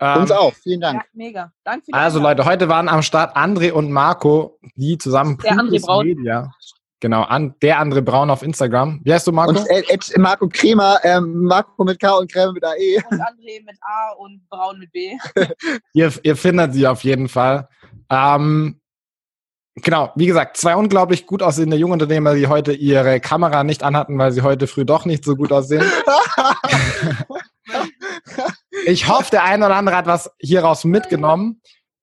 Ähm, 0.00 0.22
Uns 0.22 0.30
auch, 0.30 0.54
vielen 0.54 0.80
Dank. 0.80 1.02
Ja, 1.02 1.08
mega. 1.12 1.52
Danke 1.62 1.86
für 1.86 1.94
also 1.94 2.20
Leute, 2.20 2.46
heute 2.46 2.68
waren 2.68 2.88
am 2.88 3.02
Start 3.02 3.36
André 3.36 3.70
und 3.72 3.92
Marco, 3.92 4.58
die 4.74 4.96
zusammen 4.96 5.36
der 5.44 5.52
André 5.52 5.84
Braun. 5.84 6.06
Media. 6.06 6.50
Genau, 7.00 7.22
an, 7.22 7.54
der 7.62 7.80
André 7.80 8.00
Braun 8.00 8.30
auf 8.30 8.42
Instagram. 8.42 9.00
Wie 9.04 9.12
heißt 9.12 9.26
du, 9.26 9.32
Marco? 9.32 9.58
Und 9.58 9.66
äh, 9.68 10.18
Marco 10.18 10.48
Kremer, 10.48 10.98
ähm, 11.02 11.44
Marco 11.44 11.84
mit 11.84 11.98
K 11.98 12.16
und 12.16 12.30
Creme 12.30 12.52
mit 12.52 12.64
AE. 12.64 12.96
Und 13.10 13.20
André 13.20 13.64
mit 13.64 13.76
A 13.80 14.12
und 14.18 14.46
Braun 14.48 14.78
mit 14.78 14.92
B. 14.92 15.16
ihr, 15.94 16.12
ihr 16.22 16.36
findet 16.36 16.74
sie 16.74 16.86
auf 16.86 17.04
jeden 17.04 17.28
Fall. 17.28 17.68
Ähm, 18.10 18.80
genau, 19.76 20.12
wie 20.14 20.26
gesagt, 20.26 20.58
zwei 20.58 20.76
unglaublich 20.76 21.26
gut 21.26 21.42
aussehende 21.42 21.78
Jungunternehmer, 21.78 22.34
die 22.34 22.48
heute 22.48 22.72
ihre 22.72 23.20
Kamera 23.20 23.64
nicht 23.64 23.82
anhatten, 23.82 24.18
weil 24.18 24.32
sie 24.32 24.42
heute 24.42 24.66
früh 24.66 24.84
doch 24.84 25.04
nicht 25.06 25.24
so 25.24 25.36
gut 25.36 25.52
aussehen. 25.52 25.84
Ich 28.86 29.08
hoffe, 29.08 29.30
der 29.30 29.44
eine 29.44 29.66
oder 29.66 29.76
andere 29.76 29.96
hat 29.96 30.06
was 30.06 30.30
hieraus 30.38 30.84
mitgenommen. 30.84 31.60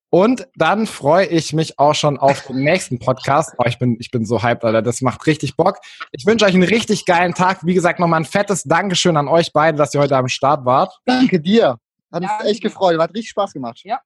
Und 0.10 0.48
dann 0.56 0.88
freue 0.88 1.26
ich 1.26 1.52
mich 1.52 1.78
auch 1.80 1.94
schon 1.94 2.18
auf 2.18 2.48
den 2.48 2.64
nächsten 2.64 2.98
Podcast. 2.98 3.54
Oh, 3.58 3.66
ich 3.68 3.78
bin, 3.78 3.98
ich 4.00 4.10
bin 4.10 4.26
so 4.26 4.42
hyped, 4.42 4.64
Alter. 4.64 4.82
Das 4.82 5.02
macht 5.02 5.28
richtig 5.28 5.58
Bock. 5.58 5.80
Ich 6.12 6.26
wünsche 6.26 6.46
euch 6.46 6.54
einen 6.54 6.64
richtig 6.64 7.06
geilen 7.06 7.34
Tag. 7.34 7.66
Wie 7.66 7.74
gesagt, 7.74 8.00
nochmal 8.00 8.22
ein 8.22 8.26
fettes 8.26 8.64
Dankeschön 8.64 9.18
an 9.18 9.28
euch 9.28 9.52
beide, 9.52 9.78
dass 9.78 9.94
ihr 9.94 10.00
heute 10.00 10.16
am 10.16 10.30
Start 10.30 10.66
wart. 10.66 10.98
Danke 11.06 11.42
dir. 11.42 11.78
Hat 12.12 12.24
uns 12.24 12.32
echt 12.46 12.62
gefreut. 12.62 12.98
Hat 13.00 13.14
richtig 13.14 13.30
Spaß 13.32 13.52
gemacht. 13.52 13.82
Ja. 13.84 14.00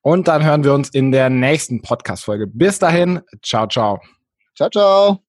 Und 0.00 0.28
dann 0.28 0.44
hören 0.44 0.64
wir 0.64 0.72
uns 0.72 0.88
in 0.88 1.12
der 1.12 1.28
nächsten 1.28 1.82
Podcast-Folge. 1.82 2.46
Bis 2.46 2.78
dahin. 2.78 3.20
Ciao, 3.42 3.66
ciao. 3.66 4.00
Ciao, 4.56 4.70
ciao. 4.70 5.27